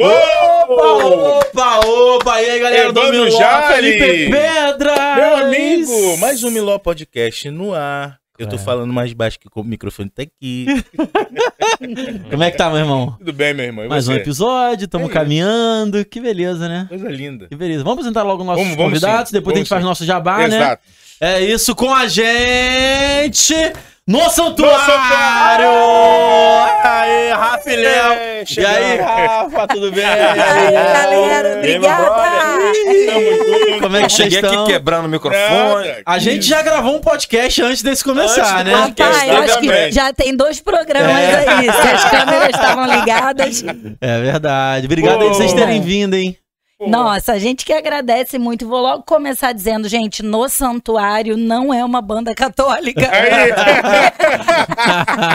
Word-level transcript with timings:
Opa, 0.00 1.04
opa, 1.04 1.80
opa! 1.84 2.40
E 2.40 2.50
aí, 2.50 2.60
galera 2.60 2.92
do 2.92 3.00
Evandro 3.00 3.24
Miló, 3.24 3.36
Jali. 3.36 3.74
Felipe 3.98 4.30
Pedra! 4.30 5.14
Meu 5.16 5.36
amigo, 5.38 6.16
mais 6.18 6.44
um 6.44 6.52
Miló 6.52 6.78
Podcast 6.78 7.50
no 7.50 7.74
ar. 7.74 8.16
Eu 8.38 8.46
tô 8.48 8.54
É. 8.54 8.58
falando 8.60 8.92
mais 8.92 9.12
baixo 9.12 9.40
que 9.40 9.48
o 9.52 9.64
microfone 9.64 10.08
tá 10.08 10.22
aqui. 10.22 10.66
Como 12.30 12.42
é 12.42 12.50
que 12.50 12.56
tá, 12.56 12.68
meu 12.70 12.78
irmão? 12.78 13.14
Tudo 13.18 13.32
bem, 13.32 13.54
meu 13.54 13.66
irmão? 13.66 13.84
E 13.84 13.88
Mais 13.88 14.08
um 14.08 14.14
episódio, 14.14 14.82
É 14.82 14.86
estamos 14.86 15.12
caminhando. 15.12 16.04
Que 16.04 16.20
beleza, 16.20 16.68
né? 16.68 16.86
Coisa 16.88 17.08
linda. 17.08 17.46
Que 17.48 17.56
beleza. 17.56 17.82
Vamos 17.84 17.98
apresentar 17.98 18.22
logo 18.22 18.42
nossos 18.44 18.62
Vamos, 18.62 18.76
vamos 18.76 18.92
convidados, 18.92 19.30
sim. 19.30 19.34
depois 19.36 19.52
a 19.52 19.56
Vamos 19.56 19.58
gente 19.60 19.68
faz 19.68 19.82
sim. 19.82 19.88
nosso 19.88 20.04
jabá, 20.04 20.38
né? 20.48 20.56
Exato. 20.56 20.82
É 21.20 21.40
isso 21.40 21.74
com 21.74 21.92
a 21.92 22.06
gente 22.06 23.54
no 24.06 24.30
santuário! 24.30 24.84
santuário! 24.86 25.68
Aê, 26.84 27.32
Rafa 27.32 27.70
e 27.72 27.76
Léo! 27.76 28.12
É, 28.12 28.44
E 28.56 28.64
aí, 28.64 28.96
Rafa, 28.98 29.66
tudo 29.66 29.92
bem? 29.92 30.04
E 30.06 30.08
aí, 30.08 30.72
galera, 30.72 31.48
aí, 31.48 31.58
obrigada! 31.58 32.08
Tamo 33.08 33.80
Como 33.80 33.96
é 33.96 34.02
que 34.04 34.12
vocês 34.12 34.32
Cheguei 34.32 34.38
estão? 34.40 34.62
aqui 34.64 34.72
quebrando 34.72 35.06
o 35.06 35.08
microfone. 35.08 35.88
Nada. 35.88 36.02
A 36.06 36.18
gente 36.18 36.46
já 36.46 36.62
gravou 36.62 36.96
um 36.96 37.00
podcast 37.00 37.62
antes 37.62 37.82
desse 37.82 38.02
começar, 38.04 38.60
Antes 38.60 38.64
né? 38.72 38.74
Rapaz, 38.74 39.50
acho 39.50 39.60
que 39.60 39.90
já 39.92 40.12
tem 40.12 40.34
dois 40.36 40.60
programas 40.60 41.10
É. 41.10 41.48
aí. 41.50 41.57
Se 41.62 41.88
as 41.88 42.10
câmeras 42.10 42.48
estavam 42.50 42.86
ligadas. 42.86 43.64
É 44.00 44.20
verdade. 44.20 44.86
Obrigado 44.86 45.22
aí 45.22 45.28
Pô. 45.28 45.34
vocês 45.34 45.52
terem 45.52 45.80
vindo, 45.80 46.14
hein? 46.14 46.36
Nossa, 46.86 47.32
a 47.32 47.38
gente 47.40 47.64
que 47.64 47.72
agradece 47.72 48.38
muito. 48.38 48.68
Vou 48.68 48.80
logo 48.80 49.02
começar 49.02 49.52
dizendo, 49.52 49.88
gente, 49.88 50.22
No 50.22 50.48
Santuário 50.48 51.36
não 51.36 51.74
é 51.74 51.84
uma 51.84 52.00
banda 52.00 52.32
católica. 52.36 53.00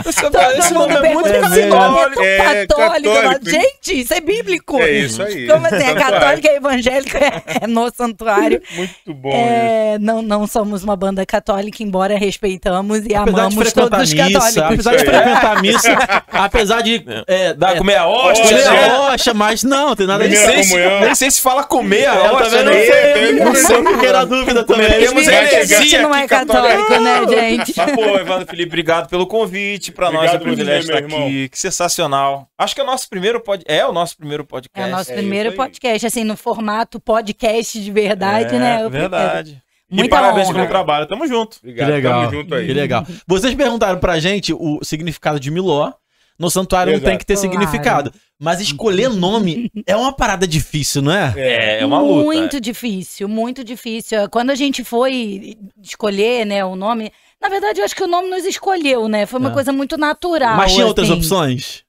Esse, 0.07 0.21
Todo 0.21 0.37
esse 0.57 0.73
mundo 0.73 0.93
nome 0.93 1.07
é 1.07 1.13
muito 1.13 1.29
pergunta, 1.29 1.47
esse 1.59 1.65
nome 1.65 1.99
é 2.17 2.35
É, 2.61 2.65
católico. 2.65 3.13
Católico. 3.13 3.49
Gente, 3.49 3.99
isso 4.01 4.13
é 4.13 4.21
bíblico. 4.21 4.79
é 4.79 4.91
isso 4.91 5.21
aí. 5.21 5.47
Como 5.47 5.65
assim? 5.67 5.83
É 5.83 5.93
católica, 5.95 6.47
é 6.49 6.55
evangélica, 6.55 7.19
é 7.61 7.67
no 7.67 7.91
santuário. 7.93 8.61
Muito 8.75 9.13
bom 9.13 9.29
isso. 9.29 9.37
É, 9.37 9.97
não, 9.99 10.21
não 10.21 10.47
somos 10.47 10.83
uma 10.83 10.95
banda 10.95 11.25
católica, 11.25 11.83
embora 11.83 12.17
respeitamos 12.17 12.99
e 13.05 13.15
Apesar 13.15 13.23
de 13.49 13.55
amamos 13.55 13.73
todos 13.73 13.99
os 14.01 14.13
missa, 14.13 14.31
católicos. 14.39 14.87
apesar 14.87 14.91
de 14.91 14.95
Isso 14.97 15.05
frequentar 15.05 15.61
missa, 15.61 16.23
apesar 16.31 16.81
de 16.81 17.03
é, 17.27 17.55
é, 17.59 17.75
comer 17.75 17.97
a 17.97 18.07
hóstia, 18.07 18.45
comer 18.47 18.71
né? 18.71 18.85
a 18.85 18.97
rocha, 18.97 19.33
mas 19.33 19.63
não, 19.63 19.95
tem 19.95 20.07
nada 20.07 20.27
disso. 20.27 20.43
Comunhão. 20.45 21.01
nem 21.01 21.15
sei 21.15 21.31
se 21.33 21.41
fala 21.41 21.63
comer 21.63 22.07
a 22.07 22.15
Eu 22.15 22.37
também 22.37 22.63
não 22.63 22.71
sei, 22.73 22.91
É, 22.93 23.31
não 23.33 23.55
sei 23.55 23.83
porque 23.83 24.05
era 24.05 24.23
dúvida 24.25 24.63
também. 24.63 24.87
Cometemos 24.87 25.25
Vai 25.25 25.55
A 25.61 25.65
gente 25.65 25.97
não 25.97 26.15
é 26.15 26.27
católico. 26.27 26.87
católico, 26.87 27.03
né, 27.03 27.27
gente? 27.57 27.73
Mas, 27.75 27.91
pô, 27.95 28.01
Evandro 28.17 28.47
Felipe, 28.47 28.67
obrigado 28.69 29.09
pelo 29.09 29.27
convite. 29.27 29.91
Pra 29.91 30.11
nós 30.11 30.31
é 30.31 30.35
Obrigado 30.35 30.41
um 30.41 30.45
privilégio 30.55 30.91
estar 30.95 30.97
aqui. 31.05 31.49
Que 31.49 31.59
sensacional. 31.59 32.47
Acho 32.57 32.75
que 32.75 32.81
é 32.81 32.83
o 32.83 32.87
nosso 32.87 33.09
primeiro 33.09 33.39
pod... 33.41 33.63
É 33.67 33.85
o 33.85 33.91
nosso 33.91 34.15
primeiro 34.17 34.43
É 34.43 34.45
podcast. 34.45 34.89
o 34.89 34.95
nosso 34.97 35.11
É 35.11 35.15
primeiro 35.15 35.51
podcast, 35.53 36.05
assim, 36.07 36.23
no 36.23 36.37
formato 36.37 36.99
podcast 36.99 37.79
de 37.79 37.91
verdade, 37.91 38.55
É, 38.55 38.59
né? 38.59 38.83
Eu. 38.83 38.89
Verdade. 38.89 39.61
E 39.91 39.95
Muita 39.95 40.15
parabéns 40.15 40.47
honra. 40.47 40.55
pelo 40.55 40.67
trabalho. 40.69 41.05
Tamo 41.07 41.27
junto. 41.27 41.57
Obrigado, 41.61 41.87
Que 41.87 41.93
legal. 41.93 42.21
tamo 42.21 42.31
junto 42.41 42.55
aí. 42.55 42.65
Que 42.65 42.73
legal. 42.73 43.05
Vocês 43.27 43.53
perguntaram 43.53 43.99
pra 43.99 44.19
gente 44.19 44.51
o 44.53 44.79
significado 44.83 45.39
de 45.39 45.51
Miló. 45.51 45.91
No 46.39 46.49
santuário 46.49 46.91
não 46.91 46.97
Exato. 46.97 47.09
tem 47.11 47.17
que 47.19 47.25
ter 47.25 47.35
Claro. 47.35 47.51
significado. 47.51 48.13
Mas 48.43 48.59
escolher 48.59 49.09
nome 49.09 49.71
é 49.87 49.95
uma 49.95 50.11
parada 50.11 50.45
difícil, 50.45 51.01
não 51.01 51.11
é? 51.13 51.33
É, 51.37 51.79
é 51.81 51.85
uma 51.85 51.99
luta. 51.99 52.23
Muito 52.25 52.59
difícil, 52.59 53.27
muito 53.29 53.63
difícil. 53.63 54.29
Quando 54.29 54.49
a 54.49 54.55
gente 54.55 54.83
foi 54.83 55.55
escolher, 55.81 56.45
né, 56.45 56.65
o 56.65 56.75
nome, 56.75 57.11
na 57.41 57.47
verdade, 57.47 57.79
eu 57.79 57.85
acho 57.85 57.95
que 57.95 58.03
o 58.03 58.07
nome 58.07 58.29
nos 58.29 58.43
escolheu, 58.45 59.07
né? 59.07 59.25
Foi 59.25 59.39
uma 59.39 59.49
É. 59.49 59.53
coisa 59.53 59.71
muito 59.71 59.97
natural. 59.97 60.57
Mas 60.57 60.73
tinha 60.73 60.85
outras 60.85 61.09
assim. 61.09 61.17
opções? 61.19 61.83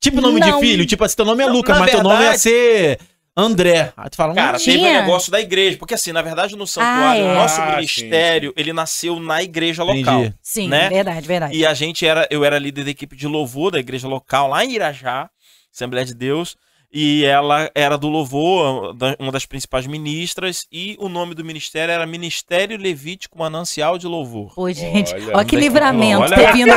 Tipo 0.00 0.20
nome 0.20 0.40
Não. 0.40 0.60
de 0.60 0.66
filho, 0.66 0.86
tipo 0.86 1.04
assim, 1.04 1.16
teu 1.16 1.24
nome 1.26 1.42
é 1.42 1.46
Não, 1.46 1.52
Lucas, 1.52 1.74
na 1.74 1.80
mas 1.82 1.90
teu 1.90 2.02
nome 2.02 2.14
ia 2.14 2.20
verdade- 2.20 2.40
ser 2.40 2.98
André. 3.36 3.92
Aí 3.96 4.10
tu 4.10 4.16
fala, 4.16 4.34
Cara, 4.34 4.56
hum, 4.56 4.60
teve 4.60 4.78
o 4.78 4.80
Tinha. 4.80 5.00
negócio 5.02 5.30
da 5.30 5.40
igreja. 5.40 5.76
Porque 5.78 5.94
assim, 5.94 6.10
na 6.10 6.22
verdade, 6.22 6.56
no 6.56 6.66
santuário, 6.66 7.22
é. 7.24 7.32
o 7.32 7.34
nosso 7.36 7.60
Ah, 7.60 7.74
ministério, 7.76 8.52
ele 8.56 8.72
nasceu 8.72 9.20
na 9.20 9.42
igreja 9.42 9.84
local. 9.84 10.20
Entendi. 10.22 10.34
Sim, 10.42 10.68
né? 10.68 10.88
verdade, 10.88 11.26
verdade. 11.26 11.56
E 11.56 11.64
a 11.64 11.72
gente 11.74 12.04
era, 12.04 12.26
eu 12.30 12.44
era 12.44 12.58
líder 12.58 12.84
da 12.84 12.90
equipe 12.90 13.14
de 13.14 13.26
louvor 13.28 13.70
da 13.72 13.78
igreja 13.78 14.08
local 14.08 14.48
lá 14.48 14.64
em 14.64 14.72
Irajá, 14.72 15.30
Assembleia 15.72 16.06
de 16.06 16.14
Deus, 16.14 16.56
e 16.92 17.24
ela 17.24 17.70
era 17.74 17.98
do 17.98 18.08
louvor, 18.08 18.94
uma 19.18 19.30
das 19.32 19.44
principais 19.44 19.86
ministras, 19.86 20.66
e 20.72 20.96
o 20.98 21.08
nome 21.08 21.34
do 21.34 21.44
ministério 21.44 21.92
era 21.92 22.06
Ministério 22.06 22.78
Levítico 22.78 23.38
Manancial 23.38 23.98
de 23.98 24.06
Louvor. 24.06 24.54
Pô, 24.54 24.70
gente, 24.72 25.12
Olha, 25.14 25.36
olha 25.36 25.44
que 25.44 25.56
livramento 25.56 26.22
olha. 26.22 26.34
ter 26.36 26.52
vindo, 26.52 26.72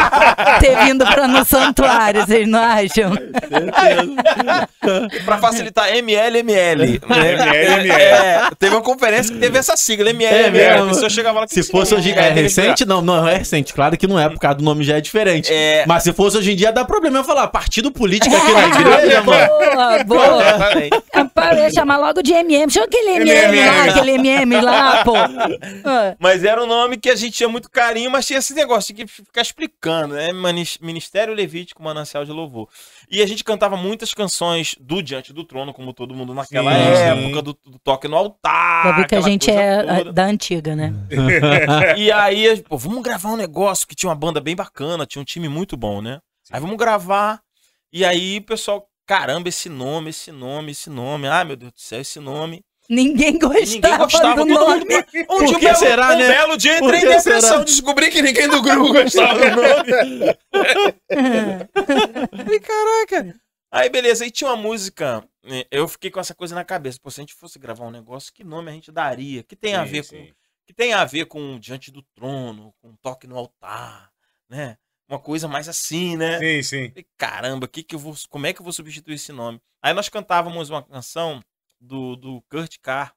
ter 0.60 0.78
vindo 0.86 1.06
pra 1.06 1.28
no 1.28 1.46
santuário, 1.46 2.26
vocês 2.26 2.48
não 2.48 2.60
acham? 2.60 3.14
Pra 5.26 5.38
facilitar 5.38 5.96
ML, 5.96 6.40
ML. 6.40 7.02
ML. 7.08 7.92
É, 7.92 8.50
teve 8.58 8.76
uma 8.76 8.82
conferência 8.82 9.34
que 9.34 9.40
teve 9.40 9.58
essa 9.58 9.78
sigla, 9.78 10.10
ML, 10.10 10.34
É 10.36 10.48
ML. 10.48 10.52
mesmo? 10.74 10.86
A 10.86 10.90
pessoa 10.90 11.10
chegava 11.10 11.40
lá 11.42 11.48
Se 11.48 11.64
fosse 11.64 11.96
hoje. 11.96 12.12
É 12.12 12.34
que 12.34 12.42
recente? 12.42 12.86
Não, 12.86 13.02
não 13.02 13.28
é 13.28 13.38
recente. 13.38 13.74
Claro 13.74 13.98
que 13.98 14.08
não 14.08 14.20
é, 14.20 14.28
por 14.30 14.40
causa 14.40 14.58
do 14.58 14.64
nome 14.64 14.84
já 14.84 14.98
é 14.98 15.02
diferente. 15.02 15.52
É. 15.52 15.86
Mas 15.88 16.04
se 16.04 16.12
fosse 16.12 16.38
hoje 16.38 16.52
em 16.52 16.56
dia, 16.56 16.72
dá 16.72 16.84
problema 16.84 17.20
eu 17.20 17.24
falar 17.24 17.48
partido 17.48 17.92
político 17.92 18.36
aqui 18.36 18.52
na 18.52 18.68
igreja, 19.00 19.22
mano. 19.24 20.01
Boa, 20.04 21.54
eu 21.54 21.64
ia 21.64 21.72
chamar 21.72 21.98
logo 21.98 22.22
de 22.22 22.34
MM. 22.34 22.72
Chama 22.72 22.86
aquele 22.86 23.10
MM 23.12 23.66
lá, 23.66 23.84
aquele 23.86 24.12
MM 24.12 24.62
lá, 24.62 25.04
pô. 25.04 25.14
Ah, 25.84 26.16
Mas 26.20 26.44
era 26.44 26.64
um 26.64 26.68
nome 26.68 26.98
que 26.98 27.10
a 27.10 27.16
gente 27.16 27.34
tinha 27.34 27.50
muito 27.50 27.70
carinho, 27.70 28.10
mas 28.12 28.26
tinha 28.26 28.40
esse 28.40 28.54
negócio 28.54 28.94
de 28.94 29.08
ficar 29.08 29.42
explicando, 29.42 30.16
né? 30.16 30.30
Ministério 30.82 31.34
Levítico 31.34 31.82
Manancial 31.84 32.24
de 32.24 32.32
Louvor. 32.32 32.68
E 33.10 33.22
a 33.22 33.26
gente 33.26 33.44
cantava 33.44 33.76
muitas 33.76 34.14
canções 34.14 34.76
do 34.80 35.02
Diante 35.02 35.34
do 35.34 35.44
Trono, 35.44 35.74
como 35.74 35.94
todo 35.94 36.14
mundo 36.14 36.34
naquela 36.34 36.72
Sim, 36.72 36.80
época, 36.80 37.36
sim. 37.38 37.44
do, 37.44 37.54
do 37.66 37.80
toque 37.84 38.08
no 38.08 38.16
altar. 38.16 38.84
Já 38.84 38.92
vi 38.94 39.08
que 39.08 39.16
a 39.16 39.22
gente 39.22 39.50
é 39.52 39.84
toda. 39.98 40.14
da 40.14 40.26
antiga, 40.26 40.76
né? 40.76 40.94
E 41.98 42.12
aí, 42.12 42.62
pô, 42.64 42.78
vamos 42.78 43.02
gravar 43.02 43.30
um 43.30 43.38
negócio 43.38 43.88
que 43.88 43.96
tinha 43.96 44.10
uma 44.10 44.16
banda 44.16 44.40
bem 44.40 44.56
bacana, 44.56 45.06
tinha 45.06 45.22
um 45.22 45.26
time 45.26 45.48
muito 45.50 45.76
bom, 45.76 46.02
né? 46.02 46.20
Aí 46.52 46.60
vamos 46.60 46.78
gravar. 46.78 47.40
E 47.92 48.06
aí, 48.06 48.38
o 48.38 48.44
pessoal, 48.44 48.88
caramba, 49.06 49.50
esse 49.50 49.70
nome, 49.70 50.10
esse 50.12 50.32
nome, 50.32 50.72
esse 50.72 50.90
nome. 50.90 51.28
Ai, 51.28 51.44
meu 51.44 51.56
Deus 51.56 51.72
do 51.74 51.80
céu, 51.80 52.02
esse 52.02 52.20
nome. 52.20 52.64
Ninguém 52.90 53.38
gostava, 53.40 53.66
Ninguém 53.66 53.98
gostava 53.98 54.46
do 54.46 54.54
todo 54.54 54.68
nome. 54.68 54.80
mundo. 54.86 55.06
Um, 55.16 55.26
Por 55.26 55.46
dia, 55.46 55.60
que 55.60 55.66
belo- 55.66 55.78
será, 55.78 56.14
um 56.14 56.18
né? 56.18 56.28
belo 56.28 56.58
dia 56.58 56.78
entrei 56.80 57.00
em 57.00 57.06
depressão, 57.08 57.40
será? 57.42 57.64
descobri 57.64 58.10
que 58.12 58.22
ninguém 58.22 58.50
do 58.50 58.62
grupo 58.62 58.92
gostava 58.94 59.40
do 59.40 59.56
nome. 59.62 60.38
Falei, 62.38 62.60
caraca. 62.60 63.40
Aí, 63.72 63.90
beleza, 63.90 64.24
aí 64.26 64.32
tinha 64.32 64.50
uma 64.50 64.58
música. 64.58 65.24
né, 65.44 65.64
Eu 65.72 65.88
fiquei 65.88 66.12
com 66.12 66.20
essa 66.20 66.36
coisa 66.36 66.54
na 66.54 66.66
cabeça. 66.66 67.00
Pô, 67.02 67.10
se 67.10 67.22
a 67.22 67.24
gente 67.24 67.34
fosse 67.34 67.58
gravar 67.58 67.86
um 67.86 67.92
negócio, 67.92 68.34
que 68.34 68.44
nome 68.44 68.70
a 68.70 68.74
gente 68.74 68.92
daria? 68.92 69.44
Que 69.44 69.56
tem 69.56 69.76
a 69.76 69.86
Sim, 69.86 69.92
ver 69.92 70.04
sim. 70.04 70.18
com. 70.28 70.34
Que 70.66 70.74
tem 70.74 70.94
a 70.94 71.06
ver 71.06 71.26
com 71.26 71.58
Diante 71.60 71.92
do 71.92 72.02
Trono, 72.02 72.74
com 72.82 72.94
Toque 73.02 73.28
no 73.28 73.38
Altar, 73.38 74.10
né? 74.50 74.78
Uma 75.12 75.20
coisa 75.20 75.46
mais 75.46 75.68
assim, 75.68 76.16
né? 76.16 76.40
Sim, 76.40 76.64
sim. 76.64 76.88
Falei, 76.90 77.06
Caramba, 77.18 77.68
que 77.68 77.84
que 77.84 77.94
eu 77.96 78.00
vou, 78.00 78.16
como 78.30 78.46
é 78.48 78.54
que 78.54 78.62
eu 78.62 78.64
vou 78.64 78.72
substituir 78.72 79.16
esse 79.16 79.34
nome? 79.34 79.60
Aí 79.82 79.94
nós 79.94 80.08
cantávamos 80.08 80.70
uma 80.70 80.82
canção 80.82 81.44
do, 81.82 82.16
do 82.16 82.42
Kurt 82.50 82.78
Carr, 82.82 83.14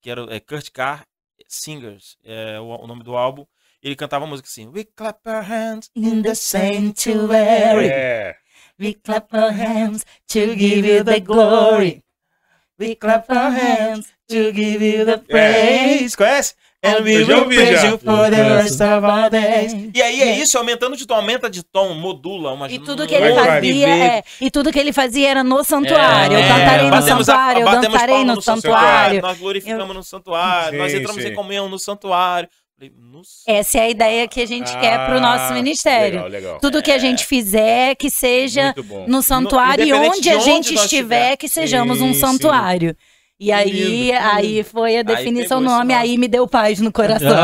que 0.00 0.08
era 0.10 0.22
é, 0.32 0.38
Kurt 0.38 0.70
Carr 0.70 1.04
Singers, 1.48 2.16
é 2.22 2.60
o, 2.60 2.66
o 2.66 2.86
nome 2.86 3.02
do 3.02 3.16
álbum. 3.16 3.44
Ele 3.82 3.96
cantava 3.96 4.26
a 4.26 4.28
música 4.28 4.48
assim: 4.48 4.68
We 4.68 4.84
clap 4.84 5.18
our 5.28 5.42
hands 5.42 5.90
In 5.96 6.22
the 6.22 6.36
sanctuary, 6.36 7.88
É. 7.88 8.36
we 8.78 8.94
clap 8.94 9.34
our 9.36 9.50
hands 9.52 10.04
to 10.28 10.54
give 10.56 10.86
you 10.86 11.02
the 11.02 11.18
glory. 11.18 12.04
We 12.78 12.94
clap 12.94 13.28
our 13.32 13.50
hands 13.50 14.12
to 14.28 14.52
give 14.52 14.84
you 14.84 15.04
the 15.04 15.18
praise. 15.18 16.16
Conhece? 16.16 16.54
And 16.80 17.02
we 17.02 17.12
Eu 17.14 17.24
já 17.24 17.34
will 17.34 17.42
ouvi, 17.44 17.56
praise 17.56 17.72
já. 17.82 17.88
you 17.88 17.98
for 17.98 18.30
the 18.30 18.36
Conheço. 18.36 18.54
rest 18.54 18.80
of 18.80 19.04
our 19.04 19.28
days. 19.30 19.90
E 19.92 20.00
aí 20.00 20.22
é 20.22 20.36
isso, 20.38 20.56
aumentando 20.56 20.96
de 20.96 21.06
tom, 21.06 21.14
aumenta 21.16 21.50
de 21.50 21.64
tom, 21.64 21.92
modula 21.94 22.52
umas 22.52 22.72
E 22.72 22.78
tudo 22.78 23.04
que 23.04 23.14
ele 23.16 23.34
fazia, 23.34 23.88
é, 23.88 24.22
e 24.40 24.48
tudo 24.48 24.70
que 24.70 24.78
ele 24.78 24.92
fazia 24.92 25.28
era 25.28 25.42
no 25.42 25.64
santuário. 25.64 26.34
eu 26.34 26.38
É, 26.40 26.46
cantarei 26.48 26.84
no 26.84 26.90
batemos 26.92 27.28
a- 27.28 27.32
santuário, 27.32 27.60
eu 27.60 27.64
batemos 27.64 27.88
dançarei 27.92 28.14
palma 28.14 28.34
no 28.36 28.42
santuário. 28.42 29.22
Nós 29.22 29.38
glorificamos 29.38 29.96
no 29.96 30.02
santuário, 30.04 30.78
nós 30.78 30.92
Sim, 30.92 30.98
entramos 30.98 31.22
sim. 31.22 31.28
em 31.30 31.34
comunhão 31.34 31.68
no 31.68 31.78
santuário. 31.80 32.48
Essa 33.44 33.78
é 33.78 33.80
a 33.80 33.90
ideia 33.90 34.28
que 34.28 34.40
a 34.40 34.46
gente 34.46 34.70
quer 34.78 35.04
pro 35.06 35.18
nosso 35.20 35.52
Ah, 35.52 35.54
ministério. 35.54 36.18
Legal, 36.22 36.28
legal. 36.28 36.58
Tudo 36.60 36.80
que 36.80 36.92
a 36.92 36.98
gente 36.98 37.26
fizer 37.26 37.96
que 37.96 38.08
seja 38.08 38.72
no 39.08 39.20
santuário 39.20 39.82
e 39.84 39.88
independente 39.88 40.12
onde 40.12 40.20
de 40.20 40.30
a 40.30 40.34
onde 40.36 40.44
gente 40.44 40.74
nós 40.74 40.84
estiver, 40.84 41.16
estiver. 41.16 41.36
que 41.38 41.48
sejamos 41.48 42.00
um 42.00 42.14
Sim, 42.14 42.20
santuário. 42.20 42.96
E 43.40 43.52
aí, 43.52 43.70
lindo, 43.70 44.18
aí 44.20 44.62
foi 44.64 44.98
a 44.98 45.02
definição 45.02 45.60
do 45.60 45.66
nome, 45.66 45.94
aí 45.94 46.18
me 46.18 46.26
deu 46.26 46.46
paz 46.48 46.80
no 46.80 46.90
coração. 46.92 47.28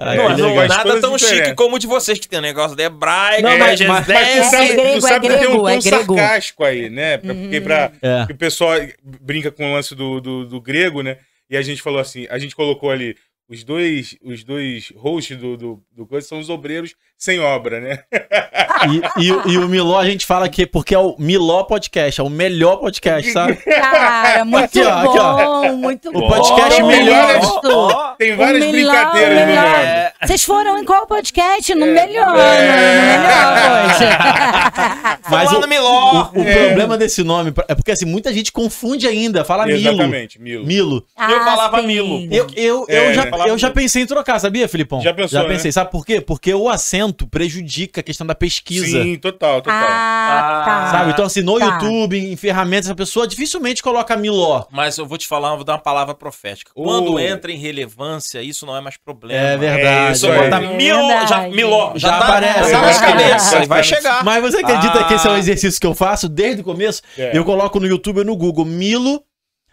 Não, 0.00 0.36
que 0.36 0.40
não, 0.42 0.54
faz 0.54 0.68
nada 0.68 1.00
tão 1.00 1.16
diferença. 1.16 1.44
chique 1.46 1.56
como 1.56 1.74
o 1.74 1.78
de 1.80 1.88
vocês, 1.88 2.20
que 2.20 2.28
tem 2.28 2.38
um 2.38 2.42
negócio 2.42 2.76
de 2.76 2.84
hebraico, 2.84 3.42
Não, 3.42 3.50
é, 3.50 3.58
mas- 3.58 3.80
mas, 3.80 3.88
mas- 3.88 4.06
Mas 4.06 4.28
tu 4.28 4.38
É 4.38 4.42
sabe, 4.44 4.68
tu 4.68 4.74
grego, 4.76 5.00
sabe 5.00 5.26
é 5.26 5.30
que 5.30 5.36
tem 5.38 5.46
um 5.48 5.50
grego, 5.50 5.62
tom 5.62 5.68
é 5.68 5.78
grego. 5.80 6.14
sarcástico 6.16 6.64
aí, 6.64 6.88
né? 6.88 7.18
Pra- 7.18 7.34
Porque 7.34 7.60
pra, 7.60 7.92
É. 8.00 8.26
que 8.26 8.32
o 8.32 8.36
pessoal 8.36 8.74
brinca 9.02 9.50
com 9.50 9.68
o 9.68 9.74
lance 9.74 9.96
do, 9.96 10.20
do, 10.20 10.46
do 10.46 10.60
grego, 10.60 11.02
né? 11.02 11.16
E 11.50 11.56
a 11.56 11.62
gente 11.62 11.82
falou 11.82 11.98
assim, 11.98 12.28
a 12.30 12.38
gente 12.38 12.54
colocou 12.54 12.92
ali 12.92 13.16
os 13.48 13.64
dois, 13.64 14.14
os 14.22 14.44
dois 14.44 14.92
hosts 14.96 15.36
do, 15.36 15.56
do, 15.56 15.82
do 15.90 16.06
coisa 16.06 16.28
são 16.28 16.38
os 16.38 16.48
obreiros 16.48 16.94
sem 17.16 17.40
obra, 17.40 17.80
né? 17.80 17.98
E, 18.86 19.24
e, 19.26 19.32
o- 19.32 19.42
e 19.48 19.58
o 19.58 19.68
Miló 19.68 19.98
a 19.98 20.04
gente 20.04 20.24
fala 20.26 20.48
que 20.48 20.66
porque 20.66 20.94
é 20.94 20.98
o 20.98 21.14
Miló 21.18 21.64
Podcast, 21.64 22.20
é 22.20 22.24
o 22.24 22.28
melhor 22.30 22.76
podcast, 22.76 23.32
sabe? 23.32 23.56
Cara, 23.56 24.44
muito 24.44 24.64
Aqui, 24.64 24.80
ó, 24.82 24.92
aqui, 24.98 25.18
ó. 25.18 25.36
bom, 25.62 25.76
muito 25.76 26.08
O 26.10 26.12
bom. 26.12 26.28
podcast 26.28 26.82
melhor. 26.82 27.38
Gosto. 27.40 28.16
Tem 28.18 28.36
várias 28.36 28.64
O 28.64 28.72
melhor, 28.72 28.92
brincadeiras 28.94 29.36
o 29.36 29.40
no 29.40 29.46
melhor. 29.46 29.64
nome. 29.64 30.08
Vocês 30.24 30.44
foram 30.44 30.78
em 30.78 30.84
qual 30.84 31.06
podcast? 31.06 31.74
No 31.74 31.86
É. 31.86 31.92
melhor, 31.92 32.36
É. 32.36 32.58
no 33.88 33.98
melhor. 33.98 35.18
Mas 35.30 35.52
o, 35.52 35.66
Miló. 35.66 36.30
o, 36.34 36.40
o 36.40 36.44
problema 36.44 36.96
desse 36.98 37.22
nome 37.22 37.52
é 37.68 37.74
porque 37.74 37.90
assim, 37.92 38.04
muita 38.06 38.32
gente 38.32 38.50
confunde 38.52 39.06
ainda, 39.06 39.44
fala 39.44 39.66
Milo. 39.66 39.78
Exatamente, 39.78 40.40
Milo. 40.40 40.64
Milo. 40.66 41.04
Eu 41.18 41.40
falava 41.44 41.80
sim. 41.80 41.86
Milo. 41.86 42.28
Eu, 42.32 42.46
eu, 42.56 42.86
É, 42.88 43.10
eu, 43.10 43.14
já, 43.14 43.26
falava 43.26 43.48
eu 43.50 43.58
já 43.58 43.70
pensei 43.70 44.02
em 44.02 44.06
trocar, 44.06 44.38
sabia, 44.38 44.68
Filipão? 44.68 45.00
Já 45.00 45.12
pensou, 45.14 45.42
né? 45.42 45.48
pensei. 45.48 45.72
Sabe 45.72 45.90
por 45.90 46.04
quê? 46.04 46.20
Porque 46.20 46.52
o 46.54 46.68
acento 46.68 47.26
prejudica 47.26 48.00
a 48.00 48.04
questão 48.04 48.26
da 48.26 48.34
pesquisa. 48.34 48.67
Sim, 48.74 49.16
total, 49.16 49.62
total. 49.62 49.86
Ah, 49.88 50.62
tá. 50.64 50.90
Sabe? 50.90 51.10
Então, 51.12 51.24
assim, 51.24 51.42
no 51.42 51.58
Tá. 51.58 51.64
YouTube, 51.66 52.18
em 52.18 52.36
ferramentas, 52.36 52.90
a 52.90 52.94
pessoa 52.94 53.26
dificilmente 53.26 53.82
coloca 53.82 54.16
Miló. 54.16 54.64
Mas 54.70 54.98
eu 54.98 55.06
vou 55.06 55.16
te 55.18 55.26
falar, 55.26 55.50
eu 55.50 55.56
vou 55.56 55.64
dar 55.64 55.74
uma 55.74 55.78
palavra 55.78 56.14
profética. 56.14 56.70
Oh. 56.74 56.84
Quando 56.84 57.18
entra 57.18 57.50
em 57.52 57.56
relevância, 57.56 58.42
isso 58.42 58.64
não 58.66 58.76
é 58.76 58.80
mais 58.80 58.96
problema. 58.96 59.40
É 59.40 59.56
verdade. 59.56 60.16
isso 60.16 60.26
aí. 60.30 60.38
botar 60.44 60.62
É 60.62 60.76
Milo, 60.76 61.08
já, 61.08 61.18
verdade. 61.18 61.56
Miló, 61.56 61.92
já, 61.94 62.08
Já 62.08 62.18
tá, 62.18 62.24
aparece. 62.24 62.70
tá 62.72 62.80
nas 62.82 62.96
É 62.96 63.00
cabeças, 63.06 63.50
verdade. 63.50 63.68
vai 63.68 63.82
chegar. 63.84 64.24
Mas 64.24 64.42
você 64.42 64.58
acredita 64.58 65.00
Ah. 65.00 65.04
que 65.04 65.14
esse 65.14 65.26
é 65.26 65.30
um 65.30 65.36
exercício 65.36 65.80
que 65.80 65.86
eu 65.86 65.94
faço 65.94 66.28
desde 66.28 66.60
o 66.60 66.64
começo? 66.64 67.02
É. 67.16 67.36
Eu 67.36 67.44
coloco 67.44 67.78
no 67.80 67.86
YouTube 67.86 68.18
ou 68.18 68.24
no 68.24 68.36
Google 68.36 68.64
Milo, 68.64 69.22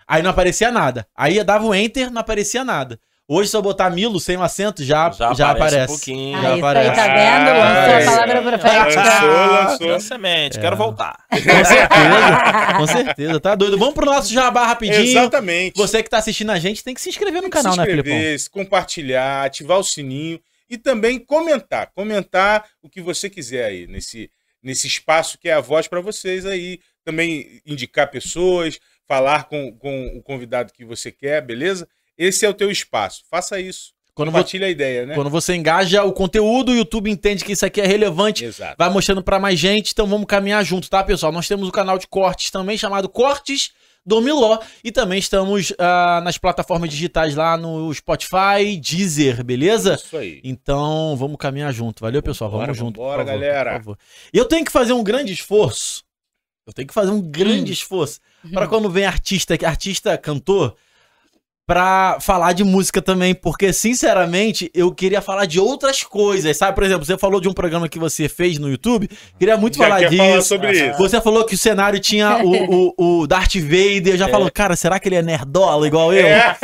aí 0.08 0.22
não 0.22 0.30
aparecia 0.32 0.72
nada. 0.72 1.08
Aí 1.16 1.38
eu 1.38 1.44
dava 1.44 1.66
o 1.66 1.74
Enter, 1.74 2.12
não 2.12 2.22
aparecia 2.22 2.64
nada. 2.64 3.00
Hoje, 3.28 3.50
se 3.50 3.58
eu 3.58 3.62
botar 3.64 3.90
Milo 3.90 4.20
sem 4.20 4.38
um 4.38 4.44
acento, 4.44 4.84
já, 4.84 5.10
já, 5.36 5.50
aparece. 5.50 5.92
um 5.92 5.96
pouquinho. 5.96 6.38
Ah, 6.38 6.42
Já 6.42 6.50
isso 6.56 6.66
aparece. 6.66 6.90
aí, 6.90 6.96
tá 6.96 7.14
vendo? 7.16 7.60
Lançou 7.60 7.64
Ah, 7.64 7.98
a 7.98 8.06
palavra 8.06 8.40
Lançou, 8.40 8.60
profética. 8.60 9.02
lançou. 9.02 9.88
Lança 9.88 10.08
semente, 10.08 10.60
quero 10.60 10.76
voltar. 10.76 11.26
Com 11.32 11.38
certeza, 11.66 12.78
com 12.78 12.88
certeza, 12.88 13.40
tá 13.40 13.56
doido. 13.56 13.78
Vamos 13.80 13.96
pro 13.96 14.06
nosso 14.06 14.32
jabá 14.32 14.68
rapidinho. 14.68 15.02
Exatamente. 15.02 15.76
Você 15.76 16.04
que 16.04 16.10
tá 16.10 16.18
assistindo 16.20 16.52
a 16.52 16.60
gente 16.60 16.84
tem 16.84 16.94
que 16.94 17.02
se 17.02 17.10
inscrever 17.10 17.42
no 17.42 17.50
canal, 17.50 17.74
se 17.74 17.80
né, 17.80 17.86
Filipão? 17.86 18.12
inscrever, 18.14 18.40
se 18.40 18.50
compartilhar, 18.50 19.44
ativar 19.46 19.80
o 19.80 19.84
sininho 19.84 20.40
e 20.70 20.78
também 20.78 21.18
comentar. 21.18 21.90
Comentar 21.96 22.64
o 22.84 22.88
que 22.90 23.02
você 23.02 23.28
quiser 23.28 23.66
aí 23.66 23.88
nesse, 23.88 24.30
nesse 24.62 24.86
espaço 24.86 25.40
que 25.40 25.50
é 25.50 25.54
a 25.54 25.62
voz 25.62 25.88
para 25.88 26.00
vocês 26.00 26.46
aí. 26.46 26.80
Também 27.04 27.60
indicar 27.66 28.10
pessoas, 28.10 28.80
falar 29.08 29.46
com, 29.46 29.72
com 29.78 30.08
o 30.16 30.22
convidado 30.22 30.72
que 30.74 30.86
você 30.86 31.12
quer, 31.12 31.42
beleza? 31.42 31.88
Esse 32.18 32.46
é 32.46 32.50
o 32.50 32.54
teu 32.54 32.72
espaço. 32.72 33.24
Faça 33.30 33.60
isso. 33.60 33.94
Quando, 34.14 34.30
Compartilha 34.30 34.68
a 34.68 34.70
ideia, 34.70 35.06
né? 35.06 35.14
quando 35.14 35.30
você 35.30 35.54
engaja 35.54 36.02
o 36.06 36.14
conteúdo, 36.14 36.72
o 36.72 36.76
YouTube 36.76 37.12
entende 37.12 37.44
que 37.44 37.52
isso 37.52 37.66
aqui 37.66 37.82
é 37.82 37.86
relevante, 37.86 38.46
Exato. 38.46 38.76
vai 38.78 38.90
mostrando 38.90 39.22
pra 39.22 39.40
mais 39.40 39.60
gente, 39.60 39.92
então 39.92 40.08
vamos 40.08 40.26
caminhar 40.26 40.64
junto, 40.64 40.90
tá, 40.90 41.04
pessoal? 41.04 41.34
Nós 41.34 41.50
temos 41.50 41.68
o 41.68 41.72
canal 41.72 41.98
de 41.98 42.08
cortes 42.08 42.50
também, 42.50 42.78
chamado 42.78 43.10
Cortes 43.10 43.74
do 44.06 44.22
Miló, 44.22 44.60
e 44.82 44.90
também 44.90 45.20
estamos 45.20 45.74
ah, 45.78 46.22
nas 46.24 46.38
plataformas 46.38 46.90
digitais 46.90 47.36
lá 47.36 47.58
no 47.58 47.94
Spotify, 47.94 48.78
Deezer, 48.80 49.44
beleza? 49.44 49.96
Isso 49.96 50.16
aí. 50.16 50.40
Então, 50.46 51.18
vamos 51.18 51.36
caminhar 51.36 51.74
junto. 51.74 52.02
Valeu, 52.02 52.24
pessoal. 52.24 52.50
Vambora, 52.50 52.68
vamos 52.68 52.78
junto. 52.78 53.02
favor, 53.02 53.26
galera. 53.26 53.72
por 53.72 53.78
favor. 53.80 53.98
Eu 54.32 54.46
tenho 54.46 54.64
que 54.64 54.72
fazer 54.72 54.94
um 54.94 55.04
grande 55.04 55.34
esforço. 55.34 56.06
Eu 56.66 56.72
tenho 56.72 56.88
que 56.88 56.94
fazer 56.94 57.12
um 57.12 57.22
grande 57.22 57.74
esforço 57.74 58.20
para 58.52 58.68
quando 58.68 58.90
vem 58.90 59.06
artista, 59.06 59.56
artista 59.66 60.18
cantor, 60.18 60.76
pra 61.68 62.18
falar 62.22 62.54
de 62.54 62.64
música 62.64 63.02
também, 63.02 63.34
porque 63.34 63.74
sinceramente 63.74 64.70
eu 64.74 64.92
queria 64.92 65.20
falar 65.22 65.46
de 65.46 65.60
outras 65.60 66.04
coisas, 66.04 66.56
sabe? 66.58 66.76
Por 66.76 66.84
exemplo, 66.84 67.04
você 67.06 67.18
falou 67.18 67.42
de 67.42 67.50
um 67.50 67.54
programa 67.54 67.90
que 67.90 67.98
você 67.98 68.30
fez 68.30 68.60
no 68.60 68.70
YouTube, 68.70 69.10
queria 69.40 69.58
muito 69.58 69.78
Já 69.78 69.84
falar 69.84 70.00
quer 70.00 70.10
disso. 70.10 70.24
falar 70.24 70.42
sobre 70.42 70.72
isso. 70.72 70.98
Você 71.00 71.20
falou 71.22 71.44
que 71.46 71.56
o 71.56 71.58
cenário 71.58 72.00
tinha 72.00 72.38
o, 72.44 72.94
o, 72.98 73.22
o 73.22 73.28
Darth 73.28 73.56
Vader. 73.56 74.10
Eu 74.14 74.18
já 74.18 74.28
falo, 74.28 74.50
cara, 74.52 74.76
será 74.76 75.00
que 75.00 75.08
ele 75.10 75.16
é 75.16 75.22
nerdola 75.24 75.88
igual 75.88 76.14
eu? 76.14 76.26
É. 76.28 76.56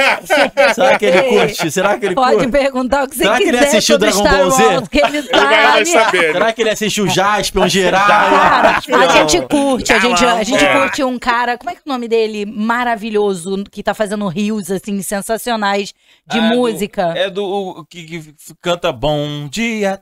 Será 0.75 0.97
que 0.99 1.05
ele 1.05 1.21
curte? 1.29 1.71
Será 1.71 1.97
que 1.97 2.05
ele 2.05 2.15
Pode 2.15 2.35
curte? 2.35 2.51
perguntar 2.51 3.03
o 3.03 3.07
que 3.09 3.15
você 3.15 3.23
Será 3.23 3.37
que 3.37 3.43
ele 3.43 3.51
quiser 3.57 3.67
assistiu 3.67 3.97
Dragon 3.97 4.19
Star 4.19 4.37
Ball 4.37 4.51
Z? 4.51 4.63
Wars, 4.63 4.87
que 4.87 4.99
ele 4.99 5.17
Ele 5.31 5.39
vai 5.39 5.85
sabe. 5.85 6.05
saber. 6.05 6.31
Será 6.33 6.53
que 6.53 6.61
ele 6.61 6.69
assistiu 6.69 7.07
Jaspion, 7.09 7.67
Geral? 7.67 8.05
Cara, 8.07 8.77
a 8.77 9.07
gente 9.17 9.41
curte, 9.47 9.93
a 9.93 9.99
gente, 9.99 10.23
a 10.25 10.43
gente 10.43 10.63
É. 10.63 10.79
curte 10.79 11.03
um 11.03 11.17
cara, 11.17 11.57
como 11.57 11.69
é 11.69 11.73
que 11.73 11.79
é 11.79 11.89
o 11.89 11.91
nome 11.91 12.07
dele? 12.07 12.45
Maravilhoso, 12.45 13.63
que 13.71 13.81
tá 13.81 13.93
fazendo 13.93 14.27
rios, 14.27 14.69
assim, 14.69 14.90
sensacionais 15.01 15.93
de 16.27 16.39
Ah, 16.39 16.49
do- 16.49 16.55
música. 16.57 17.13
É 17.15 17.29
do 17.29 17.45
o 17.45 17.85
que, 17.85 18.03
que 18.05 18.33
canta 18.61 18.91
Bom 18.91 19.47
Dia. 19.47 20.01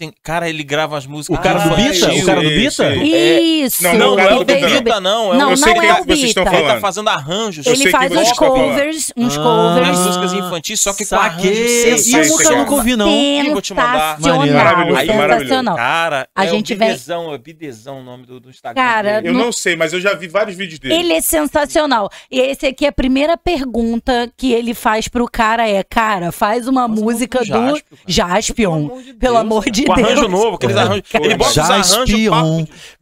Tem- 0.00 0.12
Cara, 0.22 0.48
ele 0.48 0.62
grava 0.64 0.96
as 0.96 1.06
músicas. 1.06 1.38
O 1.38 1.42
cara 1.42 1.58
do 1.60 1.74
Ah, 1.74 1.76
Bita? 1.76 1.90
isso, 1.92 2.22
O 2.22 2.26
cara 2.26 2.40
do 2.42 2.48
Bita? 2.48 2.94
isso. 2.96 3.82
Não, 3.84 3.92
Não, 3.94 4.16
não 4.16 4.18
é 4.18 4.28
do 4.30 4.34
o 4.36 4.44
Bita, 4.44 4.66
Bita. 4.66 4.80
Bita, 4.80 5.00
não. 5.00 5.34
É 5.34 5.36
Não, 5.36 5.50
eu 5.50 5.56
sei 5.56 5.74
não 5.74 5.80
quem 5.80 5.90
é 5.90 5.94
que 5.94 6.00
o 6.00 6.04
vocês 6.04 6.22
estão 6.22 6.44
Bita. 6.44 6.56
Ele 6.56 6.66
tá 6.66 6.80
fazendo 6.80 7.08
arranjos. 7.08 7.66
Ele 7.66 7.90
faz 7.90 8.10
que 8.10 8.18
uns 8.18 8.28
tá 8.30 8.34
covers, 8.36 9.12
uns 9.16 9.36
Ah. 9.38 9.42
covers. 9.42 9.88
Nas 9.88 9.98
músicas 10.06 10.32
infantis, 10.32 10.80
só 10.80 10.92
que 10.94 11.04
com 11.06 11.14
arranjos 11.16 11.40
Saquei. 11.42 11.94
E 12.06 12.12
eu 12.46 12.56
nunca 12.56 12.74
ouvi, 12.74 12.96
não. 12.96 13.08
Eu 13.10 13.52
vou 13.52 13.60
te 13.62 13.74
mandar. 13.74 14.18
Maneiro. 14.20 14.50
Sensacional, 14.50 15.38
sensacional. 15.38 15.76
Cara, 15.76 16.28
A 16.34 16.44
é 16.46 16.48
gente 16.48 16.72
o 16.72 16.76
vem- 16.78 16.88
Bidezão, 16.88 17.34
é 17.34 17.38
Bidezão 17.38 18.00
o 18.00 18.02
nome 18.02 18.26
do, 18.26 18.40
do 18.40 18.50
Instagram. 18.50 18.82
Cara. 18.82 19.20
Eu 19.22 19.32
Não- 19.34 19.52
sei, 19.52 19.76
mas 19.76 19.92
eu 19.92 20.00
já 20.00 20.14
vi 20.14 20.26
vários 20.28 20.56
vídeos 20.56 20.78
dele. 20.78 20.94
Ele 20.94 21.12
é 21.12 21.20
sensacional. 21.20 22.08
E 22.30 22.40
esse 22.40 22.66
aqui, 22.66 22.86
a 22.86 22.92
primeira 22.92 23.36
pergunta 23.36 24.30
que 24.36 24.52
ele 24.52 24.72
faz 24.74 25.08
pro 25.08 25.26
cara 25.30 25.68
é: 25.68 25.82
Cara, 25.84 26.32
faz 26.32 26.66
uma 26.66 26.88
música 26.88 27.40
do 27.44 27.50
do. 27.50 27.80
Jaspion. 28.06 28.88
Pelo 29.18 29.36
amor 29.36 29.68
de 29.70 29.84
Com 29.94 30.02
Deus. 30.02 30.12
arranjo 30.12 30.28
novo, 30.28 30.56
aqueles 30.56 30.76
arranjos. 30.76 31.04
Ele 31.14 31.34
bota 31.36 31.50
os 31.50 31.58
arranjos, 31.58 32.04
de- 32.04 32.28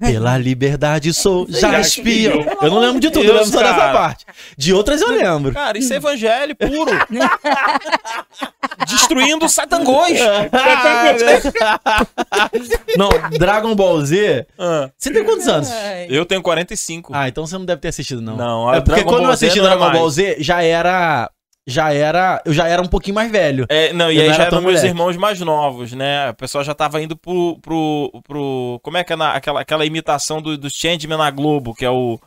pela 0.00 0.38
liberdade 0.38 1.12
sou 1.12 1.46
Jaspion. 1.48 2.42
Jaspion. 2.42 2.56
Eu 2.62 2.70
não 2.70 2.78
lembro 2.80 3.00
de 3.00 3.10
tudo, 3.10 3.24
eu 3.24 3.34
Deus, 3.34 3.46
lembro 3.46 3.60
só 3.60 3.64
dessa 3.74 3.92
parte. 3.92 4.24
De 4.56 4.72
outras 4.72 5.00
eu 5.00 5.10
lembro. 5.10 5.52
Cara, 5.52 5.78
isso 5.78 5.92
é 5.92 5.96
evangelho 5.96 6.54
puro. 6.56 6.90
Destruindo 8.88 9.48
satangões. 9.48 10.18
Não, 12.96 13.08
Dragon 13.38 13.74
Ball 13.74 14.00
Z. 14.04 14.46
Ah, 14.58 14.90
Você 14.96 15.10
tem 15.12 15.24
quantos 15.24 15.46
anos? 15.48 15.68
eu 16.08 16.24
tenho 16.24 16.42
45. 16.42 17.12
Ah, 17.14 17.28
então 17.28 17.46
você 17.46 17.56
não 17.58 17.64
deve 17.64 17.80
ter 17.80 17.88
assistido, 17.88 18.20
não. 18.20 18.36
Não, 18.36 18.72
é 18.74 18.80
porque 18.80 19.02
Dragon 19.02 19.10
quando 19.10 19.22
eu 19.22 19.26
Ball 19.28 19.36
Z 19.36 19.46
assisti 19.46 19.60
é 19.60 19.62
Dragon 19.62 19.90
Ball. 19.92 20.10
Z, 20.10 20.36
já 20.40 20.62
era. 20.62 21.30
Já 21.68 21.92
era. 21.92 22.40
Eu 22.46 22.54
já 22.54 22.66
era 22.66 22.80
um 22.80 22.86
pouquinho 22.86 23.14
mais 23.14 23.30
velho. 23.30 23.66
É, 23.68 23.92
não, 23.92 24.10
e 24.10 24.16
Eu 24.16 24.22
aí 24.22 24.28
não 24.28 24.34
já 24.34 24.44
eram 24.44 24.62
meus 24.62 24.82
irmãos 24.82 25.16
mais 25.18 25.38
novos, 25.40 25.92
né? 25.92 26.30
O 26.30 26.34
pessoal 26.34 26.64
já 26.64 26.74
tava 26.74 27.02
indo 27.02 27.14
pro. 27.14 27.58
pro, 27.60 28.22
pro 28.26 28.80
como 28.82 28.96
é 28.96 29.04
que 29.04 29.12
é 29.12 29.16
na, 29.16 29.32
aquela, 29.32 29.60
aquela 29.60 29.84
imitação 29.84 30.40
do, 30.40 30.56
do 30.56 30.70
Changeman 30.70 31.18
na 31.18 31.30
Globo, 31.30 31.74
que 31.74 31.84
é 31.84 31.90
o. 31.90 32.18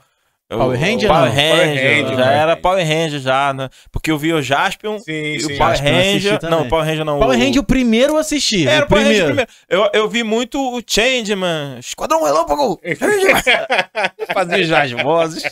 é 0.51 0.57
Power 0.57 0.79
Ranger, 0.79 1.07
Power 1.09 1.25
não? 1.29 1.35
Ranger, 1.35 1.51
Power 1.51 1.67
Ranger, 1.67 2.07
já 2.07 2.15
Power 2.23 2.37
era. 2.37 2.57
Power 2.57 2.87
Ranger 2.87 3.19
já, 3.19 3.53
né? 3.53 3.69
Porque 3.91 4.11
eu 4.11 4.17
vi 4.17 4.33
o 4.33 4.41
Jaspion 4.41 4.99
Sim, 4.99 5.11
e 5.11 5.39
sim. 5.39 5.53
o 5.53 5.57
Power 5.57 5.75
Jaspion 5.75 5.91
Ranger. 5.93 6.39
Não, 6.49 6.67
Power 6.67 6.85
Ranger 6.85 7.05
não. 7.05 7.19
Power 7.19 7.37
o- 7.37 7.41
Ranger, 7.41 7.61
o 7.61 7.65
primeiro 7.65 8.13
eu 8.13 8.17
assisti. 8.17 8.67
Era 8.67 8.85
o 8.85 8.87
Power 8.87 9.03
Ranger 9.05 9.25
primeiro. 9.25 9.47
primeiro. 9.69 9.87
Eu, 9.93 10.01
eu 10.01 10.09
vi 10.09 10.23
muito 10.23 10.59
o 10.59 10.81
Changeman, 10.85 11.77
Esquadrão 11.79 12.23
Relâmpago. 12.23 12.79
Fazia 14.33 14.63
já 14.63 14.83
as 14.83 14.91
vozes. 14.91 15.43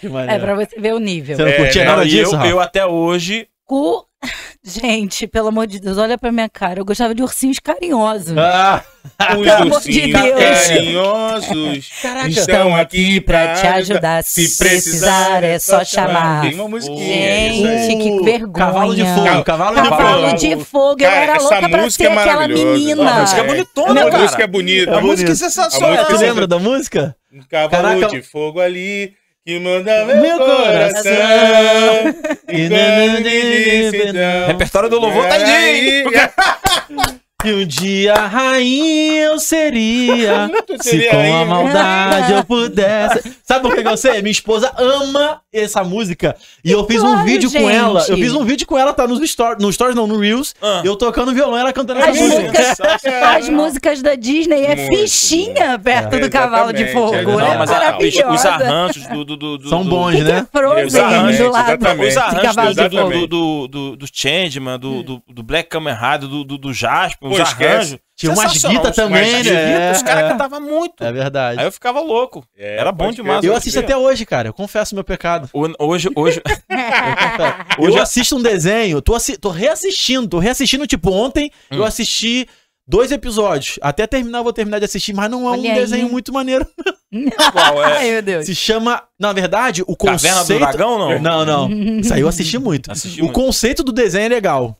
Que 0.00 0.06
É 0.28 0.38
pra 0.38 0.54
você 0.54 0.78
ver 0.80 0.94
o 0.94 0.98
nível. 0.98 1.36
Você 1.36 1.42
não 1.42 1.50
É, 1.50 1.56
curtia 1.56 1.84
né? 1.84 1.90
nada 1.90 2.04
e 2.04 2.08
disso, 2.08 2.36
eu, 2.36 2.44
eu 2.46 2.60
até 2.60 2.86
hoje. 2.86 3.48
Cu... 3.64 4.04
Gente, 4.64 5.26
pelo 5.26 5.48
amor 5.48 5.66
de 5.66 5.80
Deus, 5.80 5.98
olha 5.98 6.16
pra 6.16 6.30
minha 6.30 6.48
cara. 6.48 6.78
Eu 6.80 6.84
gostava 6.84 7.12
de 7.14 7.22
ursinhos 7.22 7.58
carinhosos. 7.58 8.36
Ah, 8.38 8.82
Os 9.18 9.26
Pelo 9.44 9.50
amor 9.52 9.64
de 9.64 9.74
ursinhos 9.74 10.22
Deus. 10.22 10.68
carinhosos 10.68 11.90
Caraca. 12.00 12.28
estão 12.28 12.76
aqui 12.76 13.20
pra 13.20 13.54
te 13.54 13.66
ajudar. 13.66 14.22
Se 14.22 14.56
precisar, 14.58 15.42
é 15.42 15.58
só 15.58 15.84
chamar. 15.84 16.42
Tem 16.42 16.54
uma 16.54 16.68
musiquinha. 16.68 17.28
é. 17.28 17.52
Gente, 17.52 18.02
que 18.02 18.24
vergonha. 18.24 18.52
Cavalo 18.52 18.94
de 18.94 19.04
fogo, 19.04 19.44
cavalo 19.44 19.82
de 19.82 19.88
Cavalo 19.88 20.22
fogo. 20.28 20.36
de 20.38 20.64
fogo, 20.64 21.02
eu 21.02 21.10
era 21.10 21.32
essa 21.36 21.42
louca 21.42 21.68
pra 21.68 21.82
música 21.82 22.04
ser 22.04 22.10
é 22.12 22.18
aquela 22.18 22.48
menina. 22.48 23.10
A 23.10 23.20
música 23.22 23.40
é 23.40 23.44
bonitona, 23.46 24.00
A 24.02 24.10
cara. 24.10 24.22
música 24.22 24.42
é 24.42 24.46
bonita. 24.46 24.90
É 24.92 24.94
A 24.94 25.00
música 25.00 25.32
é 25.32 25.34
sensacional. 25.34 25.92
A 25.92 26.04
Tu 26.04 26.12
música 26.12 26.28
lembra 26.28 26.46
da 26.46 26.58
música? 26.60 27.16
Um 27.32 27.42
cavalo 27.42 27.70
Caraca. 28.00 28.08
de 28.08 28.22
fogo 28.22 28.60
ali 28.60 29.14
que 29.44 29.58
manda 29.58 30.04
meu, 30.04 30.20
Meu 30.20 30.38
coração. 30.38 31.02
coração. 31.02 32.14
Repertório 34.46 34.88
do 34.88 35.00
louvor 35.00 35.26
tá 35.26 35.36
peraí, 35.36 36.04
Que 37.42 37.52
um 37.52 37.66
dia 37.66 38.14
rainha 38.14 39.22
eu 39.24 39.38
seria. 39.38 40.50
Se 40.80 40.90
seria 40.90 41.10
com 41.10 41.34
a 41.34 41.44
maldade 41.44 42.32
eu 42.32 42.44
pudesse. 42.44 43.36
Sabe 43.44 43.62
por 43.68 43.74
que 43.76 43.86
eu 43.86 43.96
sei? 43.96 44.22
Minha 44.22 44.30
esposa 44.32 44.72
ama 44.78 45.40
essa 45.52 45.82
música. 45.84 46.36
E 46.64 46.70
eu 46.70 46.86
fiz 46.86 47.02
um 47.02 47.24
vídeo 47.24 47.50
com 47.50 47.68
ela. 47.68 48.04
Eu 48.08 48.16
fiz 48.16 48.32
um 48.32 48.44
vídeo 48.44 48.66
com 48.66 48.78
ela, 48.78 48.92
tá 48.92 49.06
nos 49.06 49.28
stories. 49.28 49.62
No 49.62 49.72
stories 49.72 49.94
não, 49.96 50.06
no 50.06 50.18
Reels. 50.18 50.54
Ah. 50.62 50.82
Eu 50.84 50.96
tocando 50.96 51.34
violão, 51.34 51.58
ela 51.58 51.72
cantando 51.72 52.00
essa 52.00 52.10
música. 52.10 52.42
músicas, 52.42 53.04
as 53.36 53.48
músicas 53.48 54.02
da 54.02 54.14
Disney 54.14 54.64
é 54.64 54.76
Muito, 54.76 54.96
fichinha 54.96 55.78
perto 55.78 56.16
É, 56.16 56.18
do 56.20 56.30
cavalo 56.30 56.72
de 56.72 56.86
fogo. 56.92 57.14
é 57.14 57.20
É, 57.20 57.24
Não, 57.24 57.58
mas 57.58 57.70
a- 57.70 57.98
os, 57.98 58.46
arranjos 58.46 59.06
do. 59.08 59.24
do, 59.24 59.36
do, 59.36 59.58
do 59.58 59.68
São 59.68 59.84
bons, 59.84 60.18
né? 60.20 60.46
Frozen 60.52 60.84
Exatamente, 60.84 61.38
do 61.38 61.50
lado 61.50 61.68
exatamente. 61.70 62.08
Os 62.08 62.16
arranjos 62.16 62.42
cavalo 62.42 62.68
do, 62.68 62.74
de 62.74 62.80
exatamente. 62.80 63.12
fogo. 63.14 63.26
do, 63.26 63.68
do, 63.68 63.68
do, 63.68 63.96
do 63.96 64.06
Changeman, 64.12 64.78
do, 64.78 65.02
do, 65.02 65.22
do 65.28 65.42
Black 65.42 65.68
Kamen 65.68 65.94
Rider, 65.94 66.28
do, 66.28 66.44
do, 66.44 66.56
do 66.58 66.72
Jasper, 66.72 67.31
Pô, 67.36 67.42
arranjos. 67.42 67.98
Tinha 68.16 68.32
umas 68.32 68.52
guitas 68.62 68.94
também, 68.94 69.34
umas 69.34 69.46
né? 69.46 69.72
Guita, 69.72 69.92
os 69.96 70.02
caras 70.02 70.24
É, 70.24 70.28
cantavam 70.28 70.60
muito. 70.60 71.02
é 71.02 71.10
verdade. 71.12 71.58
Aí 71.60 71.66
eu 71.66 71.72
ficava 71.72 72.00
louco. 72.00 72.44
É, 72.56 72.76
Era 72.76 72.92
bom 72.92 73.10
demais. 73.10 73.42
Eu 73.44 73.54
assisto 73.56 73.80
até 73.80 73.96
hoje, 73.96 74.24
cara. 74.24 74.48
Eu 74.48 74.52
confesso 74.52 74.94
meu 74.94 75.02
pecado. 75.02 75.48
O- 75.52 75.68
Hoje, 75.84 76.08
hoje, 76.14 76.40
Hoje 77.78 77.96
eu 77.96 78.02
assisto 78.02 78.36
um 78.36 78.42
desenho, 78.42 79.00
tô, 79.02 79.14
assi- 79.14 79.36
tô 79.36 79.48
reassistindo, 79.50 80.28
tô 80.28 80.38
reassistindo, 80.38 80.86
tipo, 80.86 81.10
ontem 81.10 81.50
Hum. 81.70 81.76
eu 81.78 81.84
assisti 81.84 82.46
dois 82.86 83.10
episódios. 83.12 83.78
Até 83.82 84.06
terminar, 84.06 84.38
eu 84.38 84.44
vou 84.44 84.52
terminar 84.52 84.78
de 84.78 84.84
assistir, 84.84 85.12
mas 85.14 85.30
não 85.30 85.40
é 85.46 85.50
um 85.50 85.52
Olha 85.60 85.72
aí. 85.72 85.78
desenho 85.80 86.08
muito 86.08 86.32
maneiro. 86.32 86.66
qual 87.52 87.82
é? 87.82 87.98
Ai, 87.98 88.10
meu 88.10 88.22
Deus. 88.22 88.46
Se 88.46 88.54
chama, 88.54 89.02
na 89.18 89.32
verdade, 89.32 89.82
o 89.86 89.96
Caverna 89.96 90.36
do 90.36 90.40
conceito... 90.40 90.60
Dragão, 90.60 90.98
não? 90.98 91.18
Não, 91.18 91.44
não. 91.44 91.70
Isso 92.00 92.12
aí 92.14 92.20
eu 92.20 92.28
assisti 92.28 92.58
muito. 92.58 92.90
Assisti 92.90 93.20
o 93.20 93.24
muito. 93.24 93.34
conceito 93.34 93.82
do 93.82 93.92
desenho 93.92 94.26
é 94.26 94.28
legal. 94.28 94.76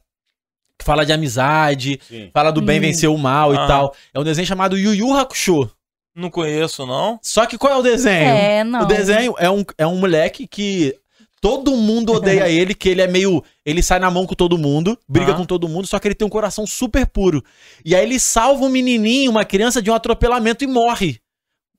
Fala 0.83 1.05
de 1.07 1.12
amizade, 1.12 2.01
Sim. 2.09 2.31
fala 2.33 2.51
do 2.51 2.61
bem 2.61 2.79
Hum. 2.79 2.83
vencer 2.83 3.09
o 3.09 3.17
mal 3.19 3.55
e 3.55 3.57
Ah. 3.59 3.67
tal. 3.67 3.95
É 4.12 4.19
um 4.21 4.25
desenho 4.25 4.47
chamado 4.47 4.77
Yu 4.77 4.95
Yu 4.95 5.12
Hakusho. 5.17 5.71
Não 6.15 6.29
conheço, 6.31 6.85
não. 6.87 7.19
Só 7.23 7.47
que 7.47 7.57
qual 7.57 7.73
é 7.73 7.77
o 7.77 7.83
desenho? 7.83 8.29
É, 8.29 8.65
não. 8.65 8.83
O 8.83 8.87
desenho 8.87 9.35
é 9.39 9.49
um, 9.51 9.65
é 9.79 9.87
um 9.87 9.97
moleque 9.97 10.47
que 10.47 10.95
todo 11.41 11.75
mundo 11.77 12.12
odeia 12.12 12.49
ele, 12.53 12.75
que 12.75 12.89
ele 12.89 13.01
é 13.01 13.07
meio. 13.07 13.43
Ele 13.65 13.83
sai 13.83 13.99
na 13.99 14.11
mão 14.11 14.27
com 14.27 14.35
todo 14.35 14.59
mundo, 14.59 14.99
briga 15.09 15.33
Ah. 15.33 15.35
com 15.37 15.45
todo 15.47 15.67
mundo, 15.69 15.87
só 15.87 15.99
que 15.99 16.07
ele 16.09 16.15
tem 16.15 16.27
um 16.27 16.31
coração 16.31 16.67
super 16.67 17.07
puro. 17.07 17.43
E 17.85 17.95
aí 17.97 18.03
ele 18.05 18.21
salva 18.21 18.62
um 18.65 18.69
menininho, 18.69 19.31
uma 19.31 19.45
criança, 19.45 19.81
de 19.81 19.91
um 19.91 19.95
atropelamento 19.95 20.62
e 20.65 20.67
morre. 20.67 21.19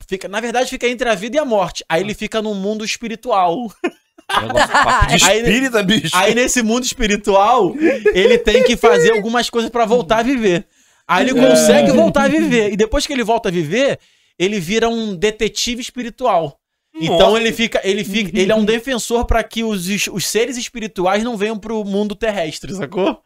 Fica, 0.07 0.27
na 0.27 0.41
verdade, 0.41 0.69
fica 0.69 0.87
entre 0.87 1.07
a 1.07 1.15
vida 1.15 1.37
e 1.37 1.39
a 1.39 1.45
morte. 1.45 1.83
Aí 1.87 2.01
ele 2.01 2.13
fica 2.13 2.41
num 2.41 2.53
mundo 2.55 2.83
espiritual. 2.83 3.71
Aí- 5.23 5.39
espírita, 5.41 5.83
bicho. 5.83 6.15
Aí 6.15 6.33
nesse 6.35 6.61
mundo 6.61 6.83
espiritual, 6.83 7.73
ele 8.13 8.37
tem 8.37 8.63
que 8.63 8.75
fazer 8.75 9.13
algumas 9.13 9.49
coisas 9.49 9.69
pra 9.69 9.85
voltar 9.85 10.19
a 10.19 10.23
viver. 10.23 10.65
Aí 11.07 11.27
ele 11.27 11.39
consegue 11.39 11.91
voltar 11.91 12.23
a 12.23 12.27
viver. 12.27 12.71
E 12.71 12.77
depois 12.77 13.05
que 13.05 13.13
ele 13.13 13.23
volta 13.23 13.49
a 13.49 13.51
viver, 13.51 13.99
ele 14.39 14.59
vira 14.59 14.87
um 14.89 15.15
detetive 15.15 15.81
espiritual. 15.81 16.57
Então 16.95 17.31
Nossa. 17.31 17.41
ele 17.41 17.51
fica, 17.51 17.81
ele 17.83 18.03
fica, 18.03 18.39
ele 18.39 18.51
é 18.51 18.55
um 18.55 18.63
defensor 18.65 19.25
pra 19.25 19.43
que 19.43 19.63
os, 19.63 19.87
os 20.11 20.27
seres 20.27 20.57
espirituais 20.57 21.23
não 21.23 21.35
venham 21.35 21.57
pro 21.57 21.83
mundo 21.83 22.13
terrestre, 22.15 22.73
sacou? 22.75 23.19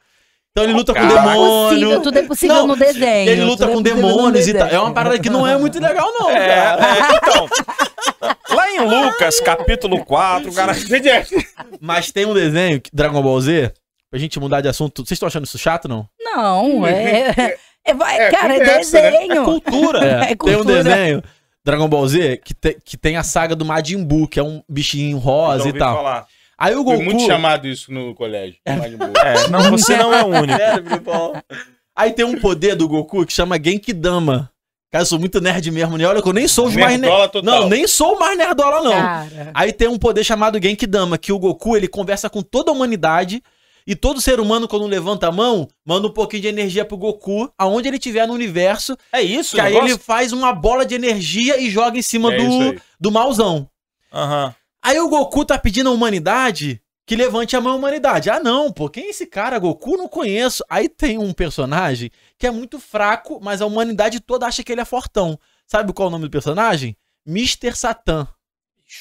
Então 0.52 0.64
ele 0.64 0.74
luta 0.74 0.92
com 0.94 1.00
Caraca. 1.00 1.34
Tudo 1.70 1.92
é 1.94 2.00
tudo 2.00 2.18
é 2.20 2.24
possível 2.24 2.56
Não, 2.56 2.68
no 2.68 2.76
desenho. 2.76 3.30
Ele 3.30 3.44
luta 3.44 3.68
tudo 3.68 3.70
é 3.70 3.74
com 3.74 3.76
no 3.76 3.84
demônios 3.84 4.48
e 4.48 4.54
tal. 4.54 4.68
É 4.68 4.80
uma 4.80 4.92
parada 4.94 5.20
que 5.20 5.30
não 5.30 5.46
é 5.46 5.56
muito 5.58 5.80
legal, 5.80 6.08
não. 6.20 6.32
É, 6.32 6.48
cara. 6.48 6.82
é, 6.84 7.16
então. 7.18 7.50
Lá 8.56 8.72
em 8.72 8.80
Lucas, 8.80 9.40
capítulo 9.40 10.04
4, 10.04 10.50
o 10.50 10.54
cara. 10.54 10.74
Mas 11.80 12.12
tem 12.12 12.26
um 12.26 12.34
desenho, 12.34 12.82
que- 12.82 12.90
Dragon 12.92 13.22
Ball 13.22 13.40
Z, 13.40 13.72
pra 14.10 14.20
gente 14.20 14.40
mudar 14.40 14.62
de 14.62 14.68
assunto. 14.68 15.06
Vocês 15.06 15.12
estão 15.18 15.28
achando 15.28 15.46
isso 15.46 15.58
chato, 15.60 15.88
não? 15.88 16.08
Não, 16.20 16.88
é. 16.88 17.30
é, 17.38 17.58
É, 17.86 18.32
cara, 18.32 18.56
é 18.56 18.60
né? 18.60 18.78
desenho. 18.80 19.44
Cultura. 19.46 20.04
É 20.06 20.26
Tem 20.28 20.38
cultura. 20.38 20.62
um 20.62 20.66
desenho, 20.66 21.24
Dragon 21.64 21.88
Ball 21.88 22.08
Z, 22.08 22.42
que, 22.44 22.54
te- 22.56 22.78
que 22.84 22.98
tem 22.98 23.16
a 23.16 23.24
saga 23.24 23.56
do 23.56 23.64
Majin 23.64 24.04
Buu, 24.04 24.28
que 24.28 24.40
é 24.40 24.44
um 24.44 24.64
bichinho 24.68 25.18
rosa 25.20 25.66
e 25.66 25.68
ouvi 25.68 25.80
tal. 25.80 25.96
falar. 25.98 26.26
Aí 26.58 26.74
o 26.74 26.84
Foi 26.84 26.94
Goku... 26.98 27.04
muito 27.04 27.26
chamado 27.26 27.68
isso 27.68 27.92
no 27.94 28.16
colégio. 28.16 28.58
Buu. 28.98 29.14
É, 29.24 29.48
não, 29.50 29.70
você 29.72 29.96
não 29.96 30.14
é 30.14 30.24
o 30.24 30.28
único. 30.42 30.60
Aí 31.96 32.12
tem 32.12 32.26
um 32.26 32.40
poder 32.40 32.76
do 32.76 32.88
Goku 32.88 33.26
que 33.26 33.34
chama 33.34 33.58
Genkidama. 33.64 34.52
Cara, 34.92 35.02
eu 35.02 35.06
sou 35.06 35.20
muito 35.20 35.42
nerd 35.42 35.70
mesmo, 35.70 35.98
né? 35.98 36.06
Olha 36.08 36.22
que 36.22 36.28
eu 36.30 36.34
nem 36.34 36.48
sou 36.48 36.68
os 36.68 36.76
mais 36.76 37.00
total. 37.30 37.44
Não, 37.44 37.70
nem 37.70 37.86
sou 37.88 38.16
o 38.16 38.20
mais 38.20 38.38
nerdola, 38.38 38.82
não. 38.82 38.92
Cara. 38.92 39.52
Aí 39.54 39.74
tem 39.74 39.88
um 39.88 39.98
poder 39.98 40.24
chamado 40.24 40.60
Genkidama, 40.62 41.18
que 41.18 41.32
o 41.32 41.38
Goku, 41.40 41.76
ele 41.76 41.88
conversa 41.88 42.30
com 42.30 42.42
toda 42.42 42.72
a 42.72 42.74
humanidade 42.74 43.44
e 43.86 43.96
todo 43.96 44.22
ser 44.22 44.40
humano, 44.40 44.68
quando 44.68 44.86
levanta 44.88 45.28
a 45.28 45.32
mão, 45.32 45.68
manda 45.86 46.08
um 46.08 46.12
pouquinho 46.12 46.42
de 46.42 46.48
energia 46.48 46.86
pro 46.86 46.98
Goku, 46.98 47.52
aonde 47.58 47.88
ele 47.88 47.98
estiver 47.98 48.28
no 48.28 48.34
universo, 48.34 48.98
É 49.14 49.22
isso, 49.22 49.56
que 49.56 49.62
o 49.62 49.64
aí 49.64 49.74
negócio? 49.74 49.96
ele 49.96 50.00
faz 50.02 50.32
uma 50.34 50.54
bola 50.54 50.86
de 50.86 50.96
energia 50.96 51.60
e 51.60 51.70
joga 51.70 51.98
em 51.98 52.02
cima 52.02 52.34
É 52.34 52.38
do, 52.38 52.82
do 53.00 53.12
mauzão. 53.12 53.70
Aham. 54.14 54.54
Aí 54.88 54.98
o 55.02 55.10
Goku 55.10 55.44
tá 55.44 55.60
pedindo 55.60 55.90
à 55.90 55.92
humanidade 55.92 56.82
que 57.06 57.14
levante 57.14 57.58
a 57.58 57.60
mão 57.60 57.74
à 57.74 57.76
humanidade. 57.76 58.30
Ah, 58.30 58.40
não, 58.40 58.72
pô, 58.72 58.90
quem 58.90 59.08
é 59.08 59.10
esse 59.10 59.26
cara? 59.26 59.60
Goku 59.60 59.98
não 59.98 60.08
conheço. 60.08 60.64
Aí 60.70 60.88
tem 60.88 61.18
um 61.18 61.34
personagem 61.34 62.10
que 62.40 62.48
é 62.48 62.52
muito 62.52 62.80
fraco, 62.80 63.38
mas 63.44 63.62
a 63.62 63.66
humanidade 63.66 64.22
toda 64.22 64.46
acha 64.46 64.64
que 64.64 64.72
ele 64.72 64.80
é 64.80 64.86
fortão. 64.86 65.38
Sabe 65.66 65.92
qual 65.92 66.06
é 66.06 66.08
o 66.08 66.12
nome 66.12 66.24
do 66.24 66.32
personagem? 66.32 66.96
Mr. 67.28 67.76
Satan. 67.76 68.30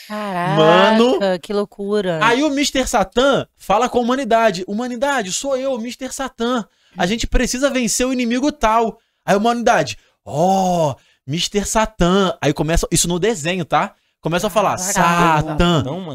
Caraca, 0.09 0.57
Mano. 0.57 1.19
que 1.41 1.53
loucura. 1.53 2.19
Aí 2.21 2.43
o 2.43 2.49
Mr. 2.49 2.85
Satan 2.85 3.47
fala 3.57 3.89
com 3.89 3.99
a 3.99 4.03
humanidade: 4.03 4.65
Humanidade, 4.67 5.33
sou 5.33 5.57
eu, 5.57 5.73
Mr. 5.77 6.13
Satan. 6.13 6.67
A 6.99 7.07
gente 7.07 7.29
precisa 7.29 7.71
vencer 7.71 8.05
o 8.05 8.13
inimigo 8.13 8.51
tal. 8.51 8.99
Aí 9.25 9.37
a 9.37 9.39
humanidade: 9.39 9.97
Oh, 10.25 10.97
Mr. 11.29 11.65
Satan. 11.65 12.37
Aí 12.41 12.53
começa. 12.53 12.89
Isso 12.91 13.07
no 13.07 13.21
desenho, 13.21 13.65
tá? 13.65 13.95
Começa 14.27 14.49
a 14.49 14.51
falar. 14.51 14.77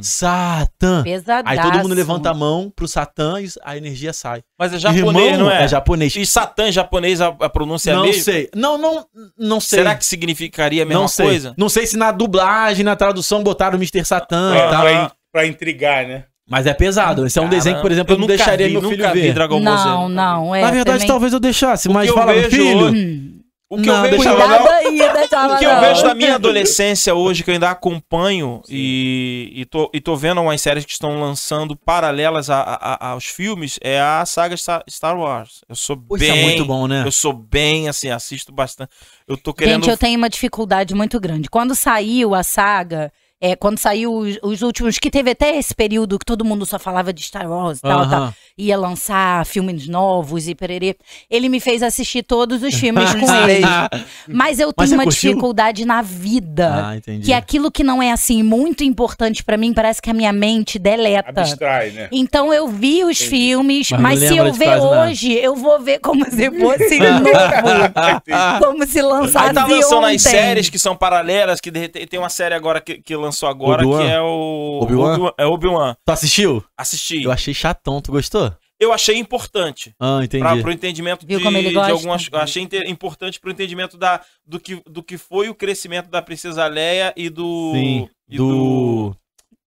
Satan. 0.03 1.01
Pesadaço. 1.03 1.43
Aí 1.45 1.61
todo 1.71 1.79
mundo 1.81 1.95
levanta 1.95 2.29
a 2.29 2.33
mão 2.33 2.69
pro 2.75 2.85
Satã 2.85 3.39
e 3.41 3.47
a 3.63 3.77
energia 3.77 4.11
sai. 4.11 4.41
Mas 4.59 4.73
é 4.73 4.79
japonês, 4.79 5.27
Irmão, 5.31 5.45
não 5.45 5.49
é? 5.49 5.63
É 5.63 5.67
japonês. 5.69 6.13
E 6.17 6.25
Satã 6.25 6.67
em 6.67 6.73
japonês, 6.73 7.21
a, 7.21 7.27
a 7.27 7.47
pronúncia 7.49 7.91
é 7.91 7.93
a 7.93 7.97
não 7.97 8.03
mesma? 8.03 8.21
sei. 8.23 8.49
Não, 8.53 8.77
não, 8.77 9.05
não 9.39 9.61
sei. 9.61 9.79
Será 9.79 9.95
que 9.95 10.05
significaria 10.05 10.83
a 10.83 10.85
mesma 10.85 10.99
não 11.01 11.07
sei. 11.07 11.25
coisa? 11.25 11.53
Não 11.57 11.69
sei 11.69 11.85
se 11.87 11.95
na 11.95 12.11
dublagem, 12.11 12.83
na 12.83 12.97
tradução 12.97 13.41
botaram 13.41 13.77
Mr. 13.77 14.03
Satã 14.03 14.53
É, 14.55 14.57
e 14.57 14.69
tal. 14.69 14.81
pra, 14.81 14.91
in- 14.93 15.09
pra 15.31 15.47
intrigar, 15.47 16.05
né? 16.05 16.25
Mas 16.49 16.67
é 16.67 16.73
pesado. 16.73 17.25
Esse 17.25 17.39
é 17.39 17.41
um 17.41 17.47
desenho 17.47 17.77
que, 17.77 17.81
por 17.81 17.93
exemplo, 17.93 18.13
eu, 18.13 18.19
não 18.19 18.27
deixaria 18.27 18.67
vi, 18.67 18.73
meu 18.73 18.81
filho 18.81 18.97
nunca 18.97 19.13
vi 19.13 19.21
ver. 19.21 19.33
Dragon 19.33 19.63
Ball 19.63 19.77
Z. 19.77 19.85
Não, 19.85 20.09
não, 20.09 20.53
é. 20.55 20.61
na 20.61 20.71
verdade, 20.71 20.97
também... 20.97 21.07
talvez 21.07 21.31
eu 21.31 21.39
deixasse, 21.39 21.87
O 21.87 21.93
mas 21.93 22.09
eu 22.09 22.13
fala, 22.13 22.33
vejo 22.33 22.49
filho. 22.49 22.77
hoje- 22.77 22.95
Hum. 22.97 23.40
O 23.71 23.77
que 23.77 23.87
Não, 23.87 24.05
eu 24.05 24.11
vejo, 24.11 24.29
aí, 24.29 24.99
o 24.99 25.57
que 25.57 25.65
eu 25.65 25.79
vejo 25.79 26.03
da 26.03 26.13
minha 26.13 26.35
adolescência 26.35 27.15
hoje, 27.15 27.41
que 27.41 27.49
eu 27.49 27.53
ainda 27.53 27.69
acompanho 27.69 28.61
e, 28.67 29.49
e, 29.55 29.65
tô, 29.65 29.89
e 29.93 30.01
tô 30.01 30.13
vendo 30.17 30.41
umas 30.41 30.59
séries 30.59 30.83
que 30.83 30.91
estão 30.91 31.21
lançando 31.21 31.73
paralelas 31.73 32.49
a- 32.49 32.59
a- 32.59 32.93
a- 32.95 33.07
aos 33.11 33.23
filmes, 33.27 33.79
é 33.81 33.97
a 34.01 34.25
saga 34.25 34.57
Star, 34.57 35.17
Wars. 35.17 35.61
Eu 35.69 35.77
sou 35.77 35.95
Pô, 35.95 36.17
isso 36.17 36.25
bem... 36.25 36.37
é 36.37 36.43
muito 36.43 36.65
bom, 36.65 36.85
né? 36.85 37.03
Eu 37.05 37.13
sou 37.13 37.31
bem, 37.31 37.87
assim, 37.87 38.09
assisto 38.09 38.51
bastante. 38.51 38.89
Eu 39.25 39.37
tô 39.37 39.53
querendo... 39.53 39.75
Gente, 39.85 39.89
eu 39.89 39.97
tenho 39.97 40.17
uma 40.17 40.29
dificuldade 40.29 40.93
muito 40.93 41.17
grande. 41.17 41.49
Quando 41.49 41.73
saiu 41.73 42.35
a 42.35 42.43
saga, 42.43 43.09
é, 43.39 43.55
quando 43.55 43.79
saiu 43.79 44.13
os, 44.13 44.37
os 44.43 44.61
últimos, 44.61 44.99
que 44.99 45.09
teve 45.09 45.31
até 45.31 45.57
esse 45.57 45.73
período 45.73 46.19
que 46.19 46.25
todo 46.25 46.45
mundo 46.45 46.65
só 46.65 46.77
falava 46.77 47.11
de 47.13 47.23
Star 47.23 47.49
Wars 47.49 47.79
e 47.79 47.81
tal, 47.81 47.99
Aham. 48.01 48.09
tal, 48.09 48.33
ia 48.57 48.77
lançar 48.77 49.45
filmes 49.45 49.87
novos 49.87 50.47
e 50.47 50.55
pererê. 50.55 50.95
Ele 51.29 51.49
me 51.49 51.59
fez 51.59 51.81
assistir 51.83 52.23
todos 52.23 52.61
os 52.63 52.73
filmes 52.75 53.13
com 53.15 53.33
ele. 53.49 53.61
Mas 54.27 54.59
eu 54.59 54.71
Mas 54.75 54.89
tenho 54.89 54.99
uma 54.99 55.03
curtiu? 55.05 55.29
dificuldade 55.31 55.85
na 55.85 56.01
vida. 56.01 56.87
Ah, 56.87 56.95
entendi. 56.97 57.25
que 57.25 57.33
aquilo 57.33 57.71
que 57.71 57.83
não 57.83 58.01
é 58.01 58.11
assim 58.11 58.43
muito 58.43 58.83
importante 58.83 59.43
pra 59.43 59.57
mim, 59.57 59.73
parece 59.73 60.01
que 60.01 60.09
a 60.09 60.13
minha 60.13 60.31
mente 60.33 60.77
deleta. 60.77 61.41
Abstrai, 61.41 61.91
né? 61.91 62.07
Então 62.11 62.53
eu 62.53 62.67
vi 62.67 63.03
os 63.03 63.19
filmes, 63.19 63.89
Mas 63.91 64.01
mas, 64.01 64.19
se 64.19 64.37
eu 64.37 64.53
ver 64.53 64.65
quase 64.65 64.85
nada. 64.85 65.01
hoje, 65.09 65.33
eu 65.33 65.55
vou 65.55 65.79
ver 65.81 65.99
como 65.99 66.25
se 66.25 66.49
fosse 66.51 66.99
novo. 66.99 68.59
como 68.59 68.85
se 68.85 69.01
lançasse 69.01 69.47
Aí 69.49 69.53
tá 69.53 69.65
lançando 69.65 70.03
ontem. 70.03 70.15
as 70.15 70.21
séries 70.21 70.69
que 70.69 70.77
são 70.79 70.95
paralelas, 70.95 71.59
que 71.59 71.71
de 71.71 71.79
repente- 71.79 72.07
tem 72.07 72.19
uma 72.19 72.29
série 72.29 72.53
agora 72.55 72.81
que, 72.81 73.01
que 73.01 73.15
lançou 73.15 73.47
agora, 73.49 73.81
Obi-Wan? 73.85 74.01
que 74.05 74.11
é 74.11 74.21
o... 74.21 74.79
Obi-Wan? 74.83 75.13
Obi-Wan- 75.13 75.33
é 75.37 75.45
Obi-Wan. 75.45 75.95
Tu 76.05 76.11
assistiu? 76.11 76.63
Assisti. 76.77 77.23
Eu 77.23 77.31
achei 77.31 77.53
chatão, 77.53 78.01
tu 78.01 78.11
gostou? 78.11 78.50
Eu 78.81 78.91
achei 78.91 79.15
importante. 79.15 79.93
Ah, 79.99 80.21
entendi. 80.23 80.43
Pra, 80.43 80.57
pro 80.57 80.71
entendimento 80.71 81.23
Viu 81.23 81.37
de, 81.37 81.43
como 81.43 81.55
ele 81.55 81.69
de 81.69 81.77
algumas. 81.77 82.27
Eu 82.31 82.39
achei 82.39 82.67
importante 82.87 83.39
pro 83.39 83.51
entendimento 83.51 83.95
da, 83.95 84.21
do, 84.43 84.59
que, 84.59 84.81
do 84.87 85.03
que 85.03 85.19
foi 85.19 85.49
o 85.49 85.53
crescimento 85.53 86.09
da 86.09 86.19
Princesa 86.19 86.65
Leia 86.65 87.13
e 87.15 87.29
do. 87.29 87.73
Sim, 87.75 88.09
e 88.27 88.37
do... 88.37 89.15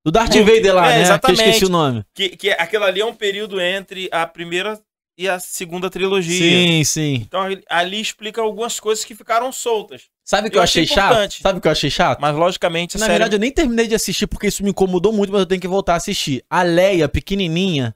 Do 0.04 0.11
Darth 0.11 0.35
Vader 0.35 0.75
lá, 0.75 0.90
É, 0.90 0.97
né? 0.97 1.02
exatamente. 1.02 1.38
Que 1.38 1.44
eu 1.44 1.49
esqueci 1.50 1.64
o 1.64 1.68
nome. 1.71 2.04
Que, 2.12 2.28
que 2.30 2.50
aquilo 2.50 2.83
ali 2.85 3.00
é 3.00 3.06
um 3.06 3.14
período 3.14 3.61
entre 3.61 4.09
a 4.12 4.26
primeira 4.26 4.78
e 5.16 5.28
a 5.28 5.38
segunda 5.38 5.88
trilogia. 5.88 6.37
Sim, 6.37 6.83
sim. 6.85 7.14
Então 7.26 7.40
ali- 7.68 8.00
explica 8.00 8.42
algumas 8.42 8.80
coisas 8.80 9.04
que 9.04 9.14
ficaram 9.14 9.50
soltas. 9.52 10.02
Sabe 10.25 10.49
o 10.49 10.50
que 10.50 10.56
Eu 10.56 10.61
eu, 10.61 10.64
achei 10.64 10.83
achei 10.83 10.94
chato? 10.94 11.35
Sabe 11.40 11.59
o 11.59 11.62
que 11.62 11.68
eu 11.68 11.73
achei 11.73 11.88
chato? 11.88 12.18
Mas 12.21 12.35
logicamente 12.37 12.97
a 12.97 13.00
Na 13.00 13.06
série- 13.06 13.14
verdade, 13.18 13.37
eu 13.37 13.40
nem 13.40 13.52
terminei 13.52 13.87
de 13.87 13.94
assistir 13.94 14.26
porque 14.26 14.49
isso 14.49 14.64
me 14.64 14.71
incomodou 14.71 15.12
muito, 15.12 15.30
mas 15.30 15.40
eu 15.40 15.47
tenho 15.47 15.61
que 15.61 15.68
voltar 15.68 15.94
a 15.94 15.97
assistir. 15.97 16.44
A 16.50 16.62
Leia, 16.62 17.09
pequenininha, 17.09 17.94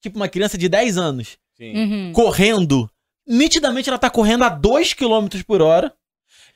tipo 0.00 0.16
uma 0.16 0.28
criança 0.28 0.56
de 0.58 0.68
10 0.68 0.96
anos, 0.98 1.36
Sim. 1.56 1.72
Uhum. 1.76 2.12
correndo. 2.12 2.90
Nitidamente 3.26 3.88
ela 3.88 3.98
tá 3.98 4.08
correndo 4.10 4.44
a 4.44 4.48
2 4.48 4.92
km 4.94 5.26
por 5.46 5.60
hora. 5.62 5.92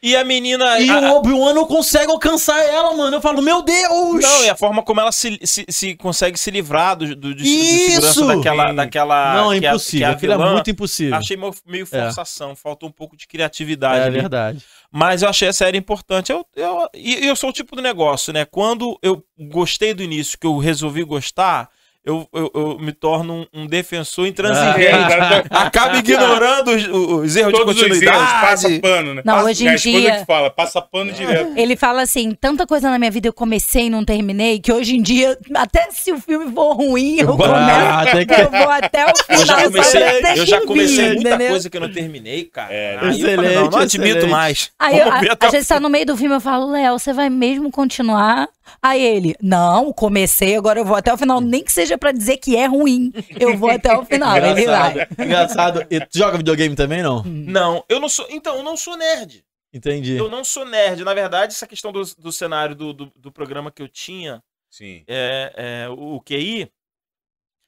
E 0.02 0.16
a 0.16 0.24
menina. 0.24 0.80
E 0.80 0.88
a- 0.88 0.98
o 1.12 1.16
Obi-Wan 1.18 1.52
não 1.52 1.66
consegue 1.66 2.10
alcançar 2.10 2.58
ela, 2.64 2.96
mano. 2.96 3.16
Eu 3.16 3.20
falo, 3.20 3.42
meu 3.42 3.60
Deus! 3.60 4.22
Não, 4.22 4.44
e 4.44 4.48
a 4.48 4.56
forma 4.56 4.82
como 4.82 4.98
ela 4.98 5.12
se, 5.12 5.38
se, 5.44 5.66
se 5.68 5.94
consegue 5.94 6.38
se 6.38 6.50
livrar 6.50 6.96
do, 6.96 7.14
do, 7.14 7.34
de, 7.34 7.42
de 7.42 7.50
Isso! 7.50 7.90
segurança 8.00 8.26
daquela. 8.26 8.72
Daquela 8.72 9.34
Não, 9.34 9.52
é 9.52 9.58
que 9.60 9.66
a- 9.66 9.70
impossível. 9.70 9.98
que 10.00 10.04
a 10.12 10.16
Aquilo 10.16 10.32
é 10.32 10.52
muito 10.52 10.70
impossível. 10.70 11.16
Achei 11.16 11.36
meio, 11.66 11.82
É. 11.82 11.84
forçação, 11.86 12.56
faltou 12.56 12.88
um 12.88 12.92
pouco 12.92 13.14
de 13.14 13.26
criatividade. 13.26 14.00
É 14.00 14.04
ali. 14.04 14.20
verdade. 14.20 14.64
Mas 14.90 15.20
eu 15.20 15.28
achei 15.28 15.48
a 15.48 15.52
série 15.52 15.76
importante. 15.76 16.32
Eu, 16.32 16.46
eu, 16.56 16.88
e 16.94 17.26
eu 17.26 17.36
sou 17.36 17.50
o 17.50 17.52
tipo 17.52 17.76
do 17.76 17.82
negócio, 17.82 18.32
né? 18.32 18.46
Quando 18.46 18.98
eu 19.02 19.22
gostei 19.50 19.92
do 19.92 20.02
início, 20.02 20.38
que 20.38 20.46
eu 20.46 20.56
resolvi 20.56 21.04
gostar, 21.04 21.68
eu, 22.04 22.26
eu, 22.32 22.50
eu 22.54 22.78
me 22.78 22.92
torno 22.92 23.46
um, 23.52 23.62
um 23.62 23.66
defensor 23.66 24.26
intransigente. 24.26 24.88
tá- 25.50 25.62
Acaba 25.62 25.96
ignorando 25.98 26.70
os, 26.70 26.88
os 26.88 27.36
erros 27.36 27.52
Todos 27.52 27.74
de 27.76 27.80
os 27.84 27.86
erros, 27.86 27.98
continuidade. 28.00 28.40
passa 28.40 28.80
pano, 28.80 29.14
né? 29.14 29.22
Não, 29.24 29.34
Passa- 29.34 29.46
hoje 29.46 29.64
em 29.64 29.68
é 29.68 29.72
a 29.72 29.76
dia- 29.76 30.18
que 30.20 30.24
fala, 30.26 30.50
passa 30.50 30.80
pano 30.80 31.12
direto. 31.12 31.52
Ele 31.58 31.76
fala 31.76 32.02
assim, 32.02 32.32
tanta 32.40 32.66
coisa 32.66 32.90
na 32.90 32.98
minha 32.98 33.10
vida 33.10 33.28
eu 33.28 33.32
comecei 33.32 33.86
e 33.86 33.90
não 33.90 34.04
terminei, 34.04 34.58
que 34.58 34.72
hoje 34.72 34.96
em 34.96 35.02
dia, 35.02 35.38
até 35.54 35.88
se 35.90 36.10
o 36.12 36.18
filme 36.20 36.50
for 36.52 36.72
ruim, 36.72 37.16
eu 37.20 37.36
Ah, 37.44 38.04
tem 38.10 38.26
que- 38.26 38.34
começo, 38.34 38.54
eu 38.56 38.62
vou 38.62 38.70
até 38.70 39.04
o 39.04 39.16
final. 39.16 39.40
Eu 39.40 39.46
já 39.46 39.62
comecei, 39.64 40.02
eu 40.36 40.46
já 40.46 40.60
comecei 40.66 41.06
muita 41.14 41.28
entendeu? 41.28 41.48
coisa 41.50 41.70
que 41.70 41.76
eu 41.76 41.80
não 41.82 41.92
terminei, 41.92 42.44
cara. 42.44 42.72
É, 42.72 42.90
Aí 42.92 42.94
eu 42.94 43.00
falei, 43.00 43.20
excelente, 43.20 43.54
não, 43.54 43.70
não 43.70 43.78
admito 43.78 44.08
excelente. 44.08 44.30
mais. 44.30 44.70
Aí 44.78 44.98
eu, 44.98 45.08
a, 45.12 45.16
a 45.18 45.48
o 45.48 45.50
gente 45.50 45.66
tá 45.68 45.78
no 45.78 45.90
meio 45.90 46.06
do 46.06 46.16
filme, 46.16 46.34
eu 46.34 46.40
falo, 46.40 46.70
Léo, 46.70 46.98
você 46.98 47.12
vai 47.12 47.28
mesmo 47.28 47.70
continuar? 47.70 48.48
Aí 48.82 49.02
ele, 49.02 49.34
não, 49.40 49.92
comecei, 49.92 50.56
agora 50.56 50.78
eu 50.80 50.84
vou 50.84 50.96
até 50.96 51.12
o 51.12 51.18
final, 51.18 51.40
nem 51.40 51.62
que 51.62 51.72
seja 51.72 51.98
pra 51.98 52.12
dizer 52.12 52.36
que 52.38 52.56
é 52.56 52.66
ruim. 52.66 53.12
Eu 53.38 53.56
vou 53.56 53.70
até 53.70 53.96
o 53.96 54.04
final. 54.04 54.36
ele 54.36 54.66
vai. 54.66 54.90
Engraçado. 54.92 55.22
Engraçado. 55.22 55.86
E 55.90 56.00
tu 56.00 56.18
joga 56.18 56.36
videogame 56.38 56.74
também, 56.74 57.02
não? 57.02 57.22
Não, 57.24 57.84
eu 57.88 58.00
não 58.00 58.08
sou. 58.08 58.26
Então, 58.30 58.56
eu 58.56 58.62
não 58.62 58.76
sou 58.76 58.96
nerd. 58.96 59.44
Entendi. 59.72 60.16
Eu 60.16 60.28
não 60.28 60.44
sou 60.44 60.64
nerd. 60.64 61.04
Na 61.04 61.14
verdade, 61.14 61.52
essa 61.52 61.66
questão 61.66 61.92
do, 61.92 62.02
do 62.18 62.32
cenário 62.32 62.74
do, 62.74 62.92
do, 62.92 63.12
do 63.14 63.32
programa 63.32 63.70
que 63.70 63.82
eu 63.82 63.88
tinha, 63.88 64.42
Sim. 64.68 65.04
é, 65.06 65.52
é, 65.56 65.88
o, 65.88 66.16
o 66.16 66.20
QI, 66.20 66.66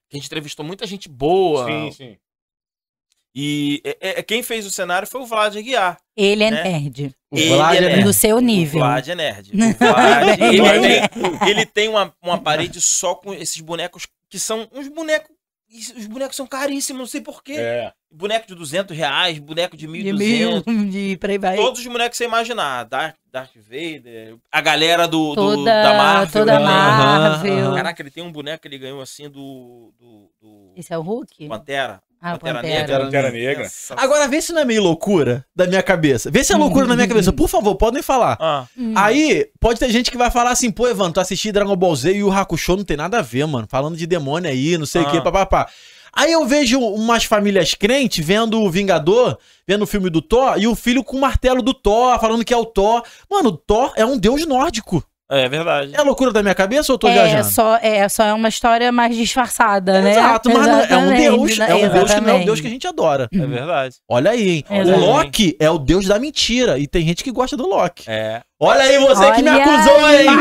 que 0.08 0.16
a 0.16 0.16
gente 0.16 0.26
entrevistou 0.26 0.64
muita 0.64 0.86
gente 0.86 1.08
boa. 1.08 1.66
Sim, 1.66 1.92
sim. 1.92 2.18
E 3.34 3.80
é, 3.84 4.18
é, 4.18 4.22
quem 4.22 4.42
fez 4.42 4.66
o 4.66 4.70
cenário 4.70 5.08
foi 5.08 5.20
o 5.22 5.26
Vlad 5.26 5.56
Aguiar. 5.56 5.98
Ele 6.16 6.44
é 6.44 6.50
Né? 6.50 6.62
nerd. 6.64 7.14
O 7.30 7.38
Ele 7.38 7.48
Vlad 7.56 7.74
é 7.74 7.78
é 7.78 7.80
nerd. 7.80 7.92
nerd. 7.96 8.04
Do 8.04 8.12
seu 8.12 8.36
O 8.36 8.40
nível. 8.40 8.80
Vlad 8.80 9.08
é 9.08 9.14
nerd. 9.14 9.50
O 9.56 9.72
Vlad, 9.78 10.38
ele, 10.40 10.60
Ele 10.60 10.86
é. 10.96 11.08
tem, 11.08 11.48
ele 11.50 11.66
tem 11.66 11.88
uma, 11.88 12.12
uma 12.22 12.36
parede 12.38 12.80
só 12.80 13.14
com 13.14 13.32
esses 13.32 13.60
bonecos 13.60 14.06
que 14.28 14.38
são 14.38 14.68
uns 14.72 14.88
bonecos. 14.88 15.30
Os 15.96 16.06
bonecos 16.06 16.36
são 16.36 16.46
caríssimos, 16.46 17.00
não 17.00 17.06
sei 17.06 17.22
porquê. 17.22 17.54
É. 17.54 17.90
Boneco 18.10 18.46
de 18.46 18.54
200 18.54 18.94
reais, 18.94 19.38
boneco 19.38 19.74
de 19.74 19.86
De 19.86 19.92
1.200. 19.92 20.12
mil, 20.66 20.90
de 20.90 21.16
por 21.16 21.30
aí 21.30 21.38
vai. 21.38 21.56
Todos 21.56 21.80
os 21.80 21.86
bonecos 21.86 22.10
que 22.10 22.16
você 22.18 22.24
imaginar. 22.26 22.84
Darth, 22.84 23.14
Darth 23.32 23.56
Vader, 23.56 24.36
a 24.52 24.60
galera 24.60 25.08
do, 25.08 25.30
do- 25.30 25.56
Toda, 25.56 25.82
da 25.82 25.94
Marvel. 25.94 26.32
toda 26.42 26.58
né? 26.58 26.64
Marvel. 26.66 27.74
Caraca, 27.74 28.02
ele 28.02 28.10
tem 28.10 28.22
um 28.22 28.30
boneco 28.30 28.60
que 28.60 28.68
ele 28.68 28.76
ganhou 28.76 29.00
assim 29.00 29.30
do. 29.30 29.94
do, 29.98 30.30
do 30.42 30.72
Esse 30.76 30.92
é 30.92 30.98
o 30.98 31.00
Hulk? 31.00 31.48
Pantera. 31.48 32.02
Ah, 32.24 32.34
o 32.34 32.38
Pantera 32.38 32.60
Pantera. 32.62 32.78
Negra. 32.78 32.98
Pantera 33.04 33.30
Negra. 33.32 33.70
Agora, 33.96 34.28
vê 34.28 34.40
se 34.40 34.52
não 34.52 34.60
é 34.60 34.64
meio 34.64 34.80
loucura 34.82 35.44
da 35.56 35.66
minha 35.66 35.82
cabeça. 35.82 36.30
Vê 36.30 36.44
se 36.44 36.52
é 36.52 36.56
loucura 36.56 36.86
da 36.86 36.94
minha 36.94 37.08
cabeça. 37.08 37.32
Por 37.32 37.48
favor, 37.48 37.74
podem 37.74 38.00
falar. 38.02 38.36
Ah, 38.40 38.64
Hum. 38.78 38.92
Aí, 38.96 39.48
pode 39.60 39.80
ter 39.80 39.90
gente 39.90 40.08
que 40.10 40.16
vai 40.16 40.30
falar 40.30 40.52
assim, 40.52 40.70
pô, 40.70 40.86
Evan, 40.88 41.10
tu 41.10 41.18
assisti 41.18 41.50
Dragon 41.50 41.74
Ball 41.74 41.96
Z 41.96 42.12
e 42.14 42.22
o 42.22 42.30
Hakusho 42.30 42.76
não 42.76 42.84
tem 42.84 42.96
nada 42.96 43.18
a 43.18 43.22
ver, 43.22 43.44
mano. 43.46 43.66
Falando 43.68 43.96
de 43.96 44.06
demônio 44.06 44.48
aí, 44.48 44.78
não 44.78 44.86
sei 44.86 45.02
o 45.02 45.06
Ah. 45.08 45.10
que, 45.10 45.20
papapá. 45.20 45.68
Aí 46.14 46.30
eu 46.30 46.46
vejo 46.46 46.78
umas 46.78 47.24
famílias 47.24 47.74
crentes 47.74 48.24
vendo 48.24 48.60
o 48.60 48.70
Vingador, 48.70 49.38
vendo 49.66 49.82
o 49.82 49.86
filme 49.86 50.10
do 50.10 50.20
Thor, 50.20 50.54
e 50.58 50.66
o 50.68 50.74
filho 50.76 51.02
com 51.02 51.16
o 51.16 51.20
martelo 51.20 51.62
do 51.62 51.72
Thor, 51.74 52.20
falando 52.20 52.44
que 52.44 52.52
é 52.52 52.56
o 52.56 52.66
Thor. 52.66 53.02
Mano, 53.30 53.48
o 53.48 53.56
Thor 53.56 53.92
é 53.96 54.04
um 54.04 54.18
deus 54.18 54.46
nórdico. 54.46 55.02
É 55.40 55.48
verdade. 55.48 55.92
É 55.94 56.02
loucura 56.02 56.32
da 56.32 56.42
minha 56.42 56.54
cabeça 56.54 56.92
ou 56.92 56.94
eu 56.94 56.98
tô 56.98 57.08
é, 57.08 57.12
viajando? 57.12 57.44
só, 57.50 57.76
é, 57.76 58.08
só 58.08 58.24
é 58.24 58.32
uma 58.32 58.48
história 58.48 58.92
mais 58.92 59.16
disfarçada, 59.16 60.00
né? 60.00 60.12
Exato, 60.12 60.50
mas 60.52 60.66
não- 60.66 60.80
é 60.80 60.96
um 60.96 61.14
deus. 61.14 61.22
É 61.22 61.32
um 61.34 61.38
deus 61.38 61.54
que 61.54 61.58
não 61.58 61.66
é 61.66 61.74
o 61.74 62.04
Exatamente. 62.04 62.44
deus 62.44 62.60
que 62.60 62.66
a 62.66 62.70
gente 62.70 62.86
adora. 62.86 63.28
É 63.32 63.46
verdade. 63.46 63.96
Olha 64.08 64.30
aí, 64.30 64.48
hein? 64.50 64.64
O. 64.68 65.00
Loki 65.00 65.56
é 65.58 65.70
o 65.70 65.78
deus 65.78 66.06
da 66.06 66.18
mentira. 66.18 66.78
E 66.78 66.86
tem 66.86 67.06
gente 67.06 67.24
que 67.24 67.32
gosta 67.32 67.56
do 67.56 67.66
Loki. 67.66 68.04
É. 68.06 68.42
Olha 68.64 68.82
aí, 68.82 68.96
você 68.98 69.32
que 69.32 69.42
me 69.42 69.50
Olha 69.50 69.64
acusou, 69.64 70.04
aí. 70.04 70.26
hein? 70.28 70.36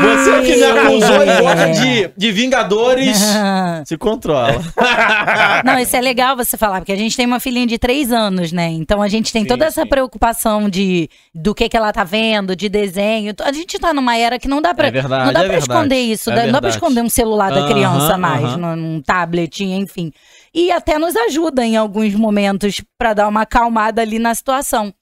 Você 0.00 0.40
que 0.42 0.56
me 0.56 0.64
acusou 0.64 1.22
e 1.22 1.28
É. 1.28 1.40
gosta 1.42 1.68
de, 1.72 2.10
de 2.16 2.32
Vingadores. 2.32 3.18
Se 3.84 3.98
controla. 3.98 4.62
Não, 5.64 5.78
isso 5.78 5.94
é 5.94 6.00
legal 6.00 6.34
você 6.34 6.56
falar, 6.56 6.80
porque 6.80 6.92
a 6.92 6.96
gente 6.96 7.14
tem 7.14 7.26
uma 7.26 7.38
filhinha 7.38 7.66
de 7.66 7.76
três 7.78 8.10
anos, 8.10 8.50
né? 8.50 8.68
Então 8.68 9.02
a 9.02 9.08
gente 9.08 9.30
tem 9.30 9.42
Sim, 9.42 9.48
toda 9.48 9.66
essa 9.66 9.82
sim. 9.82 9.88
preocupação 9.88 10.70
de 10.70 11.08
do 11.34 11.54
que, 11.54 11.68
que 11.68 11.76
ela 11.76 11.92
tá 11.92 12.02
vendo, 12.02 12.56
de 12.56 12.68
desenho. 12.70 13.34
A 13.42 13.52
gente 13.52 13.78
tá 13.78 13.92
numa 13.92 14.16
era 14.16 14.38
que 14.38 14.48
não 14.48 14.62
dá 14.62 14.72
pra, 14.72 14.86
É 14.88 14.90
verdade, 14.90 15.26
não 15.26 15.32
dá 15.34 15.40
é 15.40 15.42
pra 15.44 15.52
verdade. 15.58 15.70
esconder 15.72 16.00
isso, 16.00 16.30
É 16.30 16.34
dá- 16.36 16.44
não 16.46 16.52
dá 16.52 16.60
pra 16.62 16.70
esconder 16.70 17.02
um 17.02 17.10
celular 17.10 17.52
da 17.52 17.66
criança 17.68 18.16
mais, 18.16 18.44
aham. 18.44 18.56
num, 18.56 18.76
num 18.76 19.02
tablet, 19.02 19.62
enfim. 19.64 20.10
E 20.54 20.72
até 20.72 20.98
nos 20.98 21.14
ajuda 21.14 21.64
em 21.64 21.76
alguns 21.76 22.14
momentos 22.14 22.82
pra 22.98 23.12
dar 23.12 23.28
uma 23.28 23.42
acalmada 23.42 24.00
ali 24.00 24.18
na 24.18 24.34
situação. 24.34 24.92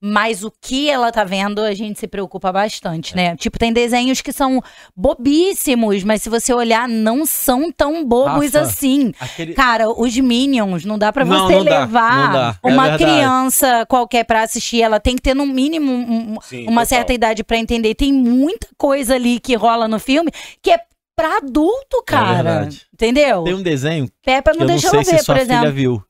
Mas 0.00 0.44
o 0.44 0.52
que 0.62 0.88
ela 0.88 1.10
tá 1.10 1.24
vendo, 1.24 1.60
a 1.60 1.74
gente 1.74 1.98
se 1.98 2.06
preocupa 2.06 2.52
bastante, 2.52 3.16
né? 3.16 3.36
Tipo, 3.36 3.58
tem 3.58 3.72
desenhos 3.72 4.20
que 4.20 4.32
são 4.32 4.62
bobíssimos, 4.96 6.04
mas 6.04 6.22
se 6.22 6.28
você 6.28 6.52
olhar, 6.52 6.88
não 6.88 7.26
são 7.26 7.72
tão 7.72 8.04
bobos 8.04 8.52
Rafa, 8.52 8.60
assim. 8.60 9.12
Aquele... 9.18 9.54
Cara, 9.54 9.88
os 9.90 10.16
Minions, 10.16 10.84
não 10.84 10.96
dá 10.96 11.12
pra 11.12 11.24
Não, 11.24 11.46
você 11.48 11.54
não 11.56 11.64
dá, 11.64 11.80
levar 11.80 12.26
não 12.26 12.32
dá, 12.32 12.56
é 12.62 12.68
uma 12.72 12.88
verdade. 12.90 13.04
criança 13.04 13.86
qualquer 13.86 14.24
pra 14.24 14.42
assistir. 14.42 14.82
Ela 14.82 15.00
tem 15.00 15.16
que 15.16 15.22
ter 15.22 15.34
no 15.34 15.44
mínimo 15.46 15.90
um- 15.90 16.36
Sim, 16.42 16.62
uma 16.68 16.82
total. 16.82 16.86
certa 16.86 17.12
idade 17.12 17.42
pra 17.42 17.56
entender. 17.56 17.94
Tem 17.96 18.12
muita 18.12 18.68
coisa 18.76 19.16
ali 19.16 19.40
que 19.40 19.54
rola 19.56 19.88
no 19.88 19.98
filme 19.98 20.30
que 20.62 20.70
é 20.70 20.78
pra 21.16 21.38
adulto, 21.38 22.02
cara. 22.06 22.42
verdade. 22.42 22.82
Entendeu? 22.94 23.42
Tem 23.42 23.54
um 23.54 23.62
desenho 23.62 24.08
Peppa 24.24 24.52
não 24.54 24.60
eu 24.62 24.68
não 24.68 24.78
sei 24.78 24.90
ela 24.90 25.04
se 25.04 25.10
ver, 25.12 25.24
sua 25.24 25.34
por 25.34 25.42
filha 25.42 25.54
exemplo. 25.56 25.72
viu. 25.72 26.02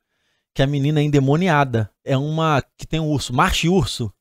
Que 0.58 0.62
a 0.64 0.66
menina 0.66 0.98
é 0.98 1.04
endemoniada. 1.04 1.88
É 2.04 2.16
uma 2.18 2.60
que 2.76 2.84
tem 2.84 2.98
um 2.98 3.06
urso. 3.12 3.32
Marche 3.32 3.68
urso. 3.68 4.12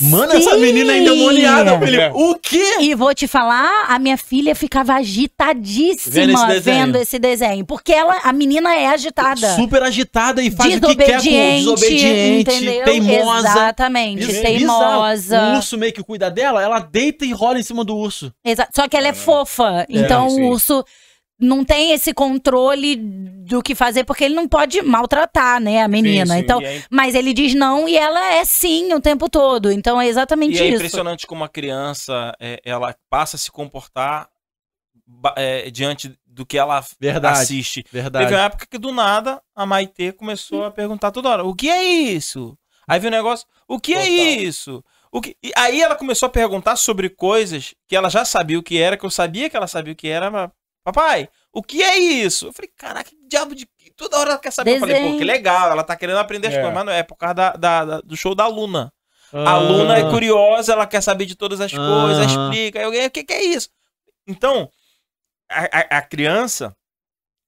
Mano, 0.00 0.32
essa 0.34 0.56
menina 0.56 0.92
é 0.92 0.98
endemoniada, 0.98 1.76
Felipe. 1.80 2.00
É. 2.00 2.12
O 2.14 2.36
quê? 2.36 2.76
E 2.78 2.94
vou 2.94 3.12
te 3.12 3.26
falar, 3.26 3.86
a 3.88 3.98
minha 3.98 4.16
filha 4.16 4.54
ficava 4.54 4.92
Vendo 4.92 5.00
agitadíssima 5.00 6.32
esse 6.32 6.46
desenho. 6.46 6.86
vendo 6.86 6.96
esse 6.96 7.18
desenho. 7.18 7.66
Porque 7.66 7.92
ela, 7.92 8.20
a 8.22 8.32
menina 8.32 8.72
é 8.72 8.86
agitada. 8.86 9.56
Super 9.56 9.82
agitada 9.82 10.40
e 10.40 10.48
faz 10.48 10.76
o 10.76 10.80
que 10.80 10.94
quer 10.94 11.16
com 11.16 11.22
desobediente, 11.24 12.50
entendeu? 12.54 12.84
teimosa. 12.84 13.48
Exatamente, 13.48 14.22
Isso 14.22 14.38
é 14.38 14.42
teimosa. 14.42 15.42
O 15.42 15.56
urso 15.56 15.76
meio 15.76 15.92
que 15.92 16.04
cuida 16.04 16.30
dela, 16.30 16.62
ela 16.62 16.78
deita 16.78 17.24
e 17.24 17.32
rola 17.32 17.58
em 17.58 17.64
cima 17.64 17.84
do 17.84 17.96
urso. 17.96 18.32
Exa- 18.44 18.68
Só 18.72 18.86
que 18.86 18.96
ela 18.96 19.08
é 19.08 19.12
fofa. 19.12 19.86
então 19.90 20.30
sim. 20.30 20.40
o 20.40 20.50
urso 20.50 20.84
não 21.42 21.64
tem 21.64 21.92
esse 21.92 22.14
controle 22.14 22.96
do 22.96 23.62
que 23.62 23.74
fazer, 23.74 24.04
porque 24.04 24.24
ele 24.24 24.34
não 24.34 24.48
pode 24.48 24.80
maltratar, 24.82 25.60
né, 25.60 25.82
a 25.82 25.88
menina. 25.88 26.34
sim. 26.34 26.40
Então, 26.40 26.62
E 26.62 26.64
é, 26.64 26.84
mas 26.90 27.14
ele 27.14 27.34
diz 27.34 27.54
não 27.54 27.88
e 27.88 27.96
ela 27.96 28.34
é 28.34 28.44
sim 28.44 28.92
o 28.94 29.00
tempo 29.00 29.28
todo. 29.28 29.70
Então 29.70 30.00
é 30.00 30.06
exatamente 30.06 30.56
e 30.56 30.60
é 30.62 30.66
isso. 30.66 30.76
impressionante 30.76 31.26
como 31.26 31.44
a 31.44 31.48
criança 31.48 32.34
é, 32.40 32.60
ela 32.64 32.94
passa 33.10 33.36
a 33.36 33.38
se 33.38 33.50
comportar 33.50 34.28
é, 35.36 35.70
diante 35.70 36.16
do 36.26 36.46
que 36.46 36.56
ela 36.56 36.82
Verdade. 36.98 37.40
assiste. 37.40 37.84
Verdade. 37.92 38.26
Teve 38.26 38.36
uma 38.38 38.46
época 38.46 38.66
que 38.70 38.78
do 38.78 38.92
nada 38.92 39.42
a 39.54 39.66
Maitê 39.66 40.12
começou 40.12 40.64
a 40.64 40.70
perguntar 40.70 41.10
toda 41.10 41.28
hora: 41.28 41.44
o 41.44 41.54
que 41.54 41.68
é 41.68 41.84
isso? 41.84 42.56
Aí 42.86 42.98
veio 42.98 43.12
o 43.12 43.16
negócio: 43.16 43.46
o 43.68 43.78
que 43.78 43.92
é 43.92 44.00
Total. 44.00 44.14
isso? 44.14 44.84
O 45.14 45.20
que... 45.20 45.36
E 45.42 45.52
aí 45.54 45.82
ela 45.82 45.94
começou 45.94 46.26
a 46.26 46.30
perguntar 46.30 46.74
sobre 46.76 47.10
coisas 47.10 47.74
que 47.86 47.94
ela 47.94 48.08
já 48.08 48.24
sabia 48.24 48.58
o 48.58 48.62
que 48.62 48.78
era, 48.78 48.96
que 48.96 49.04
eu 49.04 49.10
sabia 49.10 49.50
que 49.50 49.56
ela 49.56 49.66
sabia 49.66 49.92
o 49.92 49.96
que 49.96 50.08
era, 50.08 50.30
mas, 50.30 50.50
papai, 50.84 51.28
o 51.52 51.62
que 51.62 51.82
é 51.82 51.98
isso? 51.98 52.46
Eu 52.46 52.52
falei, 52.52 52.70
caraca, 52.76 53.10
que 53.10 53.16
diabo 53.28 53.54
de. 53.54 53.68
Toda 53.96 54.18
hora 54.18 54.30
ela 54.30 54.38
quer 54.38 54.50
saber. 54.50 54.76
Eu 54.76 54.80
falei, 54.80 54.94
pô, 54.96 55.00
Desenho. 55.02 55.18
que 55.18 55.24
legal, 55.24 55.70
ela 55.70 55.84
tá 55.84 55.94
querendo 55.96 56.18
aprender 56.18 56.48
as 56.48 56.54
É. 56.54 56.56
coisas, 56.58 56.74
mas 56.74 56.84
não 56.86 56.92
é 56.92 57.02
por 57.02 57.16
causa 57.16 57.34
da, 57.34 57.52
da- 57.52 57.84
da- 57.84 58.00
do 58.00 58.16
show 58.16 58.34
da 58.34 58.46
Luna. 58.46 58.92
A 59.32 59.52
Ah. 59.52 59.58
Luna 59.58 59.96
é 59.98 60.10
curiosa, 60.10 60.72
ela 60.72 60.86
quer 60.86 61.00
saber 61.02 61.24
de 61.26 61.34
todas 61.34 61.60
as 61.60 61.72
coisas, 61.72 62.26
Aham. 62.32 62.50
explica. 62.50 62.84
Alguém, 62.84 63.06
o 63.06 63.10
que, 63.10 63.24
que 63.24 63.32
é 63.32 63.42
isso? 63.44 63.68
Então, 64.26 64.68
a, 65.50 65.64
a- 65.64 65.98
a 65.98 66.02
criança, 66.02 66.74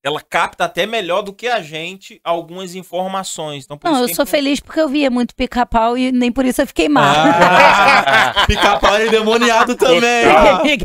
ela 0.04 0.20
capta 0.20 0.64
até 0.64 0.84
melhor 0.84 1.22
do 1.22 1.32
que 1.32 1.48
a 1.48 1.62
gente 1.62 2.20
algumas 2.22 2.74
informações. 2.74 3.64
Então, 3.64 3.78
por 3.78 3.90
Não, 3.90 4.00
isso 4.02 4.10
eu 4.12 4.14
sou 4.16 4.22
é 4.24 4.26
feliz 4.26 4.60
porque 4.60 4.78
eu 4.78 4.86
via 4.88 5.10
muito 5.10 5.34
pica-pau 5.34 5.96
e 5.96 6.12
nem 6.12 6.30
por 6.30 6.44
isso 6.44 6.60
eu 6.60 6.66
fiquei 6.66 6.90
má. 6.90 7.10
Ah, 8.36 8.44
Pica-pau 8.46 8.96
é 8.96 9.06
endemoniado 9.06 9.74
também. 9.74 10.26
Não, 10.26 10.56
aquele, 10.56 10.84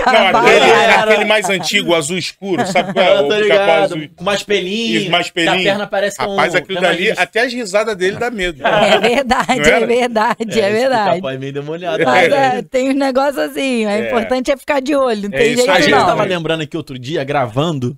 era- 0.71 1.03
aquele 1.03 1.25
mais 1.25 1.49
antigo, 1.49 1.93
azul 1.93 2.17
escuro, 2.17 2.65
sabe 2.65 2.93
qual 2.93 3.05
é? 3.05 3.09
Eu 3.19 3.25
O 3.25 3.27
tô 3.27 3.35
pica-pau 3.35 3.41
ligado. 3.41 3.83
azul. 3.83 4.09
Com 4.15 4.23
mais 4.23 4.43
pelinhos. 4.43 5.01
Isso, 5.03 5.11
mais 5.11 5.29
que 5.29 5.39
A 5.41 5.51
pelinho. 5.51 5.63
perna 5.69 5.87
parece 5.87 6.17
com... 6.17 6.29
Rapaz, 6.29 6.55
aquilo 6.55 6.79
dali, 6.81 7.11
até 7.11 7.41
as 7.41 7.53
risadas 7.53 7.95
dele 7.97 8.15
dá 8.17 8.31
medo. 8.31 8.65
É 8.65 8.97
verdade, 8.99 9.47
Não 9.59 9.65
é 9.65 9.85
verdade, 9.85 10.37
é, 10.39 10.45
esse 10.49 10.59
verdade. 10.71 11.09
Pica-pau 11.15 11.31
é 11.31 11.37
meio 11.37 11.49
endemoniado. 11.49 12.03
Mas 12.05 12.31
É. 12.31 12.57
é, 12.57 12.61
tem 12.61 12.89
uns 12.89 12.95
negócios 12.95 13.37
assim, 13.37 13.85
o 13.85 13.89
É. 13.89 14.07
importante 14.07 14.49
é 14.51 14.55
ficar 14.55 14.79
de 14.81 14.95
olho, 14.95 15.29
não 15.29 15.37
É 15.37 15.41
tem 15.41 15.55
jeito 15.55 15.69
A 15.69 15.73
aí, 15.75 15.81
gente 15.83 15.91
não. 15.91 16.05
tava 16.05 16.23
lembrando 16.23 16.61
aqui 16.61 16.77
outro 16.77 16.97
dia, 16.97 17.23
gravando, 17.23 17.97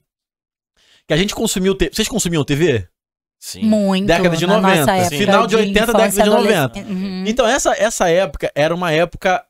que 1.08 1.14
a 1.14 1.18
gente 1.18 1.34
consumiu... 1.36 1.76
Te... 1.76 1.90
Vocês 1.94 2.08
consumiam 2.08 2.44
TV? 2.44 2.88
Sim. 3.40 3.64
Muito. 3.64 4.06
Década 4.06 4.38
de 4.38 4.46
na 4.46 4.62
90, 4.62 4.80
nossa 4.80 4.96
época 4.98 5.18
final 5.18 5.48
de 5.48 5.56
80, 5.56 5.80
década 5.80 6.00
infância, 6.08 6.24
de 6.24 6.30
90. 6.30 6.64
adolescência. 6.64 6.94
Uhum. 6.94 7.24
Então, 7.28 7.48
essa, 7.48 7.74
essa 7.76 8.10
época 8.10 8.52
era 8.54 8.74
uma 8.74 8.92
época 8.92 9.44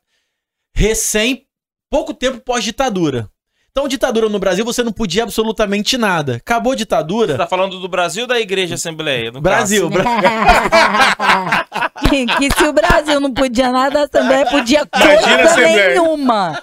recém, 0.74 1.44
pouco 1.90 2.14
tempo 2.14 2.40
pós-ditadura. 2.40 3.28
Então, 3.70 3.88
ditadura 3.88 4.28
no 4.28 4.38
Brasil, 4.38 4.66
você 4.66 4.82
não 4.82 4.92
podia 4.92 5.22
absolutamente 5.22 5.96
nada. 5.96 6.36
Acabou 6.36 6.72
a 6.72 6.74
Você 6.74 6.78
ditadura, 6.80 7.38
tá 7.38 7.46
falando 7.46 7.80
do 7.80 7.88
Brasil 7.88 8.22
ou 8.24 8.28
da 8.28 8.38
Igreja 8.38 8.74
Assembleia? 8.74 9.30
No 9.30 9.40
Brasil. 9.40 9.88
Bra- 9.88 10.04
que, 12.08 12.26
que 12.26 12.50
se 12.54 12.64
o 12.64 12.72
Brasil 12.74 13.18
não 13.18 13.32
podia 13.32 13.72
nada, 13.72 14.00
a 14.00 14.04
Assembleia 14.04 14.44
podia 14.46 14.84
coisa 14.86 15.56
nenhuma. 15.56 16.62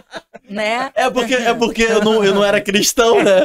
Né? 0.50 0.90
É 0.96 1.10
porque, 1.10 1.34
é 1.36 1.54
porque 1.54 1.84
eu, 1.84 2.04
não, 2.04 2.24
eu 2.24 2.34
não 2.34 2.44
era 2.44 2.60
cristão, 2.60 3.24
né? 3.24 3.42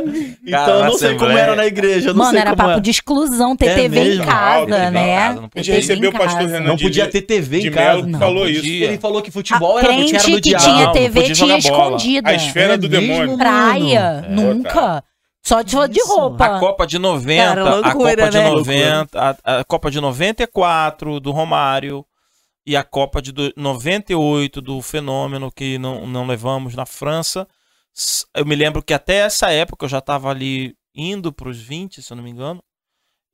Então 0.47 0.65
Cara, 0.67 0.73
eu 0.73 0.85
não 0.85 0.99
sei 0.99 1.15
como 1.17 1.31
era 1.33 1.55
na 1.55 1.67
igreja. 1.67 2.11
Eu 2.11 2.15
não 2.15 2.19
Mano, 2.25 2.31
sei 2.33 2.41
era 2.41 2.51
como 2.51 2.57
papo 2.59 2.71
era. 2.73 2.81
de 2.81 2.91
exclusão, 2.91 3.57
ter 3.57 3.67
É 3.67 3.75
TV 3.75 4.01
em 4.01 4.05
mesmo? 4.09 4.25
casa, 4.25 4.75
Ah, 4.77 4.89
em 4.89 4.91
né? 4.91 5.17
casa, 5.17 5.35
não 5.41 5.45
A 5.45 5.49
podia 5.49 5.75
o 6.09 6.13
pastor. 6.13 6.47
Renan 6.49 6.61
Não 6.69 6.77
de- 6.77 6.85
podia 6.85 7.07
ter 7.11 7.23
TV 7.23 7.61
de 7.61 7.69
em 7.69 7.71
casa. 7.71 7.89
Melo 7.91 8.05
que 8.05 8.11
Não 8.13 8.19
falou 8.19 8.49
isso. 8.49 8.67
Ele 8.67 8.99
falou 8.99 9.23
que 9.23 9.31
futebol 9.31 9.79
era, 9.79 9.89
do 10.37 10.41
que 10.43 10.49
diabo. 10.51 10.65
tinha 10.65 10.85
Não, 10.87 10.93
TV 10.93 11.23
tinha 11.33 11.47
bola. 11.47 11.59
escondida. 11.59 12.31
A 12.31 12.35
esfera 12.35 12.75
É 12.75 12.77
do 12.77 12.89
mesmo, 12.89 13.07
demônio. 13.07 13.37
Praia, 13.39 14.25
É, 14.27 14.31
nunca. 14.31 15.05
Só 15.47 15.61
de, 15.61 15.77
de 15.89 16.01
roupa. 16.07 16.45
A 16.47 16.59
Copa 16.59 16.87
de 16.87 16.99
90, 16.99 17.45
Cara, 17.45 17.61
a 17.61 17.75
loucura, 17.75 18.17
Copa 18.17 18.31
de 18.31 18.39
né? 18.39 18.49
90, 18.51 19.37
a, 19.45 19.61
a 19.61 19.65
Copa 19.65 19.91
de 19.91 20.01
94 20.01 21.21
do 21.21 21.31
Romário 21.33 22.05
e 22.67 22.77
a 22.77 22.83
Copa 22.85 23.21
de 23.21 23.31
do- 23.33 23.53
98 23.57 24.61
do 24.61 24.81
Fenômeno 24.83 25.51
que 25.53 25.79
não, 25.79 26.07
não 26.07 26.27
levamos 26.27 26.75
na 26.75 26.87
França. 26.87 27.47
Eu 28.35 28.45
me 28.47 28.55
lembro 28.57 28.83
que 28.83 28.93
até 28.95 29.17
essa 29.19 29.51
época 29.51 29.85
eu 29.85 29.89
já 29.89 29.99
estava 29.99 30.31
ali 30.31 30.75
indo 30.95 31.33
para 31.33 31.49
os 31.49 31.59
20, 31.61 32.03
se 32.03 32.13
eu 32.13 32.17
não 32.17 32.25
me 32.25 32.31
engano. 32.31 32.63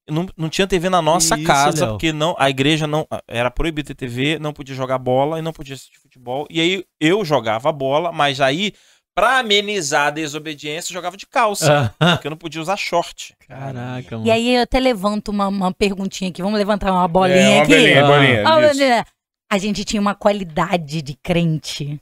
Não, 0.09 0.27
não 0.37 0.49
tinha 0.49 0.67
TV 0.67 0.89
na 0.91 1.01
nossa 1.01 1.37
Isso, 1.37 1.47
casa, 1.47 1.85
Léo. 1.85 1.95
porque 1.95 2.13
não, 2.13 2.35
a 2.39 2.51
igreja 2.51 2.87
não 2.87 3.07
era 3.29 3.51
proibido 3.51 3.87
ter 3.89 3.95
TV, 3.95 4.39
não 4.41 4.53
podia 4.53 4.75
jogar 4.75 4.99
bola 4.99 5.39
e 5.39 5.43
não 5.43 5.53
podia 5.53 5.75
assistir 5.77 5.99
futebol. 6.01 6.47
E 6.51 6.61
aí 6.61 6.85
eu 7.01 7.25
jogava 7.25 7.71
bola, 7.71 8.11
mas 8.11 8.41
aí 8.41 8.73
para 9.15 9.39
amenizar 9.39 10.09
a 10.09 10.11
desobediência 10.11 10.91
eu 10.91 10.95
jogava 10.95 11.17
de 11.17 11.27
calça, 11.27 11.95
Ah, 12.01 12.13
porque 12.17 12.27
eu 12.27 12.31
não 12.31 12.37
podia 12.39 12.61
usar 12.61 12.77
short. 12.77 13.35
Caraca, 13.47 14.17
mano. 14.17 14.27
E 14.27 14.31
aí 14.31 14.57
eu 14.57 14.63
até 14.63 14.81
levanto 14.81 15.29
uma, 15.31 15.47
uma 15.49 15.73
perguntinha 15.73 16.31
aqui. 16.31 16.43
Vamos 16.43 16.59
levantar 16.59 16.91
uma 16.91 17.07
bolinha 17.07 17.37
É, 17.39 17.55
uma 17.57 17.63
aqui? 17.63 17.73
bolinha, 17.73 18.05
Ah. 18.05 18.09
bolinha. 18.09 19.07
A 19.51 19.59
gente 19.59 19.85
tinha 19.85 20.01
uma 20.01 20.15
qualidade 20.15 21.03
de 21.03 21.15
crente 21.15 22.01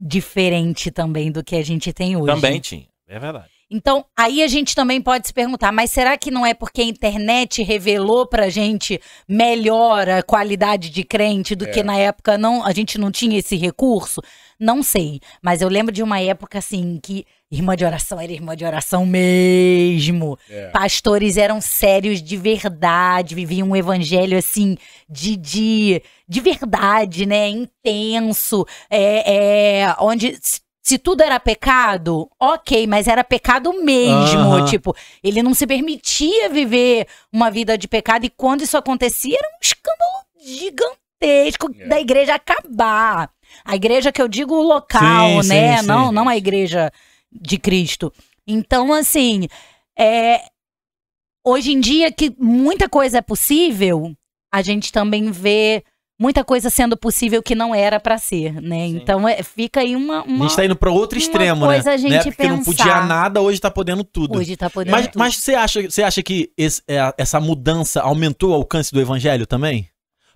diferente 0.00 0.90
também 0.90 1.30
do 1.30 1.44
que 1.44 1.54
a 1.56 1.62
gente 1.62 1.92
tem 1.92 2.16
hoje. 2.16 2.34
Também 2.34 2.58
tinha, 2.60 2.88
é 3.06 3.18
verdade. 3.18 3.48
Então, 3.72 4.04
aí 4.18 4.42
a 4.42 4.48
gente 4.48 4.74
também 4.74 5.00
pode 5.00 5.28
se 5.28 5.32
perguntar, 5.32 5.70
mas 5.70 5.92
será 5.92 6.18
que 6.18 6.28
não 6.28 6.44
é 6.44 6.52
porque 6.52 6.80
a 6.80 6.84
internet 6.84 7.62
revelou 7.62 8.26
pra 8.26 8.48
gente 8.48 9.00
melhor 9.28 10.08
a 10.08 10.22
qualidade 10.24 10.90
de 10.90 11.04
crente 11.04 11.54
do 11.54 11.64
É. 11.66 11.68
que 11.68 11.82
na 11.84 11.96
época 11.96 12.36
não, 12.36 12.66
a 12.66 12.72
gente 12.72 12.98
não 12.98 13.12
tinha 13.12 13.38
esse 13.38 13.54
recurso? 13.56 14.20
Não 14.58 14.82
sei, 14.82 15.20
mas 15.40 15.62
eu 15.62 15.68
lembro 15.68 15.92
de 15.92 16.02
uma 16.02 16.20
época 16.20 16.58
assim 16.58 16.98
que 17.00 17.24
irmã 17.50 17.74
de 17.76 17.84
oração 17.84 18.20
era 18.20 18.30
irmã 18.32 18.54
de 18.56 18.64
oração 18.64 19.04
mesmo. 19.04 20.38
É. 20.48 20.68
Pastores 20.68 21.36
eram 21.36 21.60
sérios 21.60 22.22
de 22.22 22.36
verdade, 22.36 23.34
viviam 23.34 23.68
um 23.70 23.76
evangelho 23.76 24.38
assim 24.38 24.76
de, 25.08 25.36
de, 25.36 26.02
de 26.28 26.40
verdade, 26.40 27.26
né? 27.26 27.48
Intenso, 27.48 28.64
é, 28.88 29.80
é, 29.82 29.96
onde 29.98 30.38
se- 30.40 30.98
tudo 30.98 31.22
era 31.22 31.38
pecado, 31.40 32.28
ok, 32.38 32.86
mas 32.86 33.08
era 33.08 33.24
pecado 33.24 33.72
mesmo. 33.82 34.40
Aham. 34.54 34.64
Tipo, 34.66 34.94
ele 35.22 35.42
não 35.42 35.54
se 35.54 35.66
permitia 35.66 36.48
viver 36.48 37.06
uma 37.32 37.50
vida 37.50 37.76
de 37.76 37.88
pecado 37.88 38.24
e 38.24 38.30
quando 38.30 38.62
isso 38.62 38.76
acontecia 38.76 39.36
era 39.36 39.48
um 39.48 39.58
escândalo 39.60 40.10
gigantesco 40.40 41.70
É. 41.80 41.86
da 41.88 42.00
igreja 42.00 42.34
acabar. 42.34 43.30
A 43.64 43.74
igreja 43.74 44.12
que 44.12 44.22
eu 44.22 44.28
digo 44.28 44.54
local, 44.62 45.42
Sim, 45.42 45.48
né? 45.48 45.76
sim, 45.76 45.80
sim. 45.82 45.86
Não, 45.88 46.12
não 46.12 46.28
a 46.28 46.36
igreja 46.36 46.92
de 47.32 47.58
Cristo. 47.58 48.12
Então, 48.46 48.92
assim, 48.92 49.46
é, 49.98 50.40
hoje 51.44 51.72
em 51.72 51.80
dia 51.80 52.10
que 52.12 52.34
muita 52.38 52.88
coisa 52.88 53.18
é 53.18 53.22
possível, 53.22 54.14
a 54.52 54.62
gente 54.62 54.92
também 54.92 55.30
vê 55.30 55.82
muita 56.20 56.44
coisa 56.44 56.68
sendo 56.68 56.96
possível 56.98 57.42
que 57.42 57.54
não 57.54 57.74
era 57.74 57.98
pra 57.98 58.18
ser, 58.18 58.60
né? 58.60 58.86
Sim. 58.88 58.96
Então 58.96 59.26
é, 59.28 59.42
fica 59.42 59.80
aí 59.80 59.96
uma, 59.96 60.18
A 60.18 60.22
uma 60.24 60.46
gente 60.48 60.56
tá 60.56 60.64
indo 60.66 60.76
pra 60.76 60.90
outro 60.90 61.18
extremo, 61.18 61.64
coisa 61.64 61.84
né? 61.90 61.94
a 61.94 61.96
gente 61.96 62.10
Na 62.10 62.16
época 62.16 62.32
que 62.42 62.48
não 62.48 62.62
podia 62.62 62.84
pensar. 62.84 63.06
nada, 63.06 63.40
hoje 63.40 63.60
tá 63.60 63.70
podendo 63.70 64.04
tudo. 64.04 64.38
hoje 64.38 64.54
tá 64.56 64.68
podendo 64.68 64.92
Mas, 64.92 65.06
tudo. 65.06 65.18
mas 65.18 65.36
você 65.36 65.54
acha, 65.54 65.82
você 65.82 66.02
acha 66.02 66.22
que 66.22 66.52
esse- 66.58 66.82
é, 66.86 66.98
essa 67.16 67.40
mudança 67.40 68.02
aumentou 68.02 68.50
o 68.50 68.54
alcance 68.54 68.92
do 68.92 69.00
evangelho 69.00 69.46
também? 69.46 69.88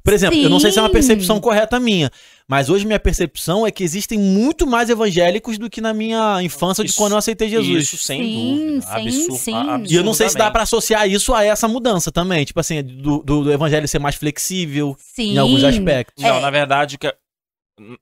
Por 0.05 0.13
exemplo, 0.13 0.39
eu 0.39 0.51
não 0.51 0.61
sei 0.61 0.71
se 0.71 0.79
é 0.79 0.83
uma 0.83 0.89
Sim. 0.89 0.93
percepção 0.93 1.41
correta 1.41 1.81
minha, 1.81 2.11
mas 2.47 2.69
hoje 2.69 2.85
minha 2.85 3.01
percepção 3.01 3.67
é 3.67 3.71
que 3.71 3.83
existem 3.83 4.19
muito 4.19 4.67
mais 4.67 4.91
evangélicos 4.91 5.57
do 5.57 5.71
que 5.71 5.81
na 5.81 5.95
minha 5.95 6.43
infância 6.43 6.85
de 6.85 6.91
Isso- 6.91 6.99
quando 6.99 7.13
eu 7.13 7.19
aceitei 7.19 7.49
Jesus. 7.49 7.85
Isso 7.85 7.97
sem 7.97 8.23
Sim, 8.23 8.35
dúvida. 8.67 8.81
sim, 8.83 8.93
Absur- 9.09 9.39
sim. 9.39 9.55
a- 9.55 9.81
E 9.89 9.95
eu 9.95 10.05
não 10.05 10.13
sei 10.13 10.29
se 10.29 10.37
dá 10.37 10.51
pra 10.51 10.63
associar 10.65 11.09
isso 11.09 11.33
a 11.33 11.43
essa 11.43 11.67
mudança 11.67 12.13
também, 12.13 12.45
tipo 12.45 12.61
assim, 12.61 12.83
do, 12.83 13.23
do- 13.23 13.45
do 13.45 13.51
evangelho 13.53 13.89
ser 13.89 13.99
mais 13.99 14.15
flexível 14.15 14.95
Sim. 14.99 15.33
em 15.35 15.39
alguns 15.39 15.65
aspectos. 15.65 16.23
Não, 16.23 16.37
É. 16.37 16.41
na 16.43 16.51
verdade, 16.51 16.99
que 16.99 17.07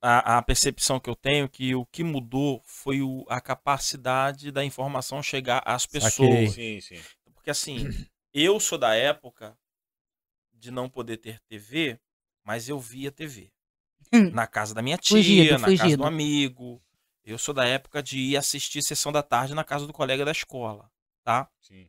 a, 0.03 0.39
a 0.39 0.43
percepção 0.43 0.99
que 0.99 1.09
eu 1.09 1.15
tenho 1.15 1.45
é 1.45 1.49
que 1.49 1.73
o 1.75 1.87
que 1.87 2.03
mudou 2.03 2.61
foi 2.65 3.01
o- 3.01 3.25
a 3.29 3.41
capacidade 3.41 4.51
da 4.51 4.65
informação 4.65 5.23
chegar 5.23 5.63
às 5.65 5.87
pessoas. 5.87 6.51
Sim, 6.53 6.81
sim. 6.81 6.99
Porque 7.33 7.49
assim, 7.51 7.89
eu 8.35 8.59
sou 8.59 8.77
da 8.77 8.93
época 8.95 9.55
de 10.63 10.71
não 10.71 10.89
poder 10.89 11.17
ter 11.17 11.41
TV, 11.41 11.99
mas 12.45 12.69
eu 12.69 12.79
via 12.79 13.11
TV. 13.11 13.53
Hum. 14.13 14.31
Na 14.31 14.47
casa 14.47 14.73
da 14.73 14.81
minha 14.81 14.97
tia, 14.97 15.17
Fugido, 15.17 15.53
na 15.59 15.67
casa 15.67 15.77
fugido. 15.83 15.97
do 15.97 16.07
amigo. 16.07 16.81
Eu 17.25 17.37
sou 17.37 17.53
da 17.53 17.67
época 17.67 18.01
de 18.01 18.19
ir 18.19 18.37
assistir 18.37 18.81
sessão 18.83 19.11
da 19.11 19.23
tarde 19.25 19.55
na 19.55 19.65
casa 19.65 19.87
do 19.89 19.93
colega 19.93 20.25
da 20.25 20.31
escola, 20.31 20.89
tá? 21.25 21.51
sim. 21.61 21.89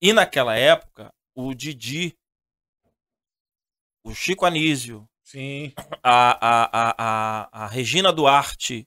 E 0.00 0.12
naquela 0.12 0.54
época, 0.56 1.12
o 1.34 1.54
Didi, 1.54 2.16
o 4.04 4.14
Chico 4.14 4.44
Anísio, 4.44 5.08
Sim. 5.24 5.72
a, 6.02 6.30
a, 6.32 6.70
a, 6.72 6.94
a, 6.98 7.64
a 7.64 7.66
Regina 7.66 8.12
Duarte, 8.12 8.86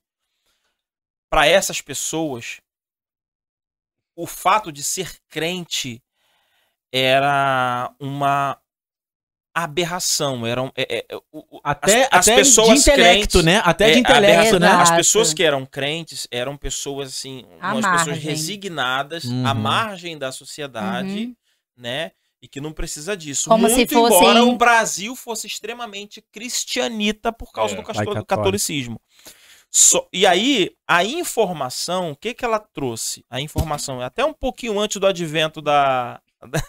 para 1.30 1.48
essas 1.48 1.82
pessoas, 1.82 2.62
o 4.16 4.26
fato 4.28 4.72
de 4.72 4.84
ser 4.84 5.20
crente 5.28 6.02
era 6.92 7.94
uma 8.00 8.62
aberração. 9.64 10.46
Era 10.46 10.62
um, 10.62 10.72
é- 10.76 11.06
é- 11.10 11.18
o- 11.32 11.60
Até, 11.64 12.04
as, 12.04 12.10
as 12.12 12.28
até 12.28 12.36
pessoas 12.38 12.68
de 12.70 12.80
intelecto, 12.90 13.40
crentes, 13.40 13.44
né? 13.44 13.62
Até 13.64 13.92
de 13.92 13.98
é, 13.98 14.00
intelecto, 14.00 14.60
né? 14.60 14.68
As 14.70 14.92
pessoas 14.92 15.34
que 15.34 15.44
eram 15.44 15.66
crentes 15.66 16.28
eram 16.32 16.56
pessoas 16.58 17.10
assim, 17.10 17.46
À 17.60 17.74
umas 17.74 17.86
pessoas 17.86 18.08
margem. 18.08 18.24
resignadas 18.30 19.24
Uhum. 19.26 19.48
à 19.48 19.54
margem 19.54 20.18
da 20.18 20.32
sociedade, 20.32 21.10
Uhum. 21.26 21.36
né? 21.78 22.12
E 22.42 22.48
que 22.48 22.62
não 22.62 22.72
precisa 22.72 23.18
disso. 23.18 23.50
Como 23.50 23.68
Muito 23.68 23.76
se 23.76 23.94
fosse- 23.94 24.16
embora 24.16 24.44
o 24.44 24.56
Brasil 24.56 25.14
fosse 25.16 25.46
extremamente 25.46 26.24
cristianita 26.32 27.32
por 27.34 27.52
causa 27.52 27.74
É, 27.74 27.78
do, 27.78 27.84
pai 27.84 27.94
casto- 27.96 28.14
do 28.16 28.26
catolicismo. 28.26 29.02
Só- 29.72 30.08
e 30.12 30.26
aí, 30.26 30.72
a 30.88 31.04
informação, 31.04 32.12
o 32.12 32.16
que, 32.16 32.34
que 32.34 32.44
ela 32.44 32.58
trouxe? 32.60 33.24
A 33.30 33.40
informação, 33.40 34.02
até 34.02 34.24
um 34.26 34.34
pouquinho 34.34 34.80
antes 34.80 34.98
do 35.00 35.06
advento 35.06 35.62
da, 35.62 36.20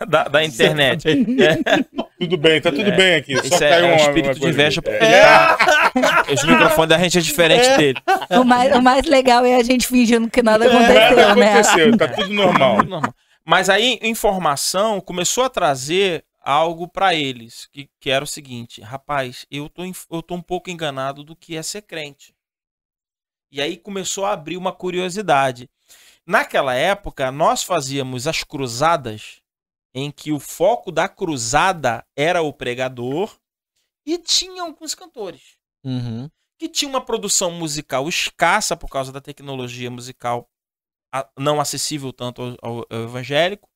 da, 0.08 0.24
da 0.24 0.44
internet. 0.44 1.04
Tudo 2.20 2.36
bem, 2.36 2.60
tá 2.60 2.70
tudo 2.70 2.90
É. 2.90 2.96
bem 2.96 3.14
aqui. 3.14 3.34
Só 3.38 3.42
Esse 3.54 3.64
é, 3.64 3.70
caiu 3.70 3.86
é 3.86 3.92
um 3.92 3.96
espírito 3.96 4.38
de 4.40 4.46
inveja. 4.46 4.82
porque 4.82 4.98
É. 5.02 6.32
Os 6.34 6.44
microfones 6.44 6.88
da 6.90 6.98
gente 6.98 7.16
é 7.16 7.20
diferente 7.22 7.76
dele. 7.78 7.98
O 8.38 8.44
mais, 8.44 8.76
o 8.76 8.82
mais 8.82 9.06
legal 9.06 9.42
é 9.46 9.56
a 9.56 9.62
gente 9.62 9.86
fingindo 9.86 10.28
que 10.28 10.42
nada 10.42 10.66
Nada 10.66 10.76
aconteceu, 11.08 11.36
né? 11.36 11.56
aconteceu, 11.56 11.96
tá 11.96 12.08
tudo 12.08 12.28
normal. 12.28 12.76
Normal. 12.84 13.14
Mas 13.42 13.70
aí, 13.70 13.98
informação 14.02 15.00
começou 15.00 15.44
a 15.44 15.48
trazer 15.48 16.22
algo 16.42 16.86
pra 16.86 17.14
eles, 17.14 17.66
que, 17.72 17.88
que 17.98 18.10
era 18.10 18.22
o 18.22 18.26
seguinte: 18.28 18.82
rapaz, 18.82 19.46
eu 19.50 19.66
tô, 19.70 19.82
eu 20.10 20.22
tô 20.22 20.34
um 20.34 20.42
pouco 20.42 20.68
enganado 20.68 21.24
do 21.24 21.34
que 21.34 21.56
é 21.56 21.62
ser 21.62 21.80
crente. 21.82 22.34
E 23.50 23.62
aí 23.62 23.78
começou 23.78 24.26
a 24.26 24.32
abrir 24.32 24.58
uma 24.58 24.72
curiosidade. 24.72 25.70
Naquela 26.26 26.74
época, 26.74 27.32
nós 27.32 27.62
fazíamos 27.62 28.26
as 28.28 28.44
cruzadas, 28.44 29.40
em 29.94 30.10
que 30.10 30.32
o 30.32 30.38
foco 30.40 30.92
da 30.92 31.08
cruzada 31.08 32.04
era 32.16 32.42
o 32.42 32.52
pregador 32.52 33.36
e 34.06 34.18
tinha 34.18 34.62
alguns 34.62 34.94
cantores 34.94 35.58
Uhum. 35.84 36.28
que 36.58 36.68
tinha 36.68 36.88
uma 36.88 37.04
produção 37.04 37.50
musical 37.50 38.08
escassa 38.08 38.76
por 38.76 38.88
causa 38.88 39.10
da 39.12 39.20
tecnologia 39.20 39.90
musical 39.90 40.48
não 41.38 41.60
acessível 41.60 42.12
tanto 42.12 42.56
ao, 42.62 42.86
ao- 42.90 43.02
evangélico. 43.04 43.68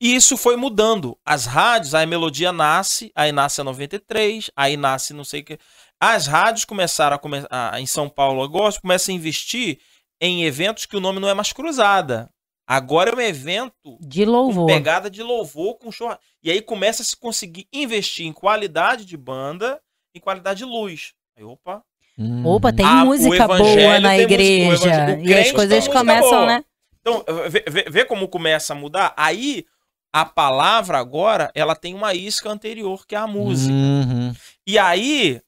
E 0.00 0.14
isso 0.14 0.36
foi 0.36 0.54
mudando. 0.56 1.18
As 1.24 1.44
rádios, 1.44 1.92
aí 1.94 2.04
a 2.04 2.06
melodia 2.06 2.52
nasce, 2.52 3.10
aí 3.16 3.32
nasce 3.32 3.60
a 3.60 3.64
93, 3.64 4.50
aí 4.54 4.76
nasce 4.76 5.12
não 5.12 5.24
sei 5.24 5.40
o 5.40 5.44
que. 5.44 5.58
As 6.00 6.26
rádios 6.28 6.64
começaram 6.64 7.16
a, 7.16 7.18
come 7.18 7.38
a 7.50 7.80
em 7.80 7.86
São 7.86 8.08
Paulo 8.08 8.42
agora, 8.42 8.80
começam 8.80 9.12
a 9.12 9.16
investir 9.16 9.80
em 10.20 10.44
eventos 10.44 10.86
que 10.86 10.96
o 10.96 11.00
nome 11.00 11.18
não 11.18 11.28
é 11.28 11.34
mais 11.34 11.52
cruzada. 11.52 12.32
Agora 12.70 13.10
é 13.10 13.16
um 13.16 13.20
evento 13.20 13.96
De 13.98 14.26
com 14.26 14.30
louvor. 14.30 14.66
pegada 14.66 15.10
de 15.10 15.22
louvor 15.22 15.78
com 15.78 15.90
show. 15.90 16.14
E 16.42 16.50
aí 16.50 16.60
começa 16.60 17.00
a 17.02 17.04
se 17.04 17.16
conseguir 17.16 17.66
investir 17.72 18.26
em 18.26 18.32
qualidade 18.32 19.06
de 19.06 19.16
banda 19.16 19.80
e 20.14 20.20
qualidade 20.20 20.58
de 20.58 20.64
luz. 20.66 21.14
Aí, 21.36 21.42
opa, 21.44 21.82
Uhum. 22.18 22.44
Opa, 22.46 22.72
tem 22.72 22.84
Ah, 22.84 23.04
o 23.04 23.06
música 23.06 23.46
boa 23.46 24.00
na 24.00 24.10
música- 24.10 24.22
igreja. 24.22 25.16
o 25.16 25.24
E 25.24 25.32
as 25.34 25.52
coisas 25.52 25.76
música 25.78 25.98
começam, 25.98 26.30
boa. 26.30 26.46
né? 26.46 26.64
Então, 27.00 27.24
vê, 27.48 27.64
vê- 27.68 27.86
vê 27.88 28.04
como 28.04 28.26
começa 28.28 28.72
a 28.72 28.76
mudar? 28.76 29.14
Aí, 29.16 29.64
a 30.12 30.24
palavra 30.24 30.98
agora, 30.98 31.48
ela 31.54 31.76
tem 31.76 31.94
uma 31.94 32.12
isca 32.14 32.50
anterior, 32.50 33.06
que 33.06 33.14
é 33.14 33.18
a 33.18 33.26
música. 33.28 33.72
Uhum. 33.72 34.34
E 34.66 34.76
aí, 34.76 35.40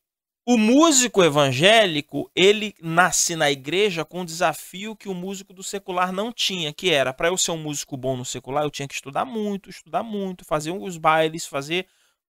O 0.46 0.56
músico 0.56 1.22
evangélico, 1.22 2.30
ele 2.34 2.74
nasce 2.80 3.36
na 3.36 3.50
igreja 3.50 4.04
com 4.04 4.20
um 4.22 4.24
desafio 4.24 4.96
que 4.96 5.08
o 5.08 5.14
músico 5.14 5.52
do 5.52 5.62
secular 5.62 6.12
não 6.12 6.32
tinha, 6.32 6.72
que 6.72 6.90
era, 6.90 7.12
para 7.12 7.28
eu 7.28 7.36
ser 7.38 7.52
um 7.52 7.58
músico 7.58 7.96
bom 7.96 8.16
no 8.16 8.24
secular, 8.24 8.64
eu 8.64 8.70
tinha 8.70 8.88
que 8.88 8.94
estudar 8.94 9.24
muito, 9.24 9.68
estudar 9.70 10.02
muito, 10.02 10.44
fazer 10.44 10.72
os 10.72 10.96
bailes, 10.96 11.46
fazer 11.46 11.86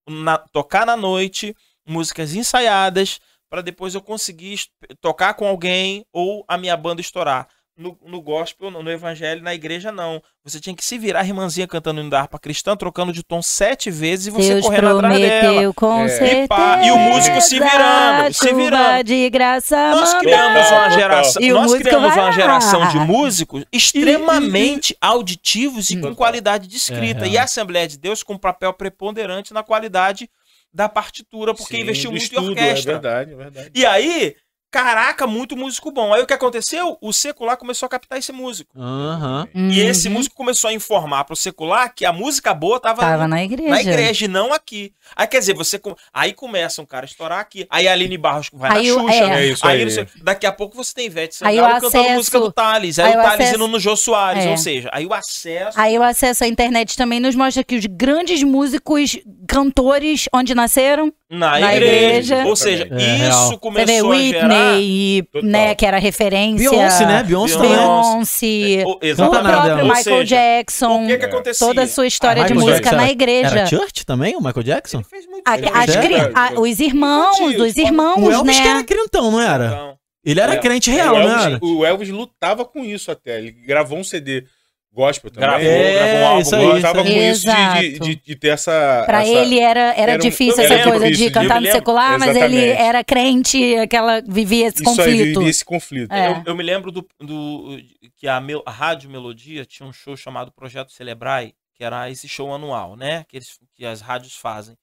na- 0.08 0.38
tocar 0.38 0.86
na 0.86 0.96
noite, 0.96 1.56
músicas 1.86 2.34
ensaiadas, 2.34 3.18
para 3.50 3.62
depois 3.62 3.94
eu 3.94 4.00
conseguir 4.02 4.60
tocar 5.00 5.34
com 5.34 5.46
alguém 5.46 6.04
ou 6.12 6.44
a 6.46 6.56
minha 6.58 6.76
banda 6.76 7.00
estourar. 7.00 7.48
No, 7.74 7.96
no 8.06 8.20
gospel, 8.20 8.70
no, 8.70 8.82
no 8.82 8.90
evangelho, 8.90 9.42
na 9.42 9.54
igreja, 9.54 9.90
não. 9.90 10.22
Você 10.44 10.60
tinha 10.60 10.76
que 10.76 10.84
se 10.84 10.98
virar 10.98 11.20
a 11.20 11.24
irmãzinha 11.24 11.66
cantando 11.66 12.02
em 12.02 12.14
harpa 12.14 12.38
cristã, 12.38 12.76
trocando 12.76 13.14
de 13.14 13.22
tom 13.22 13.40
sete 13.40 13.90
vezes 13.90 14.26
e 14.26 14.30
você 14.30 14.52
Deus 14.52 14.66
correndo 14.66 14.98
atrás 14.98 15.18
dela. 15.18 15.72
com 15.72 16.00
É. 16.04 16.08
certeza. 16.08 16.42
E 16.42 16.48
pá, 16.48 16.82
e 16.84 16.90
o 16.90 16.98
músico 16.98 17.40
se 17.40 17.58
virando, 17.58 18.34
se 18.34 18.52
virando. 18.52 19.04
de 19.04 19.30
graça 19.30 19.90
Nós 19.92 20.12
criamos 20.14 20.70
uma 20.70 20.90
geração, 20.90 21.42
nós 21.42 21.74
criamos 21.74 22.14
uma 22.14 22.32
geração 22.32 22.88
de 22.88 22.98
músicos 22.98 23.64
extremamente 23.72 24.96
auditivos 25.00 25.88
e 25.90 25.94
com 25.96 26.02
Total. 26.02 26.16
qualidade 26.16 26.68
de 26.68 26.76
escrita. 26.76 27.24
É, 27.24 27.28
e 27.30 27.38
a 27.38 27.44
Assembleia 27.44 27.88
de 27.88 27.98
Deus 27.98 28.22
com 28.22 28.34
um 28.34 28.38
papel 28.38 28.72
preponderante 28.74 29.54
na 29.54 29.62
qualidade 29.62 30.28
da 30.74 30.88
partitura, 30.88 31.54
porque 31.54 31.76
Sim, 31.76 31.82
investiu 31.82 32.10
muito 32.10 32.22
estudo, 32.22 32.46
em 32.46 32.50
orquestra. 32.50 32.92
É 32.92 32.94
verdade, 32.94 33.32
é 33.32 33.36
verdade. 33.36 33.70
E 33.74 33.84
aí, 33.84 34.34
caraca, 34.72 35.26
muito 35.26 35.56
músico 35.56 35.90
bom. 35.92 36.12
Aí 36.14 36.22
o 36.22 36.26
que 36.26 36.32
aconteceu? 36.32 36.96
O 37.00 37.12
secular 37.12 37.56
começou 37.58 37.86
a 37.86 37.90
captar 37.90 38.18
esse 38.18 38.32
músico. 38.32 38.72
Aham. 38.76 39.46
E 39.54 39.78
esse 39.80 40.08
Uhum. 40.08 40.14
músico 40.14 40.34
começou 40.34 40.70
a 40.70 40.72
informar 40.72 41.24
pro 41.24 41.36
secular 41.36 41.94
que 41.94 42.04
a 42.06 42.12
música 42.12 42.54
boa 42.54 42.80
tava, 42.80 43.02
Tava 43.02 43.28
na 43.28 43.44
igreja. 43.44 43.68
na 43.70 43.80
igreja 43.82 44.24
e 44.24 44.28
não 44.28 44.52
aqui. 44.52 44.92
Aí 45.14 45.26
quer 45.26 45.38
dizer, 45.40 45.54
você 45.54 45.80
aí 46.12 46.32
começa 46.32 46.80
um 46.80 46.86
cara 46.86 47.04
a 47.04 47.08
estourar 47.08 47.38
aqui. 47.38 47.66
Aí 47.70 47.86
a 47.86 47.92
Aline 47.92 48.16
Barros 48.16 48.48
vai 48.52 48.70
Aí 48.78 48.88
na 48.88 48.94
o- 48.96 49.00
Xuxa. 49.08 49.14
é. 49.14 49.28
É 49.42 49.46
isso 49.46 49.66
Aí, 49.66 49.82
aí. 49.82 49.90
sei- 49.90 50.06
daqui 50.22 50.46
a 50.46 50.52
pouco 50.52 50.74
você 50.74 50.94
tem 50.94 51.06
Ivete 51.06 51.36
Aí 51.42 51.56
Sangalo 51.56 51.68
o 51.76 51.80
cantando 51.80 51.98
acesso- 52.04 52.14
música 52.16 52.40
do 52.40 52.50
Thales. 52.52 52.98
Aí, 52.98 53.06
aí 53.10 53.16
o 53.16 53.18
o 53.18 53.22
Thales 53.22 53.40
acesso- 53.40 53.54
indo 53.56 53.68
no 53.68 53.78
Jô 53.78 53.94
Soares. 53.94 54.44
É. 54.46 54.50
Ou 54.50 54.56
seja, 54.56 54.88
aí 54.92 55.04
o 55.04 55.12
acesso. 55.12 55.78
Aí 55.78 55.98
o 55.98 56.02
acesso 56.02 56.44
à 56.44 56.48
internet 56.48 56.96
também 56.96 57.20
nos 57.20 57.34
mostra 57.34 57.62
que 57.62 57.76
os 57.76 57.84
grandes 57.86 58.42
músicos, 58.42 59.18
cantores, 59.46 60.28
onde 60.32 60.54
nasceram? 60.54 61.12
Na, 61.32 61.58
na 61.58 61.74
igreja. 61.74 62.34
igreja. 62.34 62.46
Ou 62.46 62.54
seja, 62.54 62.88
É, 62.90 62.96
isso 62.96 63.16
real. 63.16 63.32
Você 63.48 63.50
vê 63.54 63.58
começou 63.58 64.12
a 64.12 64.18
gerar. 64.18 64.48
Whitney, 64.74 65.22
Total. 65.32 65.50
né, 65.50 65.74
que 65.74 65.86
era 65.86 65.98
referência. 65.98 66.70
Beyoncé, 66.70 67.06
né? 67.06 67.22
Beyoncé 67.22 67.54
também. 67.54 67.70
Beyoncé. 67.70 68.84
O- 68.86 68.90
O 68.92 68.98
exatamente. 69.02 69.42
Nada 69.42 69.66
próprio 69.66 69.84
Michael 69.86 70.02
seja, 70.20 70.24
Jackson. 70.36 71.04
O 71.04 71.06
que 71.06 71.18
que 71.18 71.24
acontecia? 71.24 71.66
Toda 71.66 71.82
a 71.82 71.86
sua 71.86 72.06
história 72.06 72.42
Ah, 72.42 72.46
de 72.46 72.54
música 72.54 72.74
Jackson 72.74 72.96
na 72.96 73.02
era- 73.02 73.12
igreja. 73.12 73.48
Era 73.58 73.66
Church 73.66 74.04
também, 74.06 74.36
o 74.36 74.40
Michael 74.42 74.62
Jackson? 74.62 74.98
Ele 74.98 75.04
fez 75.04 75.26
muito 75.26 75.48
A- 75.48 75.54
as 75.54 76.52
a- 76.56 76.60
os 76.60 76.80
irmãos, 76.80 77.36
Infantil, 77.40 77.58
dos 77.58 77.76
irmãos, 77.76 78.18
O 78.22 78.30
Elvis 78.30 78.56
que 78.58 78.64
né? 78.64 78.70
era 78.70 78.84
crentão, 78.84 79.30
não 79.30 79.40
era? 79.40 79.66
Então, 79.66 79.92
Ele 80.24 80.38
era 80.38 80.54
É, 80.54 80.58
crente 80.58 80.88
o 80.88 80.92
real, 80.92 81.14
não 81.16 81.22
Elvis, 81.22 81.44
era? 81.46 81.58
O 81.62 81.84
Elvis 81.84 82.08
lutava 82.10 82.64
com 82.64 82.84
isso 82.84 83.10
até. 83.10 83.38
Ele 83.38 83.50
gravou 83.50 83.98
um 83.98 84.04
CD 84.04 84.44
gospel 84.92 85.30
também. 85.30 85.48
Gravou, 85.48 85.66
É, 85.66 85.92
gravou 85.94 86.14
um 86.20 86.26
álbum. 86.26 86.40
isso 86.40 86.54
aí, 86.56 86.78
isso 86.78 86.92
com 86.92 86.98
aí. 87.00 87.30
isso 87.30 87.46
de, 87.50 87.98
de, 87.98 88.14
de- 88.16 88.36
ter 88.36 88.48
essa. 88.48 89.02
Pra 89.06 89.22
essa- 89.22 89.30
ele 89.30 89.58
era, 89.58 89.80
era, 89.94 90.12
era 90.12 90.18
difícil 90.18 90.62
essa 90.62 90.82
coisa 90.82 91.06
difícil, 91.06 91.28
de 91.28 91.32
cantar 91.34 91.60
no 91.60 91.70
secular, 91.70 92.18
mas 92.18 92.36
ele 92.36 92.66
era 92.68 93.02
crente, 93.02 93.76
aquela 93.76 94.20
vivia 94.20 94.66
esse 94.68 94.82
Isso 94.82 94.90
aí, 94.90 94.96
conflito. 94.96 95.38
vivia 95.38 95.50
esse 95.50 95.64
conflito. 95.64 96.12
É. 96.12 96.28
Eu, 96.28 96.42
eu 96.46 96.54
me 96.54 96.62
lembro 96.62 96.90
do, 96.92 97.06
do- 97.18 97.78
que 98.16 98.28
a, 98.28 98.40
Mel- 98.40 98.62
a 98.66 98.70
Rádio 98.70 99.08
Melodia 99.10 99.64
tinha 99.64 99.88
um 99.88 99.92
show 99.92 100.16
chamado 100.16 100.52
Projeto 100.52 100.92
Celebrai, 100.92 101.52
que 101.74 101.82
era 101.82 102.10
esse 102.10 102.28
show 102.28 102.52
anual, 102.54 102.94
né? 102.96 103.24
Que, 103.28 103.38
eles, 103.38 103.58
que 103.74 103.84
as 103.86 104.00
rádios 104.00 104.36
fazem. 104.36 104.76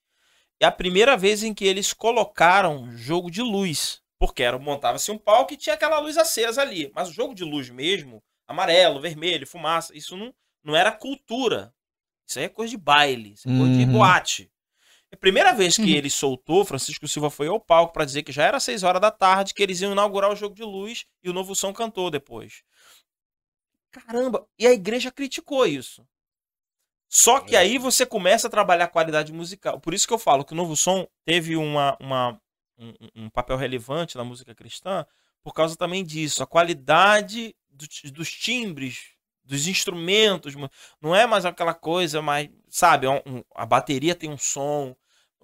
É 0.60 0.66
a 0.66 0.72
primeira 0.72 1.16
vez 1.16 1.44
em 1.44 1.54
que 1.54 1.66
eles 1.66 1.94
colocaram 1.94 2.90
jogo 2.92 3.30
de 3.32 3.42
luz. 3.42 4.00
Porque 4.20 4.44
era 4.44 4.60
montava-se 4.60 5.10
um 5.12 5.18
palco 5.18 5.54
e 5.54 5.56
tinha 5.58 5.76
aquela 5.76 6.00
luz 6.00 6.18
acesa 6.18 6.62
ali. 6.62 6.92
Mas 6.94 7.08
o 7.10 7.14
jogo 7.14 7.34
de 7.34 7.46
luz 7.46 7.70
mesmo, 7.70 8.22
amarelo, 8.50 9.00
vermelho, 9.00 9.48
fumaça, 9.48 9.96
isso 9.96 10.18
não, 10.18 10.34
não 10.64 10.76
era 10.76 10.92
cultura. 10.92 11.74
Isso 12.28 12.40
aí 12.40 12.46
é 12.46 12.50
coisa 12.50 12.72
de 12.72 12.78
baile, 12.78 13.34
isso 13.34 13.48
é 13.50 13.58
coisa 13.58 13.74
de 13.74 13.86
Uhum. 13.86 13.92
boate. 13.94 14.52
É 15.12 15.16
a 15.16 15.18
primeira 15.18 15.54
vez 15.54 15.76
que 15.76 15.82
Uhum. 15.84 15.88
ele 15.98 16.10
soltou, 16.10 16.64
Francisco 16.66 17.08
Silva 17.08 17.30
foi 17.32 17.48
ao 17.48 17.60
palco 17.60 17.94
para 17.94 18.06
dizer 18.06 18.22
que 18.24 18.32
já 18.32 18.44
era 18.44 18.60
6 18.60 18.84
horas 18.84 19.02
da 19.02 19.10
tarde, 19.10 19.54
que 19.54 19.64
eles 19.64 19.82
iam 19.82 19.92
inaugurar 19.92 20.32
o 20.32 20.36
jogo 20.36 20.54
de 20.54 20.64
luz 20.64 21.06
e 21.24 21.30
o 21.30 21.34
Novo 21.34 21.56
Som 21.56 21.74
cantou 21.74 22.12
depois. 22.12 22.62
Caramba, 23.92 24.48
e 24.58 24.68
a 24.68 24.72
igreja 24.72 25.12
criticou 25.12 25.66
isso. 25.66 26.06
Só 27.12 27.40
que 27.40 27.56
aí 27.56 27.80
você 27.80 28.06
começa 28.06 28.46
a 28.48 28.52
trabalhar 28.52 28.86
a 28.86 28.90
qualidade 28.90 29.34
musical. 29.34 29.80
Por 29.80 29.96
isso 29.96 30.08
que 30.08 30.14
eu 30.14 30.20
falo 30.20 30.46
que 30.46 30.54
o 30.54 30.56
Novo 30.56 30.76
Som 30.78 31.08
teve 31.26 31.56
uma, 31.58 31.98
uma- 32.00 32.40
um, 32.78 32.94
um 33.26 33.30
papel 33.32 33.58
relevante 33.58 34.16
na 34.16 34.24
música 34.24 34.54
cristã, 34.54 35.04
por 35.42 35.52
causa 35.54 35.76
também 35.76 36.04
disso. 36.06 36.44
A 36.44 36.48
qualidade 36.48 37.56
dos 38.12 38.32
timbres, 38.32 39.00
dos 39.44 39.68
instrumentos. 39.68 40.54
Não 41.02 41.16
é 41.16 41.26
mais 41.26 41.46
aquela 41.46 41.74
coisa 41.74 42.22
mais. 42.22 42.50
Sabe, 42.70 43.08
é 43.08 43.10
um- 43.10 43.44
a 43.56 43.66
bateria 43.66 44.16
tem 44.16 44.30
um 44.30 44.38
som. 44.38 44.96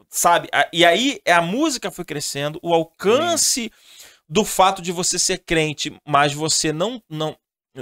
Sabe? 0.10 0.50
E 0.72 0.86
aí 0.86 1.20
a 1.26 1.42
música 1.42 1.90
foi 1.90 2.06
crescendo, 2.06 2.60
o 2.62 2.74
alcance 2.74 3.72
do 4.28 4.44
fato 4.44 4.82
de 4.82 4.92
você 4.92 5.18
ser 5.18 5.40
crente, 5.40 5.98
mas 6.06 6.34
você 6.34 6.72
não. 6.74 7.02
não 7.10 7.38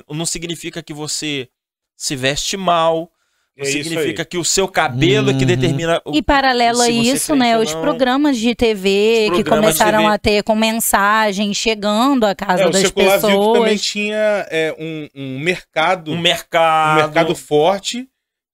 não 0.10 0.26
significa 0.26 0.82
que 0.82 0.94
você 0.94 1.48
se 1.96 2.16
veste 2.16 2.58
mal. 2.58 3.12
É 3.56 3.66
significa 3.66 4.26
que 4.26 4.38
o 4.38 4.44
seu 4.44 4.68
cabelo 4.68 5.30
é 5.30 5.34
que 5.34 5.42
Uhum. 5.42 5.46
determina. 5.46 6.02
o- 6.06 6.16
E 6.16 6.24
paralelo 6.24 6.82
a 6.82 6.89
isso, 6.89 7.36
né, 7.36 7.56
os 7.58 7.72
programas 7.76 8.38
de 8.38 8.56
TV 8.56 9.30
que 9.36 9.44
programas 9.44 9.76
de 9.76 9.80
começaram 9.80 10.00
TV. 10.04 10.13
a 10.13 10.18
ter 10.18 10.44
com 10.44 10.56
mensagem 10.56 11.54
chegando 11.54 12.26
à 12.26 12.34
casa 12.34 12.63
É, 12.63 12.66
o 12.68 12.72
das 12.72 12.82
secular 12.82 13.20
viu 13.20 13.30
que 13.30 13.36
também 13.36 13.62
pessoas. 13.63 13.82
tinha 13.82 14.48
é, 14.50 14.76
um, 14.80 15.08
um 15.16 15.39
mercado, 15.39 16.12
um 16.12 16.16
um 16.16 16.20
mercado. 16.20 17.02
mercado 17.04 17.36
forte 17.36 18.08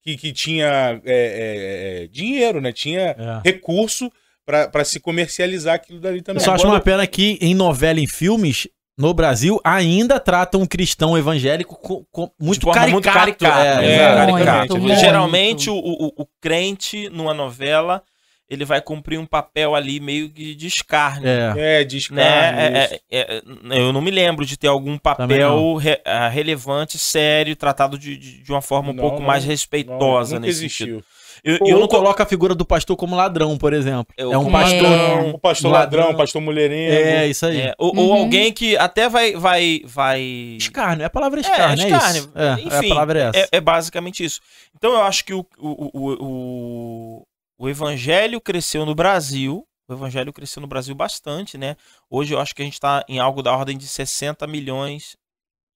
que, 0.04 0.16
que 0.18 0.32
tinha 0.32 0.66
é, 0.66 1.00
é, 1.06 2.02
é, 2.04 2.06
dinheiro, 2.08 2.60
né? 2.60 2.70
Tinha 2.72 3.16
É. 3.18 3.40
recurso 3.42 4.10
para 4.44 4.84
se 4.84 4.98
comercializar 5.00 5.76
aquilo 5.76 6.00
dali 6.00 6.20
também. 6.22 6.40
Eu 6.40 6.44
só 6.44 6.52
acho 6.54 6.64
Agora- 6.64 6.76
uma 6.78 6.84
pena 6.84 7.06
que 7.06 7.38
em 7.40 7.54
novela 7.54 8.00
e 8.00 8.02
em 8.04 8.06
filmes, 8.06 8.66
no 9.00 9.14
Brasil, 9.14 9.58
ainda 9.64 10.20
tratam 10.20 10.60
um 10.60 10.66
cristão 10.66 11.16
evangélico 11.16 11.74
co- 11.76 12.04
co- 12.12 12.30
muito 12.38 12.60
de 12.60 12.64
forma 12.64 12.80
caricato. 12.80 12.92
muito 12.92 13.12
caricata. 13.12 13.82
É, 13.84 13.94
é, 13.94 14.26
muito, 14.26 14.44
caricato. 14.44 14.78
muito. 14.78 14.98
Geralmente, 15.00 15.70
o, 15.70 15.74
o, 15.76 16.06
o 16.22 16.26
crente 16.40 17.08
numa 17.08 17.32
novela, 17.32 18.02
ele 18.48 18.64
vai 18.64 18.80
cumprir 18.80 19.18
um 19.18 19.24
papel 19.26 19.74
ali 19.74 20.00
meio 20.00 20.28
que 20.28 20.54
de 20.54 20.66
escárnio. 20.66 21.28
É. 21.28 21.80
É, 21.80 21.84
de 21.84 21.96
escárnio, 21.98 22.24
Né? 22.24 22.84
isso. 22.84 22.94
É, 23.10 23.20
é, 23.20 23.42
é, 23.70 23.78
eu 23.80 23.92
não 23.92 24.00
me 24.00 24.10
lembro 24.10 24.44
de 24.44 24.56
ter 24.56 24.66
algum 24.68 24.98
papel 24.98 25.28
não. 25.56 25.74
re- 25.76 26.00
ah, 26.04 26.28
relevante, 26.28 26.98
sério, 26.98 27.54
tratado 27.56 27.96
de, 27.98 28.16
de, 28.16 28.42
de 28.42 28.52
uma 28.52 28.60
forma 28.60 28.90
um 28.90 28.92
Não, 28.92 29.00
pouco 29.02 29.20
não, 29.20 29.26
mais 29.26 29.44
Não, 29.44 29.50
respeitosa 29.50 30.34
nunca 30.34 30.46
nesse 30.46 30.58
existiu. 30.64 30.86
sentido. 30.96 31.04
Eu, 31.42 31.58
Ou 31.60 31.68
eu 31.68 31.78
não 31.80 31.88
tô... 31.88 31.96
coloca 31.96 32.22
a 32.22 32.26
figura 32.26 32.54
do 32.54 32.64
pastor 32.64 32.96
como 32.96 33.16
ladrão, 33.16 33.56
por 33.56 33.72
exemplo. 33.72 34.14
Eu- 34.16 34.32
é 34.32 34.38
um 34.38 34.44
como 34.44 34.52
pastor. 34.58 34.84
É. 34.86 35.30
O 35.34 35.38
pastor 35.38 35.72
Ladrão. 35.72 36.00
ladrão, 36.04 36.16
pastor 36.18 36.42
mulherengo. 36.42 36.92
É, 36.92 37.26
isso 37.28 37.46
aí. 37.46 37.60
é, 37.60 37.74
ou, 37.78 37.96
ou 37.96 38.08
Uhum. 38.10 38.14
alguém 38.14 38.52
que 38.52 38.76
até 38.76 39.08
vai. 39.08 39.32
vai, 39.34 39.80
vai... 39.84 40.20
Escárnio, 40.58 41.02
é 41.02 41.06
a 41.06 41.10
palavra 41.10 41.40
escárnio, 41.40 41.84
é, 41.84 41.88
escárnio. 41.88 42.20
isso. 42.20 42.32
É, 42.34 42.46
é, 42.48 42.52
Enfim, 42.78 42.86
a 42.86 42.88
palavra 42.94 43.18
é 43.18 43.22
essa. 43.28 43.38
É, 43.38 43.48
é 43.52 43.60
basicamente 43.60 44.24
isso. 44.24 44.40
Então 44.76 44.92
eu 44.92 45.02
acho 45.02 45.24
que 45.24 45.32
o, 45.34 45.46
o, 45.58 45.90
o, 45.92 46.16
o, 46.20 47.26
o 47.58 47.68
evangelho 47.68 48.40
cresceu 48.40 48.84
no 48.84 48.94
Brasil. 48.94 49.66
O 49.88 49.92
evangelho 49.92 50.32
cresceu 50.32 50.60
no 50.60 50.68
Brasil 50.68 50.94
bastante, 50.94 51.58
né? 51.58 51.76
Hoje 52.08 52.32
eu 52.32 52.38
acho 52.40 52.54
que 52.54 52.62
a 52.62 52.64
gente 52.64 52.74
está 52.74 53.04
em 53.08 53.18
algo 53.18 53.42
da 53.42 53.52
ordem 53.56 53.76
de 53.76 53.86
60 53.88 54.46
milhões, 54.46 55.16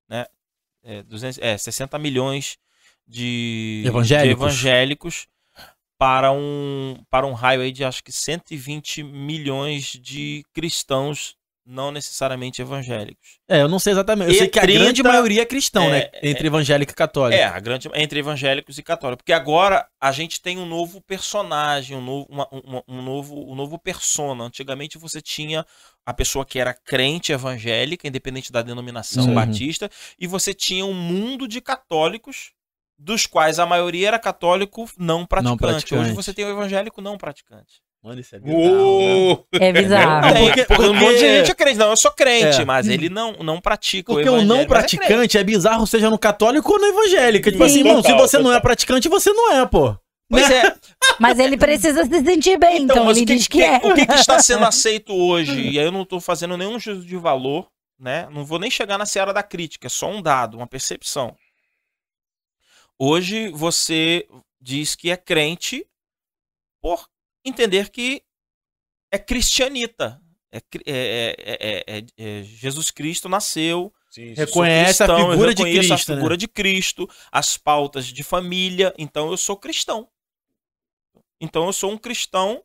né? 0.09 0.27
É, 0.85 1.03
200, 1.03 1.39
é 1.43 1.57
60 1.59 1.99
milhões 1.99 2.57
de 3.09 3.83
Evangélicos. 3.87 4.29
de 4.29 4.31
evangélicos 4.69 5.27
para 6.05 6.31
um, 6.31 6.99
para 7.09 7.27
um 7.27 7.33
raio 7.33 7.63
aí 7.63 7.73
de 7.73 7.83
acho 7.83 8.05
que 8.05 8.13
120 8.13 9.03
milhões 9.03 9.85
de 9.99 10.45
cristãos 10.53 11.35
não 11.67 11.91
necessariamente 11.91 12.61
evangélicos. 12.61 13.39
É, 13.49 13.63
eu 13.63 13.69
não 13.69 13.79
sei 13.79 13.95
exatamente. 13.95 14.29
Eu 14.29 14.35
E 14.35 14.39
sei 14.39 14.49
que 14.49 14.59
a 14.59 14.63
30 14.63 14.81
grande 14.85 15.03
maioria 15.03 15.41
é 15.41 15.47
cristão, 15.47 15.85
é, 15.85 15.91
né? 15.91 16.11
Entre 16.23 16.47
evangélico 16.47 16.93
e 16.93 16.95
católico. 16.95 17.41
É, 17.41 17.45
a 17.45 17.59
grande 17.59 17.89
entre 17.95 18.19
evangélicos 18.19 18.77
e 18.77 18.83
católicos, 18.83 19.23
porque 19.23 19.33
agora 19.33 19.89
a 19.99 20.13
gente 20.13 20.43
tem 20.43 20.59
um 20.59 20.67
novo 20.67 21.01
personagem, 21.01 21.97
um 21.97 22.03
novo, 22.03 22.27
uma- 22.29 22.49
uma- 22.53 22.85
um 22.87 23.01
novo, 23.01 23.51
um 23.51 23.55
novo 23.55 23.79
persona. 23.79 24.45
Antigamente 24.45 24.99
você 24.99 25.23
tinha 25.23 25.65
a 26.05 26.13
pessoa 26.13 26.45
que 26.45 26.59
era 26.59 26.75
crente 26.75 27.33
evangélica, 27.33 28.07
independente 28.07 28.53
da 28.53 28.61
denominação 28.61 29.25
batista, 29.35 29.91
e 30.19 30.27
você 30.27 30.53
tinha 30.53 30.85
um 30.85 30.93
mundo 30.93 31.49
de 31.49 31.63
católicos, 31.63 32.53
dos 32.99 33.27
quais 33.27 33.59
a 33.59 33.67
maioria 33.67 34.09
era 34.09 34.19
católico 34.19 34.89
não 34.99 35.27
praticante. 35.27 35.59
praticante. 35.59 36.03
Hoje 36.03 36.13
você 36.13 36.33
tem 36.33 36.45
o 36.45 36.51
evangélico 36.51 37.01
não 37.01 37.17
praticante. 37.19 37.83
Mano, 38.03 38.21
isso 38.21 38.37
é 38.37 38.41
Uou! 38.45 39.47
É 39.53 39.73
bizarro. 39.73 40.27
Não, 40.35 40.45
porque- 40.47 40.65
porque, 40.67 40.83
um 40.83 40.87
porque- 40.93 41.01
monte 41.07 41.15
de 41.19 41.39
gente 41.39 41.51
é 41.51 41.55
crente. 41.55 41.79
Não, 41.79 41.89
eu 41.91 41.97
sou 41.97 42.11
crente, 42.11 42.61
É. 42.61 42.65
mas 42.65 42.87
ele 42.87 43.09
não, 43.09 43.33
não 43.39 43.61
pratica 43.63 44.13
Porque 44.13 44.29
o 44.29 44.33
o 44.33 44.37
evangelho. 44.37 44.49
não 44.55 44.61
é 44.61 44.67
praticante 44.67 45.39
é, 45.39 45.43
bizarro, 45.43 45.87
seja 45.87 46.11
no 46.11 46.19
católico 46.19 46.71
ou 46.71 46.79
no 46.79 46.85
evangélico. 46.87 47.51
Tipo 47.51 47.65
Sim. 47.65 47.71
assim, 47.71 47.79
irmão, 47.79 48.03
se 48.03 48.09
Total, 48.09 48.19
você 48.29 48.37
não 48.39 48.51
é 48.51 48.55
total. 48.57 48.61
praticante, 48.61 49.09
você 49.09 49.33
não 49.33 49.53
é, 49.55 49.65
pô. 49.67 49.97
Pois 50.29 50.51
é. 50.51 50.75
Mas 51.19 51.39
ele 51.39 51.57
precisa 51.57 52.05
se 52.05 52.23
sentir 52.25 52.59
bem, 52.59 52.83
então, 52.83 53.05
mas 53.05 53.17
ele 53.17 53.25
o 53.25 53.27
que, 53.29 53.35
diz 53.37 53.47
que, 53.49 53.63
é. 53.63 53.77
o 53.77 53.95
que, 53.95 54.05
que 54.07 54.15
está 54.15 54.39
sendo 54.43 54.65
aceito 54.65 55.15
hoje? 55.15 55.71
E 55.71 55.79
aí 55.79 55.85
eu 55.85 55.93
não 55.93 56.03
estou 56.03 56.21
fazendo 56.21 56.57
nenhum 56.57 56.79
juízo 56.79 57.07
de 57.07 57.17
valor, 57.17 57.69
né? 58.01 58.27
Não 58.33 58.45
vou 58.45 58.59
nem 58.59 58.71
chegar 58.71 58.99
na 58.99 59.07
seara 59.07 59.33
da 59.33 59.43
crítica, 59.43 59.87
é 59.87 59.91
só 59.91 60.11
um 60.11 60.21
dado, 60.21 60.57
uma 60.57 60.67
percepção. 60.67 61.35
Hoje 62.99 63.49
você 63.49 64.27
diz 64.61 64.95
que 64.95 65.11
é 65.11 65.17
crente 65.17 65.87
por 66.81 67.09
entender 67.45 67.91
que 67.91 68.23
é 69.11 69.19
cristianita. 69.19 70.21
É, 70.51 70.59
é- 70.59 70.63
é- 70.87 71.37
é- 71.39 71.85
é- 71.99 72.07
é- 72.17 72.43
Jesus 72.43 72.91
Cristo 72.91 73.29
nasceu, 73.29 73.93
Sim, 74.15 74.33
Reconhece 74.33 75.03
a 75.03 75.07
cristão, 75.07 75.27
eu 75.27 75.31
figura 75.33 75.53
de 75.53 75.63
Cristo, 75.65 75.93
a 75.93 75.97
né? 75.97 75.99
figura 75.99 76.37
de 76.37 76.47
Cristo, 76.47 77.11
as 77.33 77.57
pautas 77.57 78.07
de 78.07 78.23
família, 78.23 78.95
então 78.97 79.29
eu 79.33 79.37
sou 79.37 79.57
cristão. 79.57 80.09
Então 81.41 81.67
eu 81.67 81.73
sou 81.73 81.91
um 81.91 81.99
cristão, 81.99 82.63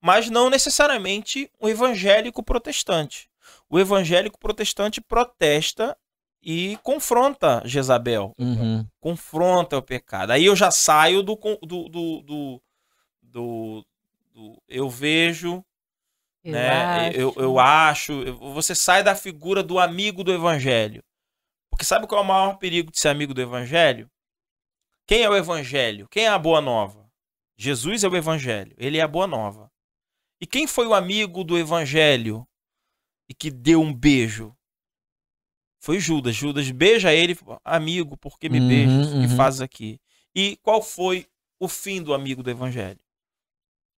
mas 0.00 0.30
não 0.30 0.48
necessariamente 0.48 1.52
um 1.60 1.68
evangélico 1.68 2.42
protestante. 2.42 3.28
O 3.68 3.78
evangélico 3.78 4.38
protestante 4.38 4.98
protesta 4.98 5.94
e 6.42 6.78
confronta 6.82 7.62
Jezabel, 7.64 8.32
Uhum. 8.38 8.86
confronta 9.00 9.76
o 9.76 9.82
pecado. 9.82 10.30
Aí 10.30 10.44
eu 10.44 10.54
já 10.56 10.70
saio 10.70 11.22
do 11.22 11.34
do, 11.62 11.88
do, 11.88 12.22
do, 12.22 12.62
do- 13.22 13.86
do- 14.32 14.62
eu 14.68 14.88
vejo, 14.88 15.64
Eu 16.44 16.52
né? 16.52 16.70
acho. 17.08 17.16
Eu, 17.18 17.34
eu 17.36 17.58
acho. 17.58 18.34
Você 18.54 18.74
sai 18.74 19.02
da 19.02 19.14
figura 19.14 19.62
do 19.62 19.78
amigo 19.78 20.22
do 20.22 20.32
evangelho. 20.32 21.02
Porque 21.70 21.84
sabe 21.84 22.06
qual 22.06 22.20
é 22.20 22.24
o 22.24 22.26
maior 22.26 22.56
perigo 22.58 22.90
de 22.90 22.98
ser 22.98 23.08
amigo 23.08 23.34
do 23.34 23.40
evangelho? 23.42 24.08
Quem 25.06 25.22
é 25.22 25.28
o 25.30 25.36
evangelho? 25.36 26.06
Quem 26.10 26.24
é 26.24 26.28
a 26.28 26.38
boa 26.38 26.60
nova? 26.60 27.08
Jesus 27.56 28.04
é 28.04 28.08
o 28.08 28.16
evangelho. 28.16 28.74
Ele 28.78 28.98
é 28.98 29.02
a 29.02 29.08
boa 29.08 29.26
nova. 29.26 29.70
E 30.40 30.46
quem 30.46 30.66
foi 30.66 30.86
o 30.86 30.94
amigo 30.94 31.42
do 31.42 31.58
evangelho 31.58 32.46
e 33.28 33.34
que 33.34 33.50
deu 33.50 33.80
um 33.82 33.92
beijo? 33.92 34.54
Foi 35.80 36.00
Judas. 36.00 36.34
Judas 36.34 36.70
beija 36.70 37.12
ele, 37.12 37.38
amigo, 37.64 38.16
por 38.16 38.38
que 38.38 38.48
me 38.48 38.60
Uhum, 38.60 38.68
beijas? 38.68 39.08
O 39.08 39.12
que 39.12 39.26
uhum. 39.26 39.36
fazes 39.36 39.60
aqui? 39.60 40.00
E 40.34 40.56
qual 40.56 40.82
foi 40.82 41.26
o 41.58 41.68
fim 41.68 42.02
do 42.02 42.12
amigo 42.12 42.42
do 42.42 42.50
evangelho? 42.50 43.00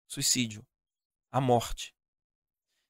Suicídio. 0.07 0.65
A 1.31 1.39
morte. 1.39 1.95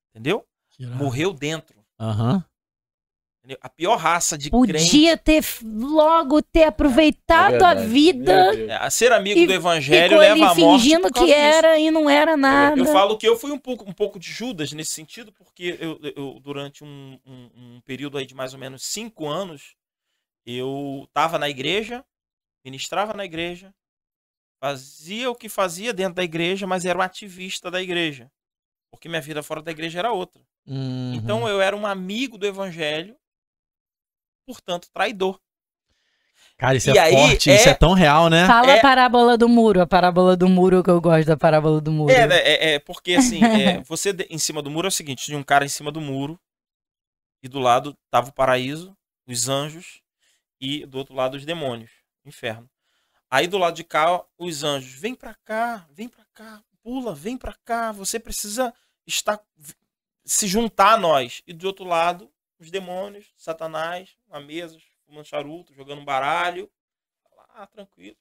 Entendeu? 0.10 0.47
Morreu 0.80 1.34
dentro. 1.34 1.86
Aham. 1.99 2.43
A 3.60 3.67
pior 3.69 3.95
raça 3.97 4.38
de 4.38 4.51
Podia 4.51 4.75
crente. 4.75 5.17
ter 5.23 5.38
f- 5.38 5.65
logo 5.65 6.43
ter 6.43 6.65
aproveitado 6.65 7.56
É 7.56 7.63
a 7.65 7.73
vida. 7.73 8.56
É, 8.71 8.89
ser 8.91 9.12
amigo 9.12 9.39
E 9.39 9.47
do 9.47 9.54
evangelho 9.54 10.10
Ficou 10.10 10.19
leva 10.19 10.51
à 10.51 10.56
morte. 10.56 10.84
fingindo 10.84 11.12
que 11.12 11.19
disso. 11.21 11.34
era 11.34 11.80
e 11.80 11.89
não 11.89 12.08
era 12.08 12.38
nada. 12.38 12.80
Eu 12.80 12.86
falo 12.86 13.17
que 13.17 13.27
eu 13.27 13.36
fui 13.36 13.51
um 13.51 13.58
pouco, 13.58 13.89
um 13.89 13.93
pouco 13.93 14.19
de 14.19 14.32
Judas 14.32 14.71
nesse 14.73 14.91
sentido, 14.93 15.32
porque 15.32 15.75
eu, 15.82 15.99
eu, 16.15 16.39
durante 16.39 16.84
um, 16.84 17.19
um- 17.25 17.49
um 17.56 17.82
período 17.84 18.19
aí 18.19 18.27
de 18.27 18.36
mais 18.36 18.54
ou 18.54 18.60
menos 18.60 18.84
cinco 18.86 19.27
anos, 19.27 19.75
eu 20.45 21.06
estava 21.08 21.39
na 21.39 21.49
igreja, 21.49 22.06
ministrava 22.63 23.13
na 23.15 23.25
igreja, 23.25 23.73
fazia 24.62 25.32
o 25.32 25.36
que 25.36 25.49
fazia 25.49 25.91
dentro 25.93 26.13
da 26.15 26.23
igreja, 26.23 26.67
mas 26.67 26.86
era 26.86 26.97
um 26.97 27.01
ativista 27.01 27.71
da 27.71 27.82
igreja. 27.82 28.32
Porque 28.91 29.10
minha 29.10 29.21
vida 29.21 29.41
fora 29.41 29.62
da 29.63 29.71
igreja 29.71 29.97
era 29.97 30.12
outra. 30.12 30.41
Uhum. 30.67 31.13
Então 31.15 31.47
eu 31.47 31.60
era 31.60 31.75
um 31.75 31.88
amigo 31.88 32.38
do 32.38 32.45
evangelho, 32.45 33.15
portanto, 34.45 34.89
traidor. 34.93 35.39
Cara, 36.58 36.75
isso 36.75 36.89
E 36.91 36.97
é 36.97 37.01
aí, 37.01 37.13
forte, 37.13 37.49
é- 37.49 37.56
isso 37.56 37.69
é 37.69 37.73
tão 37.73 37.93
real, 37.93 38.30
né? 38.30 38.45
Fala 38.45 38.71
É- 38.73 38.80
a 38.80 38.82
parábola 38.82 39.38
do 39.38 39.49
muro, 39.49 39.82
a 39.82 39.88
parábola 39.88 40.38
do 40.38 40.47
muro 40.47 40.84
que 40.84 40.89
eu 40.91 41.01
gosto 41.01 41.27
da 41.27 41.36
parábola 41.38 41.82
do 41.82 41.91
muro. 41.91 42.13
É, 42.13 42.27
né, 42.27 42.38
é, 42.38 42.73
é, 42.73 42.80
porque 42.80 43.15
assim, 43.15 43.39
é, 43.80 43.82
você 43.82 44.13
de- 44.13 44.27
em 44.30 44.38
cima 44.38 44.62
do 44.62 44.69
muro 44.69 44.88
é 44.88 44.89
o 44.89 44.91
seguinte: 44.91 45.25
tinha 45.25 45.38
um 45.38 45.43
cara 45.43 45.65
em 45.65 45.69
cima 45.69 45.91
do 45.91 45.99
muro, 45.99 46.39
e 47.41 47.47
do 47.47 47.60
lado 47.60 47.97
tava 48.12 48.30
o 48.30 48.34
paraíso, 48.34 48.95
os 49.27 49.49
anjos, 49.49 50.01
e 50.60 50.86
do 50.86 50.99
outro 50.99 51.15
lado 51.15 51.36
os 51.36 51.45
demônios, 51.45 51.89
o 52.23 52.30
inferno. 52.30 52.69
Aí 53.30 53.47
do 53.47 53.58
lado 53.58 53.75
de 53.75 53.84
cá, 53.84 54.23
os 54.38 54.63
anjos, 54.63 54.91
vem 54.93 55.15
pra 55.15 55.34
cá, 55.43 55.88
vem 55.91 56.08
pra 56.08 56.25
cá, 56.34 56.62
pula, 56.84 57.15
vem 57.15 57.38
pra 57.38 57.56
cá, 57.65 57.91
você 57.91 58.19
precisa 58.19 58.71
estar 59.08 59.39
se 60.23 60.45
juntar 60.47 60.93
a 60.93 60.97
nós. 60.97 61.41
E 61.47 61.54
do 61.54 61.65
outro 61.65 61.86
lado, 61.86 62.31
os 62.62 62.69
demônios, 62.69 63.34
Satanás, 63.36 64.15
na 64.28 64.39
mesa, 64.39 64.78
fumando 65.06 65.26
charuto, 65.26 65.74
jogando 65.74 66.04
baralho. 66.04 66.71
Lá, 67.36 67.65
tranquilo. 67.67 68.15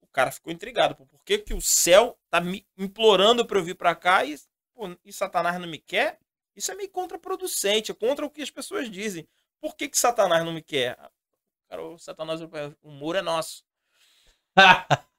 O 0.00 0.06
cara 0.06 0.30
ficou 0.30 0.52
intrigado. 0.52 0.94
Pô, 0.94 1.04
por 1.06 1.22
que, 1.24 1.38
que 1.38 1.52
o 1.52 1.60
céu 1.60 2.18
tá 2.30 2.40
me 2.40 2.66
implorando 2.78 3.44
pra 3.44 3.58
eu 3.58 3.64
vir 3.64 3.74
pra 3.74 3.94
cá 3.94 4.24
e, 4.24 4.38
pô, 4.72 4.96
e 5.04 5.12
Satanás 5.12 5.58
não 5.60 5.68
me 5.68 5.78
quer? 5.78 6.20
Isso 6.54 6.70
é 6.70 6.74
meio 6.74 6.90
contraproducente, 6.90 7.90
é 7.90 7.94
contra 7.94 8.24
o 8.24 8.30
que 8.30 8.42
as 8.42 8.50
pessoas 8.50 8.88
dizem. 8.90 9.28
Por 9.60 9.74
que, 9.76 9.88
que 9.88 9.98
Satanás 9.98 10.44
não 10.44 10.52
me 10.52 10.62
quer? 10.62 10.96
Cara, 11.68 11.82
o 11.82 11.98
Satanás, 11.98 12.40
o 12.82 12.90
muro 12.90 13.18
é 13.18 13.22
nosso. 13.22 13.64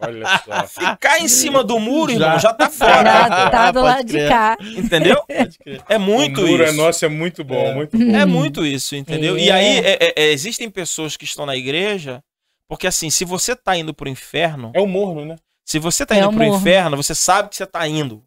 Olha 0.00 0.26
só. 0.44 0.66
Ficar 0.90 1.20
em 1.20 1.28
cima 1.28 1.62
do 1.62 1.78
muro, 1.78 2.10
irmão, 2.12 2.30
Já. 2.32 2.38
já 2.38 2.52
tá 2.52 2.64
Já 2.64 2.70
fora. 2.70 3.50
tá 3.50 3.70
do 3.70 3.80
Pode 3.80 3.86
lado 3.86 4.04
de 4.04 4.28
cá. 4.28 4.56
Entendeu? 4.60 5.22
É 5.88 5.98
muito 5.98 6.40
o 6.40 6.46
muro 6.46 6.64
isso. 6.64 6.72
é 6.72 6.76
nosso, 6.76 7.04
é 7.04 7.08
muito 7.08 7.44
bom, 7.44 7.54
É. 7.66 7.74
muito 7.74 7.96
bom. 7.96 8.16
É 8.16 8.24
muito 8.24 8.66
isso, 8.66 8.96
entendeu? 8.96 9.38
E 9.38 9.48
É. 9.48 9.52
aí 9.52 9.78
é- 9.78 9.98
é- 10.00 10.12
é, 10.16 10.32
existem 10.32 10.68
pessoas 10.70 11.16
que 11.16 11.24
estão 11.24 11.46
na 11.46 11.56
igreja, 11.56 12.22
porque 12.68 12.86
assim, 12.86 13.10
se 13.10 13.24
você 13.24 13.54
tá 13.56 13.76
indo 13.76 13.94
pro 13.94 14.08
inferno, 14.08 14.70
É 14.74 14.80
o 14.80 14.86
morno, 14.86 15.24
né? 15.24 15.36
se 15.64 15.78
você 15.78 16.04
tá 16.04 16.14
É 16.16 16.18
indo 16.18 16.28
o 16.30 16.32
pro 16.32 16.44
inferno, 16.44 16.96
você 16.96 17.14
sabe 17.14 17.48
que 17.48 17.56
você 17.56 17.66
tá 17.66 17.86
indo. 17.86 18.24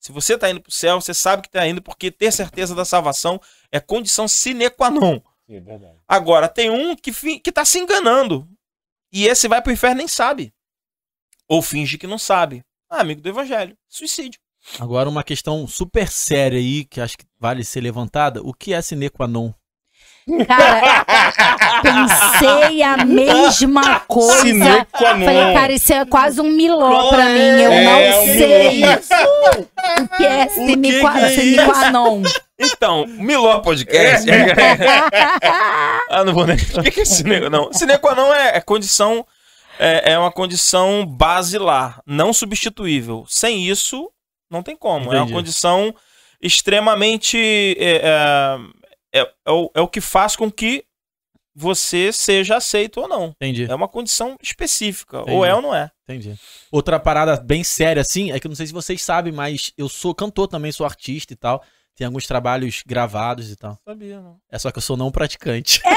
Se 0.00 0.12
você 0.12 0.36
tá 0.36 0.50
indo 0.50 0.60
pro 0.60 0.70
céu, 0.70 1.00
você 1.00 1.14
sabe 1.14 1.42
que 1.42 1.50
tá 1.50 1.66
indo, 1.66 1.80
porque 1.80 2.10
ter 2.10 2.30
certeza 2.30 2.74
da 2.74 2.84
salvação 2.84 3.40
é 3.72 3.80
condição 3.80 4.28
sine 4.28 4.68
qua 4.68 4.90
non. 4.90 5.18
É. 5.48 5.62
Agora, 6.06 6.46
tem 6.48 6.68
um 6.70 6.94
que, 6.94 7.10
que 7.40 7.50
tá 7.52 7.64
se 7.64 7.78
enganando. 7.78 8.46
E 9.12 9.26
esse 9.26 9.46
vai 9.48 9.60
pro 9.62 9.72
inferno 9.72 9.96
e 9.96 9.98
nem 9.98 10.08
sabe. 10.08 10.52
Ou 11.48 11.60
finge 11.62 11.98
que 11.98 12.06
não 12.06 12.18
sabe. 12.18 12.62
Ah, 12.90 13.00
amigo 13.00 13.20
do 13.20 13.28
evangelho. 13.28 13.76
Suicídio. 13.88 14.40
Agora 14.80 15.08
uma 15.08 15.22
questão 15.22 15.66
super 15.66 16.08
séria 16.08 16.58
aí, 16.58 16.84
que 16.84 17.00
acho 17.00 17.18
que 17.18 17.24
vale 17.38 17.64
ser 17.64 17.80
levantada. 17.82 18.40
O 18.42 18.54
que 18.54 18.72
é 18.72 18.80
sine 18.80 19.10
qua 19.10 19.28
non? 19.28 19.52
Cara, 20.46 21.04
pensei 21.82 22.82
a 22.82 23.04
mesma 23.04 24.00
coisa. 24.00 24.40
Sine 24.40 24.86
qua 24.90 25.14
non. 25.18 25.24
Falei, 25.26 25.54
cara, 25.54 25.72
isso 25.72 25.92
é 25.92 26.04
quase 26.06 26.40
um 26.40 26.50
miló 26.50 27.10
pra 27.10 27.26
mim. 27.26 27.38
Eu 27.40 27.72
É, 27.72 27.84
não 27.84 28.22
um 28.22 28.26
sei 28.26 28.84
o 28.84 30.16
que 30.16 30.24
é 30.24 30.48
sine 30.48 31.00
qua, 31.00 31.20
é 31.20 31.28
sine 31.28 31.56
qua 31.64 31.90
non. 31.90 32.22
Então, 32.58 33.04
Miló 33.06 33.60
Podcast. 33.60 34.26
ah, 36.08 36.24
não 36.24 36.32
vou 36.32 36.46
nem. 36.46 36.56
O 36.56 36.82
que 36.90 37.00
é 37.00 37.04
sine 37.04 37.48
não? 37.50 37.72
Sine 37.72 37.98
qua 37.98 38.14
non 38.14 38.32
é, 38.32 38.56
é 38.56 38.60
condição. 38.60 39.26
É, 39.78 40.12
é 40.12 40.18
uma 40.18 40.30
condição 40.32 41.04
basilar, 41.04 42.00
não 42.06 42.32
substituível. 42.32 43.24
Sem 43.28 43.66
isso, 43.68 44.10
não 44.50 44.62
tem 44.62 44.76
como. 44.76 45.06
É 45.06 45.16
uma 45.16 45.22
Entendi. 45.22 45.32
condição 45.32 45.94
extremamente. 46.40 47.38
É, 47.78 47.96
é, 49.12 49.20
é- 49.20 49.32
é 49.46 49.50
o, 49.50 49.70
é 49.74 49.80
o 49.80 49.88
que 49.88 50.00
faz 50.00 50.36
com 50.36 50.50
que 50.50 50.84
você 51.56 52.12
seja 52.12 52.56
aceito 52.56 53.00
ou 53.00 53.06
não. 53.08 53.26
Entendi, 53.40 53.64
É 53.70 53.74
uma 53.74 53.86
condição 53.86 54.36
específica. 54.42 55.18
Entendi. 55.20 55.36
Ou 55.36 55.44
é 55.44 55.54
ou 55.54 55.62
não 55.62 55.72
é. 55.74 55.90
entendi. 56.02 56.34
Outra 56.70 56.98
parada 56.98 57.36
bem 57.36 57.62
séria, 57.62 58.00
assim, 58.00 58.32
é 58.32 58.40
que 58.40 58.46
eu 58.46 58.48
não 58.48 58.56
sei 58.56 58.66
se 58.66 58.72
vocês 58.72 59.00
sabem, 59.02 59.32
mas 59.32 59.72
eu 59.78 59.88
sou 59.88 60.12
cantor 60.14 60.48
também, 60.48 60.72
sou 60.72 60.84
artista 60.84 61.32
e 61.32 61.36
tal. 61.36 61.62
Tem 61.96 62.06
alguns 62.06 62.26
trabalhos 62.26 62.82
gravados 62.86 63.50
e 63.52 63.56
tal. 63.56 63.78
Sabia, 63.86 64.20
não. 64.20 64.36
É 64.50 64.58
só 64.58 64.70
que 64.72 64.78
eu 64.78 64.82
sou 64.82 64.96
não 64.96 65.10
praticante. 65.12 65.80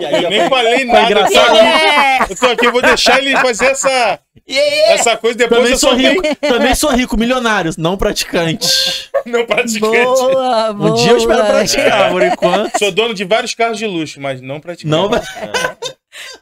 E 0.00 0.04
aí, 0.06 0.24
eu 0.24 0.30
nem 0.30 0.48
falei 0.48 0.84
nada. 0.84 1.02
engraçado, 1.02 1.56
só- 1.56 2.26
Eu 2.30 2.36
tô 2.36 2.46
aqui, 2.46 2.66
eu 2.66 2.72
vou 2.72 2.80
deixar 2.82 3.18
ele 3.18 3.36
fazer 3.36 3.66
essa, 3.66 4.18
essa 4.46 5.16
coisa 5.16 5.36
depois 5.36 5.58
Também 5.60 5.72
eu 5.72 5.78
sou 5.78 5.94
rico, 5.94 6.22
também 6.40 6.74
sou 6.74 6.90
rico, 6.90 7.16
milionário, 7.16 7.70
não 7.76 7.96
praticante. 7.96 9.10
não 9.26 9.44
praticante. 9.46 9.80
Boa, 9.80 10.72
boa. 10.72 10.90
Um 10.90 10.94
dia 10.94 11.10
eu 11.12 11.16
espero 11.18 11.44
praticar, 11.44 12.10
por 12.10 12.22
enquanto. 12.22 12.78
Sou 12.78 12.90
dono 12.90 13.12
de 13.14 13.24
vários 13.24 13.54
carros 13.54 13.78
de 13.78 13.86
luxo, 13.86 14.20
mas 14.20 14.40
não 14.40 14.60
praticante. 14.60 14.90
Não 14.90 15.08
vai. 15.08 15.20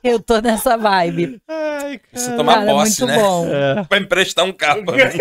Eu 0.03 0.20
tô 0.20 0.41
nessa 0.41 0.77
vibe. 0.77 1.41
Ai, 1.49 2.01
Você 2.12 2.24
cara. 2.27 2.37
toma 2.37 2.55
Cara, 2.55 2.66
posse, 2.66 3.01
muito 3.03 3.07
né? 3.07 3.22
bom. 3.22 3.47
É. 3.49 3.83
Vai 3.89 3.99
emprestar 4.01 4.45
um 4.45 4.53
carro 4.53 4.85
pra 4.85 4.95
mim. 4.97 5.18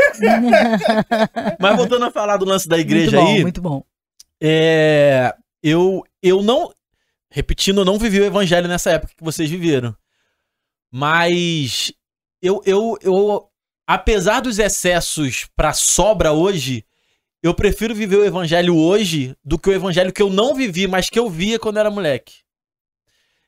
Mas 1.59 1.75
voltando 1.77 2.05
a 2.05 2.11
falar 2.11 2.37
do 2.37 2.45
lance 2.45 2.67
da 2.67 2.77
igreja 2.77 3.11
muito 3.17 3.25
bom, 3.25 3.35
aí, 3.35 3.41
muito 3.41 3.61
bom. 3.61 3.83
é, 4.41 5.33
eu, 5.63 6.03
eu 6.21 6.41
não. 6.41 6.71
Repetindo, 7.31 7.81
eu 7.81 7.85
não 7.85 7.97
vivi 7.97 8.21
o 8.21 8.25
evangelho 8.25 8.67
nessa 8.67 8.91
época 8.91 9.13
que 9.17 9.23
vocês 9.23 9.49
viveram. 9.49 9.95
Mas 10.91 11.91
eu, 12.41 12.61
eu, 12.65 12.97
eu 13.01 13.47
apesar 13.85 14.39
dos 14.39 14.59
excessos 14.59 15.47
pra 15.55 15.73
sobra 15.73 16.31
hoje, 16.31 16.85
eu 17.43 17.53
prefiro 17.53 17.93
viver 17.93 18.15
o 18.17 18.25
evangelho 18.25 18.75
hoje 18.77 19.35
do 19.43 19.59
que 19.59 19.69
o 19.69 19.73
evangelho 19.73 20.13
que 20.13 20.21
eu 20.21 20.29
não 20.29 20.55
vivi, 20.55 20.87
mas 20.87 21.09
que 21.09 21.19
eu 21.19 21.29
via 21.29 21.59
quando 21.59 21.77
era 21.77 21.91
moleque. 21.91 22.44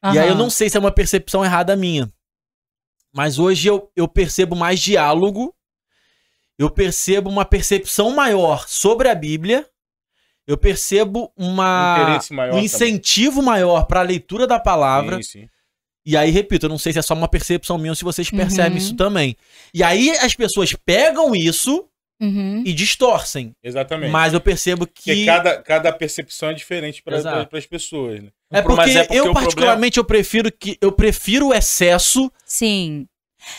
E 0.04 0.20
aí 0.20 0.28
eu 0.30 0.36
não 0.36 0.50
sei 0.50 0.70
se 0.70 0.78
é 0.78 0.80
uma 0.80 0.92
percepção 0.92 1.44
errada 1.44 1.76
minha. 1.76 2.12
Mas 3.14 3.40
hoje 3.40 3.68
eu, 3.68 3.92
eu 3.96 4.08
percebo 4.08 4.56
mais 4.56 4.80
diálogo, 4.80 5.54
eu 6.58 6.70
percebo 6.70 7.30
uma 7.30 7.46
percepção 7.46 8.12
maior 8.12 8.68
sobre 8.68 9.10
a 9.10 9.16
Bíblia, 9.16 9.68
eu 10.46 10.58
percebo 10.58 11.32
uma, 11.36 12.20
maior 12.32 12.50
um 12.50 12.52
também. 12.54 12.66
incentivo 12.66 13.42
maior 13.42 13.86
para 13.86 14.00
a 14.02 14.04
leitura 14.04 14.46
da 14.46 14.60
palavra. 14.60 15.18
Sim, 15.18 15.24
sim. 15.42 15.50
E 16.06 16.16
aí, 16.16 16.32
repito, 16.32 16.68
eu 16.68 16.70
não 16.70 16.78
sei 16.78 16.94
se 16.94 17.00
é 17.00 17.02
só 17.02 17.14
uma 17.14 17.28
percepção 17.28 17.78
minha 17.78 17.92
ou 17.92 17.96
se 17.96 18.04
vocês 18.06 18.30
percebem 18.30 18.72
Uhum. 18.74 18.78
isso 18.78 18.96
também. 18.96 19.36
E 19.74 19.84
aí 19.84 20.12
as 20.20 20.34
pessoas 20.36 20.74
pegam 20.86 21.36
isso 21.36 21.87
Uhum. 22.20 22.64
e 22.66 22.74
distorcem. 22.74 23.54
Exatamente. 23.64 24.12
Mas 24.12 24.34
eu 24.34 24.42
percebo 24.42 24.88
Porque 24.88 25.14
que. 25.14 25.26
cada, 25.26 25.62
cada 25.62 25.94
percepção 25.94 26.50
é 26.50 26.54
diferente 26.54 27.04
para 27.04 27.18
as 27.52 27.66
pessoas, 27.66 28.24
né? 28.24 28.30
É 28.52 28.62
porque, 28.62 28.76
Mas 28.78 28.96
é 28.96 29.04
porque 29.04 29.20
eu, 29.20 29.34
particularmente, 29.34 29.98
eu 30.00 30.04
prefiro 30.04 30.52
que. 30.52 30.78
Eu 30.82 30.92
prefiro 30.92 31.48
o 31.50 31.54
excesso 31.54 32.32
Sim. 32.46 33.08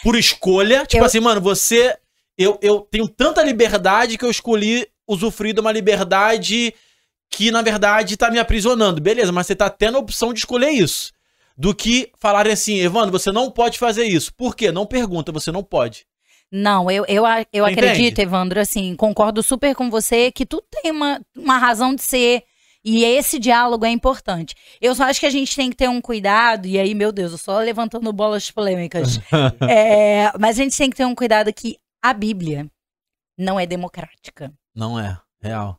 por 0.02 0.16
escolha. 0.16 0.84
Tipo 0.86 1.02
Eu- 1.02 1.06
assim, 1.06 1.20
mano, 1.20 1.40
você. 1.40 1.96
Eu, 2.36 2.59
eu 2.62 2.80
tenho 2.80 3.09
tanta 3.09 3.42
liberdade 3.42 4.16
que 4.18 4.24
eu 4.24 4.30
escolhi 4.30 4.86
usufruir 5.06 5.54
de 5.54 5.61
uma 5.61 5.72
liberdade 5.72 6.72
que, 7.30 7.50
na 7.50 7.62
verdade, 7.62 8.16
tá 8.16 8.30
me 8.30 8.38
aprisionando. 8.38 9.00
Beleza, 9.00 9.30
mas 9.32 9.46
você 9.46 9.54
tá 9.56 9.68
tendo 9.68 9.96
a 9.96 10.00
opção 10.00 10.32
de 10.32 10.38
escolher 10.40 10.70
isso. 10.70 11.12
Do 11.56 11.74
que 11.74 12.11
falarem 12.20 12.52
assim, 12.52 12.78
Evandro, 12.78 13.11
você 13.11 13.32
não 13.32 13.50
pode 13.50 13.78
fazer 13.78 14.04
isso. 14.04 14.32
Por 14.34 14.54
quê? 14.54 14.70
Não 14.70 14.86
pergunta, 14.86 15.32
você 15.32 15.50
não 15.50 15.62
pode. 15.62 16.06
Não, 16.51 16.90
eu, 16.90 17.05
eu, 17.07 17.24
eu 17.53 17.64
acredito? 17.66 18.18
Evandro, 18.18 18.61
assim, 18.61 18.96
concordo 18.96 19.42
super 19.42 19.74
com 19.74 19.90
você 19.90 20.32
que 20.32 20.46
tu 20.46 20.62
tem 20.70 20.90
uma, 20.90 21.20
uma 21.36 21.59
razão 21.59 21.94
de 21.94 22.03
ser. 22.03 22.42
E 22.84 23.05
esse 23.05 23.38
diálogo 23.38 23.84
é 23.84 23.90
importante. 23.90 24.55
Eu 24.80 24.94
só 24.94 25.05
acho 25.05 25.20
que 25.20 25.26
a 25.26 25.30
gente 25.30 25.55
tem 25.55 25.68
que 25.68 25.76
ter 25.76 25.88
um 25.88 26.01
cuidado, 26.01 26.66
e 26.66 26.78
aí, 26.78 26.94
meu 26.94 27.12
Deus, 27.12 27.32
eu 27.32 27.38
só 27.38 27.59
levantando 27.59 28.11
bolas 28.12 28.51
polêmicas. 28.51 29.18
É, 29.68 30.32
mas 30.38 30.59
a 30.59 30.62
gente 30.62 30.76
tem 30.76 30.88
que 30.88 30.96
ter 30.96 31.05
um 31.05 31.14
cuidado 31.14 31.53
que 31.53 31.76
a 32.03 32.14
Bíblia 32.14 32.66
não 33.36 33.59
é 33.61 33.66
democrática. 33.66 34.53
Não 34.74 34.99
é, 34.99 35.18
real. 35.42 35.78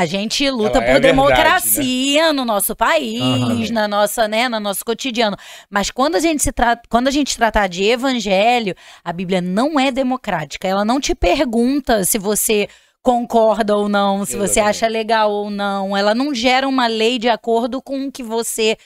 A 0.00 0.06
gente 0.06 0.48
luta 0.48 0.78
Ela 0.78 0.84
é 0.84 0.86
por 0.86 0.90
a 0.90 0.92
verdade, 1.00 1.02
democracia 1.08 2.32
no 2.32 2.44
nosso 2.44 2.76
país, 2.76 3.20
Aham. 3.20 3.72
na 3.72 3.88
nossa, 3.88 4.28
né, 4.28 4.48
no 4.48 4.60
nosso 4.60 4.84
cotidiano. 4.84 5.36
Mas 5.68 5.90
quando 5.90 6.14
a 6.14 6.20
gente 6.20 6.40
se 6.40 6.52
trata, 6.52 6.82
quando 6.88 7.08
a 7.08 7.10
gente 7.10 7.36
tratar 7.36 7.66
de 7.66 7.82
evangelho, 7.82 8.76
a 9.02 9.12
Bíblia 9.12 9.40
não 9.40 9.78
é 9.80 9.90
democrática. 9.90 10.68
Ela 10.68 10.84
não 10.84 11.00
te 11.00 11.16
pergunta 11.16 12.04
se 12.04 12.16
você 12.16 12.68
concorda 13.02 13.76
ou 13.76 13.88
não, 13.88 14.24
se 14.24 14.36
você 14.36 14.60
Exatamente. 14.60 14.70
acha 14.76 14.86
legal 14.86 15.32
ou 15.32 15.50
não. 15.50 15.96
Ela 15.96 16.14
não 16.14 16.32
gera 16.32 16.68
uma 16.68 16.86
lei 16.86 17.18
de 17.18 17.28
acordo 17.28 17.82
com 17.82 18.06
o 18.06 18.12
que 18.12 18.22
você 18.22 18.76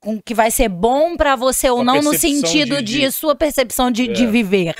com 0.00 0.16
o 0.16 0.22
que 0.22 0.34
vai 0.34 0.50
ser 0.50 0.68
bom 0.68 1.16
pra 1.16 1.36
você 1.36 1.70
ou 1.70 1.82
não 1.84 2.02
no 2.02 2.12
sentido 2.12 2.76
de- 2.78 2.82
de, 2.82 3.00
de- 3.00 3.12
sua 3.12 3.34
percepção 3.34 3.90
de, 3.90 4.08
de 4.08 4.24
É. 4.24 4.26
viver. 4.26 4.74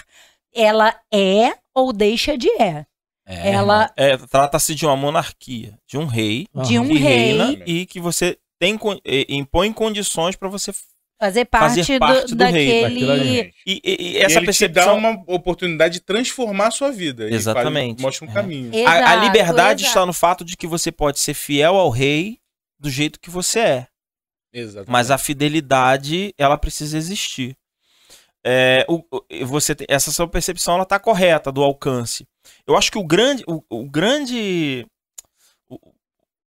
Ela 0.54 0.94
é 1.10 1.52
ou 1.74 1.92
deixa 1.92 2.36
de 2.36 2.50
é. 2.60 2.84
Ela 3.30 3.92
É, 3.96 4.16
Trata-se 4.16 4.74
de 4.74 4.86
uma 4.86 4.96
monarquia, 4.96 5.78
de 5.86 5.98
um 5.98 6.06
rei 6.06 6.46
de 6.64 6.78
um 6.78 6.88
que 6.88 6.98
rei 6.98 7.32
reina 7.36 7.62
e 7.66 7.84
que 7.86 8.00
você 8.00 8.38
tem 8.58 8.78
impõe 9.28 9.72
condições 9.72 10.34
para 10.34 10.48
você 10.48 10.72
fazer 11.20 11.44
parte, 11.46 11.76
fazer 11.80 11.94
do, 11.94 11.98
parte 12.00 12.34
do 12.34 12.44
rei, 12.44 12.82
daquele. 12.82 13.02
Exatamente. 13.04 13.54
e, 13.66 13.72
e- 13.84 13.96
e 14.02 14.12
E 14.14 14.18
essa 14.18 14.38
ele 14.38 14.46
percepção 14.46 14.82
te 14.96 15.02
dá 15.02 15.08
uma 15.10 15.22
oportunidade 15.26 15.94
de 15.94 16.00
transformar 16.00 16.68
a 16.68 16.70
sua 16.70 16.90
vida. 16.90 17.28
e 17.28 17.34
Exatamente. 17.34 18.00
mostra 18.00 18.24
um 18.26 18.30
É. 18.30 18.32
caminho. 18.34 18.70
a, 18.86 18.90
a 18.92 18.98
Exato, 19.00 19.24
liberdade 19.26 19.82
exato. 19.82 19.88
está 19.98 20.06
no 20.06 20.12
fato 20.12 20.44
de 20.44 20.56
que 20.56 20.66
você 20.66 20.90
pode 20.90 21.18
ser 21.18 21.34
fiel 21.34 21.76
ao 21.76 21.90
rei 21.90 22.38
do 22.80 22.88
jeito 22.88 23.20
que 23.20 23.30
você 23.30 23.58
é. 23.60 23.86
Exatamente. 24.52 24.90
Mas 24.90 25.10
a 25.10 25.18
fidelidade, 25.18 26.32
ela 26.38 26.56
precisa 26.56 26.96
existir. 26.96 27.54
É, 28.44 28.86
o- 28.88 29.02
o- 29.10 29.46
você 29.46 29.74
tem- 29.74 29.86
essa 29.90 30.10
sua 30.10 30.26
percepção 30.28 30.74
ela 30.74 30.84
está 30.84 30.98
correta 30.98 31.50
do 31.52 31.62
alcance. 31.62 32.26
Eu 32.68 32.76
acho 32.76 32.92
que 32.92 32.98
o 32.98 33.04
grande, 33.04 33.42
o, 33.48 33.64
o 33.70 33.88
grande, 33.88 34.86
o, 35.66 35.78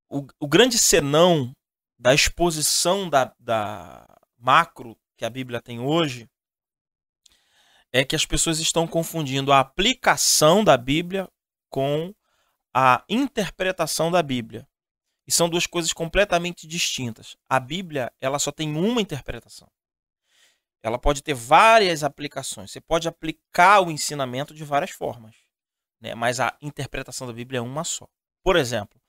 o- 0.10 0.28
o 0.40 0.48
grande 0.48 0.76
senão 0.76 1.52
da 2.00 2.12
exposição 2.12 3.08
da, 3.08 3.32
da 3.40 4.04
macro 4.36 4.98
que 5.16 5.24
a 5.24 5.30
Bíblia 5.30 5.62
tem 5.62 5.80
hoje 5.80 6.28
é 7.94 8.04
que 8.04 8.16
as 8.16 8.26
pessoas 8.26 8.60
estão 8.60 8.88
confundindo 8.88 9.52
a 9.52 9.60
aplicação 9.60 10.64
da 10.64 10.76
Bíblia 10.76 11.28
com 11.70 12.12
a 12.74 13.04
interpretação 13.08 14.10
da 14.10 14.24
Bíblia. 14.24 14.68
E 15.28 15.32
são 15.32 15.48
duas 15.48 15.68
coisas 15.68 15.94
completamente 15.94 16.66
distintas. 16.68 17.38
A 17.48 17.60
Bíblia, 17.60 18.12
ela 18.20 18.40
só 18.40 18.52
tem 18.52 18.76
uma 18.76 19.02
interpretação. 19.02 19.68
Ela 20.82 20.98
pode 20.98 21.22
ter 21.22 21.36
várias 21.36 22.04
aplicações. 22.04 22.72
Você 22.72 22.82
pode 22.82 23.08
aplicar 23.08 23.82
o 23.82 23.92
ensinamento 23.92 24.54
de 24.54 24.64
várias 24.64 24.92
formas, 24.92 25.36
né? 26.02 26.16
Mas 26.16 26.40
a 26.40 26.56
interpretação 26.62 27.28
da 27.28 27.34
Bíblia 27.34 27.60
é 27.60 27.62
uma 27.62 27.84
só. 27.84 28.08
Por 28.44 28.56
exemplo, 28.56 29.00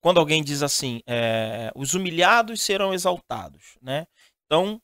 quando 0.00 0.20
alguém 0.20 0.42
diz 0.42 0.62
assim, 0.62 1.00
é, 1.06 1.72
os 1.74 1.94
humilhados 1.94 2.60
serão 2.60 2.92
exaltados, 2.92 3.78
né? 3.80 4.06
Então, 4.44 4.80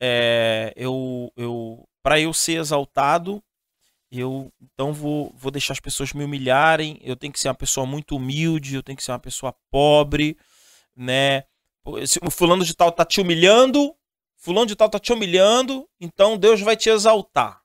é, 0.00 0.72
eu, 0.76 1.32
eu, 1.36 1.88
para 2.02 2.20
eu 2.20 2.32
ser 2.32 2.60
exaltado, 2.60 3.42
eu 4.10 4.52
então 4.60 4.92
vou, 4.92 5.32
vou 5.36 5.50
deixar 5.50 5.72
as 5.72 5.80
pessoas 5.80 6.12
me 6.12 6.24
humilharem, 6.24 6.98
eu 7.02 7.16
tenho 7.16 7.32
que 7.32 7.38
ser 7.38 7.48
uma 7.48 7.54
pessoa 7.54 7.86
muito 7.86 8.16
humilde, 8.16 8.74
eu 8.74 8.82
tenho 8.82 8.96
que 8.96 9.04
ser 9.04 9.12
uma 9.12 9.18
pessoa 9.18 9.54
pobre, 9.70 10.36
né? 10.96 11.44
O 12.22 12.30
fulano 12.30 12.64
de 12.64 12.74
tal 12.74 12.92
tá 12.92 13.04
te 13.04 13.20
humilhando, 13.20 13.94
fulano 14.36 14.66
de 14.66 14.76
tal 14.76 14.88
tá 14.88 14.98
te 14.98 15.12
humilhando, 15.12 15.88
então 16.00 16.36
Deus 16.36 16.60
vai 16.60 16.76
te 16.76 16.90
exaltar. 16.90 17.59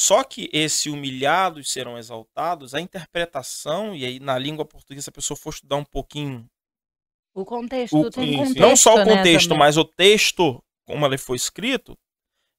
Só 0.00 0.22
que 0.22 0.48
esse 0.52 0.88
humilhados 0.90 1.72
serão 1.72 1.98
exaltados, 1.98 2.72
a 2.72 2.80
interpretação, 2.80 3.96
e 3.96 4.04
aí 4.04 4.20
na 4.20 4.38
língua 4.38 4.64
portuguesa, 4.64 5.02
se 5.04 5.10
a 5.10 5.12
pessoa 5.12 5.36
for 5.36 5.50
estudar 5.50 5.74
um 5.74 5.84
pouquinho 5.84 6.46
O 7.34 7.44
contexto 7.44 7.96
o- 7.98 8.08
tem 8.10 8.36
contexto. 8.36 8.60
não 8.60 8.76
só 8.76 8.94
o 8.94 8.98
né, 8.98 9.04
contexto, 9.16 9.48
também. 9.48 9.58
mas 9.58 9.76
o 9.76 9.84
texto, 9.84 10.62
como 10.86 11.04
ele 11.04 11.18
foi 11.18 11.36
escrito, 11.36 11.98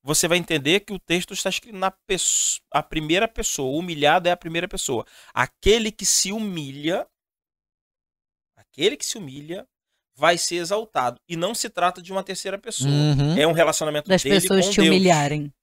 você 0.03 0.27
vai 0.27 0.37
entender 0.37 0.81
que 0.81 0.91
o 0.91 0.99
texto 0.99 1.33
está 1.33 1.49
escrito 1.49 1.77
na 1.77 1.93
a 2.73 2.83
primeira 2.83 3.25
pessoa. 3.27 3.71
O 3.71 3.79
humilhado 3.79 4.27
é 4.27 4.31
a 4.31 4.37
primeira 4.37 4.67
pessoa. 4.67 5.05
Aquele 5.33 5.91
que 5.93 6.05
se 6.05 6.31
humilha, 6.33 7.07
aquele 8.57 8.97
que 8.97 9.05
se 9.05 9.17
humilha, 9.17 9.65
vai 10.15 10.37
ser 10.37 10.55
exaltado. 10.55 11.19
E 11.27 11.35
não 11.37 11.55
se 11.55 11.69
trata 11.69 12.01
de 12.01 12.11
uma 12.11 12.23
terceira 12.23 12.57
pessoa. 12.57 12.89
Uhum. 12.89 13.37
É 13.37 13.47
um 13.47 13.53
relacionamento 13.53 14.09
das 14.09 14.21
dele 14.23 14.41
pessoas 14.41 14.65
com 14.65 14.71
te 14.71 14.81
Deus. 14.81 14.87
humilharem. 14.89 15.53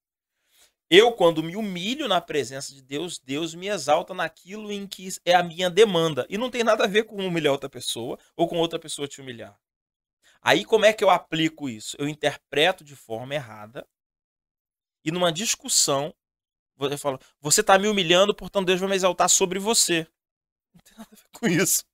Eu, 0.89 1.12
quando 1.12 1.43
me 1.43 1.57
humilho 1.57 2.07
na 2.07 2.20
presença 2.20 2.72
de 2.72 2.80
Deus, 2.80 3.18
Deus 3.18 3.55
me 3.55 3.68
exalta 3.68 4.14
naquilo 4.14 4.70
em 4.70 4.87
que 4.87 5.09
é 5.24 5.34
a 5.34 5.43
minha 5.43 5.68
demanda. 5.68 6.24
E 6.28 6.39
não 6.39 6.49
tem 6.49 6.62
nada 6.62 6.84
a 6.84 6.87
ver 6.87 7.05
com 7.05 7.16
humilhar 7.16 7.53
outra 7.53 7.68
pessoa 7.68 8.18
ou 8.37 8.47
com 8.49 8.57
outra 8.57 8.78
pessoa 8.78 9.09
te 9.09 9.20
humilhar. 9.20 9.59
Aí, 10.41 10.64
como 10.64 10.84
é 10.84 10.93
que 10.93 11.03
eu 11.03 11.11
aplico 11.11 11.68
isso? 11.68 11.97
Eu 11.99 12.09
interpreto 12.09 12.84
de 12.84 12.95
forma 12.95 13.34
errada 13.34 13.87
e 15.05 15.11
numa 15.11 15.32
discussão, 15.32 16.14
eu 16.78 16.99
falo, 16.99 17.18
você 17.41 17.62
está 17.62 17.78
me 17.78 17.89
humilhando, 17.89 18.34
portanto 18.34 18.66
Deus 18.66 18.80
vai 18.80 18.89
me 18.89 18.97
exaltar 18.97 19.28
sobre 19.28 19.59
você. 19.59 20.07
Não 20.74 20.82
tem 20.82 20.99
nada 20.99 21.11
a 21.12 21.16
ver 21.16 21.28
com 21.32 21.47
isso. 21.47 21.84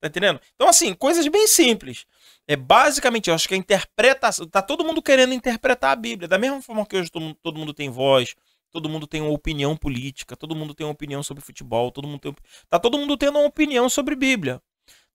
Tá 0.00 0.08
entendendo? 0.08 0.40
Então, 0.54 0.68
assim, 0.68 0.94
coisas 0.94 1.26
bem 1.28 1.46
simples. 1.46 2.06
É 2.50 2.56
basicamente, 2.56 3.30
eu 3.30 3.34
acho 3.34 3.46
que 3.46 3.54
a 3.54 3.56
interpretação. 3.56 4.44
Tá 4.44 4.60
todo 4.60 4.84
mundo 4.84 5.00
querendo 5.00 5.32
interpretar 5.32 5.92
a 5.92 5.94
Bíblia. 5.94 6.26
Da 6.26 6.36
mesma 6.36 6.60
forma 6.60 6.84
que 6.84 6.96
hoje 6.96 7.08
todo 7.08 7.22
mundo, 7.22 7.38
todo 7.40 7.56
mundo 7.56 7.72
tem 7.72 7.88
voz, 7.88 8.34
todo 8.72 8.88
mundo 8.88 9.06
tem 9.06 9.20
uma 9.20 9.30
opinião 9.30 9.76
política, 9.76 10.36
todo 10.36 10.56
mundo 10.56 10.74
tem 10.74 10.84
uma 10.84 10.92
opinião 10.92 11.22
sobre 11.22 11.44
futebol, 11.44 11.92
todo 11.92 12.08
mundo 12.08 12.18
tem. 12.18 12.34
Tá 12.68 12.80
todo 12.80 12.98
mundo 12.98 13.16
tendo 13.16 13.38
uma 13.38 13.46
opinião 13.46 13.88
sobre 13.88 14.16
Bíblia. 14.16 14.60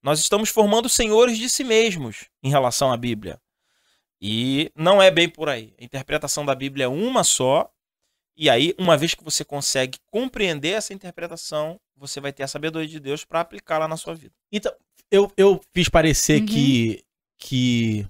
Nós 0.02 0.20
estamos 0.20 0.48
formando 0.48 0.88
senhores 0.88 1.38
de 1.38 1.50
si 1.50 1.66
mesmos 1.66 2.30
em 2.42 2.50
relação 2.50 2.90
à 2.90 2.96
Bíblia. 2.96 3.38
E 4.22 4.72
não 4.74 5.02
é 5.02 5.12
bem 5.12 5.28
por 5.28 5.50
aí. 5.50 5.74
A 5.78 5.84
interpretação 5.84 6.46
da 6.46 6.56
Bíblia 6.56 6.86
é 6.86 6.88
uma 6.88 7.22
só. 7.26 7.70
E 8.38 8.50
aí, 8.50 8.74
uma 8.78 8.96
vez 8.96 9.14
que 9.14 9.26
você 9.26 9.44
consegue 9.44 10.00
compreender 10.10 10.70
essa 10.70 10.94
interpretação, 10.94 11.78
você 11.98 12.22
vai 12.22 12.32
ter 12.32 12.44
a 12.44 12.48
sabedoria 12.48 12.88
de 12.88 13.00
Deus 13.02 13.26
para 13.26 13.42
aplicá-la 13.42 13.90
na 13.90 13.98
sua 13.98 14.16
vida. 14.16 14.34
Então, 14.50 14.74
eu, 15.12 15.30
eu 15.36 15.60
fiz 15.74 15.90
parecer 15.90 16.40
Uhum. 16.40 16.46
que, 16.46 17.04
que 17.40 18.06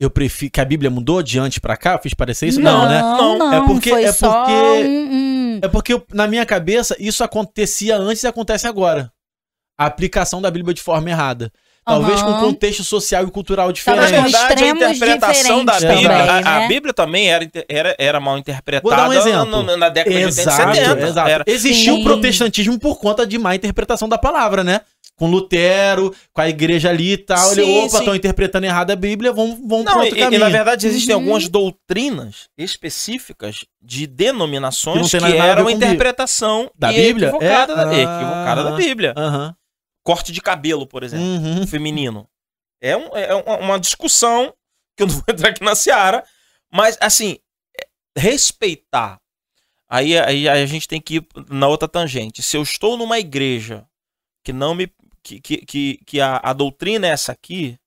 eu 0.00 0.10
prefiro 0.10 0.50
que 0.52 0.60
a 0.60 0.64
Bíblia 0.64 0.90
mudou 0.90 1.22
de 1.22 1.38
antes 1.38 1.58
pra 1.58 1.76
cá. 1.76 1.92
Eu 1.94 1.98
fiz 2.00 2.14
parecer 2.14 2.46
isso? 2.48 2.60
Não, 2.60 2.88
né? 2.88 3.00
Não, 3.00 3.38
Não. 3.38 3.50
não. 3.50 3.54
É 3.54 3.66
porque- 3.66 3.90
é 3.90 4.12
só 4.12 4.44
porque- 4.44 4.52
um- 4.88 5.12
um- 5.12 5.60
É 5.62 5.68
porque 5.68 6.02
na 6.12 6.26
minha 6.26 6.44
cabeça 6.44 6.96
isso 6.98 7.22
acontecia 7.22 7.96
antes 7.96 8.22
e 8.22 8.26
acontece 8.26 8.66
agora. 8.66 9.12
A 9.78 9.86
aplicação 9.86 10.42
da 10.42 10.50
Bíblia 10.50 10.74
de 10.74 10.82
forma 10.82 11.08
errada. 11.08 11.52
Talvez 11.84 12.22
com 12.22 12.28
Aham. 12.30 12.40
contexto 12.40 12.84
social 12.84 13.24
e 13.24 13.30
cultural 13.30 13.68
Na 13.68 13.72
Talvez 13.74 14.10
com 14.10 14.22
diferente. 14.24 14.56
verdade, 14.56 14.64
a 14.64 14.90
interpretação 14.92 15.64
da 15.64 15.74
Bíblia, 15.74 15.96
também, 15.98 16.06
a, 16.06 16.36
a 16.38 16.60
né? 16.60 16.68
Bíblia 16.68 16.94
também 16.94 17.30
era, 17.30 17.50
era, 17.68 17.96
era 17.98 18.20
mal 18.20 18.38
interpretada 18.38 18.82
Vou 18.82 18.96
dar 18.96 19.08
um 19.08 19.12
exemplo. 19.12 19.46
no- 19.46 19.62
no- 19.62 19.76
na 19.76 19.88
década 19.88 20.14
Exato, 20.16 20.72
de 20.72 20.78
80 20.78 20.80
e 20.80 20.84
70. 20.84 21.08
exato. 21.08 21.28
Era, 21.30 21.44
Existiu 21.46 21.96
o 21.96 22.04
protestantismo 22.04 22.78
por 22.78 22.98
conta 22.98 23.26
de 23.26 23.38
má 23.38 23.54
interpretação 23.54 24.08
da 24.08 24.16
palavra, 24.18 24.62
né? 24.62 24.80
Com 25.14 25.28
Lutero, 25.30 26.12
com 26.32 26.40
a 26.40 26.48
igreja 26.48 26.88
ali 26.88 27.12
e 27.12 27.16
tal. 27.18 27.52
Ele, 27.52 27.64
Sim, 27.64 27.78
opa, 27.80 27.88
sim. 27.90 27.98
estão 27.98 28.14
interpretando 28.14 28.64
errado 28.64 28.90
a 28.92 28.96
Bíblia, 28.96 29.32
vamos, 29.32 29.58
vamos 29.66 29.84
Não, 29.84 29.92
pro 29.92 30.02
e, 30.02 30.04
outro 30.06 30.18
e, 30.18 30.20
caminho. 30.22 30.40
na 30.40 30.48
verdade 30.48 30.86
existem 30.86 31.14
Uhum. 31.14 31.20
algumas 31.22 31.48
doutrinas 31.48 32.48
específicas 32.56 33.64
de 33.80 34.00
Que 34.00 34.06
denominações 34.06 35.10
que, 35.10 35.18
ver 35.18 35.36
eram 35.36 35.62
com 35.64 35.68
a 35.68 35.72
interpretação 35.72 36.70
Da 36.78 36.88
Bíblia? 36.92 37.28
equivocada, 37.28 37.72
É? 37.72 37.76
da, 37.76 37.88
Ah. 37.90 37.94
equivocada 37.94 38.64
da 38.64 38.70
Bíblia. 38.72 39.14
Aham. 39.16 39.54
Corte 40.04 40.32
de 40.32 40.40
cabelo, 40.40 40.86
por 40.86 41.02
exemplo, 41.02 41.24
Uhum. 41.24 41.66
feminino. 41.66 42.28
É, 42.80 42.96
um- 42.96 43.16
é 43.16 43.34
uma- 43.34 43.78
discussão 43.78 44.52
que 44.96 45.02
eu 45.04 45.06
não 45.06 45.14
vou 45.14 45.24
entrar 45.30 45.50
aqui 45.50 45.62
na 45.62 45.74
seara, 45.74 46.24
mas 46.72 46.98
assim, 47.00 47.38
respeitar. 48.16 49.20
Aí, 49.88 50.18
aí 50.18 50.48
a 50.48 50.64
gente 50.66 50.88
tem 50.88 51.00
que 51.00 51.16
ir 51.16 51.26
na 51.50 51.68
outra 51.68 51.86
tangente. 51.88 52.42
Se 52.42 52.56
eu 52.56 52.62
estou 52.62 52.96
numa 52.96 53.18
igreja 53.18 53.86
que 54.44 54.52
não 54.52 54.74
me. 54.74 54.90
que, 55.22 55.40
que, 55.40 55.58
que, 55.66 56.00
que 56.06 56.20
a, 56.20 56.40
a 56.42 56.52
doutrina 56.52 57.06
é 57.06 57.10
essa 57.10 57.30
aqui, 57.32 57.78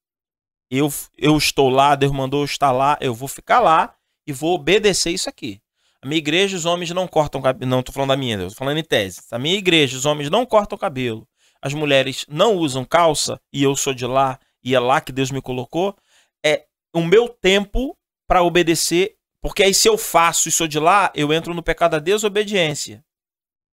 eu, 0.71 0.91
eu 1.17 1.35
estou 1.37 1.69
lá, 1.69 1.95
Deus 1.95 2.11
mandou 2.13 2.41
eu 2.41 2.45
estar 2.45 2.71
lá, 2.71 2.97
eu 3.01 3.13
vou 3.13 3.27
ficar 3.27 3.59
lá 3.59 3.93
e 4.25 4.31
vou 4.31 4.53
obedecer 4.55 5.11
isso 5.11 5.27
aqui. 5.29 5.59
A 6.01 6.07
minha 6.07 6.19
igreja, 6.19 6.55
os 6.55 6.65
homens 6.65 6.91
não 6.91 7.07
cortam 7.07 7.41
cabelo. 7.41 7.69
Não, 7.69 7.81
tô 7.83 7.91
falando 7.91 8.09
da 8.09 8.17
minha, 8.17 8.37
eu 8.37 8.49
tô 8.49 8.55
falando 8.55 8.77
em 8.77 8.83
tese. 8.83 9.21
A 9.31 9.39
minha 9.39 9.57
igreja, 9.57 9.97
os 9.97 10.05
homens 10.05 10.29
não 10.29 10.45
cortam 10.45 10.77
cabelo. 10.77 11.27
As 11.65 11.73
mulheres 11.73 12.27
não 12.29 12.57
usam 12.57 12.85
calça 12.85 13.41
e 13.51 13.63
eu 13.63 13.75
sou 13.75 13.91
de 13.91 14.05
lá 14.05 14.39
e 14.63 14.75
é 14.75 14.79
lá 14.79 15.01
que 15.01 15.11
Deus 15.11 15.31
me 15.31 15.41
colocou. 15.41 15.97
É 16.45 16.67
o 16.93 17.01
meu 17.01 17.27
tempo 17.27 17.97
para 18.27 18.43
obedecer, 18.43 19.15
porque 19.41 19.63
aí 19.63 19.73
se 19.73 19.89
eu 19.89 19.97
faço 19.97 20.47
e 20.47 20.51
sou 20.51 20.67
de 20.67 20.77
lá, 20.77 21.11
eu 21.15 21.33
entro 21.33 21.55
no 21.55 21.63
pecado 21.63 21.93
da 21.93 21.99
desobediência. 21.99 23.03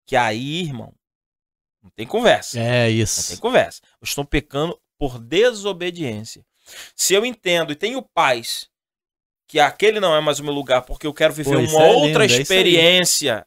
Que 0.08 0.16
aí, 0.16 0.62
irmão, 0.62 0.94
não 1.84 1.90
tem 1.90 2.08
conversa. 2.08 2.58
É 2.62 2.84
Não 2.84 2.86
tem 2.86 3.02
isso. 3.02 3.42
conversa. 3.42 3.82
Eu 4.00 4.06
estou 4.06 4.24
pecando 4.24 4.80
por 4.98 5.20
desobediência. 5.20 6.46
Se 6.96 7.14
eu 7.14 7.26
entendo 7.26 7.74
e 7.74 7.76
tenho 7.76 8.02
paz 8.02 8.70
que 9.50 9.60
aquele 9.60 10.00
não 10.00 10.16
é 10.16 10.22
mais 10.22 10.40
o 10.40 10.46
meu 10.46 10.54
lugar 10.54 10.84
porque 10.84 11.06
eu 11.06 11.14
quero 11.14 11.34
viver 11.34 11.56
Pô, 11.56 11.60
isso 11.60 11.76
uma 11.76 11.88
é 11.88 11.92
outra 11.92 12.08
lindo, 12.08 12.22
é 12.22 12.26
isso 12.28 12.42
experiência, 12.42 13.46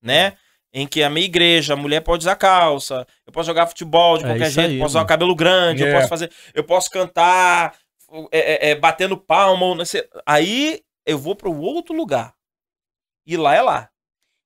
né? 0.00 0.38
Em 0.76 0.88
que 0.88 1.04
a 1.04 1.08
minha 1.08 1.24
igreja, 1.24 1.74
a 1.74 1.76
mulher 1.76 2.00
pode 2.00 2.24
usar 2.24 2.34
calça, 2.34 3.06
eu 3.24 3.32
posso 3.32 3.46
jogar 3.46 3.68
futebol 3.68 4.18
de 4.18 4.24
É 4.24 4.26
qualquer 4.26 4.46
isso 4.48 4.54
jeito, 4.60 4.70
aí, 4.72 4.78
posso 4.78 4.90
usar 4.92 5.02
o 5.02 5.06
cabelo 5.06 5.34
grande, 5.34 5.82
eu 5.84 5.88
É. 5.88 5.94
posso 5.94 6.08
fazer, 6.08 6.30
eu 6.52 6.64
posso 6.64 6.90
cantar 6.90 7.76
é, 8.32 8.68
é, 8.68 8.70
é, 8.70 8.74
batendo 8.74 9.16
palma, 9.16 9.64
ou 9.66 9.74
não 9.76 9.84
sei. 9.84 10.04
aí 10.26 10.80
eu 11.06 11.16
vou 11.18 11.34
para 11.36 11.48
o 11.48 11.60
outro 11.60 11.94
lugar. 11.94 12.34
E 13.26 13.36
lá 13.36 13.54
é 13.54 13.62
lá. 13.62 13.88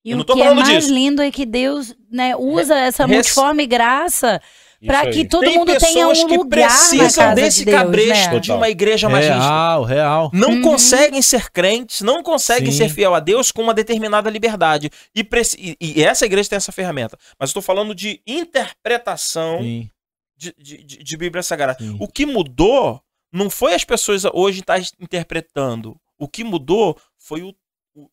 E 0.04 0.10
Eu 0.10 0.16
o 0.16 0.18
não 0.18 0.24
tô 0.24 0.34
que 0.34 0.42
é 0.42 0.54
mais 0.54 0.68
disso. 0.68 0.92
lindo 0.94 1.20
é 1.22 1.30
que 1.30 1.44
Deus 1.46 1.94
né, 2.10 2.36
usa 2.36 2.76
essa 2.78 3.04
Res- 3.06 3.14
multiforme 3.16 3.66
graça 3.66 4.40
para 4.86 5.10
que 5.10 5.24
todo 5.24 5.42
Tem 5.44 5.58
mundo 5.58 5.76
tenha 5.76 6.06
um 6.08 6.12
que 6.28 6.36
lugar 6.36 6.60
na 6.60 6.66
precisam 6.68 7.24
casa 7.24 7.34
desse 7.34 7.58
de 7.60 7.64
Deus, 7.64 7.76
cabresto 7.78 8.34
né? 8.34 8.40
de 8.40 8.52
uma 8.52 8.68
igreja 8.68 9.08
mais 9.08 9.26
rígida. 9.26 9.44
Real, 9.44 9.82
real. 9.84 10.30
não 10.32 10.50
Uhum. 10.50 10.62
conseguem 10.62 11.20
ser 11.20 11.50
crentes, 11.50 12.00
não 12.00 12.22
conseguem 12.22 12.70
Sim. 12.70 12.78
ser 12.78 12.88
fiel 12.88 13.12
a 13.14 13.18
Deus 13.20 13.50
com 13.50 13.62
uma 13.62 13.74
determinada 13.74 14.30
liberdade. 14.30 14.88
E, 15.14 15.26
e- 15.58 15.76
e 15.80 16.04
essa 16.04 16.24
igreja 16.26 16.48
tem 16.50 16.56
essa 16.56 16.70
ferramenta. 16.70 17.18
Mas 17.38 17.48
eu 17.48 17.50
estou 17.50 17.62
falando 17.62 17.92
de 17.94 18.20
interpretação 18.26 19.58
de, 19.60 20.54
de, 20.56 20.84
de- 20.84 21.02
de 21.02 21.16
Bíblia 21.16 21.42
Sagrada. 21.42 21.78
sim. 21.78 21.96
O 21.98 22.06
que 22.06 22.24
mudou 22.24 23.02
não 23.32 23.50
foi 23.50 23.74
as 23.74 23.84
pessoas 23.84 24.22
hoje 24.32 24.60
estar 24.60 24.80
interpretando. 25.00 25.96
O 26.18 26.28
que 26.28 26.44
mudou 26.44 26.96
foi 27.18 27.42
o, 27.42 27.52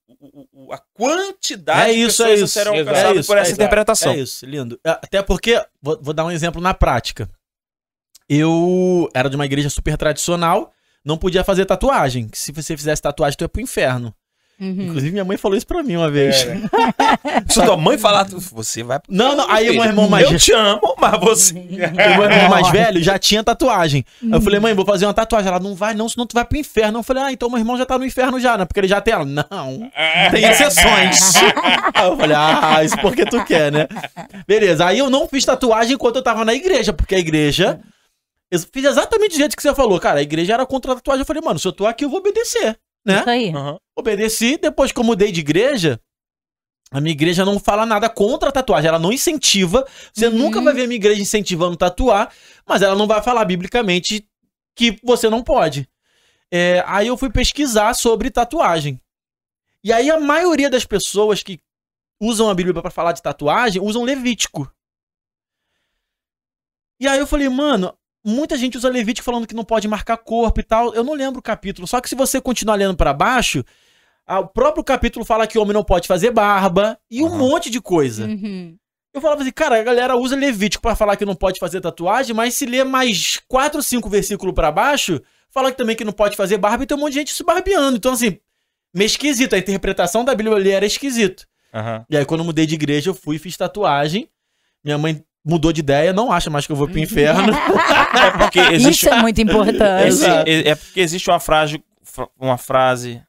o- 0.07 0.47
o- 0.67 0.73
a 0.73 0.77
quantidade 0.93 1.91
É 1.91 1.93
isso, 1.93 2.23
de 2.23 2.29
é 2.29 2.33
pessoas 2.35 2.41
a 2.41 2.43
isso. 2.45 2.53
serão 2.53 2.73
alcançadas 2.73 3.17
É 3.17 3.19
isso, 3.19 3.27
por 3.27 3.37
essa 3.37 3.49
exato. 3.51 3.61
interpretação. 3.61 4.13
É 4.13 4.17
isso, 4.17 4.45
lindo. 4.45 4.79
Até 4.83 5.21
porque, 5.21 5.63
vou, 5.81 5.99
vou 6.01 6.13
dar 6.13 6.25
um 6.25 6.31
exemplo 6.31 6.61
na 6.61 6.73
prática. 6.73 7.29
Eu 8.27 9.09
era 9.13 9.29
de 9.29 9.35
uma 9.35 9.45
igreja 9.45 9.69
super 9.69 9.97
tradicional, 9.97 10.73
não 11.03 11.17
podia 11.17 11.43
fazer 11.43 11.65
tatuagem. 11.65 12.29
Se 12.33 12.51
você 12.51 12.75
fizesse 12.75 13.01
tatuagem, 13.01 13.37
tu 13.37 13.43
ia 13.43 13.49
pro 13.49 13.61
inferno. 13.61 14.13
Uhum. 14.59 14.83
Inclusive, 14.83 15.11
minha 15.11 15.25
mãe 15.25 15.35
falou 15.35 15.57
isso 15.57 15.67
pra 15.67 15.83
mim 15.83 15.97
uma 15.97 16.09
vez. 16.09 16.43
É, 16.43 16.55
né? 16.55 16.69
Se 17.49 17.61
tua 17.61 17.75
mãe 17.75 17.97
falar, 17.97 18.25
você 18.25 18.83
vai 18.83 18.99
pro 18.99 19.13
Não, 19.13 19.35
não, 19.35 19.49
aí 19.51 19.65
filho. 19.67 19.79
meu 19.81 19.85
irmão 19.85 20.07
mais 20.07 20.31
Eu 20.31 20.39
te 20.39 20.53
amo, 20.53 20.95
mas 20.97 21.19
você. 21.19 21.53
O 21.59 22.17
meu 22.17 22.29
irmão 22.29 22.49
mais 22.49 22.69
velho 22.71 23.03
já 23.03 23.19
tinha 23.19 23.43
tatuagem. 23.43 24.05
Aí 24.23 24.31
eu 24.31 24.41
falei, 24.41 24.59
mãe, 24.59 24.73
vou 24.73 24.85
fazer 24.85 25.05
uma 25.05 25.13
tatuagem. 25.13 25.49
Ela, 25.49 25.59
não 25.59 25.75
vai 25.75 25.93
não, 25.93 26.07
senão 26.07 26.25
tu 26.25 26.33
vai 26.33 26.45
pro 26.45 26.57
inferno. 26.57 26.99
Eu 26.99 27.03
falei, 27.03 27.23
ah, 27.23 27.31
então 27.31 27.49
meu 27.49 27.59
irmão 27.59 27.77
já 27.77 27.85
tá 27.85 27.97
no 27.97 28.05
inferno 28.05 28.39
já, 28.39 28.57
né? 28.57 28.65
Porque 28.65 28.79
ele 28.79 28.87
já 28.87 29.01
tem 29.01 29.13
ela. 29.13 29.25
Não, 29.25 29.91
tem 30.31 30.45
exceções. 30.45 31.35
Aí 31.93 32.07
eu 32.07 32.15
falei, 32.17 32.37
ah, 32.37 32.81
isso 32.83 32.97
porque 32.99 33.25
tu 33.25 33.43
quer, 33.43 33.71
né? 33.71 33.87
Beleza, 34.47 34.85
aí 34.85 34.99
eu 34.99 35.09
não 35.09 35.27
fiz 35.27 35.43
tatuagem 35.43 35.95
enquanto 35.95 36.15
eu 36.17 36.23
tava 36.23 36.45
na 36.45 36.53
igreja, 36.53 36.93
porque 36.93 37.15
a 37.15 37.19
igreja... 37.19 37.79
Eu 38.51 38.59
fiz 38.59 38.85
exatamente 38.85 39.31
do 39.31 39.37
jeito 39.37 39.57
que 39.57 39.61
você 39.61 39.73
falou, 39.73 39.99
cara. 39.99 40.19
A 40.19 40.21
igreja 40.23 40.53
era 40.53 40.65
contra 40.65 40.91
a 40.91 40.95
tatuagem. 40.95 41.21
Eu 41.21 41.25
falei, 41.25 41.41
mano, 41.41 41.59
se 41.59 41.67
eu 41.67 41.73
tô 41.73 41.85
aqui, 41.85 42.05
eu 42.05 42.09
vou 42.09 42.19
obedecer, 42.19 42.77
né? 43.05 43.19
Isso 43.19 43.29
aí. 43.29 43.49
Aham. 43.49 43.77
Obedeci, 43.97 44.57
depois 44.57 44.91
que 44.91 44.99
eu 44.99 45.03
mudei 45.03 45.31
de 45.31 45.39
igreja, 45.39 45.99
a 46.91 46.99
minha 46.99 47.11
igreja 47.13 47.45
não 47.45 47.59
fala 47.59 47.85
nada 47.85 48.09
contra 48.09 48.49
a 48.49 48.51
tatuagem, 48.51 48.87
ela 48.87 48.99
não 48.99 49.11
incentiva. 49.11 49.85
Você 50.13 50.27
Uhum. 50.27 50.37
nunca 50.37 50.61
vai 50.61 50.73
ver 50.73 50.83
a 50.83 50.87
minha 50.87 50.97
igreja 50.97 51.21
incentivando 51.21 51.77
tatuar, 51.77 52.31
mas 52.65 52.81
ela 52.81 52.95
não 52.95 53.07
vai 53.07 53.21
falar 53.21 53.45
biblicamente 53.45 54.27
que 54.75 54.99
você 55.03 55.29
não 55.29 55.43
pode. 55.43 55.89
É, 56.51 56.83
aí 56.87 57.07
eu 57.07 57.17
fui 57.17 57.29
pesquisar 57.29 57.93
sobre 57.93 58.29
tatuagem. 58.29 58.99
E 59.83 59.91
aí 59.93 60.09
a 60.09 60.19
maioria 60.19 60.69
das 60.69 60.85
pessoas 60.85 61.41
que 61.43 61.59
usam 62.19 62.49
a 62.49 62.53
Bíblia 62.53 62.73
para 62.81 62.91
falar 62.91 63.11
de 63.11 63.21
tatuagem 63.21 63.81
usam 63.81 64.03
Levítico. 64.03 64.71
E 66.99 67.07
aí 67.07 67.19
eu 67.19 67.27
falei, 67.27 67.49
mano, 67.49 67.93
muita 68.25 68.57
gente 68.57 68.75
usa 68.75 68.89
Levítico 68.89 69.23
falando 69.23 69.45
que 69.45 69.53
não 69.53 69.63
pode 69.63 69.87
marcar 69.87 70.17
corpo 70.17 70.59
e 70.59 70.63
tal. 70.63 70.93
Eu 70.95 71.03
não 71.03 71.13
lembro 71.13 71.39
o 71.39 71.43
capítulo. 71.43 71.87
Só 71.87 72.01
que 72.01 72.09
se 72.09 72.15
você 72.15 72.41
continuar 72.41 72.75
lendo 72.75 72.97
pra 72.97 73.13
baixo, 73.13 73.63
o 74.27 74.47
próprio 74.47 74.83
capítulo 74.83 75.23
fala 75.23 75.45
que 75.45 75.57
o 75.57 75.61
homem 75.61 75.73
não 75.73 75.83
pode 75.83 76.07
fazer 76.07 76.31
barba 76.31 76.97
e 77.09 77.23
um 77.23 77.37
monte 77.37 77.69
de 77.69 77.79
coisa. 77.79 78.25
Uhum. 78.25 78.75
Eu 79.13 79.21
falava 79.21 79.43
assim, 79.43 79.51
cara, 79.51 79.79
a 79.79 79.83
galera 79.83 80.17
usa 80.17 80.35
Levítico 80.35 80.81
pra 80.81 80.95
falar 80.95 81.15
que 81.15 81.23
não 81.23 81.35
pode 81.35 81.59
fazer 81.59 81.79
tatuagem, 81.79 82.35
mas 82.35 82.55
se 82.55 82.65
ler 82.65 82.83
mais 82.83 83.39
quatro, 83.47 83.81
cinco 83.81 84.09
versículos 84.09 84.53
pra 84.53 84.71
baixo, 84.71 85.21
fala 85.49 85.71
que 85.71 85.77
também 85.77 85.95
que 85.95 86.03
não 86.03 86.11
pode 86.11 86.35
fazer 86.35 86.57
barba 86.57 86.83
e 86.83 86.87
tem 86.87 86.97
um 86.97 86.99
monte 86.99 87.13
de 87.13 87.19
gente 87.19 87.33
se 87.33 87.43
barbeando. 87.43 87.95
Então, 87.95 88.11
assim, 88.11 88.39
meio 88.93 89.05
esquisito. 89.05 89.53
A 89.53 89.57
interpretação 89.57 90.25
da 90.25 90.35
Bíblia 90.35 90.55
ali 90.55 90.71
era 90.71 90.85
esquisito. 90.85 91.47
Aham. 91.73 92.05
E 92.09 92.17
aí, 92.17 92.25
quando 92.25 92.41
eu 92.41 92.45
mudei 92.45 92.65
de 92.65 92.75
igreja, 92.75 93.11
eu 93.11 93.13
fui 93.13 93.35
e 93.35 93.39
fiz 93.39 93.55
tatuagem. 93.55 94.27
Minha 94.83 94.97
mãe 94.97 95.23
mudou 95.45 95.71
de 95.71 95.79
ideia, 95.81 96.11
não 96.11 96.31
acha 96.31 96.49
mais 96.49 96.65
que 96.65 96.71
eu 96.71 96.75
vou 96.75 96.87
pro 96.89 96.99
inferno. 96.99 97.53
É 98.15 98.31
porque 98.37 98.59
existe, 98.59 99.05
Isso 99.05 99.09
é 99.09 99.21
muito 99.21 99.39
importante. 99.41 100.07
Esse- 100.07 100.25
é, 100.25 100.69
é 100.69 100.75
porque 100.75 100.99
existe 101.01 101.29
uma 101.29 101.39
frase, 101.39 101.83
fra- 102.01 102.29
uma 102.39 102.57
frase 102.57 103.21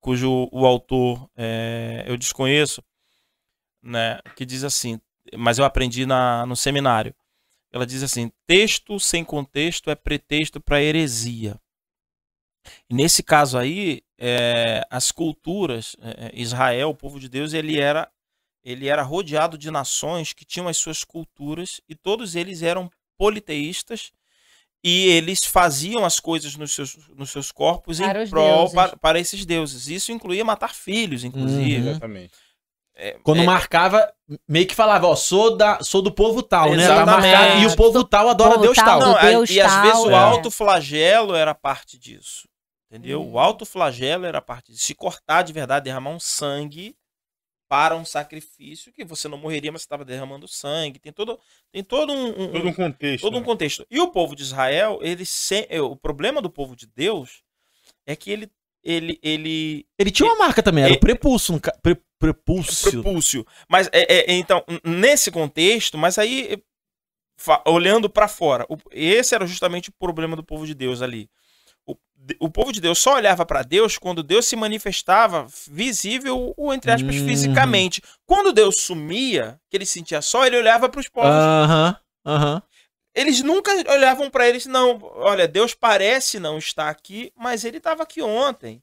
cujo 0.00 0.48
o 0.52 0.64
autor 0.64 1.28
é, 1.36 2.04
eu 2.06 2.16
desconheço, 2.16 2.82
né, 3.82 4.18
que 4.36 4.46
diz 4.46 4.62
assim, 4.64 5.00
mas 5.36 5.58
eu 5.58 5.64
aprendi 5.64 6.06
na, 6.06 6.46
no 6.46 6.56
seminário. 6.56 7.14
Ela 7.72 7.84
diz 7.86 8.02
assim: 8.02 8.30
texto 8.46 8.98
sem 9.00 9.24
contexto 9.24 9.90
é 9.90 9.94
pretexto 9.94 10.60
para 10.60 10.82
heresia. 10.82 11.56
E 12.88 12.94
nesse 12.94 13.22
caso 13.22 13.58
aí, 13.58 14.00
é, 14.18 14.82
as 14.90 15.10
culturas, 15.10 15.96
é, 16.00 16.30
Israel, 16.34 16.90
o 16.90 16.94
povo 16.94 17.18
de 17.20 17.28
Deus, 17.28 17.52
ele 17.52 17.78
era 17.80 18.08
ele 18.64 18.88
era 18.88 19.02
rodeado 19.02 19.56
de 19.56 19.70
nações 19.70 20.32
que 20.32 20.44
tinham 20.44 20.68
as 20.68 20.76
suas 20.76 21.02
culturas 21.04 21.80
e 21.88 21.94
todos 21.94 22.34
eles 22.36 22.62
eram 22.62 22.90
politeístas 23.18 24.12
e 24.82 25.08
eles 25.08 25.44
faziam 25.44 26.04
as 26.04 26.18
coisas 26.18 26.56
nos 26.56 26.72
seus, 26.72 26.96
nos 27.16 27.30
seus 27.30 27.52
corpos 27.52 27.98
Para 28.00 28.24
em 28.24 28.28
prol 28.28 28.70
para, 28.70 28.96
para 28.96 29.18
esses 29.20 29.44
deuses. 29.44 29.88
Isso 29.88 30.10
incluía 30.12 30.44
matar 30.44 30.74
filhos, 30.74 31.22
inclusive. 31.24 31.82
Uhum. 31.82 31.90
Exatamente. 31.90 32.32
É, 32.94 33.18
Quando 33.22 33.40
é, 33.40 33.44
marcava, 33.46 34.12
meio 34.46 34.66
que 34.66 34.74
falava, 34.74 35.06
ó, 35.06 35.16
sou, 35.16 35.56
da, 35.56 35.82
sou 35.82 36.02
do 36.02 36.12
povo 36.12 36.42
tal, 36.42 36.74
né? 36.74 36.82
Exatamente. 36.84 37.32
marcado, 37.32 37.60
e 37.62 37.66
o 37.66 37.76
povo 37.76 38.04
tal 38.04 38.28
adora 38.28 38.50
Povo 38.54 38.62
Deus 38.62 38.76
tal. 38.76 38.84
tal. 38.84 39.00
não, 39.00 39.16
a- 39.16 39.22
Deus 39.22 39.50
e 39.50 39.60
às 39.60 39.72
tal. 39.72 39.82
vezes 39.82 39.98
o 40.00 40.10
É. 40.10 40.14
alto 40.14 40.50
flagelo 40.50 41.34
era 41.34 41.54
parte 41.54 41.98
disso. 41.98 42.46
Entendeu? 42.90 43.22
Hum. 43.22 43.32
O 43.32 43.38
alto 43.38 43.64
flagelo 43.64 44.26
era 44.26 44.42
parte 44.42 44.72
disso. 44.72 44.84
Se 44.84 44.94
cortar 44.94 45.42
de 45.42 45.52
verdade, 45.52 45.84
derramar 45.84 46.10
um 46.10 46.20
sangue 46.20 46.94
para 47.70 47.94
um 47.94 48.04
sacrifício, 48.04 48.92
que 48.92 49.04
você 49.04 49.28
não 49.28 49.38
morreria, 49.38 49.70
mas 49.70 49.82
você 49.82 49.86
estava 49.86 50.04
derramando 50.04 50.48
sangue. 50.48 50.98
Tem 50.98 51.12
todo, 51.12 51.38
tem 51.70 51.84
todo 51.84 52.12
um, 52.12 52.26
um- 52.30 52.50
Todo 52.52 52.66
um 52.68 52.72
contexto. 52.74 53.22
todo 53.22 53.36
um 53.36 53.38
né? 53.38 53.46
contexto. 53.46 53.86
E 53.88 54.00
o 54.00 54.08
povo 54.10 54.34
de 54.34 54.42
Israel, 54.42 54.98
ele 55.02 55.24
se... 55.24 55.68
é, 55.70 55.80
o 55.80 55.94
problema 55.94 56.42
do 56.42 56.50
povo 56.50 56.74
de 56.74 56.86
Deus 56.88 57.44
é 58.04 58.16
que 58.16 58.28
ele 58.32 58.50
ele 58.82 59.20
ele 59.22 59.86
Ele 59.96 60.10
tinha 60.10 60.26
uma 60.28 60.38
marca 60.38 60.62
também, 60.64 60.82
era 60.82 60.94
É- 60.94 60.96
o 60.96 61.00
prepulso. 61.00 61.54
um 61.54 61.58
ca- 61.60 61.76
pre- 61.80 62.00
prepúcio. 62.18 62.90
propúcio. 63.02 63.46
Mas 63.68 63.86
é, 63.92 64.00
é- 64.14 64.30
é, 64.32 64.34
então 64.34 64.64
nesse 64.82 65.30
contexto, 65.30 65.96
mas 65.96 66.18
aí 66.18 66.60
fa- 67.38 67.62
olhando 67.68 68.10
pra 68.10 68.26
fora. 68.26 68.66
O- 68.68 68.78
esse 68.90 69.32
era 69.32 69.46
justamente 69.46 69.90
o 69.90 69.92
problema 69.92 70.34
do 70.34 70.42
povo 70.42 70.66
de 70.66 70.74
Deus 70.74 71.02
ali. 71.02 71.30
O, 72.40 72.46
o 72.46 72.50
povo 72.50 72.72
de 72.72 72.80
Deus 72.80 72.98
só 72.98 73.14
olhava 73.14 73.44
pra 73.46 73.62
Deus 73.62 73.96
quando 73.98 74.22
Deus 74.22 74.46
se 74.46 74.56
manifestava 74.56 75.46
visível, 75.68 76.54
ou 76.56 76.72
entre 76.74 76.90
aspas, 76.90 77.16
Hum. 77.16 77.26
fisicamente. 77.26 78.02
Quando 78.26 78.52
Deus 78.52 78.80
sumia, 78.80 79.60
que 79.70 79.76
ele 79.76 79.86
sentia 79.86 80.20
só, 80.22 80.46
ele 80.46 80.56
olhava 80.58 80.88
pros 80.88 81.08
povos. 81.08 81.30
Aham, 81.30 81.96
aham. 82.26 82.62
Eles 83.14 83.42
nunca 83.42 83.72
olhavam 83.90 84.30
pra 84.30 84.48
eles, 84.48 84.66
não. 84.66 84.98
Olha, 85.02 85.48
Deus 85.48 85.74
parece 85.74 86.38
não 86.38 86.58
estar 86.58 86.88
aqui, 86.88 87.32
mas 87.36 87.64
ele 87.64 87.78
estava 87.78 88.04
aqui 88.04 88.22
ontem. 88.22 88.80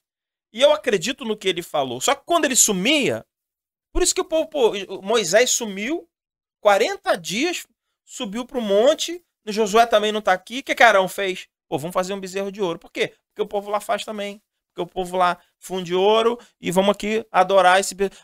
E 0.52 0.62
eu 0.62 0.74
acredito 0.74 1.24
no 1.24 1.38
que 1.38 1.48
ele 1.48 1.62
falou. 1.62 2.02
Só 2.02 2.14
que 2.14 2.24
quando 2.26 2.44
ele 2.46 2.56
sumia, 2.56 3.26
por 3.94 4.04
isso 4.04 4.14
que 4.14 4.20
o 4.22 4.26
povo, 4.26 4.48
pô, 4.50 4.74
Moisés 5.02 5.52
sumiu, 5.52 6.10
40 6.62 7.16
dias, 7.16 7.66
subiu 8.06 8.46
pro 8.46 8.62
monte, 8.62 9.24
Josué 9.46 9.86
também 9.86 10.12
não 10.12 10.22
tá 10.22 10.34
aqui. 10.34 10.60
O 10.60 10.64
que 10.64 10.76
que 10.76 10.84
Arão 10.84 11.08
fez? 11.08 11.48
Pô, 11.70 11.78
vamos 11.78 11.94
fazer 11.94 12.14
um 12.14 12.20
bezerro 12.20 12.52
de 12.52 12.62
ouro. 12.62 12.80
Por 12.80 12.92
quê? 12.92 13.14
Porque 13.30 13.42
o 13.42 13.48
povo 13.48 13.70
lá 13.70 13.80
faz 13.80 14.04
também. 14.06 14.42
Porque 14.74 14.82
o 14.90 14.94
povo 14.94 15.18
lá 15.18 15.38
funde 15.60 15.94
ouro 15.96 16.40
e 16.62 16.72
vamos 16.72 16.92
aqui 16.92 17.26
adorar 17.32 17.80
esse 17.80 17.94
bezerro. 17.96 18.16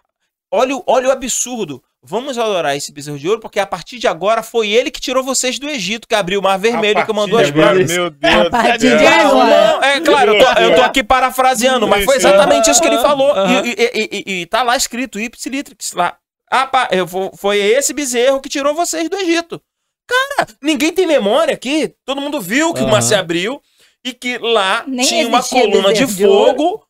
Olha, 0.51 0.75
o- 0.75 0.83
olha 0.85 1.09
o 1.09 1.11
absurdo. 1.11 1.83
Vamos 2.05 2.37
adorar 2.37 2.75
esse 2.75 2.91
bezerro 2.91 3.17
de 3.17 3.27
ouro, 3.29 3.39
porque 3.39 3.59
a 3.61 3.65
partir 3.65 3.97
de 3.97 4.07
agora 4.07 4.43
foi 4.43 4.69
ele 4.69 4.91
que 4.91 4.99
tirou 4.99 5.23
vocês 5.23 5.57
do 5.57 5.69
Egito, 5.69 6.05
que 6.07 6.13
abriu 6.13 6.41
o 6.41 6.43
Mar 6.43 6.59
Vermelho, 6.59 6.99
A 6.99 7.05
que 7.05 7.13
mandou 7.13 7.39
as 7.39 7.49
pragas. 7.49 7.89
Meu 7.91 8.09
Deus 8.09 8.33
A 8.35 8.43
do 8.43 8.49
partir 8.51 8.77
de 8.97 9.05
agora. 9.07 9.71
não, 9.71 9.83
é 9.83 10.01
claro, 10.01 10.35
eu 10.35 10.45
tô, 10.45 10.61
eu 10.61 10.75
tô 10.75 10.81
aqui 10.81 11.01
parafraseando, 11.03 11.87
mas 11.87 12.03
foi 12.05 12.17
exatamente 12.17 12.69
isso 12.69 12.81
que 12.81 12.87
ele 12.87 12.97
falou. 12.99 13.33
E, 13.63 13.69
e- 13.69 13.75
e- 13.93 14.09
e- 14.11 14.41
e 14.41 14.45
tá 14.45 14.63
lá 14.63 14.75
escrito, 14.75 15.17
Ipsilitrix 15.19 15.93
lá. 15.93 16.17
Ah, 16.51 16.67
pá, 16.67 16.89
eu 16.91 17.07
vou- 17.07 17.31
foi 17.37 17.57
esse 17.57 17.93
bezerro 17.93 18.41
que 18.41 18.49
tirou 18.49 18.75
vocês 18.75 19.09
do 19.09 19.15
Egito. 19.15 19.59
Cara, 20.07 20.47
ninguém 20.61 20.91
tem 20.91 21.07
memória 21.07 21.53
aqui. 21.53 21.95
Todo 22.05 22.21
mundo 22.21 22.41
viu 22.41 22.73
que 22.73 22.81
o 22.81 22.87
mar 22.87 23.01
se 23.01 23.15
abriu 23.15 23.61
e 24.03 24.13
que 24.13 24.37
lá 24.37 24.83
Nem 24.87 25.05
tinha 25.05 25.27
uma 25.27 25.41
coluna 25.41 25.93
de 25.93 26.05
fogo 26.05 26.85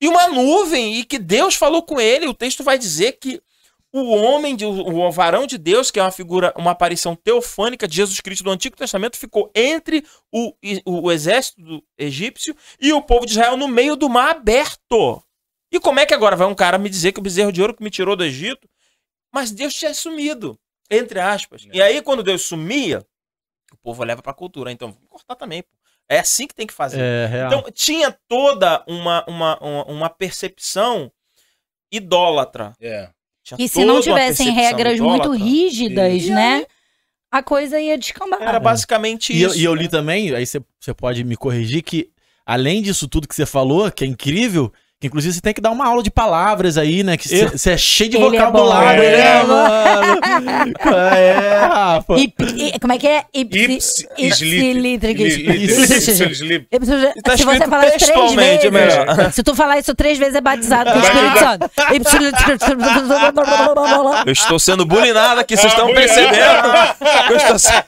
e 0.00 0.08
uma 0.08 0.28
nuvem 0.28 0.96
e 0.96 1.04
que 1.04 1.18
Deus 1.18 1.54
falou 1.54 1.82
com 1.82 2.00
ele. 2.00 2.26
O 2.26 2.34
texto 2.34 2.62
vai 2.62 2.78
dizer 2.78 3.12
que 3.12 3.40
o 3.92 4.14
homem, 4.14 4.54
de, 4.54 4.64
o 4.64 5.10
varão 5.10 5.46
de 5.46 5.56
Deus, 5.56 5.90
que 5.90 5.98
é 5.98 6.02
uma 6.02 6.10
figura, 6.10 6.52
uma 6.56 6.72
aparição 6.72 7.14
teofânica 7.14 7.88
de 7.88 7.96
Jesus 7.96 8.20
Cristo 8.20 8.44
do 8.44 8.50
Antigo 8.50 8.76
Testamento, 8.76 9.16
ficou 9.16 9.50
entre 9.54 10.04
o, 10.30 10.52
o, 10.84 11.06
o 11.06 11.12
exército 11.12 11.62
do 11.62 11.82
egípcio 11.96 12.54
e 12.80 12.92
o 12.92 13.00
povo 13.00 13.24
de 13.24 13.32
Israel 13.32 13.56
no 13.56 13.68
meio 13.68 13.96
do 13.96 14.08
mar 14.08 14.32
aberto. 14.32 15.22
E 15.72 15.80
como 15.80 15.98
é 15.98 16.06
que 16.06 16.14
agora 16.14 16.36
vai 16.36 16.46
um 16.46 16.54
cara 16.54 16.78
me 16.78 16.90
dizer 16.90 17.12
que 17.12 17.20
o 17.20 17.22
bezerro 17.22 17.52
de 17.52 17.60
ouro 17.60 17.74
que 17.74 17.82
me 17.82 17.90
tirou 17.90 18.16
do 18.16 18.24
Egito, 18.24 18.68
mas 19.32 19.50
Deus 19.50 19.74
tinha 19.74 19.94
sumido, 19.94 20.58
entre 20.90 21.20
aspas. 21.20 21.66
E 21.72 21.80
aí, 21.82 22.00
quando 22.02 22.22
Deus 22.22 22.42
sumia, 22.42 23.04
o 23.72 23.76
povo 23.76 24.02
leva 24.04 24.22
pra 24.22 24.32
cultura. 24.34 24.70
Então, 24.72 24.92
vamos 24.92 25.08
cortar 25.08 25.34
também. 25.34 25.62
pô. 25.62 25.68
É 26.08 26.20
assim 26.20 26.46
que 26.46 26.54
tem 26.54 26.66
que 26.66 26.72
fazer. 26.74 27.00
É 27.00 27.26
real. 27.26 27.46
Então, 27.48 27.72
tinha 27.72 28.16
toda 28.28 28.84
uma, 28.86 29.24
uma, 29.28 29.58
uma, 29.60 29.84
uma 29.86 30.10
percepção 30.10 31.10
idólatra. 31.90 32.72
É. 32.80 33.10
Tinha 33.42 33.58
E 33.60 33.68
se 33.68 33.84
não 33.84 34.00
tivessem 34.00 34.50
regras 34.50 34.98
muito 34.98 35.24
idólatra. 35.24 35.44
rígidas, 35.44 36.14
Isso. 36.14 36.32
né? 36.32 36.66
A 37.30 37.42
coisa 37.42 37.78
ia 37.80 37.98
descambar. 37.98 38.40
Era 38.42 38.58
basicamente 38.60 39.32
E 39.32 39.42
eu, 39.42 39.50
isso. 39.50 39.58
e 39.58 39.64
eu 39.64 39.74
né? 39.74 39.82
li 39.82 39.88
também, 39.88 40.34
aí 40.34 40.46
você 40.46 40.60
você 40.80 40.94
pode 40.94 41.22
me 41.24 41.36
corrigir, 41.36 41.82
que 41.82 42.10
além 42.44 42.80
disso 42.80 43.08
tudo 43.08 43.26
que 43.28 43.34
você 43.34 43.44
falou, 43.44 43.90
que 43.90 44.04
é 44.04 44.06
incrível, 44.06 44.72
que 44.98 45.08
inclusive 45.08 45.34
você 45.34 45.40
tem 45.42 45.52
que 45.52 45.60
dar 45.60 45.70
uma 45.72 45.86
aula 45.86 46.02
de 46.02 46.10
palavras 46.10 46.78
aí, 46.78 47.02
né? 47.04 47.18
Que 47.18 47.28
você 47.28 47.72
é 47.72 47.76
cheio 47.76 48.08
de 48.10 48.16
é 48.16 48.20
vocabulário, 48.20 49.02
né, 49.02 49.40
é. 49.40 49.42
mano? 49.44 50.20
é, 51.14 51.58
Rafa. 51.66 52.14
E- 52.16 52.32
e- 52.74 52.78
como 52.80 52.94
é 52.94 52.98
que 52.98 53.06
é? 53.06 53.24
Ips- 53.34 54.06
Ipsilítrico. 54.16 55.20
Ipsilítrico. 55.22 56.66
Tá 57.22 57.36
Se 57.36 57.44
você 57.44 57.66
falar 57.66 57.88
isso 57.88 58.06
três 58.06 58.32
é 58.32 58.36
vezes, 58.36 58.70
melhor. 58.70 59.32
se 59.32 59.42
tu 59.42 59.54
falar 59.54 59.78
isso 59.78 59.94
três 59.94 60.16
vezes, 60.18 60.34
é 60.34 60.40
batizado 60.40 60.90
com 60.90 60.98
o 60.98 61.02
Espírito 61.02 61.38
Santo. 61.38 61.70
Eu 64.26 64.32
estou 64.32 64.58
sendo 64.58 64.86
bulinado 64.86 65.40
aqui, 65.40 65.56
vocês 65.58 65.72
Ah, 65.72 65.76
estão 65.76 65.92
percebendo? 65.94 66.68
Eu 67.30 67.36
estou 67.36 67.58
sendo- 67.58 67.84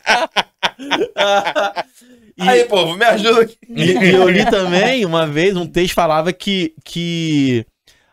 Aí, 2.39 2.65
povo, 2.65 2.97
me 2.97 3.05
ajuda 3.05 3.43
aqui. 3.43 3.57
E, 3.69 3.93
e 3.93 4.11
eu 4.15 4.29
li 4.29 4.45
também, 4.49 5.05
uma 5.05 5.27
vez, 5.27 5.57
um 5.57 5.67
texto 5.67 5.95
falava 5.95 6.33
que, 6.33 6.75
que 6.85 7.67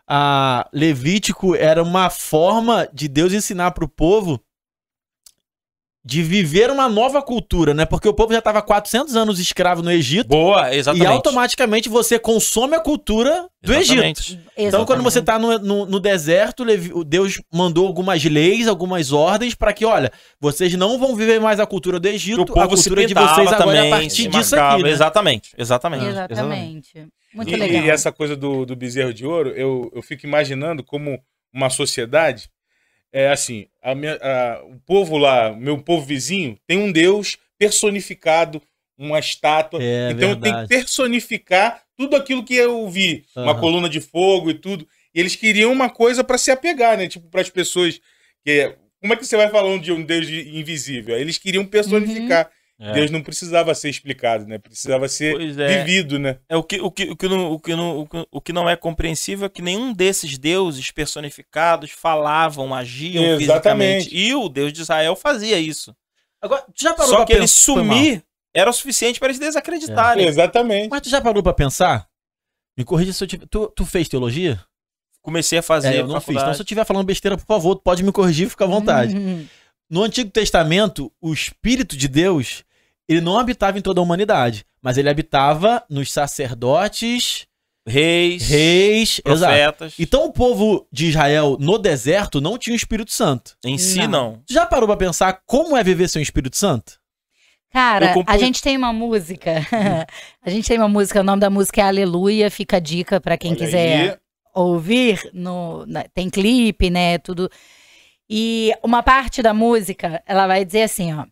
a 0.06 0.68
Levítico 0.72 1.54
era 1.54 1.82
uma 1.82 2.10
forma 2.10 2.88
de 2.92 3.08
Deus 3.08 3.32
ensinar 3.32 3.72
para 3.72 3.84
o 3.84 3.88
povo 3.88 4.40
de 6.06 6.22
viver 6.22 6.70
uma 6.70 6.88
nova 6.88 7.20
cultura, 7.20 7.74
né? 7.74 7.84
Porque 7.84 8.08
o 8.08 8.14
povo 8.14 8.32
já 8.32 8.38
estava 8.38 8.62
400 8.62 9.16
anos 9.16 9.40
escravo 9.40 9.82
no 9.82 9.90
Egito 9.90 10.28
Boa, 10.28 10.72
e 10.72 10.78
exatamente. 10.78 11.08
automaticamente 11.08 11.88
você 11.88 12.16
consome 12.16 12.76
a 12.76 12.80
cultura 12.80 13.48
do 13.60 13.74
Egito. 13.74 13.94
Exatamente. 13.94 14.40
Então, 14.56 14.86
quando 14.86 15.02
você 15.02 15.20
tá 15.20 15.36
no, 15.36 15.58
no, 15.58 15.84
no 15.84 15.98
deserto, 15.98 16.64
Deus 17.04 17.42
mandou 17.52 17.88
algumas 17.88 18.22
leis, 18.22 18.68
algumas 18.68 19.10
ordens 19.10 19.56
para 19.56 19.72
que, 19.72 19.84
olha, 19.84 20.12
vocês 20.40 20.72
não 20.74 20.96
vão 20.96 21.16
viver 21.16 21.40
mais 21.40 21.58
a 21.58 21.66
cultura 21.66 21.98
do 21.98 22.06
Egito, 22.06 22.42
o 22.42 22.46
povo 22.46 22.60
a 22.60 22.76
se 22.76 22.84
cultura 22.88 23.04
de 23.04 23.12
vocês 23.12 23.52
agora 23.52 23.52
é 23.52 23.54
a 23.54 23.58
também, 23.58 23.90
partir 23.90 24.28
disso 24.28 24.54
marcava. 24.54 24.74
aqui, 24.74 24.82
né? 24.84 24.90
Exatamente, 24.90 25.50
exatamente. 25.58 26.04
Exatamente. 26.06 27.08
Muito 27.34 27.50
E, 27.50 27.56
legal. 27.56 27.82
e 27.84 27.90
essa 27.90 28.12
coisa 28.12 28.36
do, 28.36 28.64
do 28.64 28.76
bezerro 28.76 29.12
de 29.12 29.26
ouro, 29.26 29.50
eu, 29.50 29.90
eu 29.92 30.02
fico 30.02 30.24
imaginando 30.24 30.84
como 30.84 31.18
uma 31.52 31.68
sociedade. 31.68 32.48
É 33.18 33.28
assim, 33.28 33.66
a 33.80 33.94
minha- 33.94 34.18
a- 34.20 34.62
o 34.64 34.78
povo 34.84 35.16
lá, 35.16 35.50
o 35.50 35.56
meu 35.56 35.78
povo 35.78 36.04
vizinho, 36.04 36.58
tem 36.66 36.76
um 36.76 36.92
Deus 36.92 37.38
personificado, 37.58 38.60
uma 38.98 39.18
estátua. 39.18 39.82
É 39.82 40.10
então 40.10 40.30
eu 40.30 40.36
tenho 40.36 40.54
que 40.54 40.60
verdade. 40.60 40.68
personificar 40.68 41.82
tudo 41.96 42.14
aquilo 42.16 42.44
que 42.44 42.54
eu 42.54 42.86
vi. 42.90 43.24
Uma 43.34 43.52
Aham. 43.52 43.60
coluna 43.60 43.88
de 43.88 44.00
fogo 44.00 44.50
e 44.50 44.54
tudo. 44.54 44.86
E 45.14 45.20
eles 45.20 45.34
queriam 45.34 45.72
uma 45.72 45.88
coisa 45.88 46.22
para 46.22 46.36
se 46.36 46.50
apegar, 46.50 46.98
né? 46.98 47.08
Tipo, 47.08 47.28
para 47.30 47.40
as 47.40 47.48
pessoas. 47.48 48.00
Que, 48.44 48.74
como 49.00 49.12
é 49.14 49.16
que 49.16 49.24
você 49.24 49.36
vai 49.36 49.48
falando 49.48 49.80
de 49.82 49.92
um 49.92 50.02
Deus 50.02 50.26
de- 50.26 50.56
invisível? 50.58 51.16
Eles 51.18 51.38
queriam 51.38 51.64
personificar. 51.64 52.50
É. 52.78 52.92
Deus 52.92 53.10
não 53.10 53.22
precisava 53.22 53.74
ser 53.74 53.88
explicado, 53.88 54.46
né? 54.46 54.58
Precisava 54.58 55.08
ser 55.08 55.40
é. 55.58 55.78
vivido, 55.78 56.18
né? 56.18 56.38
É 56.46 56.56
o 56.56 56.62
que, 56.62 56.78
o, 56.78 56.90
que, 56.90 57.04
o, 57.04 57.16
que 57.16 57.26
não, 57.28 57.52
o, 57.52 57.58
que 57.58 57.74
não, 57.74 58.00
o 58.00 58.06
que- 58.06 58.26
o 58.30 58.40
que 58.40 58.52
não 58.52 58.68
é 58.68 58.76
compreensível 58.76 59.46
é 59.46 59.48
que 59.48 59.62
nenhum 59.62 59.94
desses 59.94 60.36
deuses 60.36 60.90
personificados 60.90 61.90
falavam, 61.90 62.74
agiam 62.74 63.24
Exatamente. 63.40 64.04
fisicamente. 64.04 64.16
E 64.16 64.34
o 64.34 64.48
Deus 64.50 64.72
de 64.74 64.82
Israel 64.82 65.16
fazia 65.16 65.58
isso. 65.58 65.96
Agora, 66.42 66.62
tu 66.62 66.82
já 66.82 66.92
parou 66.92 67.10
Só 67.12 67.16
pra 67.16 67.26
que 67.26 67.32
ele 67.32 67.48
sumir 67.48 68.22
era 68.54 68.68
o 68.68 68.72
suficiente 68.72 69.18
para 69.18 69.28
eles 69.28 69.38
desacreditarem. 69.38 70.26
Exatamente. 70.26 70.90
Mas 70.90 71.00
tu 71.00 71.08
já 71.08 71.20
parou 71.20 71.42
pra 71.42 71.54
pensar? 71.54 72.06
Me 72.76 72.84
corrija 72.84 73.12
se 73.12 73.24
eu 73.24 73.28
tiver. 73.28 73.46
Tu, 73.46 73.72
tu 73.74 73.86
fez 73.86 74.06
teologia? 74.06 74.62
Comecei 75.22 75.58
a 75.58 75.62
fazer 75.62 75.94
é, 75.94 76.00
eu 76.00 76.06
não 76.06 76.16
fiz. 76.16 76.24
faculdade. 76.24 76.44
Então, 76.44 76.54
se 76.54 76.60
eu 76.60 76.64
estiver 76.64 76.84
falando 76.84 77.06
besteira, 77.06 77.38
por 77.38 77.46
favor, 77.46 77.74
tu 77.74 77.82
pode 77.82 78.02
me 78.04 78.12
corrigir, 78.12 78.50
fica 78.50 78.64
à 78.64 78.68
vontade. 78.68 79.16
Uhum. 79.16 79.46
No 79.90 80.02
Antigo 80.02 80.30
Testamento, 80.30 81.10
o 81.20 81.32
Espírito 81.32 81.96
de 81.96 82.06
Deus, 82.06 82.64
ele 83.08 83.20
não 83.20 83.38
habitava 83.38 83.78
em 83.78 83.82
toda 83.82 84.00
a 84.00 84.02
humanidade, 84.02 84.64
mas 84.82 84.98
ele 84.98 85.08
habitava 85.08 85.82
nos 85.88 86.10
sacerdotes, 86.12 87.46
Reis, 87.88 88.48
reis, 88.48 89.20
exato. 89.24 89.52
profetas. 89.52 89.94
Então 89.96 90.24
o 90.24 90.32
povo 90.32 90.88
de 90.90 91.06
Israel 91.06 91.56
no 91.60 91.78
deserto 91.78 92.40
não 92.40 92.58
tinha 92.58 92.74
o 92.74 92.76
Espírito 92.76 93.12
Santo. 93.12 93.56
Em 93.64 93.78
si, 93.78 94.08
Não. 94.08 94.42
já 94.50 94.66
parou 94.66 94.88
pra 94.88 94.96
pensar 94.96 95.40
como 95.46 95.76
é 95.76 95.84
viver 95.84 96.08
sem 96.08 96.20
o 96.20 96.22
Espírito 96.24 96.56
Santo? 96.56 96.98
Cara, 97.72 98.12
a 98.26 98.38
gente 98.38 98.60
tem 98.60 98.76
uma 98.76 98.92
música. 98.92 99.64
a 100.42 100.50
gente 100.50 100.66
tem 100.66 100.78
uma 100.78 100.88
música, 100.88 101.20
o 101.20 101.22
nome 101.22 101.38
da 101.40 101.48
música 101.50 101.80
é 101.80 101.84
Aleluia. 101.84 102.50
Fica 102.50 102.78
a 102.78 102.80
dica 102.80 103.20
pra 103.20 103.36
quem 103.38 103.52
Olha 103.52 103.58
quiser 103.60 104.10
aí. 104.10 104.16
ouvir. 104.52 105.20
No, 105.32 105.84
na- 105.86 106.06
tem 106.12 106.28
clipe, 106.28 106.90
né? 106.90 107.18
Tudo. 107.18 107.48
E 108.28 108.72
uma 108.82 109.00
parte 109.02 109.42
da 109.42 109.54
música, 109.54 110.20
ela 110.26 110.48
vai 110.48 110.64
dizer 110.64 110.82
assim, 110.82 111.14
ó. 111.14 111.24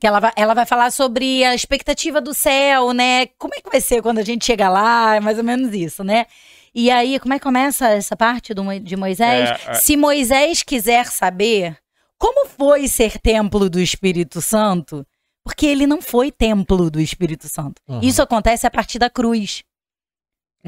Que 0.00 0.06
ela 0.06 0.20
vai, 0.20 0.32
ela 0.36 0.54
vai 0.54 0.66
falar 0.66 0.90
sobre 0.92 1.44
a 1.44 1.54
expectativa 1.54 2.20
do 2.20 2.34
céu, 2.34 2.92
né? 2.92 3.26
Como 3.38 3.54
é 3.54 3.60
que 3.60 3.70
vai 3.70 3.80
ser 3.80 4.02
quando 4.02 4.18
a 4.18 4.24
gente 4.24 4.44
chega 4.44 4.68
lá? 4.68 5.16
É 5.16 5.20
mais 5.20 5.38
ou 5.38 5.44
menos 5.44 5.72
isso, 5.74 6.04
né? 6.04 6.26
E 6.74 6.90
aí, 6.90 7.18
como 7.18 7.34
é 7.34 7.38
que 7.38 7.42
começa 7.42 7.88
essa 7.88 8.16
parte 8.16 8.54
do, 8.54 8.62
de 8.78 8.96
Moisés? 8.96 9.50
É, 9.66 9.70
é. 9.70 9.74
Se 9.74 9.96
Moisés 9.96 10.62
quiser 10.62 11.06
saber 11.06 11.76
como 12.18 12.46
foi 12.46 12.88
ser 12.88 13.18
templo 13.18 13.70
do 13.70 13.80
Espírito 13.80 14.40
Santo, 14.40 15.06
porque 15.44 15.66
ele 15.66 15.86
não 15.86 16.02
foi 16.02 16.30
templo 16.30 16.90
do 16.90 17.00
Espírito 17.00 17.48
Santo. 17.48 17.80
Uhum. 17.88 18.00
Isso 18.02 18.20
acontece 18.20 18.66
a 18.66 18.70
partir 18.70 18.98
da 18.98 19.08
cruz. 19.08 19.62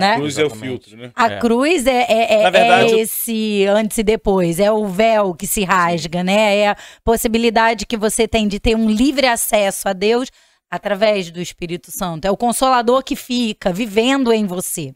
Né? 0.01 0.16
Cruz 0.16 0.38
é 0.38 0.42
o 0.42 0.46
Exatamente. 0.46 0.68
filtro, 0.70 0.96
né? 0.96 1.11
A 1.14 1.26
É. 1.32 1.38
cruz 1.38 1.86
é, 1.86 2.07
é, 2.09 2.34
é- 2.40 2.42
Na 2.44 2.51
verdade, 2.51 2.94
é 2.94 2.98
esse 3.01 3.66
antes 3.68 3.98
e 3.98 4.03
depois, 4.03 4.59
é 4.59 4.72
o 4.72 4.86
véu 4.86 5.34
que 5.34 5.46
se 5.46 5.62
rasga, 5.64 6.24
né? 6.24 6.57
É 6.57 6.68
a 6.70 6.76
possibilidade 7.05 7.86
que 7.86 7.96
você 7.96 8.26
tem 8.26 8.48
de 8.48 8.59
ter 8.59 8.74
um 8.76 8.88
livre 8.90 9.26
acesso 9.26 9.88
a 9.88 9.92
Deus 9.92 10.28
através 10.70 11.30
do 11.30 11.40
Espírito 11.40 11.90
Santo. 11.92 12.24
É 12.26 12.30
o 12.30 12.36
consolador 12.36 13.03
que 13.05 13.14
fica 13.16 13.72
vivendo 13.72 14.32
em 14.32 14.46
você. 14.46 14.94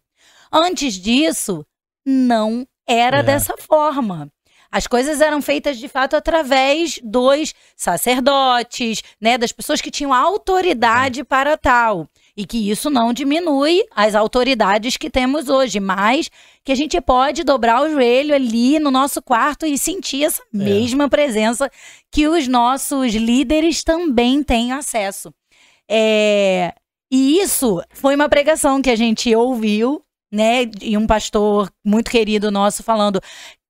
Antes 0.52 0.94
disso, 0.94 1.64
não 2.06 2.66
era 2.86 3.18
É. 3.18 3.22
dessa 3.22 3.56
forma. 3.58 4.28
As 4.70 4.86
coisas 4.88 5.20
eram 5.20 5.40
feitas 5.40 5.78
de 5.78 5.86
fato 5.88 6.16
através 6.16 6.98
dos 7.02 7.54
sacerdotes, 7.76 9.02
né, 9.20 9.38
das 9.38 9.52
pessoas 9.52 9.80
que 9.80 9.90
tinham 9.90 10.12
autoridade 10.12 11.22
para 11.24 11.56
tal. 11.56 12.08
E 12.36 12.44
que 12.44 12.70
isso 12.70 12.90
não 12.90 13.12
diminui 13.12 13.84
as 13.94 14.14
autoridades 14.14 14.96
que 14.96 15.08
temos 15.08 15.48
hoje, 15.48 15.78
mas 15.78 16.28
que 16.64 16.72
a 16.72 16.74
gente 16.74 17.00
pode 17.00 17.44
dobrar 17.44 17.82
o 17.82 17.90
joelho 17.90 18.34
ali 18.34 18.78
no 18.80 18.90
nosso 18.90 19.22
quarto 19.22 19.64
e 19.64 19.78
sentir 19.78 20.24
essa 20.24 20.42
mesma 20.52 21.08
presença 21.08 21.70
que 22.10 22.26
os 22.26 22.48
nossos 22.48 23.14
líderes 23.14 23.84
também 23.84 24.42
têm 24.42 24.72
acesso. 24.72 25.32
É, 25.88 26.74
e 27.10 27.38
isso 27.38 27.80
foi 27.90 28.16
uma 28.16 28.28
pregação 28.28 28.82
que 28.82 28.90
a 28.90 28.96
gente 28.96 29.34
ouviu, 29.36 30.02
né? 30.32 30.62
E 30.82 30.98
um 30.98 31.06
pastor 31.06 31.70
muito 31.84 32.10
querido 32.10 32.50
nosso 32.50 32.82
falando: 32.82 33.20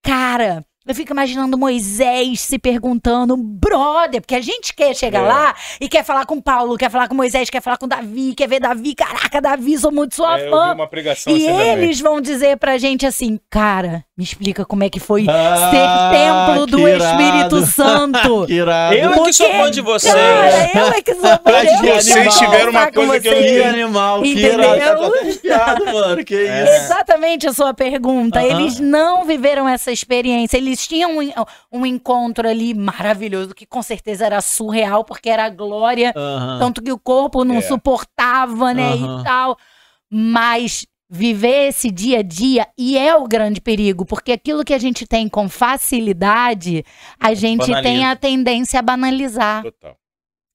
cara, 0.03 0.65
eu 0.87 0.95
fico 0.95 1.13
imaginando 1.13 1.57
Moisés 1.57 2.41
se 2.41 2.59
perguntando, 2.59 3.37
brother, 3.37 4.21
porque 4.21 4.35
a 4.35 4.41
gente 4.41 4.75
quer 4.75 4.95
chegar 4.95 5.21
É. 5.25 5.29
lá 5.29 5.55
e 5.81 5.89
quer 5.89 6.05
falar 6.05 6.27
com 6.27 6.41
Paulo, 6.41 6.77
quer 6.77 6.91
falar 6.91 7.09
com 7.09 7.15
Moisés, 7.15 7.49
quer 7.49 7.63
falar 7.63 7.79
com 7.79 7.89
Davi, 7.89 8.35
quer 8.35 8.49
ver 8.49 8.61
Davi, 8.61 8.95
caraca, 8.95 9.41
Davi, 9.41 9.79
sou 9.79 9.91
muito 9.93 10.15
sua 10.15 10.39
É, 10.39 10.51
fã. 10.51 10.75
uma 10.75 10.87
pregação 10.87 11.35
E 11.35 11.49
assim 11.49 11.69
eles 11.71 12.01
vão 12.01 12.21
dizer 12.21 12.57
pra 12.59 12.77
gente 12.79 13.07
assim, 13.07 13.39
cara, 13.51 14.05
me 14.17 14.23
explica 14.23 14.65
como 14.65 14.85
é 14.85 14.89
que 14.89 15.01
foi 15.01 15.27
Ah, 15.29 15.71
ser 15.73 16.17
templo 16.17 16.67
do 16.67 16.89
irado. 16.89 17.21
Espírito 17.21 17.67
Santo. 17.67 18.47
Que 18.47 18.53
irado. 18.55 18.95
Eu 18.95 19.11
é 19.13 19.19
que 19.25 19.33
sou 19.33 19.47
Porque, 19.49 19.63
fã 19.65 19.71
de 19.73 19.81
vocês. 19.81 20.15
Cara, 20.15 20.71
eu 20.73 20.87
é 20.93 21.03
que 21.03 21.15
sou 21.15 21.23
fã 21.23 21.41
eu 21.45 21.95
vocês 21.97 22.15
quero 22.15 22.31
tiveram 22.31 22.71
uma 22.71 22.93
coisa 22.93 23.21
que 23.21 23.29
eu 23.29 23.33
vocês. 23.33 23.51
Entendi. 23.51 23.63
animal, 23.65 24.23
que 24.23 24.31
Entendeu? 24.31 24.75
irado. 24.77 25.13
Tá 25.85 25.93
mano. 25.93 26.25
Que 26.25 26.37
É. 26.37 26.65
isso. 26.65 26.85
Exatamente 26.85 27.49
a 27.49 27.53
sua 27.53 27.75
pergunta. 27.75 28.39
Aham. 28.39 28.49
Eles 28.61 28.79
não 28.79 29.25
viveram 29.25 29.69
essa 29.69 29.91
experiência. 29.91 30.57
Eles 30.59 30.87
tinham 30.87 31.19
um, 31.19 31.33
um 31.73 31.85
encontro 31.85 32.49
ali 32.49 32.73
maravilhoso, 32.73 33.53
que 33.53 33.67
com 33.67 33.83
certeza 33.83 34.27
era 34.27 34.41
surreal, 34.41 35.03
porque 35.05 35.29
era 35.29 35.47
a 35.47 35.51
glória, 35.51 36.13
Aham. 36.17 36.59
tanto 36.61 36.81
que 36.83 36.93
o 36.93 36.99
corpo 36.99 37.45
não 37.45 37.57
É. 37.57 37.61
suportava, 37.63 38.73
né, 38.73 38.93
Aham. 38.93 39.21
e 39.21 39.25
tal. 39.25 39.59
Mas 40.09 40.87
viver 41.09 41.69
esse 41.69 41.91
dia 41.91 42.21
a 42.21 42.23
dia, 42.23 42.67
e 42.77 42.99
é 42.99 43.15
o 43.15 43.27
grande 43.27 43.61
perigo, 43.61 44.05
porque 44.05 44.33
aquilo 44.33 44.65
que 44.65 44.75
a 44.75 44.79
gente 44.79 45.07
tem 45.07 45.29
com 45.29 45.49
facilidade, 45.49 46.85
a 47.21 47.35
gente 47.35 47.67
tem 47.67 47.73
banaliza. 47.73 48.11
a 48.11 48.17
tendência 48.17 48.79
a 48.79 48.83
banalizar. 48.83 49.63
Total. 49.63 49.97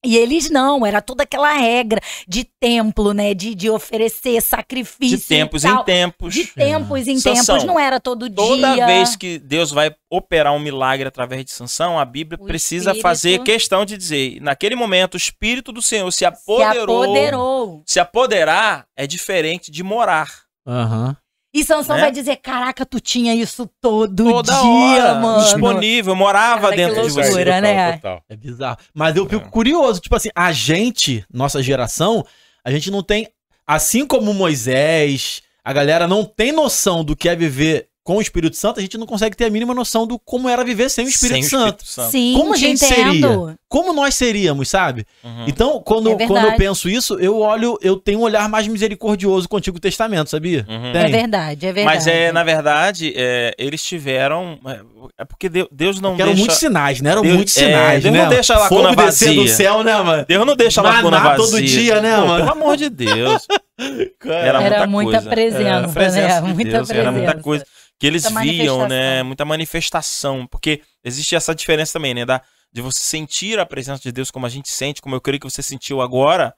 E 0.04 0.16
eles 0.16 0.48
não, 0.48 0.86
era 0.86 1.02
toda 1.02 1.24
aquela 1.24 1.52
regra 1.52 2.00
de 2.26 2.44
templo, 2.58 3.12
né? 3.12 3.34
De, 3.34 3.54
de 3.54 3.68
oferecer 3.68 4.40
sacrifício. 4.40 5.18
De 5.18 5.24
tempos 5.24 5.62
e 5.62 5.68
tal. 5.68 5.82
em 5.82 5.84
tempos. 5.84 6.34
De 6.34 6.46
tempos 6.46 7.06
em 7.06 7.18
Sansão, 7.18 7.56
tempos, 7.56 7.64
não 7.64 7.78
era 7.78 8.00
todo 8.00 8.30
Toda 8.30 8.72
dia. 8.74 8.86
vez 8.86 9.14
que 9.14 9.38
Deus 9.38 9.70
vai 9.70 9.94
operar 10.10 10.54
um 10.54 10.58
milagre 10.58 11.06
através 11.06 11.44
de 11.44 11.50
Sansão, 11.50 11.98
a 11.98 12.04
Bíblia 12.04 12.38
O 12.40 12.46
precisa 12.46 12.90
Espírito- 12.90 13.02
fazer 13.02 13.38
questão 13.42 13.84
de 13.84 13.96
dizer, 13.98 14.40
naquele 14.40 14.74
momento 14.74 15.14
o 15.14 15.18
Espírito 15.18 15.70
do 15.70 15.82
Senhor 15.82 16.10
se 16.10 16.18
se 16.20 16.24
apoderou. 16.24 17.02
apoderou. 17.02 17.82
Se 17.86 18.00
apoderar 18.00 18.86
é 18.96 19.06
diferente 19.06 19.70
de 19.70 19.82
morar. 19.82 20.30
Aham. 20.66 21.16
E 21.52 21.64
Sansão 21.64 21.96
Né? 21.96 22.02
vai 22.02 22.12
dizer: 22.12 22.36
Caraca, 22.36 22.86
tu 22.86 23.00
tinha 23.00 23.34
isso 23.34 23.68
todo 23.80 24.24
Toda 24.24 24.52
dia, 24.52 24.62
hora, 24.62 25.14
mano. 25.14 25.42
disponível, 25.42 26.14
morava 26.14 26.62
Cara, 26.62 26.70
que 26.70 26.76
dentro 26.76 27.00
de 27.02 27.08
Isso 27.08 27.18
aí, 27.20 27.24
você. 27.26 27.30
loucura. 27.32 27.54
total, 27.56 27.62
né? 27.74 27.92
total. 27.94 28.24
É 28.28 28.36
bizarro. 28.36 28.76
Mas 28.94 29.16
eu 29.16 29.28
fico 29.28 29.50
curioso, 29.50 30.00
tipo 30.00 30.14
assim, 30.14 30.30
a 30.34 30.52
gente, 30.52 31.24
nossa 31.32 31.62
geração, 31.62 32.24
a 32.64 32.70
gente 32.70 32.90
não 32.90 33.02
tem, 33.02 33.28
assim 33.66 34.06
como 34.06 34.32
Moisés, 34.32 35.42
a 35.64 35.72
galera 35.72 36.06
não 36.06 36.24
tem 36.24 36.52
noção 36.52 37.04
do 37.04 37.16
que 37.16 37.28
é 37.28 37.34
viver 37.36 37.88
com 38.10 38.16
o 38.16 38.20
Espírito 38.20 38.56
Santo, 38.56 38.80
a 38.80 38.82
gente 38.82 38.98
não 38.98 39.06
consegue 39.06 39.36
ter 39.36 39.44
a 39.44 39.50
mínima 39.50 39.72
noção 39.72 40.04
do 40.04 40.18
como 40.18 40.48
era 40.48 40.64
viver 40.64 40.88
sem 40.90 41.04
o 41.04 41.08
Espírito 41.08 41.34
Sem 41.34 41.42
Santo. 41.44 41.86
Santo. 41.86 42.10
Sim, 42.10 42.34
Como 42.36 42.52
a 42.52 42.56
te 42.56 42.60
gente 42.62 42.84
entendo. 42.84 43.12
seria? 43.44 43.56
Como 43.68 43.92
nós 43.92 44.16
seríamos, 44.16 44.68
sabe? 44.68 45.06
Uhum. 45.22 45.44
Então, 45.46 45.80
quando, 45.80 46.10
É 46.20 46.26
quando 46.26 46.44
eu 46.44 46.56
penso 46.56 46.88
isso, 46.88 47.14
eu 47.20 47.38
olho, 47.38 47.78
eu 47.80 47.94
tenho 47.96 48.18
um 48.18 48.22
olhar 48.22 48.48
mais 48.48 48.66
misericordioso 48.66 49.48
com 49.48 49.54
o 49.54 49.58
Antigo 49.58 49.78
Testamento, 49.78 50.28
sabia? 50.28 50.66
Uhum. 50.68 50.92
Tem. 50.92 51.02
É 51.02 51.06
verdade, 51.08 51.66
é 51.66 51.72
verdade. 51.72 51.96
Mas 51.96 52.06
é, 52.08 52.32
na 52.32 52.42
verdade, 52.42 53.12
é, 53.16 53.54
eles 53.56 53.80
tiveram. 53.84 54.58
é, 54.66 54.80
É 55.18 55.24
porque 55.24 55.48
Deus, 55.48 55.68
Deus 55.70 56.00
não 56.00 56.10
Porque 56.10 56.22
eram 56.22 56.32
deixa. 56.32 56.40
muitos 56.46 56.58
sinais, 56.58 57.00
né? 57.00 57.10
Eram 57.12 57.22
Deus- 57.22 57.36
muitos 57.36 57.56
é, 57.56 57.60
sinais, 57.64 58.02
Deus 58.02 58.12
né? 58.12 58.22
não 58.24 58.28
deixa 58.28 58.54
a 58.54 58.58
lacuna 58.58 58.88
Fogo 58.88 59.02
descer 59.02 59.26
vazia. 59.28 59.42
do 59.44 59.48
céu, 59.48 59.84
né, 59.84 60.02
mano? 60.02 60.24
Deus 60.26 60.44
não 60.46 60.56
deixa 60.56 60.80
a 60.80 60.82
Maná 60.82 60.96
lacuna 60.96 61.20
vazia. 61.20 61.36
todo 61.46 61.62
dia, 61.62 62.00
né, 62.02 62.16
Pô, 62.16 62.26
mano? 62.26 62.44
Pelo 62.44 62.56
amor 62.60 62.76
de 62.76 62.90
Deus. 62.90 63.46
Era, 64.26 64.62
Era 64.62 64.86
muita, 64.86 64.86
muita 64.88 65.12
coisa. 65.18 65.30
presença, 65.30 65.62
Era 65.62 65.86
a 65.86 65.88
presença 65.88 66.40
né? 66.42 66.48
de 66.48 66.54
Muita 66.54 66.70
Deus, 66.72 66.90
Era 66.90 67.12
muita 67.12 67.26
presença. 67.26 67.42
coisa 67.44 67.64
que 68.00 68.06
eles 68.06 68.24
Muita 68.24 68.40
viam, 68.40 68.88
né? 68.88 69.22
Muita 69.22 69.44
manifestação. 69.44 70.46
Porque 70.46 70.82
existe 71.04 71.36
essa 71.36 71.54
diferença 71.54 71.92
também, 71.92 72.14
né? 72.14 72.24
Da, 72.24 72.42
de 72.72 72.80
você 72.80 72.98
sentir 72.98 73.58
a 73.58 73.66
presença 73.66 74.02
de 74.02 74.10
Deus 74.10 74.30
como 74.30 74.46
a 74.46 74.48
gente 74.48 74.70
sente, 74.70 75.02
como 75.02 75.14
eu 75.14 75.20
creio 75.20 75.38
que 75.38 75.48
você 75.48 75.62
sentiu 75.62 76.00
agora, 76.00 76.54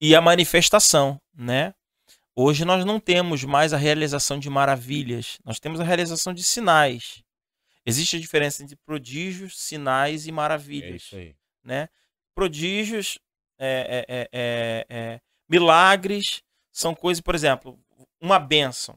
e 0.00 0.14
a 0.14 0.20
manifestação, 0.20 1.20
né? 1.36 1.74
Hoje 2.34 2.64
nós 2.64 2.84
não 2.84 3.00
temos 3.00 3.42
mais 3.42 3.72
a 3.72 3.76
realização 3.76 4.38
de 4.38 4.48
maravilhas, 4.48 5.36
nós 5.44 5.58
temos 5.58 5.80
a 5.80 5.84
realização 5.84 6.32
de 6.32 6.44
sinais. 6.44 7.22
Existe 7.84 8.16
a 8.16 8.20
diferença 8.20 8.62
entre 8.62 8.76
prodígios, 8.86 9.58
sinais 9.58 10.26
e 10.26 10.30
É 10.30 10.32
maravilhas 10.32 11.02
isso 11.02 11.16
aí. 11.16 11.34
né? 11.64 11.88
Prodígios, 12.36 13.18
é, 13.58 14.06
é, 14.08 14.14
é, 14.16 14.28
é, 14.32 14.86
é, 14.88 15.20
milagres, 15.48 16.40
são 16.70 16.94
coisas, 16.94 17.20
por 17.20 17.34
exemplo, 17.34 17.76
uma 18.20 18.38
bênção. 18.38 18.96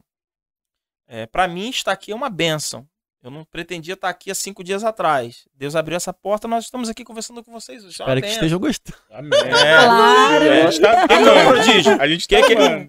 É, 1.08 1.26
Para 1.26 1.46
mim, 1.48 1.68
estar 1.70 1.92
aqui 1.92 2.12
é 2.12 2.14
uma 2.14 2.28
bênção. 2.30 2.86
Eu 3.22 3.30
não 3.30 3.44
pretendia 3.44 3.94
estar 3.94 4.08
aqui 4.08 4.30
há 4.30 4.34
cinco 4.36 4.62
dias 4.62 4.84
atrás. 4.84 5.48
Deus 5.56 5.74
abriu 5.74 5.96
essa 5.96 6.12
porta, 6.12 6.46
nós 6.46 6.64
estamos 6.64 6.88
aqui 6.88 7.02
conversando 7.04 7.42
com 7.42 7.50
vocês. 7.50 7.82
É 7.84 7.88
Espero 7.88 8.20
que 8.22 8.28
estejam 8.28 8.58
gostando. 8.58 8.96
Amém. 9.10 9.32
É. 9.40 9.76
Claro. 9.86 10.50
A 10.50 10.70
gente 10.70 10.80
tá 10.80 11.04
O 11.04 11.08
que, 11.08 11.08
que 11.08 11.14
é 11.14 11.18
um 11.18 11.30
amando. 11.38 11.48
prodígio? 11.64 12.00
A 12.02 12.08
gente 12.08 12.24
O 12.24 12.28
que, 12.28 12.36
tá 12.40 12.46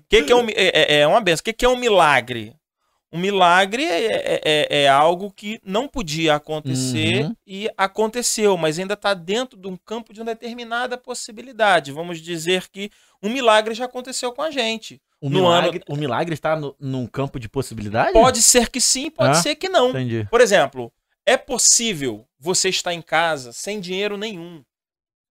que, 0.10 0.24
que, 0.24 0.32
é, 0.32 0.36
um, 0.36 0.48
é, 0.50 0.54
é- 0.56 1.00
é 1.02 1.08
uma 1.08 1.22
benção? 1.22 1.42
O 1.42 1.44
que, 1.44 1.54
que 1.54 1.66
é 1.66 1.70
um 1.70 1.76
milagre? 1.78 2.56
Um 3.12 3.18
milagre 3.18 3.84
é, 3.84 4.06
é- 4.06 4.42
é- 4.44 4.82
é 4.84 4.88
algo 4.90 5.32
que 5.32 5.60
não 5.64 5.88
podia 5.88 6.36
acontecer 6.36 7.24
Uhum. 7.26 7.36
e 7.48 7.70
aconteceu, 7.78 8.58
mas 8.58 8.78
ainda 8.78 8.94
está 8.96 9.14
dentro 9.14 9.58
de 9.58 9.68
um 9.68 9.78
campo 9.78 10.14
de 10.14 10.20
uma 10.22 10.26
determinada 10.36 10.98
possibilidade. 10.98 11.92
Vamos 11.92 12.20
dizer 12.22 12.68
que 12.70 12.92
um 13.24 13.30
milagre 13.30 13.74
já 13.74 13.86
aconteceu 13.86 14.32
com 14.34 14.42
a 14.42 14.52
gente. 14.52 15.02
O 15.20 15.30
No 15.30 15.40
milagre, 15.40 15.82
o 15.88 15.96
milagre 15.96 16.34
está 16.36 16.56
no, 16.56 16.76
num 16.80 17.08
campo 17.08 17.40
de 17.40 17.50
possibilidade? 17.50 18.14
Pode 18.14 18.42
ser 18.42 18.70
que 18.70 18.80
sim, 18.80 19.10
pode 19.10 19.32
Ah, 19.38 19.42
ser 19.42 19.56
que 19.56 19.68
não. 19.68 19.90
Entendi. 19.90 20.28
Por 20.30 20.42
exemplo, 20.42 20.94
é 21.26 21.36
possível 21.36 22.28
você 22.40 22.70
estar 22.70 22.94
em 22.94 23.02
casa 23.02 23.52
sem 23.52 23.80
dinheiro 23.80 24.16
nenhum, 24.16 24.64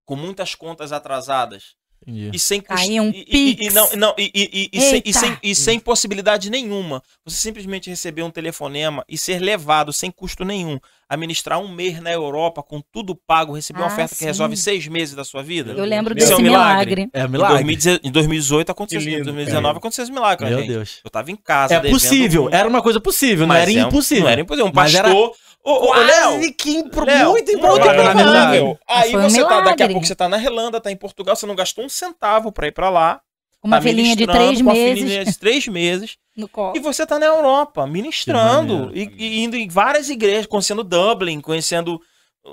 com 0.03 0.15
muitas 0.15 0.55
contas 0.55 0.91
atrasadas, 0.91 1.75
entendi. 2.01 2.31
e 2.33 2.39
sem 2.39 2.59
cust- 2.61 2.75
Cair 2.79 2.99
um 2.99 3.09
e, 3.09 3.25
e- 3.29 3.49
e 3.51 3.55
Pix. 3.57 3.73
não, 3.75 3.89
não, 3.95 4.15
e, 4.17 4.31
e- 4.33 4.49
e- 4.51 4.69
e 4.73 4.81
sem, 4.81 5.01
e, 5.05 5.13
sem, 5.13 5.37
e 5.43 5.55
sem 5.55 5.79
possibilidade 5.79 6.49
nenhuma. 6.49 7.01
Você 7.23 7.37
simplesmente 7.37 7.87
receber 7.89 8.23
um 8.23 8.31
telefonema 8.31 9.05
e 9.07 9.17
ser 9.19 9.39
levado 9.39 9.93
sem 9.93 10.09
custo 10.09 10.43
nenhum 10.43 10.79
a 11.07 11.15
ministrar 11.15 11.59
um 11.59 11.67
mês 11.67 12.01
na 12.01 12.11
Europa 12.11 12.63
com 12.63 12.81
tudo 12.91 13.15
pago, 13.15 13.53
receber 13.53 13.79
uma 13.79 13.85
Ah, 13.85 13.93
oferta 13.93 14.13
que 14.15 14.19
sim. 14.19 14.25
resolve 14.25 14.57
seis 14.57 14.87
meses 14.87 15.13
da 15.15 15.23
sua 15.23 15.43
vida. 15.43 15.71
Eu 15.73 15.85
lembro 15.85 16.17
Isso 16.17 16.25
é 16.25 16.29
desse 16.29 16.41
um 16.41 16.43
milagre. 16.43 16.95
milagre. 16.95 17.09
É 17.13 17.23
um 17.23 17.27
Em, 17.27 17.29
milagre. 17.31 17.53
2010 17.63 17.99
em 18.03 18.11
2018 18.11 18.71
aconteceu 18.71 18.99
Que 18.99 19.05
isso, 19.05 19.09
em 19.09 19.17
lindo, 19.19 19.25
2019 19.25 19.63
cara. 19.67 19.77
aconteceu 19.77 20.03
esse 20.03 20.11
milagre, 20.11 20.49
Meu 20.49 20.57
gente. 20.59 20.67
Deus. 20.69 20.99
Eu 21.03 21.09
tava 21.11 21.31
em 21.31 21.35
casa. 21.35 21.75
É 21.75 21.79
possível. 21.79 22.49
Era 22.51 22.67
uma 22.67 22.81
coisa 22.81 22.99
possível, 22.99 23.45
não 23.45 23.53
mas 23.53 23.61
era 23.69 23.71
é 23.79 23.85
um- 23.85 23.87
impossível. 23.87 24.23
Não 24.23 24.29
era 24.31 24.41
impossível. 24.41 24.65
Um 24.67 24.71
Mas 24.73 24.93
era 24.95 25.03
pastor. 25.09 25.31
Ô, 25.63 25.71
ô, 25.71 25.89
ô, 25.89 25.93
Léo, 25.95 26.07
Quase 26.33 26.51
que 26.53 26.69
impro... 26.75 27.05
Léo, 27.05 27.31
muito 27.31 27.51
improvável. 27.51 28.77
Aí 28.87 29.15
um 29.15 29.21
você 29.21 29.43
tá, 29.45 29.61
daqui 29.61 29.83
a 29.83 29.89
pouco 29.89 30.05
você 30.05 30.15
tá 30.15 30.29
na 30.29 30.37
Irlanda, 30.37 30.79
tá 30.79 30.91
em 30.91 30.95
Portugal, 30.95 31.35
você 31.35 31.45
não 31.45 31.55
gastou 31.55 31.83
um 31.85 31.89
centavo 31.89 32.51
pra 32.51 32.67
ir 32.67 32.71
pra 32.71 32.89
lá. 32.89 33.19
Uma 33.65 33.77
tá 33.77 33.81
filhinha 33.81 34.15
de 34.15 34.27
ministrando 34.27 34.45
três 34.45 34.61
com 34.61 34.69
a 34.69 34.73
meses 34.73 34.99
filhinha 34.99 35.25
de 35.25 35.37
três 35.39 35.67
meses. 35.67 36.17
no 36.37 36.47
colo. 36.47 36.77
E 36.77 36.79
você 36.79 37.05
tá 37.05 37.17
na 37.17 37.25
Europa, 37.25 37.87
ministrando. 37.87 38.91
E, 38.95 39.11
e 39.17 39.43
indo 39.43 39.55
em 39.55 39.67
várias 39.67 40.07
igrejas, 40.07 40.45
conhecendo 40.45 40.83
Dublin, 40.83 41.41
conhecendo 41.41 41.99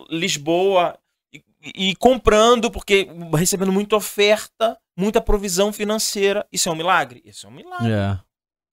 Lisboa. 0.08 0.98
E, 1.30 1.90
e- 1.90 1.96
comprando, 1.96 2.70
porque 2.70 3.08
recebendo 3.36 3.70
muita 3.70 3.94
oferta, 3.94 4.78
muita 4.96 5.20
provisão 5.20 5.70
financeira. 5.70 6.46
Isso 6.50 6.70
é 6.70 6.72
um 6.72 6.76
milagre? 6.76 7.20
Isso 7.26 7.46
é 7.46 7.50
um 7.50 7.52
milagre. 7.52 7.92
É. 7.92 8.18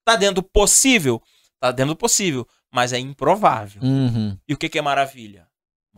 Tá 0.02 0.16
dentro 0.16 0.36
do 0.36 0.42
possível? 0.42 1.22
Tá 1.60 1.70
dentro 1.70 1.92
do 1.92 1.98
possível. 1.98 2.48
Mas 2.72 2.94
é 2.94 2.98
improvável. 2.98 3.82
Uhum. 3.82 4.34
E 4.48 4.54
o 4.54 4.56
que, 4.56 4.68
que 4.68 4.78
é 4.78 4.82
maravilha? 4.82 5.46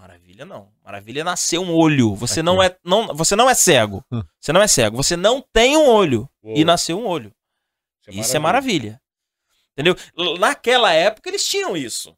Maravilha 0.02 0.44
não. 0.44 0.68
Maravilha 0.84 1.20
é 1.20 1.24
nascer 1.24 1.58
um 1.58 1.72
olho. 1.72 2.16
Você 2.16 2.40
Aqui. 2.40 2.42
não 2.42 2.60
é 2.60 2.76
não, 2.84 3.14
você 3.14 3.36
não 3.36 3.48
é 3.48 3.54
cego. 3.54 4.04
Hum. 4.10 4.20
Você 4.40 4.52
não 4.52 4.60
é 4.60 4.66
cego. 4.66 4.96
Você 4.96 5.16
não 5.16 5.40
tem 5.52 5.76
um 5.76 5.86
olho 5.88 6.28
Uou, 6.42 6.56
e 6.56 6.64
nasceu 6.64 6.98
um 6.98 7.06
olho. 7.06 7.32
Isso 8.08 8.36
é 8.36 8.40
maravilha. 8.40 9.00
Entendeu? 9.72 9.94
L- 10.18 10.38
Naquela 10.40 10.92
época 10.92 11.28
eles 11.30 11.46
tinham 11.46 11.76
isso. 11.76 12.16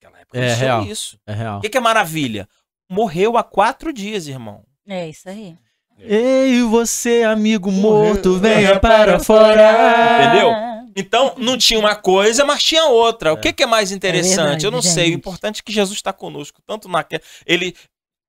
Naquela 0.00 0.20
época 0.20 0.38
É 0.38 0.42
eles 0.44 0.58
tinham 0.58 0.80
real. 0.82 0.92
isso. 0.92 1.18
É 1.26 1.32
real. 1.34 1.58
O 1.58 1.60
que, 1.62 1.68
que 1.68 1.76
é 1.76 1.80
maravilha? 1.80 2.48
Morreu 2.88 3.36
há 3.36 3.42
quatro 3.42 3.92
dias, 3.92 4.28
irmão. 4.28 4.64
É 4.86 5.08
isso 5.08 5.28
aí. 5.28 5.58
Ei, 5.98 6.62
você, 6.62 7.24
amigo 7.24 7.72
Morreu. 7.72 8.14
morto, 8.14 8.38
venha 8.38 8.78
para 8.78 9.18
fora. 9.18 10.28
Entendeu? 10.28 10.50
Então, 10.96 11.34
não 11.38 11.56
tinha 11.56 11.78
uma 11.78 11.94
coisa, 11.94 12.44
mas 12.44 12.62
tinha 12.62 12.84
outra. 12.86 13.32
O 13.32 13.40
que, 13.40 13.52
que 13.52 13.62
é 13.62 13.66
mais 13.66 13.92
interessante? 13.92 14.36
verdade, 14.36 14.66
eu 14.66 14.70
não 14.70 14.82
sei. 14.82 15.04
O 15.04 15.06
gente. 15.06 15.14
importante 15.16 15.60
é 15.60 15.62
que 15.62 15.72
Jesus 15.72 15.98
está 15.98 16.12
conosco, 16.12 16.60
tanto 16.66 16.88
naquela. 16.88 17.22
Ele. 17.46 17.74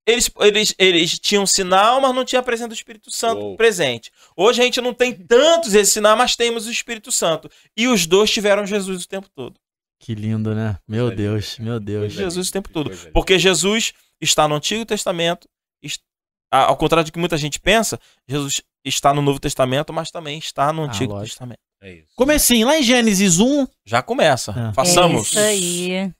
Eles, 0.03 0.31
eles, 0.39 0.75
eles 0.79 1.19
tinham 1.19 1.45
sinal, 1.45 2.01
mas 2.01 2.15
não 2.15 2.25
tinha 2.25 2.39
a 2.39 2.43
presença 2.43 2.69
do 2.69 2.73
Espírito 2.73 3.11
Santo 3.11 3.39
Uou. 3.39 3.55
presente. 3.55 4.11
Hoje 4.35 4.59
a 4.59 4.63
gente 4.65 4.81
não 4.81 4.95
tem 4.95 5.13
tantos 5.13 5.75
esse 5.75 5.91
sinal, 5.91 6.17
mas 6.17 6.35
temos 6.35 6.65
o 6.65 6.71
Espírito 6.71 7.11
Santo. 7.11 7.47
E 7.77 7.87
os 7.87 8.07
dois 8.07 8.31
tiveram 8.31 8.65
Jesus 8.65 9.03
o 9.03 9.07
tempo 9.07 9.29
todo. 9.29 9.59
Que 9.99 10.15
lindo, 10.15 10.55
né? 10.55 10.79
Meu 10.87 11.15
Deus, 11.15 11.59
linda. 11.59 11.71
meu 11.71 11.79
Deus. 11.79 12.13
Jesus 12.13 12.49
o 12.49 12.51
tempo 12.51 12.69
todo. 12.69 12.89
Porque 13.13 13.37
Jesus 13.37 13.93
está 14.19 14.47
no 14.47 14.55
Antigo 14.55 14.83
Testamento, 14.85 15.47
ao 16.51 16.75
contrário 16.75 17.05
do 17.05 17.13
que 17.13 17.19
muita 17.19 17.37
gente 17.37 17.59
pensa, 17.59 17.99
Jesus 18.27 18.61
está 18.83 19.13
no 19.13 19.21
Novo 19.21 19.39
Testamento, 19.39 19.93
mas 19.93 20.09
também 20.11 20.37
está 20.39 20.73
no 20.73 20.83
Ah, 20.83 20.85
Antigo 20.87 21.13
lógico. 21.13 21.29
Testamento. 21.29 21.59
É 21.81 21.93
isso. 21.93 22.07
Comecinho, 22.15 22.67
lá 22.67 22.77
em 22.77 22.83
Gênesis 22.83 23.39
1, 23.39 23.67
Já 23.85 24.01
começa. 24.01 24.51
É. 24.69 24.73
Façamos. 24.73 25.35
É 25.35 25.53
isso 25.55 25.71
aí. 25.93 26.11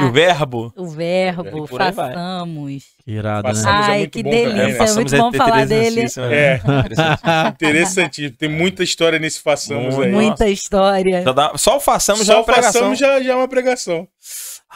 E 0.00 0.04
o 0.08 0.10
verbo. 0.10 0.72
o 0.76 0.86
verbo, 0.88 1.66
façamos. 1.68 2.82
que 3.04 3.12
irado, 3.12 3.46
né? 3.46 3.54
Passamos. 3.54 3.86
é 3.86 3.90
Ai, 3.92 3.98
muito 3.98 4.10
que 4.12 4.22
bom 4.24 4.30
também, 4.30 4.44
delícia. 4.46 4.64
né? 4.66 4.70
É 4.70 4.74
Façamos 4.74 5.12
muito 5.12 5.22
bom 5.22 5.30
é 5.34 5.36
falar 5.38 5.66
dele. 5.66 6.00
né? 6.02 6.08
É. 6.32 6.54
Interessante. 6.64 7.54
Interessantíssimo. 7.54 8.36
Tem 8.38 8.48
muita 8.48 8.82
história 8.82 9.18
nesse 9.18 9.40
façamos 9.40 9.98
aí. 9.98 10.10
Muita 10.10 10.48
história. 10.48 11.22
Já 11.22 11.32
dá- 11.32 11.52
só 11.56 11.76
o 11.76 11.80
façamos 11.80 12.26
já 12.26 12.32
é 12.32 12.36
Só 12.36 12.40
uma 12.40 12.44
pregação. 12.46 12.72
façamos 12.72 12.98
já, 12.98 13.22
já 13.22 13.32
é 13.32 13.36
uma 13.36 13.48
pregação. 13.48 14.08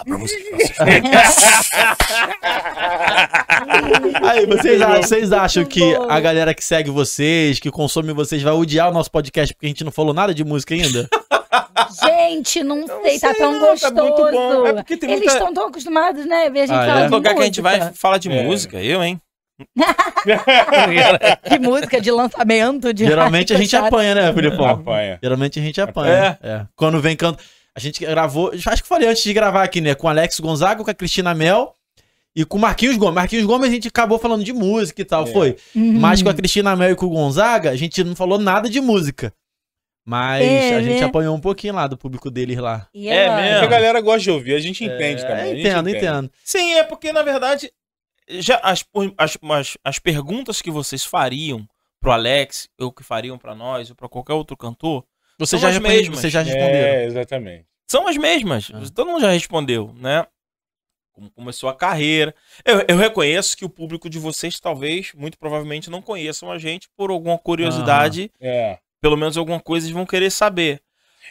Abra 0.00 0.14
a 0.14 0.18
música. 0.18 0.40
Aí, 4.22 4.46
vocês, 4.46 4.80
acham, 4.82 5.02
vocês 5.02 5.32
acham 5.32 5.64
que 5.64 5.82
a 6.08 6.20
galera 6.20 6.54
que 6.54 6.64
segue 6.64 6.90
vocês, 6.90 7.58
que 7.58 7.70
consome 7.70 8.12
vocês, 8.12 8.42
vai 8.42 8.52
odiar 8.52 8.88
o 8.90 8.92
nosso 8.92 9.10
podcast 9.10 9.54
porque 9.54 9.66
a 9.66 9.68
gente 9.70 9.84
não 9.84 9.90
falou 9.92 10.14
nada 10.14 10.34
de 10.34 10.44
música 10.44 10.74
ainda? 10.74 11.08
Gente, 12.04 12.62
não 12.62 12.86
sei, 12.86 13.18
tá 13.18 13.28
sei 13.30 13.38
tão 13.38 13.52
não, 13.52 13.60
tá 13.60 13.70
gostoso. 13.90 13.94
muito 13.94 14.30
bom. 14.32 14.66
É 14.66 14.82
tem 14.82 14.98
Eles 15.10 15.18
muita- 15.20 15.32
estão 15.32 15.54
tão 15.54 15.68
acostumados, 15.68 16.26
né? 16.26 16.50
Ver 16.50 16.60
a 16.62 16.66
gente 16.66 16.76
Ah, 16.76 16.82
é? 16.82 16.86
falar 16.86 17.00
Todo 17.00 17.08
de 17.08 17.14
lugar 17.14 17.34
que 17.34 17.40
a 17.40 17.44
gente 17.44 17.60
vai 17.62 17.78
música. 17.78 17.94
fala 17.96 18.18
de 18.18 18.30
É. 18.30 18.42
música, 18.42 18.82
eu, 18.82 19.02
hein? 19.02 19.20
De 21.50 21.58
música, 21.58 22.00
de 22.00 22.10
lançamento, 22.10 22.92
de 22.92 23.06
Geralmente 23.06 23.52
a 23.54 23.56
gente 23.56 23.70
chato. 23.70 23.86
apanha, 23.86 24.14
né, 24.14 24.32
Filipão? 24.32 24.66
Apanha. 24.68 25.18
Geralmente 25.22 25.58
a 25.58 25.62
gente 25.62 25.80
apanha. 25.80 26.38
É. 26.42 26.62
Quando 26.76 27.00
vem 27.00 27.16
canto. 27.16 27.42
A 27.78 27.80
gente 27.80 28.04
gravou. 28.04 28.50
Acho 28.66 28.82
que 28.82 28.88
falei 28.88 29.08
antes 29.08 29.22
de 29.22 29.32
gravar 29.32 29.62
aqui, 29.62 29.80
né? 29.80 29.94
Com 29.94 30.08
o 30.08 30.10
Alex 30.10 30.40
Gonzaga, 30.40 30.82
com 30.82 30.90
a 30.90 30.94
Cristina 30.94 31.32
Mel 31.32 31.72
e 32.34 32.44
com 32.44 32.58
o 32.58 32.60
Marquinhos 32.60 32.96
Gomes. 32.96 33.14
Marquinhos 33.14 33.44
Gomes 33.46 33.68
a 33.70 33.72
gente 33.72 33.86
acabou 33.86 34.18
falando 34.18 34.42
de 34.42 34.52
música 34.52 35.00
e 35.00 35.04
tal, 35.04 35.22
É. 35.22 35.26
foi. 35.32 35.56
Uhum. 35.76 35.92
Mas 36.00 36.20
com 36.20 36.28
a 36.28 36.34
Cristina 36.34 36.74
Mel 36.74 36.90
e 36.90 36.96
com 36.96 37.06
o 37.06 37.10
Gonzaga, 37.10 37.70
a 37.70 37.76
gente 37.76 38.02
não 38.02 38.16
falou 38.16 38.36
nada 38.36 38.68
de 38.68 38.80
música. 38.80 39.32
Mas 40.04 40.42
É, 40.44 40.74
a 40.74 40.82
gente 40.82 41.00
né? 41.00 41.06
apanhou 41.06 41.36
um 41.36 41.40
pouquinho 41.40 41.74
lá 41.74 41.86
do 41.86 41.96
público 41.96 42.30
deles 42.30 42.56
lá. 42.58 42.88
É 42.94 43.06
ela- 43.26 43.36
mesmo? 43.42 43.64
A 43.64 43.66
galera 43.68 44.00
gosta 44.00 44.20
de 44.22 44.30
ouvir, 44.32 44.54
a 44.54 44.58
gente 44.58 44.82
entende 44.84 45.22
É, 45.22 45.26
também. 45.28 45.42
a 45.44 45.46
gente 45.54 45.60
entendo, 45.60 45.88
entende. 45.90 46.04
entendo. 46.06 46.30
Sim, 46.42 46.72
é 46.74 46.82
porque, 46.82 47.12
na 47.12 47.22
verdade, 47.22 47.70
já 48.30 48.56
as, 48.62 48.84
as, 49.18 49.38
as, 49.50 49.76
as 49.84 49.98
perguntas 50.00 50.60
que 50.62 50.70
vocês 50.70 51.04
fariam 51.04 51.64
pro 52.00 52.10
Alex, 52.10 52.68
ou 52.80 52.90
que 52.90 53.04
fariam 53.04 53.36
pra 53.38 53.54
nós, 53.54 53.90
ou 53.90 53.96
pra 53.96 54.08
qualquer 54.08 54.32
outro 54.32 54.56
cantor, 54.56 55.04
Você 55.38 55.58
já, 55.58 55.68
responde- 55.68 55.88
mesmas. 55.94 56.18
vocês 56.20 56.32
já 56.32 56.40
responderam. 56.42 56.88
É, 56.88 57.04
exatamente. 57.04 57.66
São 57.90 58.06
as 58.06 58.16
mesmas. 58.16 58.70
Ah. 58.72 58.82
Todo 58.94 59.08
mundo 59.08 59.20
já 59.22 59.30
respondeu, 59.30 59.94
né? 59.98 60.26
Como 61.12 61.30
começou 61.30 61.68
a 61.68 61.74
carreira. 61.74 62.34
Eu, 62.64 62.84
eu 62.88 62.96
reconheço 62.96 63.56
que 63.56 63.64
o 63.64 63.68
público 63.68 64.08
de 64.08 64.18
vocês, 64.18 64.60
talvez, 64.60 65.12
muito 65.14 65.36
provavelmente, 65.38 65.90
não 65.90 66.00
conheçam 66.00 66.50
a 66.50 66.58
gente 66.58 66.88
por 66.96 67.10
alguma 67.10 67.36
curiosidade. 67.38 68.30
É. 68.40 68.78
Pelo 69.00 69.16
menos 69.16 69.36
alguma 69.36 69.58
coisa 69.58 69.86
eles 69.86 69.94
vão 69.94 70.06
querer 70.06 70.30
saber. 70.30 70.80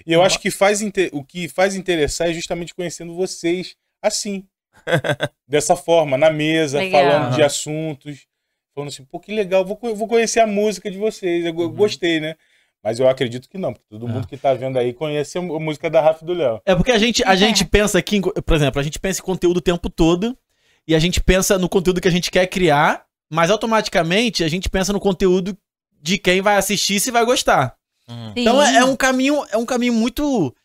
E 0.06 0.14
eu 0.14 0.22
acho 0.22 0.40
que 0.40 0.52
faz 0.52 0.82
o 1.12 1.24
que 1.24 1.48
faz 1.48 1.76
interessar 1.76 2.30
é 2.30 2.34
justamente 2.34 2.74
conhecendo 2.76 3.16
vocês 3.16 3.76
assim. 4.02 4.46
Dessa 5.48 5.76
forma, 5.76 6.18
na 6.18 6.30
mesa, 6.30 6.80
Legal. 6.80 7.02
falando 7.04 7.36
de 7.36 7.42
assuntos. 7.42 8.28
Falando 8.76 8.90
assim, 8.90 9.06
pô, 9.06 9.20
que 9.20 9.34
legal, 9.34 9.66
vou, 9.66 9.80
vou 9.96 10.08
conhecer 10.08 10.40
a 10.40 10.46
música 10.46 10.92
de 10.92 10.98
vocês. 11.00 11.44
Eu 11.46 11.56
Uhum. 11.56 11.70
gostei, 11.74 12.20
né? 12.20 12.36
Mas 12.84 13.00
eu 13.00 13.10
acredito 13.10 13.50
que 13.50 13.58
não, 13.58 13.74
porque 13.74 13.86
todo 13.90 14.08
É. 14.08 14.10
mundo 14.10 14.28
que 14.28 14.38
tá 14.38 14.54
vendo 14.54 14.78
aí 14.78 14.94
conhece 14.94 15.38
a 15.38 15.42
música 15.42 15.90
da 15.90 16.00
Rafa 16.02 16.24
do 16.26 16.34
Léo. 16.34 16.62
É 16.66 16.76
porque 16.76 16.92
a 16.92 16.98
gente, 16.98 17.24
a 17.24 17.36
gente 17.36 17.66
pensa 17.66 17.98
aqui, 17.98 18.22
por 18.22 18.56
exemplo, 18.56 18.80
a 18.80 18.84
gente 18.84 19.00
pensa 19.00 19.20
em 19.20 19.24
conteúdo 19.26 19.58
o 19.58 19.62
tempo 19.62 19.90
todo 19.90 20.38
e 20.88 20.96
a 20.96 21.00
gente 21.00 21.20
pensa 21.22 21.58
no 21.58 21.68
conteúdo 21.68 22.00
que 22.00 22.08
a 22.08 22.12
gente 22.12 22.32
quer 22.32 22.48
criar, 22.48 23.06
mas 23.30 23.52
automaticamente 23.52 24.44
a 24.44 24.48
gente 24.48 24.70
pensa 24.70 24.94
no 24.94 25.00
conteúdo 25.00 25.58
de 26.02 26.18
quem 26.18 26.42
vai 26.42 26.56
assistir 26.56 27.00
se 27.00 27.12
vai 27.12 27.26
gostar. 27.26 27.76
Hum. 28.08 28.32
Então 28.36 28.62
é, 28.62 28.78
é 28.78 28.86
um 28.86 28.96
caminho, 28.96 29.44
é 29.52 29.58
um 29.58 29.66
caminho 29.66 29.94
muito 29.94 30.56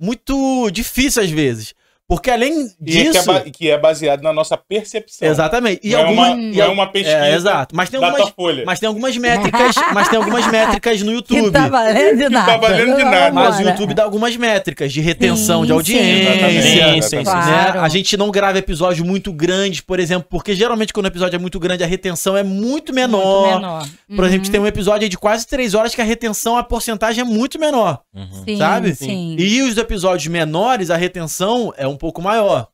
muito 0.00 0.70
difícil 0.70 1.22
às 1.22 1.30
vezes, 1.30 1.72
porque 2.06 2.30
além 2.30 2.68
que, 2.68 2.98
é 2.98 3.02
disso, 3.10 3.24
ba- 3.26 3.40
que 3.40 3.70
é 3.70 3.78
baseado 3.78 4.22
na 4.22 4.32
nossa 4.32 4.56
percepção. 4.56 5.26
exatamente. 5.28 5.80
E 5.82 5.90
não, 5.92 6.00
alguma, 6.00 6.26
é 6.28 6.30
uma, 6.32 6.42
e 6.42 6.56
não 6.56 6.64
é 6.64 6.68
uma 6.68 6.86
pesquisa 6.86 7.16
é, 7.26 7.34
exato, 7.34 7.74
mas 7.74 7.88
tem 7.88 7.98
da 8.00 8.06
algumas 8.08 8.64
mas 8.66 8.78
tem 8.80 8.86
algumas 8.86 9.16
métricas, 9.16 9.74
mas 9.92 10.08
tem 10.08 10.18
algumas 10.18 10.46
métricas 10.46 11.00
no 11.02 11.06
Que 11.24 11.36
YouTube. 11.36 11.52
tá 11.52 11.68
valendo 11.68 12.18
de 12.18 12.28
nada. 12.28 12.56
valendo 12.58 12.96
de 12.96 13.04
nada. 13.04 13.32
Mas 13.32 13.58
o. 13.58 13.62
YouTube 13.62 13.94
dá 13.94 14.04
algumas 14.04 14.36
métricas 14.36 14.92
de 14.92 15.00
retenção 15.00 15.60
Sim, 15.60 15.66
de 15.66 15.72
audiência. 15.72 16.30
Exatamente, 16.34 17.02
sim, 17.04 17.08
sim, 17.08 17.16
né? 17.16 17.22
Claro. 17.24 17.80
A 17.80 17.88
gente 17.88 18.16
não 18.16 18.30
grava 18.30 18.58
episódios 18.58 19.06
muito 19.06 19.32
grandes, 19.32 19.80
por 19.80 19.98
exemplo, 19.98 20.26
porque 20.30 20.54
geralmente 20.54 20.92
quando 20.92 21.06
o 21.06 21.08
episódio 21.08 21.36
é 21.36 21.38
muito 21.38 21.58
grande, 21.58 21.82
a 21.82 21.86
retenção 21.86 22.36
é 22.36 22.42
muito 22.42 22.92
menor. 22.92 23.50
Muito 23.50 23.60
menor. 23.60 23.88
Por 24.14 24.24
exemplo, 24.26 24.46
Uhum. 24.46 24.52
tem 24.52 24.60
um 24.60 24.66
episódio 24.66 25.08
de 25.08 25.16
quase 25.16 25.46
três 25.46 25.74
horas 25.74 25.94
que 25.94 26.00
a 26.00 26.04
retenção, 26.04 26.56
a 26.56 26.62
porcentagem 26.62 27.22
é 27.22 27.24
muito 27.24 27.58
menor, 27.58 28.00
Uhum. 28.14 28.44
Sim, 28.44 28.58
sabe? 28.58 28.94
Sim. 28.94 29.36
E 29.38 29.62
os 29.62 29.76
episódios 29.78 30.26
menores, 30.26 30.90
a 30.90 30.96
retenção 30.96 31.72
é 31.76 31.86
um 31.86 31.93
pouco 31.96 32.20
maior. 32.22 32.68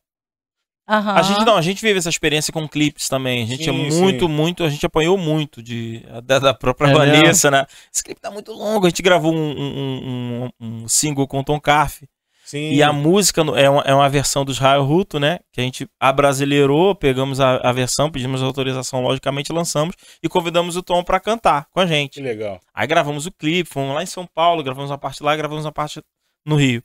Aham. 0.89 1.13
A 1.13 1.21
gente 1.21 1.45
não, 1.45 1.55
a 1.55 1.61
gente 1.61 1.81
vive 1.81 1.99
essa 1.99 2.09
experiência 2.09 2.51
com 2.51 2.67
clipes 2.67 3.07
também. 3.07 3.43
A 3.43 3.45
gente 3.45 3.69
é 3.69 3.71
Sim, 3.71 3.89
muito, 3.99 4.25
sim. 4.25 4.31
muito, 4.31 4.63
a 4.63 4.69
gente 4.69 4.85
apanhou 4.85 5.17
muito 5.17 5.61
de, 5.63 5.99
da, 6.23 6.39
da 6.39 6.53
própria 6.53 6.89
É 6.89 6.93
Vanessa, 6.93 7.49
né? 7.49 7.65
Esse 7.93 8.03
clipe 8.03 8.19
tá 8.19 8.29
muito 8.31 8.51
longo. 8.51 8.85
A 8.85 8.89
gente 8.89 9.01
gravou 9.01 9.33
um, 9.33 9.51
um, 9.57 10.43
um- 10.59 10.83
um 10.83 10.87
single 10.87 11.27
com 11.27 11.39
o 11.39 11.43
Tom 11.43 11.59
Carf. 11.61 12.01
Sim. 12.43 12.71
E 12.73 12.83
a 12.83 12.91
música 12.91 13.41
no- 13.45 13.55
é 13.55 13.69
uma, 13.69 13.81
é 13.83 13.93
uma 13.93 14.09
versão 14.09 14.43
dos 14.43 14.57
Raio 14.57 14.83
Ruto, 14.83 15.17
né? 15.17 15.39
Que 15.53 15.61
a 15.61 15.63
gente 15.63 15.87
abrasileirou, 15.97 16.93
pegamos 16.93 17.39
a, 17.39 17.57
a 17.57 17.71
versão, 17.71 18.11
pedimos 18.11 18.43
autorização, 18.43 18.99
logicamente 19.01 19.53
lançamos 19.53 19.95
e 20.21 20.27
convidamos 20.27 20.75
o 20.75 20.83
Tom 20.83 21.01
pra 21.03 21.19
cantar 21.21 21.67
com 21.71 21.79
a 21.79 21.83
Que 21.85 21.93
gente. 21.93 22.19
legal. 22.19 22.59
Aí 22.73 22.85
gravamos 22.87 23.25
o 23.25 23.31
clipe, 23.31 23.69
fomos 23.69 23.95
lá 23.95 24.03
em 24.03 24.07
São 24.07 24.25
Paulo, 24.25 24.61
gravamos 24.63 24.91
uma 24.91 24.97
parte 24.97 25.23
lá, 25.23 25.33
gravamos 25.37 25.63
uma 25.63 25.71
parte 25.71 26.01
no 26.45 26.55
Rio. 26.57 26.83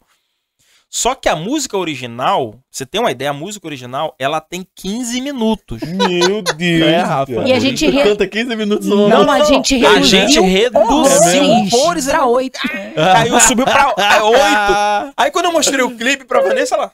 Só 0.88 1.14
que 1.14 1.28
a 1.28 1.34
música 1.36 1.76
original, 1.76 2.58
você 2.70 2.86
tem 2.86 3.00
uma 3.00 3.10
ideia, 3.10 3.30
a 3.30 3.34
música 3.34 3.66
original, 3.66 4.14
ela 4.18 4.40
tem 4.40 4.64
15 4.76 5.20
minutos. 5.20 5.80
Meu 5.82 6.40
Deus. 6.56 6.86
É, 6.88 7.00
Rafa. 7.00 7.32
E 7.46 7.52
a 7.52 7.58
gente 7.58 7.86
re- 7.90 8.02
canta 8.04 8.26
15 8.26 8.56
minutos 8.56 8.86
Não, 8.86 9.24
no 9.24 9.30
a 9.30 9.44
gente 9.44 9.74
A 9.84 9.90
reduziu 9.90 10.28
gente 10.28 10.40
reduziu 10.40 11.42
horrores 11.78 12.06
pra 12.06 12.24
oito. 12.26 12.58
Caiu, 12.94 13.40
subiu 13.40 13.64
pra 13.64 13.88
8. 13.96 15.14
Aí 15.16 15.30
quando 15.30 15.46
eu 15.46 15.52
mostrei 15.52 15.82
o 15.82 15.96
clipe 15.96 16.24
pra 16.24 16.40
Vanessa, 16.40 16.76
ela. 16.76 16.92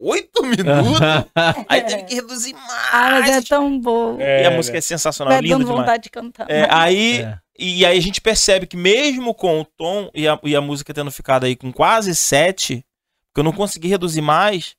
8 0.00 0.42
minutos? 0.44 1.00
Aí 1.68 1.80
teve 1.82 2.04
que 2.04 2.14
reduzir 2.14 2.54
Ah, 2.92 3.10
mas 3.18 3.28
é 3.28 3.32
mais. 3.32 3.44
tão 3.48 3.80
bom. 3.80 4.16
É, 4.20 4.42
E 4.44 4.46
a 4.46 4.50
né? 4.50 4.56
música 4.56 4.78
é 4.78 4.80
sensacional, 4.80 5.32
Vai 5.32 5.42
linda 5.42 5.54
dando 5.56 5.64
demais. 5.64 5.80
vontade 5.80 6.02
de 6.04 6.10
cantar. 6.10 6.46
É, 6.48 6.68
aí, 6.70 7.22
É. 7.22 7.38
E 7.60 7.84
aí 7.84 7.98
a 7.98 8.00
gente 8.00 8.20
percebe 8.20 8.68
que 8.68 8.76
mesmo 8.76 9.34
com 9.34 9.60
o 9.60 9.64
tom 9.64 10.08
e 10.14 10.28
a, 10.28 10.38
e 10.44 10.54
a 10.54 10.60
música 10.60 10.94
tendo 10.94 11.10
ficado 11.10 11.44
aí 11.46 11.56
com 11.56 11.72
quase 11.72 12.14
7, 12.14 12.84
que 13.38 13.40
eu 13.40 13.44
não 13.44 13.52
consegui 13.52 13.86
reduzir 13.86 14.20
mais, 14.20 14.74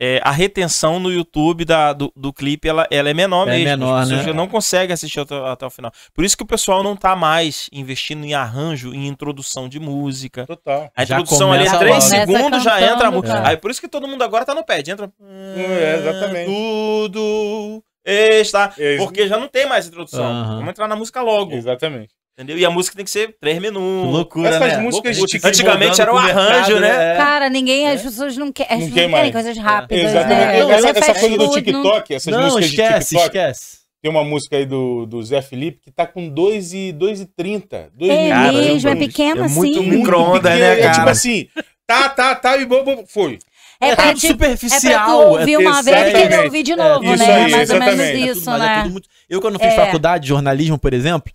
é, 0.00 0.20
a 0.22 0.30
retenção 0.30 1.00
no 1.00 1.10
YouTube 1.12 1.64
da, 1.64 1.92
do, 1.92 2.12
do 2.16 2.32
clipe 2.32 2.68
ela, 2.68 2.86
ela 2.90 3.10
é 3.10 3.14
menor 3.14 3.46
É 3.48 3.52
mesmo. 3.52 3.64
menor, 3.64 3.94
As 3.98 4.08
pessoas 4.08 4.20
né? 4.26 4.32
já 4.32 4.34
não 4.36 4.46
conseguem 4.48 4.94
assistir 4.94 5.18
até, 5.20 5.36
até 5.48 5.66
o 5.66 5.70
final. 5.70 5.92
Por 6.14 6.24
isso 6.24 6.36
que 6.36 6.42
o 6.42 6.46
pessoal 6.46 6.82
não 6.82 6.94
tá 6.96 7.14
mais 7.16 7.68
investindo 7.72 8.24
em 8.24 8.34
arranjo, 8.34 8.94
em 8.94 9.06
introdução 9.08 9.68
de 9.68 9.78
música. 9.80 10.46
Total. 10.46 10.90
A 10.96 11.04
Já 11.04 11.16
introdução 11.20 11.52
ali 11.52 11.64
é 11.64 11.66
começa 11.66 11.78
3 11.78 11.90
logo. 11.94 12.00
segundos, 12.08 12.62
já 12.62 12.80
entra 12.82 13.08
a 13.08 13.10
música. 13.10 13.32
cara. 13.34 13.48
Aí 13.48 13.56
por 13.56 13.70
isso 13.70 13.80
que 13.80 13.88
todo 13.88 14.06
mundo 14.08 14.22
agora 14.22 14.44
tá 14.44 14.54
no 14.54 14.64
pad. 14.64 14.88
Entra. 14.90 15.12
É, 15.56 15.96
exatamente. 15.98 16.46
Tudo 16.46 17.82
está. 18.04 18.72
É. 18.78 18.96
Porque 18.98 19.26
já 19.28 19.38
não 19.38 19.48
tem 19.48 19.66
mais 19.66 19.86
introdução. 19.86 20.24
Aham. 20.24 20.54
Vamos 20.56 20.68
entrar 20.70 20.88
na 20.88 20.96
música 20.96 21.20
logo. 21.22 21.52
Exatamente. 21.52 22.12
Entendeu? 22.34 22.56
E 22.56 22.64
a 22.64 22.70
música 22.70 22.96
tem 22.96 23.04
que 23.04 23.10
ser 23.10 23.36
3 23.38 23.56
Que 23.58 23.60
minutos. 23.60 24.10
loucura, 24.12 24.48
Essas 24.48 24.60
né? 24.72 24.78
músicas 24.78 25.18
Loucura. 25.18 25.38
de 25.40 25.46
Antigamente 25.48 26.00
era 26.00 26.14
o 26.14 26.16
arranjo, 26.16 26.40
mercado, 26.40 26.80
né? 26.80 27.12
é. 27.12 27.16
Cara, 27.16 27.50
ninguém, 27.50 27.88
as 27.90 28.00
pessoas 28.00 28.36
não, 28.38 28.50
quer, 28.50 28.64
as 28.64 28.70
Não 28.70 28.78
pessoas 28.78 28.94
quer 28.94 29.02
não 29.02 29.10
querem 29.10 29.32
mais. 29.32 29.44
coisas 29.44 29.58
rápidas, 29.62 30.04
Exatamente. 30.10 30.38
né? 30.40 30.58
Não, 30.60 30.70
essa 30.70 30.88
essa 30.88 31.04
faz 31.04 31.20
coisa 31.20 31.36
do 31.38 31.50
TikTok, 31.50 32.14
essas 32.14 32.32
Não, 32.34 32.42
músicas 32.44 32.64
esquece, 32.70 32.98
de 33.00 33.04
TikTok. 33.20 33.26
esquece. 33.38 33.82
Tem 34.00 34.10
uma 34.10 34.24
música 34.24 34.56
aí 34.56 34.64
do, 34.66 35.04
do 35.06 35.22
Zé 35.22 35.42
Felipe 35.42 35.78
que 35.84 35.90
tá 35.92 36.06
com 36.06 36.26
2 36.28 36.72
e, 36.72 36.92
2 36.92 37.20
e 37.20 37.26
30. 37.26 37.90
2 37.94 38.10
É 38.10 38.28
Caramba, 38.30 38.52
mesmo, 38.60 38.88
é 38.88 38.96
pequeno 38.96 39.44
É 39.44 39.48
muito 39.48 39.78
assim. 39.78 39.90
micro-ondas, 39.90 40.58
né, 40.58 40.72
É 40.72 40.76
tipo 40.84 40.96
cara? 40.96 41.10
assim, 41.10 41.48
tá, 41.86 42.08
tá, 42.08 42.34
tá, 42.34 42.56
e 42.56 42.64
bom, 42.64 42.82
bom, 42.82 43.04
foi. 43.06 43.38
É 43.78 43.94
pra 43.94 44.06
tudo 44.08 44.20
te, 44.20 44.26
é 44.28 44.34
pra 44.34 44.48
tu 44.48 44.56
superficial. 44.58 45.28
ouvir 45.32 45.56
uma 45.58 45.82
vez 45.82 46.08
e 46.08 46.12
querer 46.12 46.44
ouvir 46.44 46.62
de 46.62 46.74
novo, 46.76 47.04
isso 47.04 47.18
né? 47.26 47.34
aí, 47.44 47.50
Mais 47.52 47.70
ou 47.70 47.78
menos 47.78 47.94
exatamente. 48.00 48.02
É 48.02 48.26
tudo- 48.26 48.38
isso, 48.40 48.50
é 48.50 48.58
né? 48.58 48.82
tudo 48.82 48.92
muito- 48.92 49.08
Eu, 49.28 49.40
quando 49.40 49.58
fiz 49.58 49.68
É. 49.72 49.76
faculdade 49.76 50.22
de 50.22 50.28
jornalismo, 50.30 50.78
por 50.78 50.92
exemplo, 50.94 51.30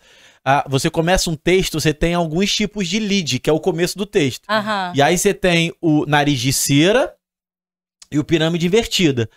ah, 0.50 0.64
você 0.66 0.90
começa 0.90 1.30
um 1.30 1.36
texto, 1.36 1.78
você 1.78 1.94
tem 1.94 2.14
alguns 2.14 2.56
tipos 2.56 2.88
de 2.88 3.02
lead, 3.02 3.38
que 3.38 3.50
é 3.50 3.54
o 3.54 3.60
começo 3.60 3.98
do 3.98 4.06
texto. 4.06 4.46
Aham. 4.50 4.94
E 4.96 5.02
aí 5.02 5.18
você 5.18 5.34
tem 5.34 5.74
o 5.82 6.06
nariz 6.06 6.40
de 6.40 6.54
cera 6.54 7.14
e 8.10 8.18
o 8.18 8.24
pirâmide 8.24 8.66
invertida. 8.66 9.30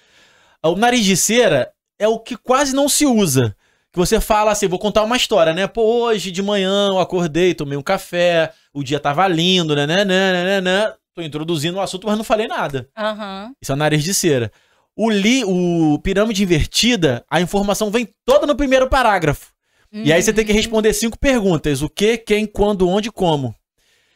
O 0.64 0.76
nariz 0.76 1.04
de 1.04 1.16
cera 1.16 1.72
é 1.98 2.06
o 2.06 2.16
que 2.16 2.36
quase 2.36 2.72
não 2.72 2.88
se 2.88 3.06
usa. 3.06 3.56
Que 3.92 3.98
você 3.98 4.20
fala 4.20 4.52
assim, 4.52 4.68
vou 4.68 4.78
contar 4.78 5.02
uma 5.02 5.16
história, 5.16 5.52
né? 5.52 5.66
Pô, 5.66 5.82
hoje 5.82 6.30
de 6.30 6.44
manhã 6.44 6.90
eu 6.90 7.00
acordei, 7.00 7.54
tomei 7.54 7.76
um 7.76 7.82
café, 7.82 8.52
o 8.72 8.84
dia 8.84 9.00
tava 9.00 9.26
lindo, 9.26 9.74
né, 9.74 9.88
né, 9.88 10.04
né, 10.04 10.32
né, 10.32 10.44
né, 10.44 10.60
né. 10.60 10.94
Tô 11.12 11.22
introduzindo 11.22 11.78
o 11.78 11.80
assunto, 11.80 12.06
mas 12.06 12.16
não 12.16 12.22
falei 12.22 12.46
nada. 12.46 12.88
Aham. 12.96 13.52
Isso 13.60 13.72
é 13.72 13.74
o 13.74 13.78
nariz 13.78 14.04
de 14.04 14.14
cera. 14.14 14.52
O, 14.94 15.10
li, 15.10 15.42
o 15.44 15.98
pirâmide 16.04 16.44
invertida, 16.44 17.24
a 17.28 17.40
informação 17.40 17.90
vem 17.90 18.08
toda 18.24 18.46
no 18.46 18.54
primeiro 18.54 18.88
parágrafo. 18.88 19.52
E 19.92 20.12
aí 20.12 20.22
você 20.22 20.32
tem 20.32 20.44
que 20.44 20.52
Uhum. 20.52 20.56
responder 20.58 20.92
cinco 20.92 21.18
perguntas: 21.18 21.82
o 21.82 21.88
que, 21.88 22.16
quem, 22.18 22.46
quando, 22.46 22.88
onde, 22.88 23.10
como. 23.10 23.54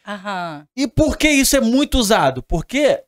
Aham. 0.06 0.66
E 0.76 0.86
por 0.86 1.16
que 1.16 1.28
isso 1.28 1.56
é 1.56 1.60
muito 1.60 1.98
usado? 1.98 2.42
Porque 2.42 3.00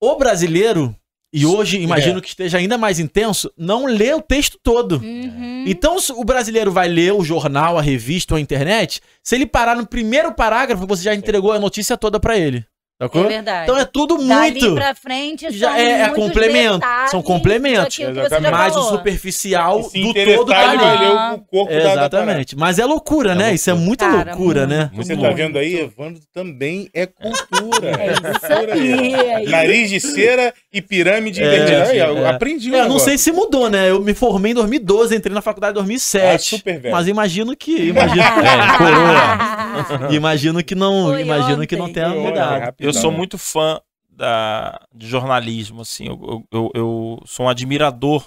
o 0.00 0.16
brasileiro, 0.16 0.94
e 1.32 1.44
hoje 1.44 1.78
imagino 1.78 2.22
que 2.22 2.28
esteja 2.28 2.56
ainda 2.58 2.78
mais 2.78 2.98
intenso, 2.98 3.52
não 3.56 3.84
lê 3.84 4.14
o 4.14 4.22
texto 4.22 4.58
todo. 4.62 4.96
Uhum. 4.98 5.64
Então, 5.66 5.98
se 6.00 6.10
o 6.12 6.24
brasileiro 6.24 6.72
vai 6.72 6.88
ler 6.88 7.12
o 7.12 7.22
jornal, 7.22 7.76
a 7.76 7.82
revista 7.82 8.32
ou 8.34 8.38
a 8.38 8.40
internet, 8.40 9.00
se 9.22 9.34
ele 9.34 9.44
parar 9.46 9.76
no 9.76 9.86
primeiro 9.86 10.32
parágrafo, 10.32 10.86
você 10.86 11.02
já 11.02 11.14
entregou 11.14 11.52
a 11.52 11.58
notícia 11.58 11.96
toda 11.98 12.18
pra 12.18 12.38
ele. 12.38 12.64
Sacou? 13.00 13.26
É 13.26 13.28
verdade. 13.28 13.62
Então 13.62 13.78
é 13.78 13.84
tudo 13.84 14.16
Dali 14.18 14.60
muito. 14.60 14.74
pra 14.74 14.92
frente 14.92 15.50
Já 15.52 15.78
é- 15.78 16.02
é 16.02 16.08
complemento, 16.08 16.84
são 17.08 17.22
complementos. 17.22 17.96
Exatamente. 17.96 18.50
mais 18.50 18.74
o 18.76 18.82
superficial 18.88 19.82
do 19.82 20.14
todo 20.14 20.46
tá 20.46 20.70
ali. 20.70 20.80
Ah. 20.82 21.34
o 21.36 21.38
corpo 21.42 21.72
da- 21.72 21.78
da. 21.78 21.92
Exatamente. 21.92 22.56
Mas 22.56 22.78
é 22.80 22.84
loucura, 22.84 23.32
É 23.32 23.34
né? 23.36 23.54
Isso 23.54 23.70
é 23.70 23.74
muita 23.74 24.04
Cara, 24.10 24.30
loucura, 24.32 24.66
né? 24.66 24.90
muito. 24.92 25.06
Você 25.06 25.16
tá 25.16 25.30
vendo 25.30 25.58
aí, 25.58 25.78
Evandro 25.78 26.20
também 26.34 26.88
é 26.92 27.06
cultura. 27.06 27.88
É 27.98 28.12
isso 28.12 28.22
Cultura 28.22 28.74
aí. 28.74 29.14
é 29.14 29.42
isso. 29.42 29.50
Nariz 29.52 29.90
de 29.90 30.00
cera 30.00 30.52
e 30.72 30.82
pirâmide 30.82 31.40
É. 31.42 31.82
Aí, 31.90 31.98
eu 31.98 32.26
é. 32.26 32.30
aprendi 32.30 32.70
um 32.72 32.74
É, 32.74 32.80
eu 32.80 32.88
não 32.88 32.98
sei 32.98 33.16
se 33.16 33.30
mudou, 33.30 33.70
né? 33.70 33.90
Eu 33.90 34.00
me 34.02 34.12
formei 34.14 34.50
em 34.52 34.54
2012, 34.54 35.14
entrei 35.14 35.32
na 35.34 35.40
faculdade 35.40 35.70
em 35.70 35.78
Ah, 35.78 35.82
2007. 35.84 36.56
super 36.56 36.80
velho. 36.80 36.92
mas 36.94 37.06
imagino 37.06 37.56
que. 37.56 37.76
Imagino, 37.88 38.22
é, 38.42 38.78
coroa. 38.78 40.12
Imagino 40.12 40.62
que 40.64 40.74
não. 40.74 41.06
Foi 41.06 41.20
imagino 41.22 41.66
que 41.66 41.76
não 41.76 41.84
ontem. 41.84 41.94
tenha 41.94 42.08
ontem, 42.08 42.20
mudado. 42.22 42.74
Eu 42.88 42.92
sou 43.00 43.10
muito 43.12 43.38
fã 43.38 43.80
da, 44.08 44.86
de 44.94 45.06
jornalismo, 45.06 45.82
assim. 45.82 46.06
Eu, 46.08 46.18
eu, 46.20 46.46
eu, 46.52 46.70
eu 46.74 47.22
sou 47.26 47.46
um 47.46 47.48
admirador. 47.48 48.26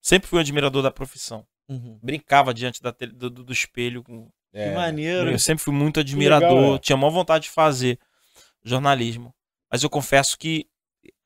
Sempre 0.00 0.28
fui 0.28 0.38
um 0.38 0.40
admirador 0.40 0.82
da 0.82 0.90
profissão. 0.90 1.46
Uhum. 1.68 1.98
Brincava 2.02 2.54
diante 2.54 2.80
da 2.82 2.90
do, 3.12 3.28
do- 3.28 3.52
espelho. 3.52 4.02
com- 4.02 4.30
É. 4.52 4.68
Que 4.70 4.74
maneiro. 4.74 5.30
Eu 5.30 5.38
sempre 5.38 5.62
fui 5.64 5.74
muito 5.74 5.98
admirador. 6.00 6.54
legal, 6.60 6.74
é. 6.76 6.78
Tinha 6.78 6.96
maior 6.96 7.10
vontade 7.10 7.44
de 7.44 7.50
fazer 7.50 7.98
jornalismo. 8.64 9.34
Mas 9.70 9.82
eu 9.82 9.90
confesso 9.90 10.38
que, 10.38 10.66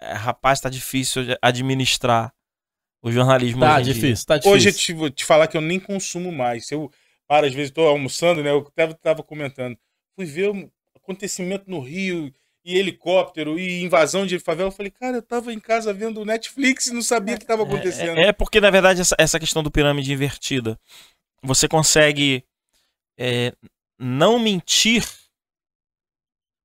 é, 0.01 0.13
rapaz, 0.15 0.61
tá 0.61 0.69
difícil 0.71 1.25
de 1.25 1.39
administrar 1.43 2.33
o 3.03 3.11
jornalismo 3.13 3.61
Tá 3.61 3.77
hoje 3.79 3.93
difícil, 3.95 4.27
tá 4.27 4.37
difícil. 4.37 4.55
Hoje 4.57 4.69
eu 4.69 4.73
te, 4.75 4.93
vou 4.93 5.11
te 5.11 5.25
falar 5.25 5.47
que 5.47 5.57
eu 5.57 5.61
nem 5.61 5.79
consumo 5.81 6.31
mais. 6.33 6.71
Eu 6.71 6.91
para, 7.29 7.47
às 7.47 7.55
vezes, 7.55 7.71
tô 7.71 7.83
almoçando, 7.87 8.43
né? 8.43 8.51
Eu 8.51 8.63
tava, 8.75 8.95
tava 8.95 9.23
comentando. 9.23 9.79
Fui 10.17 10.25
ver 10.27 10.51
um 10.51 10.69
acontecimento 10.97 11.71
no 11.71 11.79
Rio, 11.81 12.33
e 12.65 12.79
helicóptero, 12.79 13.59
e 13.59 13.83
invasão 13.83 14.27
de 14.27 14.39
favela. 14.39 14.69
Eu 14.69 14.73
falei, 14.73 14.91
cara, 14.91 15.19
eu 15.19 15.23
tava 15.23 15.53
em 15.53 15.61
casa 15.61 15.93
vendo 15.93 16.25
Netflix 16.25 16.87
e 16.87 16.95
não 16.95 17.03
sabia 17.03 17.35
o 17.35 17.39
que 17.39 17.47
tava 17.47 17.63
acontecendo. 17.63 18.19
É, 18.19 18.29
é 18.29 18.33
porque, 18.33 18.61
na 18.61 18.71
verdade, 18.71 19.01
essa, 19.01 19.15
essa 19.19 19.41
questão 19.41 19.63
do 19.63 19.71
pirâmide 19.71 20.13
invertida, 20.13 20.79
você 21.43 21.67
consegue 21.67 22.45
é, 23.19 23.53
não 23.99 24.39
mentir, 24.39 25.07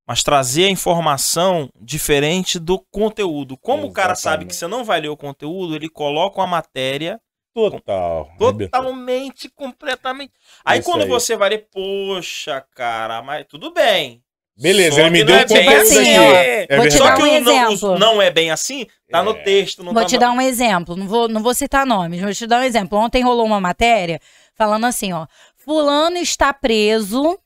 mas 0.06 0.22
trazer 0.22 0.66
a 0.66 0.70
informação 0.70 1.70
diferente 1.80 2.58
do 2.58 2.78
conteúdo. 2.90 3.56
Como 3.56 3.86
o 3.86 3.92
cara 3.92 4.14
sabe 4.14 4.44
Exatamente. 4.44 4.48
que 4.48 4.56
você 4.56 4.66
não 4.66 4.84
vai 4.84 5.00
ler 5.00 5.08
o 5.08 5.16
conteúdo, 5.16 5.74
ele 5.74 5.88
coloca 5.88 6.40
uma 6.40 6.46
matéria 6.46 7.20
Total. 7.56 8.30
totalmente, 8.38 9.48
completamente. 9.48 10.34
Aí 10.62 10.80
Isso 10.80 10.90
quando 10.90 11.04
aí. 11.04 11.08
você 11.08 11.34
vai 11.38 11.48
ler, 11.48 11.66
poxa, 11.72 12.60
cara, 12.74 13.22
mas 13.22 13.46
tudo 13.48 13.72
bem. 13.72 14.22
Beleza, 14.58 14.96
Só 14.96 15.00
ele 15.02 15.10
me 15.10 15.24
deu 15.24 15.34
não 15.36 15.42
o 15.42 15.44
é 15.44 15.46
bem 15.46 15.64
conteúdo 15.66 15.82
assim, 15.82 15.98
aqui. 16.16 16.18
ó. 16.18 16.32
É 16.34 16.76
Vou 16.76 16.88
te 16.88 16.98
dar 16.98 16.98
Só 16.98 17.14
que 17.16 17.22
um 17.22 17.24
o 17.24 17.26
não, 17.26 17.34
exemplo. 17.36 17.88
o 17.90 17.98
não 17.98 18.22
é 18.22 18.30
bem 18.30 18.50
assim, 18.50 18.86
tá 19.10 19.22
no 19.22 19.32
É. 19.32 19.34
texto. 19.42 19.84
Não 19.84 19.92
Vou 19.92 20.02
tá 20.02 20.08
te 20.08 20.14
no- 20.14 20.20
dar 20.20 20.30
um 20.32 20.40
exemplo, 20.40 20.96
não 20.96 21.06
vou, 21.06 21.28
não 21.28 21.42
vou 21.42 21.54
citar 21.54 21.84
nomes, 21.84 22.20
vou 22.22 22.32
te 22.32 22.46
dar 22.46 22.60
um 22.60 22.64
exemplo. 22.64 22.98
Ontem 22.98 23.22
rolou 23.22 23.44
uma 23.44 23.60
matéria 23.60 24.18
falando 24.54 24.86
assim, 24.86 25.12
ó. 25.12 25.26
Fulano 25.56 26.16
está 26.16 26.54
preso 26.54 27.38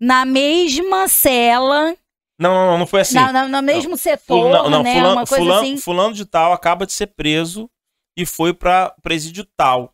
na 0.00 0.24
mesma 0.24 1.06
cela, 1.08 1.94
Não, 2.38 2.50
não, 2.52 2.66
não, 2.72 2.78
não 2.78 2.86
foi 2.86 3.02
assim. 3.02 3.14
na, 3.14 3.32
na- 3.32 3.48
no 3.48 3.62
mesmo 3.62 3.96
setor, 3.96 4.42
Fula- 4.42 4.62
não, 4.64 4.70
não, 4.70 4.82
né? 4.82 4.94
fulano, 4.94 5.12
uma 5.20 5.26
coisa 5.26 5.44
fulano- 5.44 5.60
assim. 5.62 5.76
fulano 5.76 6.14
de 6.14 6.24
tal 6.26 6.52
acaba 6.52 6.84
de 6.86 6.92
ser 6.92 7.06
preso 7.08 7.70
e 8.16 8.26
foi 8.26 8.52
pra 8.52 8.92
presídio 9.02 9.46
tal. 9.56 9.92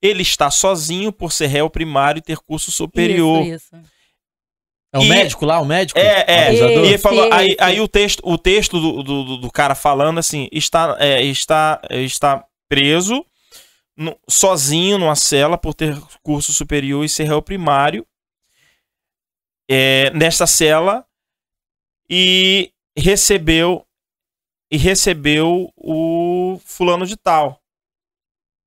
Ele 0.00 0.22
está 0.22 0.50
sozinho 0.50 1.12
por 1.12 1.30
ser 1.32 1.46
réu 1.46 1.68
primário 1.70 2.18
e 2.18 2.22
ter 2.22 2.38
curso 2.38 2.70
superior. 2.72 3.42
Isso, 3.42 3.54
isso. 3.76 3.93
É 4.94 4.98
o 4.98 5.02
E- 5.02 5.08
médico 5.08 5.44
lá, 5.44 5.60
o 5.60 5.64
médico? 5.64 5.98
É, 5.98 6.24
é. 6.26 6.46
Abusador? 6.48 6.84
E 6.84 6.88
ele 6.88 6.98
falou, 6.98 7.32
aí, 7.32 7.56
aí 7.58 7.80
o 7.80 7.88
texto, 7.88 8.20
o 8.24 8.38
texto 8.38 8.80
do, 8.80 9.02
do, 9.02 9.24
do- 9.24 9.36
do 9.38 9.50
cara 9.50 9.74
falando 9.74 10.18
assim, 10.18 10.48
está, 10.52 10.96
é, 11.00 11.20
está, 11.22 11.80
está 11.90 12.44
preso 12.68 13.26
no- 13.96 14.16
sozinho 14.28 14.96
numa 14.96 15.16
cela 15.16 15.58
por 15.58 15.74
ter 15.74 16.00
curso 16.22 16.52
superior 16.52 17.04
e 17.04 17.08
ser 17.08 17.24
réu 17.24 17.42
primário 17.42 18.06
é, 19.68 20.10
nesta 20.10 20.46
cela 20.46 21.04
e 22.08 22.70
recebeu 22.96 23.84
e 24.70 24.76
recebeu 24.76 25.72
o 25.76 26.60
fulano 26.64 27.04
de 27.06 27.16
tal. 27.16 27.60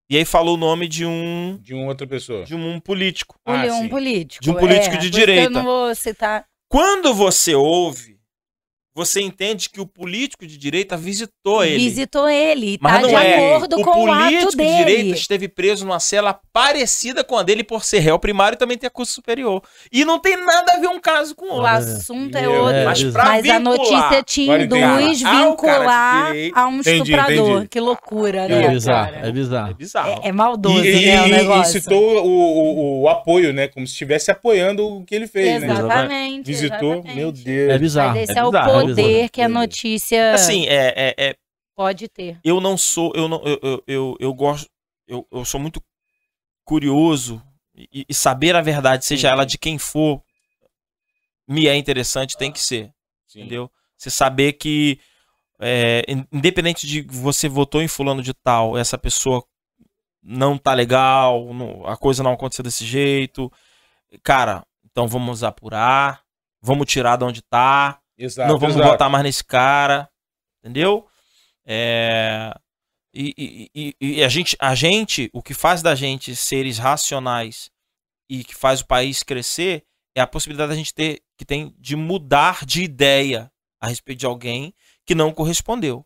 E 0.10 0.16
aí 0.18 0.24
falou 0.26 0.56
o 0.56 0.58
nome 0.58 0.88
de 0.88 1.06
um 1.06 1.58
De 1.62 1.74
uma 1.74 1.88
outra 1.88 2.08
pessoa. 2.08 2.44
de 2.46 2.56
um 2.56 2.80
político. 2.80 3.36
Ah, 3.46 3.60
Ele 3.60 3.68
é 3.68 3.74
um 3.74 3.82
sim. 3.82 3.90
político. 3.90 4.44
De 4.44 4.50
um 4.50 4.54
político 4.54 4.96
é, 4.96 4.98
de 4.98 5.10
direita. 5.10 5.44
Eu 5.44 5.50
não 5.50 5.64
vou 5.64 5.94
citar. 5.96 6.46
Quando 6.70 7.14
você 7.14 7.54
ouve, 7.56 8.17
você 8.98 9.22
entende 9.22 9.70
que 9.70 9.80
o 9.80 9.86
político 9.86 10.48
de 10.48 10.58
direita 10.58 10.98
visitou 10.98 11.64
ele. 11.64 11.78
Visitou 11.78 12.28
ele 12.28 12.74
e 12.74 12.80
Mas 12.82 12.94
tá 12.94 13.02
não 13.02 13.10
de 13.10 13.16
é. 13.16 13.36
acordo 13.56 13.80
o 13.80 13.84
com 13.84 14.06
o 14.06 14.12
ato 14.12 14.24
político 14.24 14.52
de 14.52 14.58
dele. 14.58 14.78
direita 14.78 15.16
esteve 15.20 15.48
preso 15.48 15.86
numa 15.86 16.00
cela 16.00 16.40
parecida 16.52 17.24
com 17.24 17.38
a 17.38 17.44
dele 17.44 17.64
por 17.64 17.84
ser 17.86 18.00
réu 18.00 18.18
primário 18.18 18.56
e 18.56 18.58
também 18.58 18.76
ter 18.78 18.90
curso 18.90 19.14
superior. 19.14 19.62
E 19.92 20.04
não 20.04 20.18
tem 20.20 20.36
nada 20.36 20.74
a 20.74 20.80
ver 20.80 20.88
um 20.88 21.00
caso 21.00 21.36
com 21.36 21.46
o 21.46 21.50
O 21.50 21.52
outro. 21.58 21.68
assunto 21.68 22.36
é 22.36 22.44
É, 22.44 22.50
outro. 22.50 22.76
é, 22.76 22.86
mas 22.86 23.00
exato. 23.02 23.30
a 23.30 23.40
vincular- 23.42 23.62
notícia 23.62 24.24
te 24.24 24.42
induz 24.50 25.20
de 25.20 25.26
vincular 25.26 26.32
a 26.56 26.68
um 26.68 26.80
Entendi, 26.80 27.12
estuprador. 27.12 27.50
entendi. 27.52 27.68
Que 27.68 27.80
loucura, 27.80 28.40
É, 28.46 28.48
né? 28.48 28.70
bizarro, 28.70 29.14
cara? 29.14 29.28
é 29.28 29.32
bizarro. 29.32 29.72
É 29.72 29.74
bizarro. 29.76 30.22
É, 30.24 30.28
é 30.30 30.32
maldoso, 30.32 30.84
E, 30.84 31.06
né? 31.06 31.22
O 31.22 31.26
e- 31.26 31.30
e 31.30 31.32
negócio. 31.32 31.80
citou 31.82 32.26
o, 32.26 32.30
o- 32.30 33.02
o 33.04 33.10
apoio, 33.10 33.54
né? 33.54 33.68
Como 33.68 33.86
se 33.86 33.94
estivesse 33.94 34.32
apoiando 34.32 34.88
o 34.88 35.06
que 35.06 35.14
ele 35.14 35.28
fez, 35.28 35.62
né? 35.62 35.68
Exatamente. 35.72 36.48
Visitou, 36.48 36.94
exatamente. 36.94 37.16
meu 37.16 37.32
Deus. 37.32 37.72
É 37.72 37.78
bizarro. 37.78 38.14
Mas 38.16 38.24
esse 38.30 38.32
É 38.38 38.42
é, 38.42 38.44
bizarro, 38.46 38.78
o 38.78 38.82
é 38.82 38.86
poder 38.96 39.04
bizarro. 39.14 39.30
que 39.32 39.42
a 39.42 39.50
notícia 39.50 40.34
Assim, 40.34 40.66
é, 40.68 40.94
é- 40.96 41.16
é- 41.30 41.36
pode 41.76 42.08
ter. 42.08 42.40
eu 42.44 42.60
não 42.62 42.78
sou, 42.78 43.12
eu 43.16 43.28
não, 43.28 43.42
eu, 43.46 43.60
eu, 43.62 43.84
eu, 43.88 44.18
eu 44.20 44.34
gosto, 44.34 44.70
eu, 45.08 45.28
eu 45.32 45.46
sou 45.46 45.60
muito 45.60 45.82
curioso 46.66 47.42
e, 47.76 48.06
e 48.10 48.14
saber 48.14 48.56
a 48.56 48.62
verdade, 48.62 49.06
seja 49.06 49.28
Sim. 49.30 49.32
ela 49.34 49.46
de 49.46 49.58
quem 49.58 49.78
for, 49.78 50.22
me 51.48 51.68
é 51.68 51.76
interessante, 51.76 52.38
tem 52.38 52.52
que 52.52 52.60
ser. 52.60 52.92
Sim. 53.28 53.42
Entendeu? 53.42 53.72
Você 53.98 54.10
saber 54.10 54.54
que, 54.54 55.00
é, 55.60 56.04
in- 56.08 56.26
independente 56.32 56.86
de 56.86 57.02
você 57.02 57.48
votou 57.48 57.82
em 57.82 57.88
fulano 57.88 58.22
de 58.22 58.34
tal, 58.34 58.78
essa 58.78 58.98
pessoa 58.98 59.44
não 60.22 60.58
tá 60.58 60.74
legal, 60.74 61.54
não- 61.54 61.86
a 61.88 61.96
coisa 61.96 62.22
não 62.24 62.34
aconteceu 62.34 62.64
desse 62.64 62.86
jeito. 62.86 63.52
Cara, 64.24 64.66
então 64.92 65.08
vamos 65.08 65.44
apurar, 65.44 66.22
vamos 66.62 66.88
tirar 66.88 67.18
de 67.18 67.24
onde 67.24 67.42
tá, 67.42 68.00
Exato, 68.18 68.52
não 68.52 68.58
vamos 68.60 68.76
exato. 68.76 68.92
votar 68.92 69.10
mais 69.10 69.24
nesse 69.24 69.44
cara, 69.44 70.10
entendeu? 70.60 71.08
É, 71.66 72.54
E, 73.14 73.34
e- 73.74 73.96
e- 74.00 74.16
e 74.20 74.24
a, 74.24 74.28
gente, 74.30 74.56
a 74.60 74.76
gente, 74.76 75.28
o 75.34 75.42
que 75.42 75.54
faz 75.54 75.82
da 75.82 75.96
gente 75.96 76.36
seres 76.36 76.78
racionais 76.78 77.72
e 78.30 78.44
que 78.44 78.54
faz 78.54 78.82
o 78.82 78.86
país 78.86 79.24
crescer 79.24 79.84
é 80.16 80.22
a 80.22 80.28
possibilidade 80.28 80.70
da 80.70 80.76
gente 80.76 80.94
ter 80.94 81.24
que 81.38 81.44
tem 81.46 81.74
de 81.80 81.96
mudar 81.96 82.64
de 82.66 82.84
ideia 82.84 83.52
a 83.82 83.88
respeito 83.88 84.20
de 84.20 84.26
alguém 84.26 84.74
que 85.06 85.16
não 85.16 85.34
correspondeu. 85.34 86.06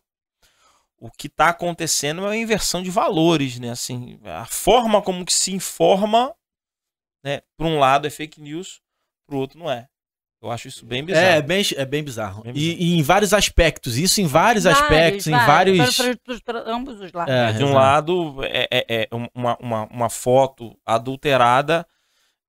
O 0.96 1.10
que 1.10 1.26
está 1.26 1.48
acontecendo 1.48 2.22
é 2.22 2.26
uma 2.28 2.36
inversão 2.36 2.82
de 2.82 2.90
valores, 2.90 3.58
né? 3.58 3.70
Assim, 3.70 4.18
a 4.24 4.46
forma 4.46 5.02
como 5.02 5.24
que 5.26 5.32
se 5.34 5.52
informa, 5.52 6.34
né? 7.24 7.42
Por 7.58 7.66
um 7.66 7.78
lado 7.78 8.06
é 8.06 8.10
fake 8.10 8.40
news, 8.40 8.80
pro 9.26 9.38
outro 9.38 9.58
não 9.58 9.70
é. 9.70 9.88
Eu 10.42 10.50
acho 10.50 10.66
isso 10.66 10.84
bem 10.84 11.04
bizarro. 11.04 11.24
É, 11.24 11.36
é 11.36 11.42
bem, 11.42 11.62
é 11.76 11.84
bem 11.84 12.02
bizarro. 12.02 12.42
Bem 12.42 12.52
E, 12.56 12.74
e 12.94 12.98
em 12.98 13.02
vários 13.02 13.32
aspectos. 13.32 13.96
Isso 13.96 14.20
em 14.20 14.26
vários, 14.26 14.66
aspectos, 14.66 15.28
em 15.28 15.30
vários. 15.30 15.78
vários. 15.78 15.96
Para- 15.96 16.16
para- 16.16 16.40
para- 16.40 16.62
para 16.64 16.72
ambos 16.74 17.00
os 17.00 17.12
lados. 17.12 17.32
É, 17.32 17.52
de 17.52 17.62
um 17.64 17.72
lado, 17.72 18.34
é, 18.42 18.66
é- 18.70 18.84
é 18.88 19.08
uma, 19.34 19.56
uma, 19.60 19.86
uma 19.86 20.10
foto 20.10 20.76
adulterada 20.84 21.86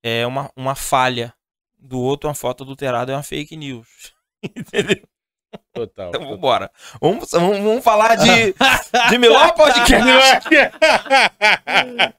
é 0.01 0.25
uma, 0.25 0.49
uma 0.55 0.73
falha. 0.75 1.33
Do 1.77 1.99
outro, 1.99 2.27
uma 2.29 2.33
foto 2.35 2.63
adulterada 2.63 3.11
é 3.11 3.15
uma 3.15 3.23
fake 3.23 3.55
news. 3.55 3.87
Entendeu? 4.43 5.03
Total. 5.73 6.09
Então 6.09 6.27
vambora. 6.29 6.69
Vamos, 7.01 7.29
vamos, 7.31 7.57
vamos 7.59 7.83
falar 7.83 8.15
de, 8.15 8.53
de 9.09 9.17
melhor 9.17 9.53
podcast. 9.53 10.47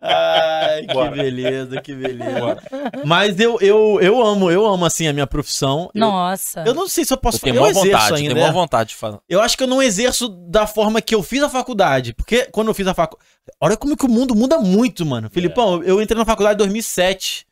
Ai, 0.01 0.87
que 0.87 1.09
beleza, 1.17 1.81
que 1.81 1.95
beleza. 1.95 2.59
Mas 3.05 3.39
eu, 3.39 3.59
eu, 3.61 3.99
eu 4.01 4.21
amo, 4.21 4.51
eu 4.51 4.67
amo 4.67 4.85
assim 4.85 5.07
a 5.07 5.13
minha 5.13 5.27
profissão. 5.27 5.91
Eu- 5.95 6.01
Nossa. 6.01 6.65
Eu, 6.67 6.75
não 6.75 6.89
sei 6.89 7.05
se 7.05 7.13
eu 7.13 7.17
posso 7.17 7.37
Eu 7.39 7.41
tenho 7.43 7.57
Eu 7.57 7.61
maior 7.63 7.71
exerço 7.71 7.91
vontade, 7.91 8.15
ainda. 8.15 8.29
tenho 8.29 8.35
maior 8.41 8.51
é. 8.51 8.53
vontade 8.53 8.89
de 8.91 8.97
falar. 8.97 9.21
Eu 9.29 9.41
acho 9.41 9.57
que 9.57 9.63
eu 9.63 9.69
não 9.69 9.83
exerço 9.83 10.29
da 10.29 10.67
forma 10.67 11.01
que 11.01 11.15
eu 11.15 11.23
fiz 11.23 11.43
a 11.43 11.49
faculdade. 11.49 12.13
Porque 12.13 12.47
quando 12.51 12.69
eu 12.69 12.75
fiz 12.75 12.87
a 12.87 12.95
faculdade. 12.95 13.31
Olha 13.61 13.77
como 13.77 13.97
que 13.97 14.07
o 14.07 14.11
mundo 14.11 14.35
muda 14.35 14.59
muito, 14.59 15.05
mano. 15.07 15.31
Filipão, 15.31 15.83
eu 15.83 16.01
entrei 16.03 16.19
na 16.19 16.25
faculdade 16.25 16.55
em 16.55 16.59
2007 16.59 17.47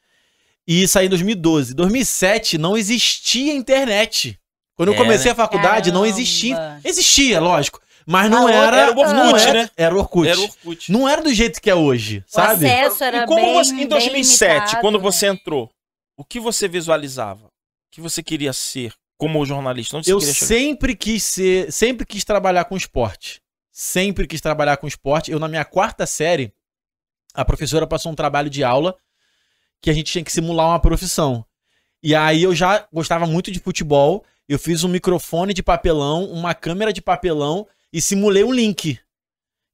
e 0.66 0.88
saí 0.88 1.06
em 1.06 1.10
2012. 1.10 1.74
2007 1.74 2.58
não 2.58 2.76
existia 2.76 3.52
internet. 3.54 4.38
Quando 4.82 4.88
eu 4.88 4.94
É, 4.94 4.96
comecei 4.98 5.26
né? 5.26 5.32
a 5.32 5.34
faculdade, 5.36 5.92
não 5.92 6.00
Caramba. 6.02 6.18
existia. 6.20 6.80
Existia, 6.84 7.40
lógico. 7.40 7.80
Mas 8.04 8.28
não 8.28 8.48
Ah, 8.48 8.52
era. 8.52 8.76
era 8.78 8.92
o 8.92 8.98
Orkut, 8.98 9.14
não 9.14 9.36
era, 9.36 9.52
né? 9.62 9.70
Era 9.76 9.94
o 9.94 9.98
Orkut. 9.98 10.28
Era 10.28 10.40
o 10.40 10.42
Orkut. 10.42 10.90
Não 10.92 11.08
era 11.08 11.22
do 11.22 11.32
jeito 11.32 11.60
que 11.60 11.70
é 11.70 11.74
hoje, 11.74 12.24
O 12.28 12.32
sabe? 12.32 12.66
acesso 12.66 13.04
era 13.04 13.22
e 13.22 13.26
como 13.26 13.44
bem, 13.44 13.54
você, 13.54 13.72
em 13.72 13.76
bem 13.76 13.86
2007, 13.86 14.52
limitado, 14.54 14.80
quando 14.80 14.96
né? 14.98 15.02
você 15.02 15.26
entrou, 15.28 15.70
o 16.16 16.24
que 16.24 16.40
você 16.40 16.66
visualizava? 16.66 17.46
O 17.46 17.50
que 17.92 18.00
você 18.00 18.20
queria 18.22 18.52
ser 18.52 18.92
como 19.16 19.44
jornalista? 19.46 19.96
Onde 19.98 20.06
você 20.06 20.12
Eu 20.12 20.18
queria 20.18 20.34
chegar? 20.34 20.48
sempre 20.48 20.96
quis 20.96 21.22
ser, 21.22 21.70
sempre 21.72 22.04
quis 22.04 22.24
trabalhar 22.24 22.64
com 22.64 22.76
esporte. 22.76 23.40
Sempre 23.70 24.26
quis 24.26 24.40
trabalhar 24.40 24.76
com 24.78 24.88
esporte. 24.88 25.30
Eu, 25.30 25.38
na 25.38 25.46
minha 25.46 25.64
quarta 25.64 26.04
série, 26.04 26.52
a 27.34 27.44
professora 27.44 27.86
passou 27.86 28.10
um 28.10 28.16
trabalho 28.16 28.50
de 28.50 28.64
aula 28.64 28.96
que 29.80 29.88
a 29.90 29.92
gente 29.92 30.10
tinha 30.10 30.24
que 30.24 30.32
simular 30.32 30.66
uma 30.68 30.80
profissão. 30.80 31.44
E 32.02 32.14
aí 32.16 32.42
eu 32.42 32.52
já 32.54 32.84
gostava 32.92 33.26
muito 33.26 33.50
de 33.52 33.60
futebol. 33.60 34.24
Eu 34.52 34.58
fiz 34.58 34.84
um 34.84 34.88
microfone 34.88 35.54
de 35.54 35.62
papelão, 35.62 36.24
uma 36.24 36.54
câmera 36.54 36.92
de 36.92 37.00
papelão 37.00 37.66
e 37.90 38.02
simulei 38.02 38.44
um 38.44 38.52
link. 38.52 38.98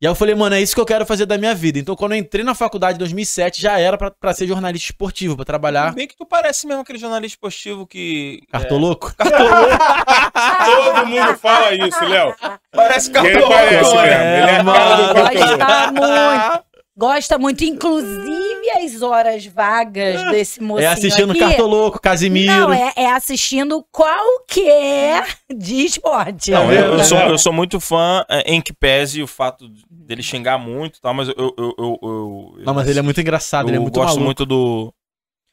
E 0.01 0.07
aí 0.07 0.11
eu 0.12 0.14
falei, 0.14 0.37
mano, 0.37 0.55
é 0.55 0.62
isso 0.62 0.72
que 0.72 0.81
eu 0.81 0.87
quero 0.87 1.05
fazer 1.05 1.26
da 1.26 1.37
minha 1.37 1.53
vida. 1.53 1.81
Então, 1.81 1.97
quando 1.97 2.12
eu 2.12 2.18
entrei 2.18 2.45
na 2.45 2.55
faculdade 2.55 2.95
em 2.95 2.99
2007, 3.01 3.61
já 3.61 3.81
era 3.81 3.99
pra, 3.99 4.12
pra 4.12 4.33
ser 4.33 4.47
jornalista 4.47 4.93
esportivo, 4.93 5.35
pra 5.35 5.45
trabalhar. 5.45 5.93
Bem 5.93 6.07
que 6.07 6.16
tu 6.16 6.24
parece 6.24 6.68
mesmo 6.68 6.83
aquele 6.83 7.01
jornalista 7.01 7.35
esportivo 7.35 7.85
que. 7.85 8.41
Cartoloco? 8.53 9.12
Todo 9.18 11.07
mundo 11.09 11.37
fala 11.39 11.74
isso, 11.74 12.05
Léo. 12.05 12.33
Parece 12.70 13.11
E 13.11 13.18
ele 13.18 13.43
parece 13.43 13.97
mesmo. 13.97 14.01
É, 14.01 14.43
Ele 14.43 14.51
é 14.51 14.61
a 14.61 14.64
cara 14.64 14.95
do 14.95 15.12
mano. 15.12 15.14
Cartoloco. 15.14 15.59
Gosta 15.66 15.93
muito. 15.93 16.68
Gosta 16.99 17.38
muito, 17.38 17.62
inclusive 17.62 18.70
as 18.82 19.01
horas 19.03 19.46
vagas 19.46 20.20
desse 20.32 20.61
mocinho 20.61 20.84
É 20.84 20.92
assistindo 20.92 21.30
aqui. 21.30 21.38
Cartoloco, 21.38 22.01
Casimiro. 22.01 22.51
Não, 22.53 22.72
é, 22.72 22.92
é 22.96 23.12
assistindo 23.12 23.84
qualquer 23.92 25.24
de 25.57 25.84
esporte. 25.84 26.51
Não, 26.51 26.66
Tá 26.66 26.74
eu, 26.74 26.82
vendo? 26.90 26.99
eu 26.99 27.05
sou, 27.05 27.18
eu 27.18 27.38
sou 27.38 27.53
muito 27.53 27.78
fã, 27.78 28.24
é, 28.28 28.53
em 28.53 28.61
que 28.61 28.72
pese 28.72 29.22
o 29.22 29.26
fato 29.26 29.68
dele 29.88 30.22
xingar 30.22 30.59
muito 30.59 30.96
e 30.96 31.01
tal, 31.01 31.14
mas 31.14 31.28
eu. 31.28 31.34
eu, 31.38 31.55
eu, 31.57 31.74
eu- 31.78 31.99
eu- 32.03 32.55
Não, 32.64 32.74
mas 32.74 32.88
ele 32.88 32.99
é 32.99 33.03
muito 33.03 33.20
engraçado, 33.20 33.68
ele 33.68 33.76
é 33.76 33.78
eu 33.78 33.82
muito 33.82 33.94
gosto 33.94 34.09
maluco. 34.09 34.24
muito 34.24 34.44
do, 34.44 34.92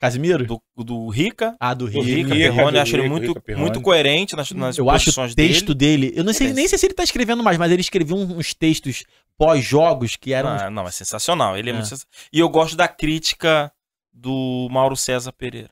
Casimiro? 0.06 0.46
do, 0.46 0.62
do 0.84 1.08
Rica. 1.10 1.56
Ah, 1.60 1.74
do 1.74 1.86
Do 1.90 2.00
Rica. 2.02 2.06
Rica, 2.06 2.34
Rica, 2.36 2.54
Perrone, 2.54 2.72
do 2.74 2.80
acho 2.82 2.96
ele 2.96 3.02
Rica, 3.04 3.12
muito, 3.16 3.34
Rica 3.34 3.58
muito 3.58 3.82
coerente 3.82 4.36
nas, 4.36 4.52
nas 4.52 4.78
Eu 4.78 4.90
acho 4.90 5.10
o 5.10 5.36
texto 5.36 5.74
dele. 5.74 6.08
dele. 6.10 6.20
Eu 6.20 6.24
não 6.24 6.34
sei, 6.34 6.54
nem 6.54 6.68
sei 6.68 6.78
se 6.78 6.86
ele 6.86 6.94
tá 6.94 7.04
escrevendo 7.04 7.44
mais, 7.44 7.58
mas 7.58 7.72
ele 7.72 7.82
escreveu 7.82 8.16
uns 8.18 8.54
textos 8.54 9.04
pós-jogos 9.38 10.16
que 10.16 10.34
eram. 10.34 10.50
Ah, 10.50 10.70
não, 10.70 10.88
é 10.88 10.92
sensacional. 10.92 11.58
Ele 11.58 11.70
é, 11.70 11.72
É. 11.72 11.74
muito 11.74 11.88
sensa- 11.88 12.06
E 12.32 12.40
eu 12.40 12.50
gosto 12.50 12.76
da 12.78 12.88
crítica 12.88 13.72
do 14.14 14.68
Mauro 14.72 14.96
César 14.96 15.32
Pereira. 15.34 15.70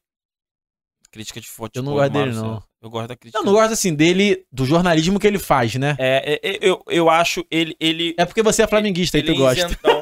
Crítica 1.12 1.40
de 1.40 1.48
futebol. 1.48 1.82
Eu 1.82 1.84
não 1.86 1.94
gosto 1.94 2.12
dele, 2.12 2.36
não. 2.36 2.64
Eu 2.82 2.90
gosto 2.90 3.08
da 3.08 3.16
crítica. 3.16 3.40
Eu 3.40 3.46
não 3.46 3.54
gosto 3.54 3.72
assim 3.72 3.94
dele, 3.94 4.44
do 4.52 4.66
jornalismo 4.66 5.20
que 5.20 5.28
ele 5.28 5.40
faz, 5.40 5.76
né? 5.76 5.96
É, 6.00 6.40
é, 6.44 6.50
é, 6.56 6.60
eu, 6.62 6.84
eu 6.90 7.10
acho 7.10 7.46
ele. 7.52 7.76
ele 7.80 8.14
É 8.18 8.26
porque 8.26 8.42
você 8.42 8.64
é 8.64 8.68
flamenguista 8.68 9.18
e 9.18 9.22
ele 9.22 9.32
tu 9.34 9.38
gosta. 9.38 9.66
isentão. 9.66 10.02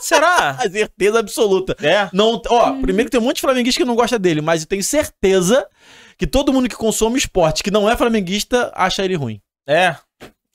Será? 0.00 0.50
A 0.60 0.70
certeza 0.70 1.18
absoluta. 1.18 1.76
É. 1.80 2.08
Não, 2.12 2.40
ó, 2.48 2.72
primeiro 2.80 3.04
que 3.04 3.10
tem 3.12 3.20
um 3.20 3.24
monte 3.24 3.36
de 3.36 3.42
flamenguista 3.42 3.80
que 3.80 3.84
não 3.86 3.94
gosta 3.96 4.18
dele, 4.18 4.40
mas 4.40 4.62
eu 4.62 4.68
tenho 4.68 4.82
certeza 4.84 5.66
que 6.18 6.26
todo 6.26 6.52
mundo 6.52 6.68
que 6.68 6.76
consome 6.76 7.18
esporte 7.18 7.62
que 7.62 7.70
não 7.70 7.88
é 7.90 7.96
flamenguista 7.96 8.72
acha 8.74 9.04
ele 9.04 9.14
ruim. 9.16 9.40
É. 9.66 9.96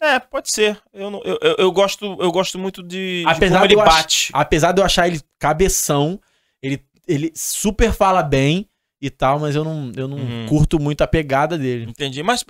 É, 0.01 0.17
pode 0.19 0.49
ser. 0.51 0.79
Eu, 0.91 1.11
não- 1.11 1.21
eu, 1.23 1.37
eu, 1.41 1.55
eu 1.59 1.71
gosto, 1.71 2.17
eu 2.19 2.31
gosto 2.31 2.57
muito 2.57 2.81
de, 2.81 3.21
de 3.21 3.23
Apesar 3.27 3.57
como 3.57 3.67
de 3.67 3.73
ele 3.73 3.81
eu 3.81 3.81
ach- 3.85 3.95
bate. 3.97 4.29
Apesar 4.33 4.71
de 4.71 4.81
eu 4.81 4.85
achar 4.85 5.07
ele 5.07 5.21
cabeção, 5.37 6.19
ele, 6.61 6.83
ele 7.07 7.31
super 7.35 7.93
fala 7.93 8.23
bem 8.23 8.67
e 8.99 9.09
tal, 9.11 9.39
mas 9.39 9.55
eu 9.55 9.63
não, 9.63 9.91
eu 9.95 10.07
não 10.07 10.17
Uhum. 10.17 10.45
curto 10.49 10.79
muito 10.79 11.01
a 11.01 11.07
pegada 11.07 11.55
dele. 11.57 11.85
Entendi. 11.87 12.23
Mas 12.23 12.43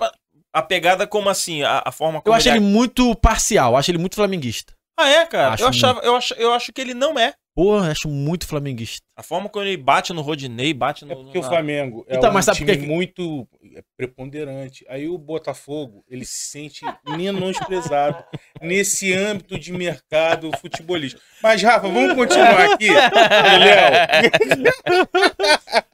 a 0.50 0.62
pegada 0.62 1.06
como 1.06 1.28
assim? 1.28 1.62
A, 1.62 1.82
a 1.86 1.92
forma 1.92 2.18
Eu 2.18 2.22
como 2.22 2.34
acho 2.36 2.48
ele 2.48 2.60
muito 2.60 3.14
parcial, 3.16 3.72
eu 3.72 3.76
acho 3.76 3.90
ele 3.90 3.98
muito 3.98 4.14
flamenguista. 4.14 4.72
Ah, 4.98 5.08
é, 5.08 5.26
cara? 5.26 5.54
Acho 5.54 5.62
eu, 5.64 5.68
achava, 5.68 6.00
eu, 6.00 6.16
acho, 6.16 6.34
eu 6.34 6.52
acho 6.52 6.72
que 6.72 6.80
ele 6.80 6.94
não 6.94 7.18
é. 7.18 7.32
Eu 7.54 7.74
acho 7.80 8.08
muito 8.08 8.46
flamenguista. 8.46 9.02
A 9.14 9.22
forma 9.22 9.46
como 9.46 9.62
ele 9.64 9.76
bate 9.76 10.10
no 10.14 10.22
Rodinei, 10.22 10.72
bate 10.72 11.04
no. 11.04 11.12
É 11.12 11.14
porque 11.14 11.38
o 11.38 11.42
na- 11.42 11.48
Flamengo 11.48 12.02
é 12.08 12.16
Então, 12.16 12.30
um 12.30 12.32
mas 12.32 12.46
sabe 12.46 12.58
time 12.58 12.76
que- 12.78 12.86
muito 12.86 13.46
preponderante. 13.94 14.86
Aí 14.88 15.06
o 15.06 15.18
Botafogo, 15.18 16.02
ele 16.08 16.24
se 16.24 16.48
sente 16.50 16.80
menosprezado 17.06 18.24
nesse 18.60 19.12
âmbito 19.12 19.58
de 19.58 19.70
mercado 19.70 20.50
futebolístico. 20.58 21.22
Mas, 21.42 21.62
Rafa, 21.62 21.88
vamos 21.88 22.14
continuar 22.14 22.72
aqui. 22.72 22.88
Léo, 23.58 24.32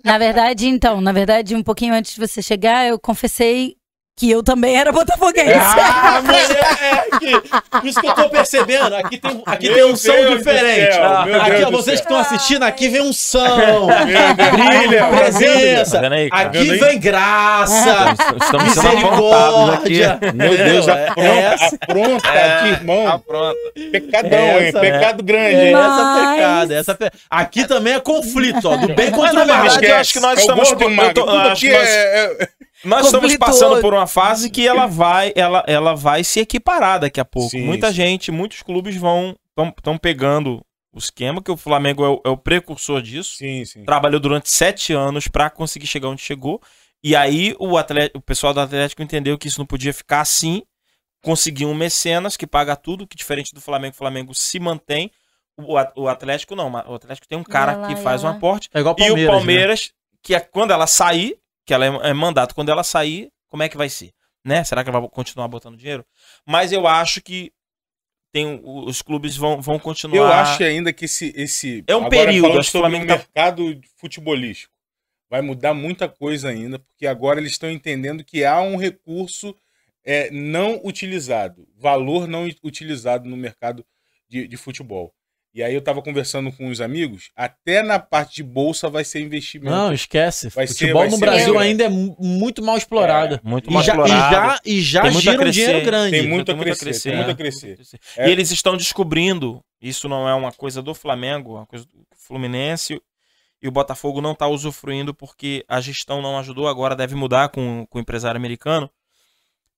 Na 0.04 0.16
verdade, 0.18 0.66
então, 0.68 1.00
na 1.00 1.12
verdade, 1.12 1.54
um 1.56 1.62
pouquinho 1.62 1.94
antes 1.94 2.14
de 2.14 2.20
você 2.20 2.40
chegar, 2.40 2.86
eu 2.86 2.98
confessei 3.00 3.76
que 4.18 4.30
eu 4.30 4.42
também 4.42 4.76
era 4.76 4.90
botafoguense. 4.90 5.52
Ah, 5.54 6.20
moleque! 6.22 7.86
Isso 7.88 8.00
que 8.00 8.06
eu 8.08 8.14
tô 8.14 8.28
percebendo. 8.28 8.94
Aqui 8.96 9.18
tem, 9.18 9.42
aqui 9.46 9.66
Meu 9.68 9.74
tem 9.74 9.84
um 9.92 9.96
som 9.96 10.12
Deus 10.12 10.38
diferente. 10.38 10.92
céu, 10.94 11.04
aqui, 11.40 11.50
Deus 11.50 11.64
ó, 11.66 11.70
vocês 11.70 12.00
que 12.00 12.06
estão 12.06 12.18
assistindo, 12.18 12.62
aqui 12.64 12.88
vem 12.88 13.00
um 13.02 13.12
som. 13.12 13.46
Deus, 13.46 14.36
tá 14.36 14.50
vendo, 14.56 15.16
presença. 15.16 16.00
Tá 16.00 16.08
aí? 16.08 16.28
Aqui 16.32 16.58
vendo 16.58 16.72
aí? 16.72 16.78
vem 16.80 16.98
graça. 16.98 18.14
Estamos 18.42 18.78
apontados 18.78 19.74
aqui. 19.74 19.88
Misericórdia. 19.90 20.18
Meu 20.34 20.56
Deus, 20.56 20.88
É, 20.88 21.08
apronta, 21.08 21.76
apronta 21.80 22.28
É, 22.28 22.52
aqui, 22.54 22.68
irmão. 22.70 23.22
Pronto. 23.26 23.56
Pecadão, 23.92 24.38
hein? 24.38 24.66
essa- 24.68 24.80
Pecado 24.80 25.22
grande, 25.22 25.54
hein? 25.66 25.72
Mas- 25.72 25.88
Essa 25.98 26.30
pecada, 26.34 26.74
essa 26.74 26.94
pe... 26.94 27.10
Aqui 27.30 27.66
também 27.66 27.94
é 27.94 28.00
conflito, 28.00 28.68
ó. 28.68 28.76
Do 28.76 28.94
bem 28.94 29.10
contra 29.10 29.44
o 29.44 29.46
mal. 29.46 29.66
eu 29.66 29.96
acho 29.96 30.12
que 30.12 30.20
nós 30.20 30.38
É 30.38 30.40
estamos- 30.40 30.70
eu 30.70 30.76
tô- 31.14 31.24
tudo 31.26 31.36
acho 31.38 31.52
aqui 31.52 31.60
que 31.68 31.72
nós- 31.72 31.88
é- 31.88 32.24
é- 32.40 32.48
Nós 32.84 33.06
estamos 33.06 33.36
passando 33.36 33.80
por 33.80 33.92
uma 33.92 34.06
fase 34.06 34.50
que 34.50 34.66
ela 34.66 34.86
vai, 34.86 35.32
ela, 35.34 35.64
ela 35.66 35.94
vai 35.94 36.22
se 36.22 36.40
equiparar 36.40 37.00
daqui 37.00 37.20
a 37.20 37.24
pouco. 37.24 37.50
Sim, 37.50 37.64
Muita 37.64 37.88
sim. 37.88 37.94
gente, 37.94 38.30
muitos 38.30 38.62
clubes 38.62 38.96
vão 38.96 39.36
estão 39.76 39.98
pegando 39.98 40.64
o 40.92 40.98
esquema 40.98 41.42
que 41.42 41.50
o 41.50 41.56
Flamengo 41.56 42.04
é 42.04 42.08
o, 42.08 42.20
é 42.24 42.28
o 42.28 42.36
precursor 42.36 43.02
disso. 43.02 43.36
Sim, 43.36 43.64
sim. 43.64 43.84
Trabalhou 43.84 44.20
durante 44.20 44.50
sete 44.50 44.92
anos 44.92 45.28
para 45.28 45.50
conseguir 45.50 45.86
chegar 45.86 46.08
onde 46.08 46.22
chegou. 46.22 46.60
E 47.02 47.14
aí 47.14 47.54
o, 47.58 47.76
atleta, 47.76 48.16
o 48.16 48.20
pessoal 48.20 48.54
do 48.54 48.60
Atlético 48.60 49.02
entendeu 49.02 49.38
que 49.38 49.48
isso 49.48 49.58
não 49.58 49.66
podia 49.66 49.92
ficar 49.92 50.20
assim. 50.20 50.62
Conseguiu 51.22 51.68
um 51.68 51.74
mecenas 51.74 52.36
que 52.36 52.46
paga 52.46 52.76
tudo, 52.76 53.06
que 53.06 53.16
diferente 53.16 53.52
do 53.52 53.60
Flamengo, 53.60 53.94
o 53.94 53.98
Flamengo 53.98 54.34
se 54.34 54.58
mantém. 54.60 55.10
O, 55.56 55.74
o 56.02 56.08
Atlético 56.08 56.54
não. 56.54 56.70
O 56.72 56.94
Atlético 56.94 57.26
tem 57.26 57.38
um 57.38 57.44
cara 57.44 57.76
lá, 57.76 57.88
que 57.88 57.96
faz 57.96 58.22
um 58.22 58.28
lá. 58.28 58.34
aporte. 58.34 58.68
É 58.72 58.80
igual 58.80 58.94
E 58.98 59.10
o 59.10 59.16
né? 59.16 59.26
Palmeiras, 59.26 59.92
que 60.22 60.34
é 60.34 60.40
quando 60.40 60.72
ela 60.72 60.86
sair, 60.86 61.36
que 61.68 61.74
ela 61.74 61.84
é, 61.84 62.08
é 62.08 62.14
mandato, 62.14 62.54
quando 62.54 62.70
ela 62.70 62.82
sair, 62.82 63.30
como 63.46 63.62
é 63.62 63.68
que 63.68 63.76
vai 63.76 63.90
ser? 63.90 64.10
Né? 64.42 64.64
Será 64.64 64.82
que 64.82 64.88
ela 64.88 65.00
vai 65.00 65.08
continuar 65.10 65.46
botando 65.48 65.76
dinheiro? 65.76 66.02
Mas 66.46 66.72
eu 66.72 66.88
acho 66.88 67.20
que 67.20 67.52
tem, 68.32 68.58
os 68.64 69.02
clubes 69.02 69.36
vão, 69.36 69.60
vão 69.60 69.78
continuar. 69.78 70.16
Eu 70.16 70.26
acho 70.26 70.62
ainda 70.64 70.94
que 70.94 71.04
esse. 71.04 71.30
esse 71.36 71.84
É 71.86 71.94
um 71.94 72.06
agora 72.06 72.10
período, 72.10 72.58
acho 72.58 72.70
sobre 72.70 72.96
o 72.96 73.00
tá- 73.00 73.04
mercado 73.04 73.80
futebolístico. 73.98 74.72
Vai 75.28 75.42
mudar 75.42 75.74
muita 75.74 76.08
coisa 76.08 76.48
ainda, 76.48 76.78
porque 76.78 77.06
agora 77.06 77.38
eles 77.38 77.52
estão 77.52 77.70
entendendo 77.70 78.24
que 78.24 78.46
há 78.46 78.62
um 78.62 78.76
recurso 78.76 79.54
é, 80.02 80.30
não 80.30 80.80
utilizado, 80.82 81.68
valor 81.76 82.26
não 82.26 82.48
utilizado 82.64 83.28
no 83.28 83.36
mercado 83.36 83.84
de, 84.26 84.48
de 84.48 84.56
futebol. 84.56 85.12
E 85.54 85.62
aí 85.62 85.74
eu 85.74 85.80
tava 85.80 86.02
conversando 86.02 86.52
com 86.52 86.68
os 86.68 86.80
amigos, 86.80 87.30
até 87.34 87.82
na 87.82 87.98
parte 87.98 88.36
de 88.36 88.42
bolsa 88.42 88.88
vai 88.88 89.02
ser 89.02 89.20
investimento. 89.20 89.74
Não, 89.74 89.92
esquece. 89.92 90.50
Vai 90.50 90.66
ser- 90.66 90.74
Futebol 90.74 91.00
vai 91.02 91.10
no 91.10 91.16
ser 91.16 91.20
Brasil 91.24 91.52
grande. 91.54 91.68
ainda 91.68 91.84
é 91.84 91.88
mu- 91.88 92.16
muito 92.20 92.62
mal 92.62 92.76
explorado. 92.76 93.40
muito 93.42 93.70
E 93.70 93.72
mais 93.72 93.86
já, 93.86 93.94
e 93.94 93.96
explorado. 93.98 94.34
já, 94.34 94.60
e 94.64 94.80
já 94.82 95.02
Tem 95.02 95.10
muito 95.10 95.18
a 95.18 95.22
gira 95.32 95.36
um 95.36 95.40
crescer. 95.40 95.60
dinheiro 95.66 95.84
grande. 95.86 96.10
Tem 96.10 96.28
muito 96.28 96.52
a 96.52 96.54
Tem 96.54 96.62
crescer, 96.76 97.02
tem 97.10 97.16
muito 97.16 97.30
a 97.30 97.34
crescer. 97.34 97.66
muito 97.66 97.80
a 97.80 97.84
crescer. 97.84 98.00
É. 98.18 98.28
E 98.28 98.30
eles 98.30 98.50
estão 98.50 98.76
descobrindo, 98.76 99.64
isso 99.80 100.08
não 100.08 100.28
é 100.28 100.34
uma 100.34 100.52
coisa 100.52 100.82
do 100.82 100.94
Flamengo, 100.94 101.52
é 101.56 101.60
uma 101.60 101.66
coisa 101.66 101.86
do 101.86 102.06
Fluminense, 102.16 103.00
e 103.60 103.66
o 103.66 103.72
Botafogo 103.72 104.20
não 104.20 104.32
está 104.32 104.46
usufruindo 104.46 105.12
porque 105.14 105.64
a 105.66 105.80
gestão 105.80 106.20
não 106.22 106.38
ajudou, 106.38 106.68
agora 106.68 106.94
deve 106.94 107.14
mudar 107.16 107.48
com, 107.48 107.84
com 107.90 107.98
o 107.98 108.00
empresário 108.00 108.38
americano, 108.38 108.88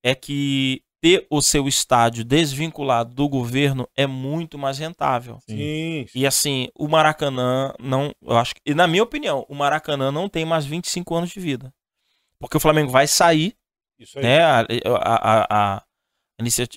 é 0.03 0.15
que 0.15 0.83
ter 1.01 1.27
o 1.31 1.41
seu 1.41 1.67
estádio 1.67 2.25
desvinculado 2.25 3.15
do 3.15 3.29
governo 3.29 3.89
é 3.97 4.07
muito 4.07 4.59
mais 4.59 4.79
rentável. 4.79 5.39
Sim. 5.49 6.07
E 6.15 6.27
assim, 6.27 6.69
o 6.77 6.87
Maracanã 6.87 7.73
não. 7.81 8.13
Eu 8.23 8.37
acho 8.37 8.55
que, 8.55 8.61
e 8.67 8.75
na 8.75 8.87
minha 8.87 9.03
opinião, 9.03 9.47
o 9.49 9.55
Maracanã 9.55 10.13
não 10.13 10.29
tem 10.29 10.45
mais 10.45 10.67
25 10.67 11.15
anos 11.15 11.31
de 11.31 11.41
vida. 11.41 11.73
Porque 12.39 12.57
o 12.57 12.61
Flamengo 12.61 12.91
vai 12.91 13.07
sair, 13.07 13.55
Isso 13.99 14.19
aí. 14.19 14.25
né? 14.25 14.43
A, 14.43 14.61
a, 14.61 14.65
a, 14.95 15.77
a 15.77 15.83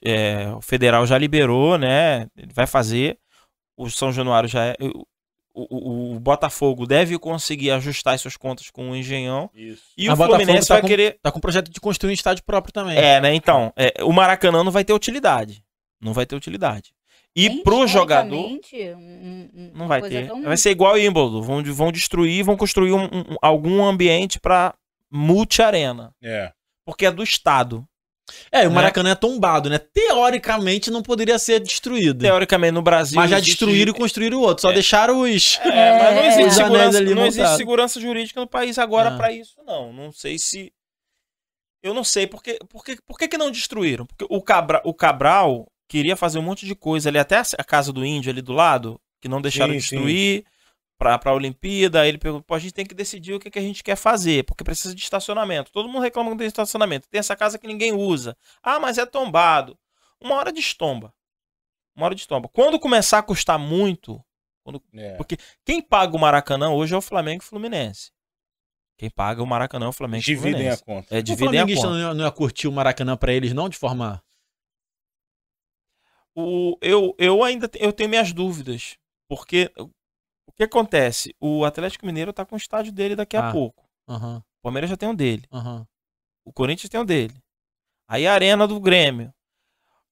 é, 0.04 0.50
o 0.56 0.62
federal 0.62 1.06
já 1.06 1.18
liberou, 1.18 1.78
né? 1.78 2.28
Ele 2.36 2.54
vai 2.54 2.68
fazer. 2.68 3.18
O 3.78 3.90
São 3.90 4.12
Januário 4.12 4.48
já 4.48 4.66
é. 4.66 4.76
O, 5.56 6.14
o, 6.16 6.20
Botafogo 6.20 6.88
deve 6.88 7.18
conseguir 7.20 7.70
ajustar 7.72 8.16
as 8.16 8.22
suas 8.22 8.36
contas 8.36 8.72
com 8.72 8.90
o 8.90 8.96
Engenhão. 8.96 9.50
Isso. 9.54 9.84
E 9.96 10.08
A 10.10 10.14
o 10.14 10.16
Botafogo 10.16 10.38
Fluminense 10.40 10.68
tá 10.68 10.74
vai 10.74 10.82
com- 10.82 10.88
querer. 10.88 11.20
Tá 11.22 11.32
com 11.32 11.38
o 11.38 11.42
projeto 11.42 11.70
de 11.70 11.80
construir 11.80 12.10
um 12.10 12.14
estádio 12.14 12.44
próprio 12.44 12.74
também. 12.74 12.98
É, 12.98 13.22
né? 13.22 13.36
Então, 13.36 13.72
é, 13.78 14.04
o 14.04 14.12
Maracanã 14.12 14.64
não 14.64 14.72
vai 14.72 14.84
ter 14.84 14.94
utilidade. 14.94 15.64
Não 16.02 16.12
vai 16.12 16.26
ter 16.26 16.36
utilidade. 16.36 16.92
E 17.36 17.50
Nem 17.50 17.64
pro 17.64 17.88
jogador. 17.88 18.36
um- 18.36 19.50
um- 19.54 19.72
Não 19.76 19.88
vai 19.88 20.02
ter. 20.02 20.28
tão- 20.28 20.42
Vai 20.44 20.58
ser 20.58 20.72
igual 20.72 20.94
o 20.94 20.96
Wimbledon. 20.96 21.42
Vão, 21.42 21.64
vão 21.64 21.92
destruir, 21.92 22.44
vão 22.44 22.58
construir 22.58 22.92
um- 22.94 23.06
um- 23.06 23.36
algum 23.42 23.84
ambiente 23.84 24.40
para 24.40 24.74
multi-arena. 25.12 26.14
É. 26.22 26.52
Porque 26.86 27.06
é 27.06 27.12
do 27.12 27.24
Estado. 27.24 27.88
É, 28.52 28.64
e 28.64 28.68
o 28.68 28.70
Né? 28.70 28.76
Maracanã 28.76 29.10
é 29.12 29.16
tombado, 29.16 29.70
né? 29.70 29.78
Teoricamente 29.78 30.90
não 30.90 31.02
poderia 31.04 31.38
ser 31.38 31.60
destruído. 31.60 32.22
Teoricamente, 32.22 32.72
no 32.72 32.82
Brasil. 32.82 33.16
Mas 33.18 33.30
já 33.30 33.38
existe- 33.38 33.52
destruíram 33.52 33.92
e 33.94 33.98
construíram 33.98 34.38
o 34.40 34.42
outro. 34.42 34.62
Só 34.62 34.72
É. 34.72 34.74
deixaram 34.74 35.22
os. 35.22 35.60
É, 35.64 36.00
mas 36.00 36.16
não 36.16 36.22
É, 36.22 36.28
existe, 36.28 36.54
segurança, 36.56 36.98
ali 36.98 37.16
não 37.16 37.26
existe 37.26 37.58
segurança 37.58 38.00
jurídica 38.00 38.40
no 38.40 38.48
país 38.48 38.78
agora 38.78 39.10
Ah. 39.10 39.18
pra 39.18 39.32
isso, 39.32 39.56
não. 39.66 39.92
Não 39.92 40.12
sei 40.12 40.40
se. 40.40 40.72
Eu 41.82 41.94
não 41.94 42.04
sei. 42.04 42.26
Por 42.26 42.42
que, 42.42 42.58
por 43.06 43.20
que, 43.20 43.38
não 43.38 43.52
destruíram? 43.52 44.06
Porque 44.06 44.26
o, 44.30 44.42
Cabra, 44.42 44.82
o 44.86 44.94
Cabral 44.94 45.68
queria 45.90 46.16
fazer 46.16 46.40
um 46.40 46.44
monte 46.44 46.66
de 46.66 46.74
coisa 46.76 47.10
ali, 47.10 47.20
até 47.20 47.42
a 47.58 47.64
casa 47.64 47.92
do 47.92 48.06
índio 48.06 48.32
ali 48.32 48.42
do 48.42 48.54
lado, 48.54 49.00
que 49.22 49.28
não 49.28 49.42
deixaram 49.42 49.74
Sim, 49.74 49.80
destruir 49.80 50.46
pra, 50.98 51.18
pra 51.18 51.34
Olimpíada. 51.34 52.08
Ele 52.08 52.18
perguntou: 52.18 52.44
pô, 52.44 52.54
a 52.56 52.60
gente 52.60 52.74
tem 52.74 52.86
que 52.86 52.94
decidir 52.96 53.34
o 53.34 53.40
que, 53.40 53.50
que 53.52 53.60
a 53.60 53.62
gente 53.62 53.84
quer 53.84 53.96
fazer, 53.96 54.44
porque 54.46 54.64
precisa 54.64 54.94
de 54.96 55.02
estacionamento. 55.02 55.72
Todo 55.72 55.88
mundo 55.90 56.02
reclama 56.02 56.30
que 56.30 56.32
não 56.32 56.38
tem 56.38 56.48
estacionamento. 56.48 57.08
Tem 57.10 57.20
essa 57.20 57.36
casa 57.36 57.58
que 57.60 57.68
ninguém 57.68 57.94
usa. 57.94 58.36
Ah, 58.62 58.80
mas 58.80 58.98
é 58.98 59.06
tombado. 59.06 59.78
Uma 60.22 60.36
hora 60.36 60.52
destomba. 60.52 61.14
Uma 61.96 62.06
hora 62.08 62.16
destomba. 62.16 62.48
Quando 62.50 62.80
começar 62.80 63.20
a 63.20 63.24
custar 63.24 63.60
muito, 63.60 64.24
É. 64.94 65.16
Porque 65.16 65.38
quem 65.66 65.82
paga 65.82 66.16
o 66.16 66.20
Maracanã 66.20 66.70
hoje 66.72 66.94
é 66.94 66.98
o 66.98 67.02
Flamengo 67.02 67.44
e 67.44 67.46
o 67.46 67.48
Fluminense. 67.48 68.12
Quem 68.98 69.10
paga 69.10 69.44
o 69.44 69.46
Maracanã 69.46 69.88
é 69.88 69.90
o 69.90 69.94
Flamengo 69.94 70.22
e 70.22 70.24
o 70.24 70.26
Dividem 70.26 70.70
a 70.70 70.78
Fluminense. 70.78 70.84
conta. 70.86 71.16
É, 71.16 71.20
O 71.20 71.24
dividem 71.24 71.48
a 71.48 71.52
flamenguista 71.52 71.88
conta. 71.88 72.00
não 72.00 72.08
ia, 72.10 72.14
não 72.14 72.26
ia 72.26 72.32
curtir 72.32 72.68
o 72.68 72.72
Maracanã 72.72 73.18
pra 73.18 73.34
eles, 73.34 73.52
não, 73.54 73.68
de 73.68 73.76
forma. 73.78 74.24
O, 76.36 76.78
eu, 76.82 77.14
eu 77.20 77.44
ainda 77.44 77.70
eu 77.80 77.92
tenho 77.94 78.10
minhas 78.10 78.32
dúvidas. 78.34 78.98
Porque 79.28 79.72
o 80.54 80.58
que 80.58 80.64
acontece? 80.64 81.36
O 81.40 81.66
Atlético 81.66 82.06
Mineiro 82.06 82.32
tá 82.34 82.46
com 82.46 82.56
o 82.56 82.58
estádio 82.58 82.92
dele 82.92 83.16
daqui 83.16 83.36
a 83.38 83.50
Ah. 83.50 83.52
pouco. 83.52 83.84
Aham, 84.08 84.38
O 84.60 84.62
Palmeiras 84.64 84.90
já 84.90 84.98
tem 84.98 85.10
o 85.10 85.14
dele. 85.16 85.46
aham. 85.52 85.86
O 86.46 86.52
Corinthians 86.54 86.90
tem 86.90 87.00
o 87.00 87.06
dele. 87.06 87.36
Aí 88.08 88.28
a 88.28 88.34
Arena 88.34 88.68
do 88.68 88.80
Grêmio. 88.80 89.34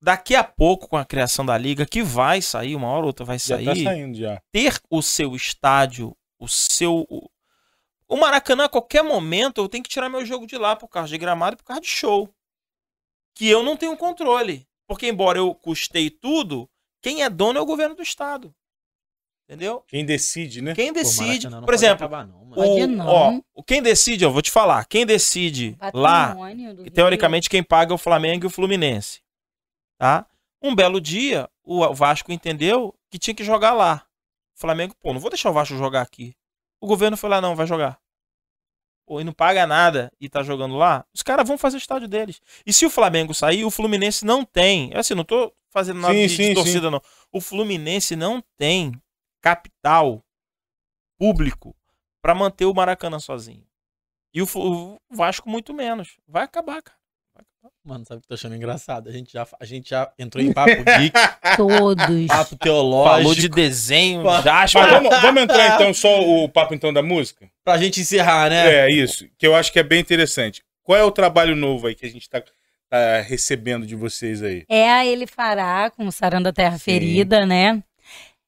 Daqui 0.02 0.36
a 0.36 0.44
pouco, 0.44 0.88
com 0.88 0.98
a 0.98 1.06
criação 1.06 1.46
da 1.46 1.56
liga, 1.58 1.86
que 1.86 2.02
vai 2.02 2.42
sair, 2.42 2.76
uma 2.76 2.88
hora 2.88 3.02
ou 3.02 3.08
outra 3.08 3.24
vai 3.26 3.38
Já 3.38 3.56
sair. 3.58 3.66
tá 3.66 3.76
saindo 3.76 4.18
já. 4.18 4.42
ter 4.52 4.80
o 4.90 5.02
seu 5.02 5.36
estádio, 5.36 6.16
o 6.40 6.48
seu. 6.48 7.06
O, 7.10 7.30
o 8.08 8.18
Maracanã, 8.18 8.66
a 8.66 8.70
qualquer 8.70 9.04
momento, 9.04 9.60
eu 9.62 9.70
tenho 9.70 9.84
que 9.84 9.90
tirar 9.90 10.10
meu 10.10 10.26
jogo 10.26 10.48
de 10.48 10.58
lá 10.58 10.76
por 10.76 10.88
causa 10.88 11.10
de 11.10 11.18
gramado 11.20 11.54
e 11.54 11.58
por 11.58 11.64
causa 11.66 11.82
de 11.82 11.88
show. 11.88 12.34
Que 13.36 13.48
eu 13.48 13.62
não 13.62 13.78
tenho 13.78 13.96
controle. 13.96 14.68
Porque, 14.88 15.08
embora 15.08 15.38
eu 15.38 15.54
custei 15.54 16.10
tudo, 16.10 16.68
quem 17.02 17.22
é 17.24 17.30
dono 17.30 17.60
é 17.60 17.62
o 17.62 17.66
governo 17.66 17.96
do 17.96 18.02
estado. 18.02 18.54
Entendeu? 19.52 19.84
Quem 19.86 20.06
decide, 20.06 20.62
né? 20.62 20.74
Quem 20.74 20.94
Pô, 20.94 21.00
decide, 21.02 21.50
não 21.50 21.64
por 21.64 21.74
exemplo, 21.74 22.06
acabar, 22.06 22.26
não, 22.26 22.52
o, 22.56 22.88
não. 22.88 23.06
ó, 23.06 23.42
o- 23.54 23.62
quem 23.62 23.82
decide, 23.82 24.24
eu 24.24 24.32
vou 24.32 24.42
te 24.42 24.50
falar, 24.50 24.86
quem 24.86 25.06
decide 25.06 25.76
lá 25.94 26.28
Patrimônio 26.28 26.74
Rio. 26.84 26.90
teoricamente 26.92 27.50
quem 27.50 27.62
paga 27.62 27.92
é 27.92 27.96
o 27.96 27.98
Flamengo 27.98 28.46
e 28.46 28.48
o 28.48 28.50
Fluminense. 28.50 29.20
Tá? 29.98 30.26
Um 30.62 30.74
belo 30.74 31.02
dia, 31.02 31.50
o 31.66 31.94
Vasco 31.94 32.32
entendeu 32.32 32.96
que 33.10 33.20
tinha 33.20 33.34
que 33.36 33.44
jogar 33.44 33.74
lá. 33.74 34.06
O 34.56 34.62
Flamengo, 34.62 34.96
pô, 35.02 35.12
não 35.12 35.20
vou 35.20 35.30
deixar 35.30 35.50
o 35.50 35.54
Vasco 35.54 35.76
jogar 35.76 36.02
aqui. 36.02 36.34
O 36.80 36.88
governo 36.88 37.18
foi 37.18 37.30
lá, 37.30 37.42
não, 37.42 37.54
vai 37.54 37.68
jogar. 37.68 38.00
Pô, 39.06 39.20
e 39.20 39.26
não 39.26 39.34
paga 39.34 39.68
nada 39.68 40.10
e 40.18 40.30
tá 40.30 40.44
jogando 40.44 40.78
lá, 40.78 41.04
os 41.14 41.22
caras 41.22 41.46
vão 41.46 41.58
fazer 41.58 41.76
o 41.76 41.78
estádio 41.80 42.08
deles. 42.08 42.40
E 42.66 42.72
se 42.72 42.86
o 42.86 42.90
Flamengo 42.90 43.34
sair, 43.34 43.66
o 43.66 43.70
Fluminense 43.72 44.24
não 44.24 44.46
tem. 44.46 44.92
Assim, 44.96 45.14
não 45.14 45.26
tô 45.26 45.52
fazendo 45.70 46.00
nada 46.00 46.14
Sim, 46.14 46.22
de, 46.22 46.38
de 46.38 46.46
sim, 46.46 46.54
torcida, 46.54 46.90
não. 46.90 47.02
O 47.34 47.42
Fluminense 47.42 48.16
não 48.16 48.42
tem 48.58 48.94
capital 49.42 50.24
público 51.18 51.76
pra 52.22 52.36
manter 52.36 52.66
o 52.66 52.74
Maracanã 52.74 53.20
sozinho. 53.20 53.66
E 54.34 54.42
o, 54.42 54.98
Vasco 55.12 55.50
muito 55.50 55.74
menos. 55.74 56.18
Vai 56.28 56.44
acabar, 56.44 56.82
cara. 56.82 56.98
Vai 57.36 57.44
acabar. 57.44 57.74
Mano, 57.84 58.06
sabe 58.06 58.20
o 58.20 58.22
que 58.22 58.26
eu 58.26 58.30
tô 58.30 58.34
achando 58.36 58.56
engraçado? 58.56 59.10
A 59.10 59.12
gente 59.12 59.34
já, 59.34 59.46
a 59.60 59.66
gente 59.66 59.90
já 59.90 60.12
entrou 60.18 60.44
em 60.44 60.54
papo 60.54 60.72
geek, 61.00 61.14
Todos. 61.58 62.28
papo 62.28 62.56
teológico. 62.56 63.18
Falou 63.18 63.36
de 63.36 63.50
desenho. 63.50 64.24
Mas 64.24 64.72
vamos, 64.74 65.22
vamos 65.22 65.44
entrar 65.44 65.76
então 65.76 65.94
só 65.94 66.22
o 66.22 66.48
papo 66.48 66.74
então 66.74 66.94
da 66.94 67.02
música? 67.02 67.50
Pra 67.64 67.78
gente 67.78 68.00
encerrar, 68.00 68.50
né? 68.50 68.86
É, 68.86 68.92
isso. 68.92 69.28
Que 69.38 69.46
eu 69.46 69.54
acho 69.54 69.72
que 69.72 69.80
é 69.80 69.84
bem 69.84 70.00
interessante. 70.00 70.64
Qual 70.82 70.98
é 70.98 71.04
o 71.04 71.12
trabalho 71.12 71.56
novo 71.56 71.88
aí 71.88 71.96
que 71.96 72.06
a 72.06 72.10
gente 72.10 72.30
tá, 72.30 72.42
tá 72.90 73.22
recebendo 73.22 73.86
de 73.86 73.96
vocês 73.96 74.42
aí? 74.42 74.66
É 74.70 74.90
a 74.90 75.06
Ele 75.06 75.28
Fará 75.28 75.92
com 75.92 76.10
Saranda 76.10 76.54
Terra 76.54 76.78
Sim. 76.78 76.84
Ferida, 76.86 77.46
né? 77.46 77.84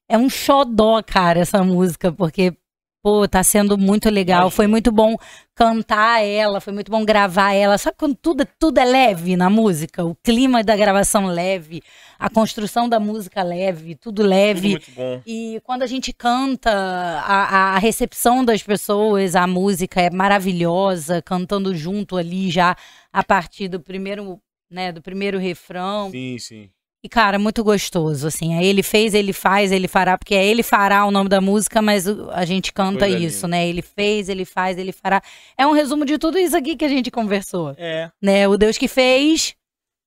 É 0.07 0.17
um 0.17 0.29
xodó, 0.29 1.01
cara, 1.01 1.39
essa 1.39 1.63
música, 1.63 2.11
porque, 2.11 2.53
pô, 3.01 3.27
tá 3.27 3.41
sendo 3.43 3.77
muito 3.77 4.09
legal. 4.09 4.49
Foi 4.49 4.67
muito 4.67 4.91
bom 4.91 5.15
cantar 5.55 6.23
ela, 6.23 6.59
foi 6.59 6.73
muito 6.73 6.91
bom 6.91 7.05
gravar 7.05 7.53
ela. 7.53 7.77
Sabe 7.77 7.97
quando 7.97 8.15
tudo, 8.15 8.45
tudo 8.59 8.77
é 8.79 8.85
leve 8.85 9.35
na 9.35 9.49
música? 9.49 10.03
O 10.03 10.15
clima 10.15 10.63
da 10.63 10.75
gravação 10.75 11.25
leve, 11.27 11.81
a 12.19 12.29
construção 12.29 12.87
da 12.89 12.99
música 12.99 13.41
leve, 13.43 13.95
tudo 13.95 14.17
Tudo 14.17 14.29
leve. 14.29 14.69
muito 14.71 14.91
bom. 14.91 15.21
E 15.25 15.59
quando 15.63 15.83
a 15.83 15.87
gente 15.87 16.11
canta, 16.11 16.69
a, 16.71 17.75
a 17.75 17.77
recepção 17.77 18.43
das 18.43 18.61
pessoas, 18.61 19.35
a 19.35 19.47
música 19.47 20.01
é 20.01 20.09
maravilhosa, 20.09 21.21
cantando 21.21 21.73
junto 21.75 22.17
ali 22.17 22.51
já 22.51 22.75
a 23.11 23.23
partir 23.23 23.67
do 23.67 23.79
primeiro, 23.79 24.39
né, 24.69 24.91
do 24.91 25.01
primeiro 25.01 25.39
refrão. 25.39 26.11
Sim, 26.11 26.37
sim. 26.39 26.69
E, 27.05 27.09
cara, 27.09 27.37
muito 27.37 27.61
gostoso, 27.65 28.25
assim. 28.27 28.57
Aí 28.57 28.65
ele 28.65 28.81
fez, 28.81 29.13
ele 29.13 29.33
faz, 29.33 29.73
ele 29.73 29.89
fará, 29.89 30.17
porque 30.17 30.33
é 30.33 30.45
ele 30.45 30.63
fará 30.63 31.05
o 31.05 31.11
nome 31.11 31.27
da 31.27 31.41
música, 31.41 31.81
mas 31.81 32.07
a 32.07 32.45
gente 32.45 32.71
canta 32.71 32.99
Coisa 32.99 33.17
isso, 33.19 33.45
linda. 33.45 33.57
né? 33.57 33.67
Ele 33.67 33.81
fez, 33.81 34.29
ele 34.29 34.45
faz, 34.45 34.77
ele 34.77 34.93
fará. 34.93 35.21
É 35.57 35.67
um 35.67 35.73
resumo 35.73 36.05
de 36.05 36.17
tudo 36.17 36.37
isso 36.39 36.55
aqui 36.55 36.77
que 36.77 36.85
a 36.85 36.87
gente 36.89 37.11
conversou, 37.11 37.75
É. 37.77 38.09
né? 38.21 38.47
O 38.47 38.55
Deus 38.57 38.77
que 38.77 38.87
fez 38.87 39.53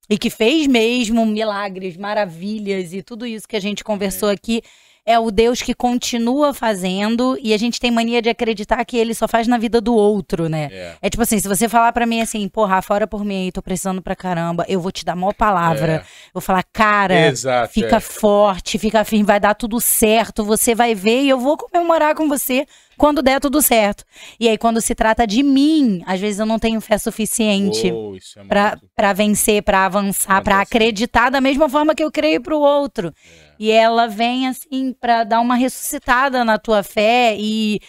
e 0.09 0.17
que 0.17 0.31
fez 0.31 0.67
mesmo 0.67 1.27
milagres, 1.27 1.99
maravilhas 1.99 2.95
e 2.95 3.03
tudo 3.03 3.27
isso 3.27 3.47
que 3.47 3.57
a 3.57 3.61
gente 3.61 3.85
conversou 3.85 4.31
aqui 4.31 4.63
é 5.07 5.19
o 5.21 5.31
Deus 5.31 5.63
que 5.63 5.73
continua 5.73 6.53
fazendo 6.53 7.39
e 7.41 7.55
a 7.55 7.57
gente 7.57 7.79
tem 7.79 7.93
mania 7.93 8.21
de 8.21 8.29
acreditar 8.29 8.85
que 8.85 8.97
ele 8.97 9.15
só 9.15 9.29
faz 9.29 9.47
na 9.47 9.57
vida 9.57 9.81
do 9.81 9.95
outro, 9.95 10.49
né? 10.49 10.69
É. 10.73 10.95
É 11.03 11.09
tipo 11.09 11.23
assim, 11.23 11.39
se 11.39 11.47
você 11.47 11.69
falar 11.69 11.93
pra 11.93 12.05
mim 12.05 12.21
assim, 12.21 12.49
porra, 12.49 12.83
fora 12.83 13.07
por 13.07 13.25
mim 13.25 13.45
aí, 13.45 13.53
tô 13.53 13.63
precisando 13.63 14.03
pra 14.03 14.17
caramba, 14.17 14.65
eu 14.69 14.81
vou 14.81 14.91
te 14.91 15.05
dar 15.05 15.13
a 15.13 15.17
maior 15.17 15.33
palavra. 15.33 15.93
É. 15.93 15.97
Eu 15.99 16.03
vou 16.35 16.43
falar, 16.43 16.65
cara, 16.73 17.29
Exato. 17.29 17.73
fica 17.73 17.97
é. 17.97 18.01
forte, 18.01 18.79
fica 18.79 19.05
firme, 19.05 19.25
vai 19.25 19.39
dar 19.39 19.55
tudo 19.55 19.81
certo, 19.81 20.45
você 20.45 20.75
vai 20.75 20.95
ver 20.95 21.23
e 21.23 21.29
eu 21.29 21.39
vou 21.39 21.57
comemorar 21.57 22.15
com 22.17 22.29
você 22.29 22.67
quando 22.99 23.23
der 23.23 23.39
tudo 23.41 23.61
certo. 23.63 24.05
E 24.41 24.49
aí, 24.49 24.57
quando 24.59 24.81
se 24.81 24.95
trata 24.95 25.27
de 25.27 25.43
mim, 25.43 26.03
às 26.07 26.19
vezes 26.19 26.41
eu 26.41 26.47
não 26.47 26.59
tenho 26.59 26.81
fé 26.81 26.97
suficiente 26.99 27.93
isso 28.17 28.41
é 28.41 28.45
pra, 28.45 28.71
muito- 28.71 28.87
pra 28.97 29.13
vencer, 29.13 29.63
pra 29.63 29.85
avançar, 29.85 30.43
pra 30.43 30.55
Avançar. 30.57 30.63
acreditar 30.63 31.31
da 31.31 31.41
mesma 31.41 31.69
forma 31.69 31.95
que 31.95 32.03
eu 32.03 32.11
creio 32.11 32.41
pro 32.41 32.59
outro. 32.59 33.09
É. 33.46 33.46
E 33.59 33.71
ela 33.71 34.07
vem 34.07 34.47
assim 34.47 34.93
pra 34.93 35.25
dar 35.25 35.41
uma 35.41 35.55
ressuscitada 35.55 36.45
na 36.45 36.59
tua 36.59 36.83
fé 36.83 37.37
e 37.39 37.81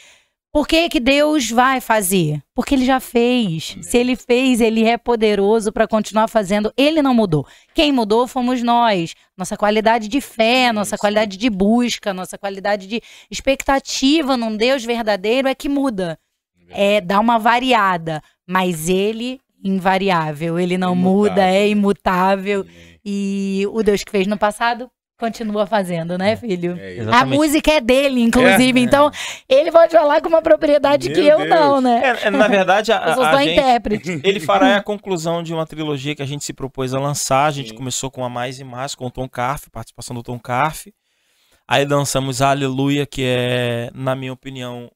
por 0.51 0.67
que 0.67 0.89
que 0.89 0.99
Deus 0.99 1.51
vai 1.51 1.79
fazer? 1.79 2.41
Porque 2.55 2.73
ele 2.73 2.85
já 2.85 2.99
fez. 2.99 3.71
Amém. 3.73 3.83
Se 3.83 3.97
ele 3.97 4.15
fez, 4.15 4.59
ele 4.59 4.85
é 4.85 4.97
poderoso 4.97 5.71
pra 5.71 5.87
continuar 5.87 6.27
fazendo. 6.27 6.73
Ele 6.75 7.01
não 7.01 7.13
mudou. 7.13 7.45
Quem 7.75 7.91
mudou 7.91 8.27
fomos 8.27 8.63
nós. 8.63 9.13
Nossa 9.37 9.55
qualidade 9.55 10.07
de 10.07 10.19
fé, 10.19 10.71
nossa 10.71 10.95
Isso. 10.95 11.01
qualidade 11.01 11.37
de 11.37 11.49
busca, 11.49 12.13
nossa 12.13 12.37
qualidade 12.39 12.87
de 12.87 13.01
expectativa 13.29 14.35
num 14.35 14.55
Deus 14.57 14.83
verdadeiro 14.83 15.47
é 15.47 15.53
que 15.53 15.69
muda. 15.69 16.17
É 16.69 16.99
dá 17.01 17.19
uma 17.19 17.37
variada, 17.37 18.21
mas 18.47 18.89
ele 18.89 19.39
invariável, 19.63 20.57
ele 20.59 20.77
não 20.77 20.95
muda, 20.95 21.41
Imutável. 21.41 21.53
é 21.53 21.69
imutável. 21.69 22.61
Amém. 22.61 22.99
E 23.05 23.63
o 23.71 23.83
Deus 23.83 24.03
que 24.03 24.11
fez 24.11 24.25
no 24.27 24.37
passado 24.37 24.89
continua 25.17 25.65
fazendo, 25.65 26.17
né, 26.17 26.35
filho? 26.35 26.77
É. 26.79 26.99
A 27.11 27.25
música 27.25 27.71
é 27.71 27.81
dele, 27.81 28.21
inclusive, 28.21 28.79
É. 28.79 28.83
então 28.83 29.09
ele 29.49 29.71
pode 29.71 29.91
falar 29.91 30.21
com 30.21 30.29
uma 30.29 30.41
propriedade 30.41 31.09
que 31.09 31.21
Meu 31.21 31.39
eu 31.39 31.45
não, 31.47 31.81
Deus. 31.81 31.83
né? 31.83 32.01
É, 32.23 32.27
é, 32.27 32.29
na 32.29 32.47
verdade, 32.47 32.91
a, 32.91 33.07
Eu 33.07 33.13
sou 33.15 33.23
a 33.23 33.31
só 33.31 33.37
gente, 33.39 33.53
intérprete. 33.53 34.21
ele 34.23 34.39
fará 34.39 34.77
a 34.77 34.81
conclusão 34.83 35.41
de 35.41 35.53
uma 35.53 35.65
trilogia 35.65 36.15
que 36.15 36.21
a 36.21 36.25
gente 36.27 36.43
se 36.45 36.53
propôs 36.53 36.93
a 36.93 36.99
lançar. 36.99 37.45
A 37.45 37.51
gente 37.51 37.69
Sim. 37.69 37.75
começou 37.75 38.11
com 38.11 38.23
a 38.23 38.29
Mais 38.29 38.59
e 38.59 38.63
Mais, 38.63 38.93
com 38.95 39.05
o 39.07 39.11
Tom 39.11 39.27
Carf, 39.27 39.69
participação 39.71 40.15
do 40.15 40.21
Tom 40.23 40.37
Carf. 40.39 40.87
Aí 41.67 41.83
lançamos 41.83 42.41
a 42.41 42.51
Aleluia, 42.51 43.05
que 43.05 43.23
é, 43.25 43.89
na 43.93 44.15
minha 44.15 44.31
opinião, 44.31 44.89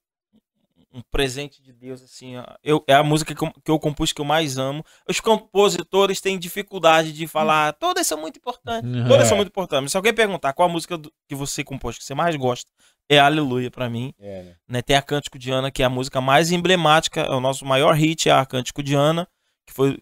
um 0.93 1.01
presente 1.09 1.61
de 1.61 1.71
Deus. 1.71 2.01
assim. 2.01 2.37
ó. 2.37 2.43
Eu, 2.63 2.83
é 2.87 2.93
a 2.93 3.03
música 3.03 3.33
que 3.33 3.43
eu, 3.43 3.51
que 3.63 3.71
eu 3.71 3.79
compus 3.79 4.11
que 4.11 4.19
eu 4.21 4.25
mais 4.25 4.57
amo. 4.57 4.83
Os 5.07 5.19
compositores 5.19 6.19
têm 6.19 6.37
dificuldade 6.37 7.13
de 7.13 7.27
falar, 7.27 7.73
todas 7.73 8.05
são 8.07 8.19
muito 8.19 8.37
importantes. 8.37 8.89
Todas 9.07 9.25
É. 9.25 9.29
são 9.29 9.37
muito 9.37 9.49
importantes. 9.49 9.83
Mas 9.83 9.91
se 9.91 9.97
alguém 9.97 10.13
perguntar 10.13 10.53
qual 10.53 10.67
a 10.69 10.71
música 10.71 10.97
do- 10.97 11.11
que 11.27 11.35
você 11.35 11.63
compôs 11.63 11.97
que 11.97 12.03
você 12.03 12.13
mais 12.13 12.35
gosta, 12.35 12.69
é 13.09 13.19
Aleluia 13.19 13.69
pra 13.71 13.89
mim. 13.89 14.13
É, 14.19 14.43
né? 14.43 14.55
né? 14.67 14.81
Tem 14.81 14.95
a 14.95 15.01
Cântico 15.01 15.37
de 15.39 15.49
Ana, 15.51 15.71
que 15.71 15.81
é 15.81 15.85
a 15.85 15.89
música 15.89 16.19
mais 16.21 16.51
emblemática, 16.51 17.21
é 17.21 17.29
o 17.31 17.39
nosso 17.39 17.65
maior 17.65 17.93
hit, 17.95 18.27
é 18.29 18.31
a 18.33 18.45
Cântico 18.45 18.81
de 18.83 18.93
Ana, 18.95 19.27
que 19.65 19.73
foi 19.73 19.97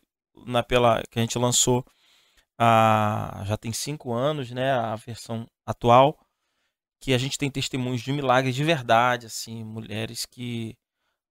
na, 0.46 0.64
pela, 0.64 1.02
que 1.10 1.20
a 1.20 1.22
gente 1.22 1.38
lançou 1.38 1.84
há, 2.58 3.44
já 3.46 3.58
tem 3.58 3.72
cinco 3.74 4.14
anos, 4.14 4.52
né? 4.52 4.72
A 4.72 4.96
versão 4.96 5.48
atual, 5.66 6.18
que 7.00 7.14
a 7.14 7.18
gente 7.18 7.38
tem 7.38 7.50
testemunhos 7.50 8.02
de 8.02 8.12
milagres 8.12 8.56
de 8.56 8.64
verdade, 8.64 9.26
assim, 9.26 9.64
mulheres 9.64 10.26
que 10.26 10.76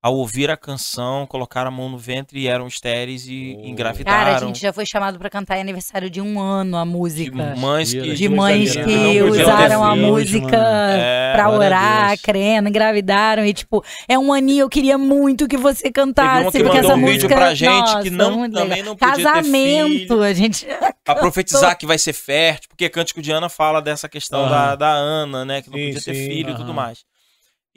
ao 0.00 0.14
ouvir 0.14 0.48
a 0.50 0.56
canção 0.56 1.26
colocaram 1.26 1.68
a 1.68 1.70
mão 1.72 1.88
no 1.88 1.98
ventre 1.98 2.38
e 2.38 2.46
eram 2.46 2.66
estéreis 2.68 3.26
e 3.26 3.56
Oh. 3.58 3.66
engravidaram. 3.66 4.24
Cara, 4.24 4.36
a 4.36 4.46
gente 4.46 4.60
já 4.60 4.72
foi 4.72 4.84
chamado 4.86 5.18
pra 5.18 5.28
cantar 5.28 5.56
em 5.58 5.60
aniversário 5.60 6.08
de 6.08 6.20
um 6.20 6.40
ano 6.40 6.76
a 6.76 6.84
de 6.84 6.90
música. 6.90 7.54
mães 7.56 7.92
que 7.92 8.14
De 8.14 8.28
mães 8.28 8.76
que 8.76 9.22
usaram 9.22 9.82
a 9.82 9.96
música. 9.96 10.56
É, 10.56 11.32
pra 11.34 11.50
orar, 11.50 12.16
crendo, 12.22 12.68
engravidaram. 12.68 13.44
E, 13.44 13.52
tipo, 13.52 13.84
é 14.08 14.16
um 14.18 14.32
aninho, 14.32 14.62
eu 14.62 14.68
queria 14.68 14.96
muito 14.96 15.48
que 15.48 15.56
você 15.56 15.82
Teve 15.82 15.92
cantasse. 15.94 16.42
uma 16.44 16.52
que 16.52 16.58
porque 16.62 16.76
mandou 16.76 16.90
essa 16.90 16.94
um 16.94 17.00
música. 17.00 17.12
vídeo 17.22 17.28
pra 17.36 17.54
gente 17.54 17.70
nossa, 17.80 18.02
que 18.02 18.10
não, 18.10 18.50
também 18.50 18.82
não 18.82 18.96
podia 18.96 19.14
ter 19.16 19.22
Casamento, 19.24 19.98
filho. 20.08 20.22
a 20.22 20.32
gente. 20.32 20.66
Pra 21.08 21.14
profetizar 21.16 21.76
que 21.78 21.86
vai 21.86 21.96
ser 21.96 22.12
fértil, 22.12 22.68
porque 22.68 22.86
Cântico 22.90 23.22
de 23.22 23.32
Ana 23.32 23.48
fala 23.48 23.80
dessa 23.80 24.08
questão 24.10 24.40
Aham. 24.40 24.50
da, 24.50 24.76
da 24.76 24.90
Ana, 24.92 25.42
né? 25.44 25.62
Que 25.62 25.70
não 25.70 25.78
Sim, 25.78 25.86
podia 25.86 26.02
ter 26.02 26.14
sim, 26.14 26.26
filho 26.28 26.50
e 26.50 26.54
tudo 26.54 26.74
mais. 26.74 26.98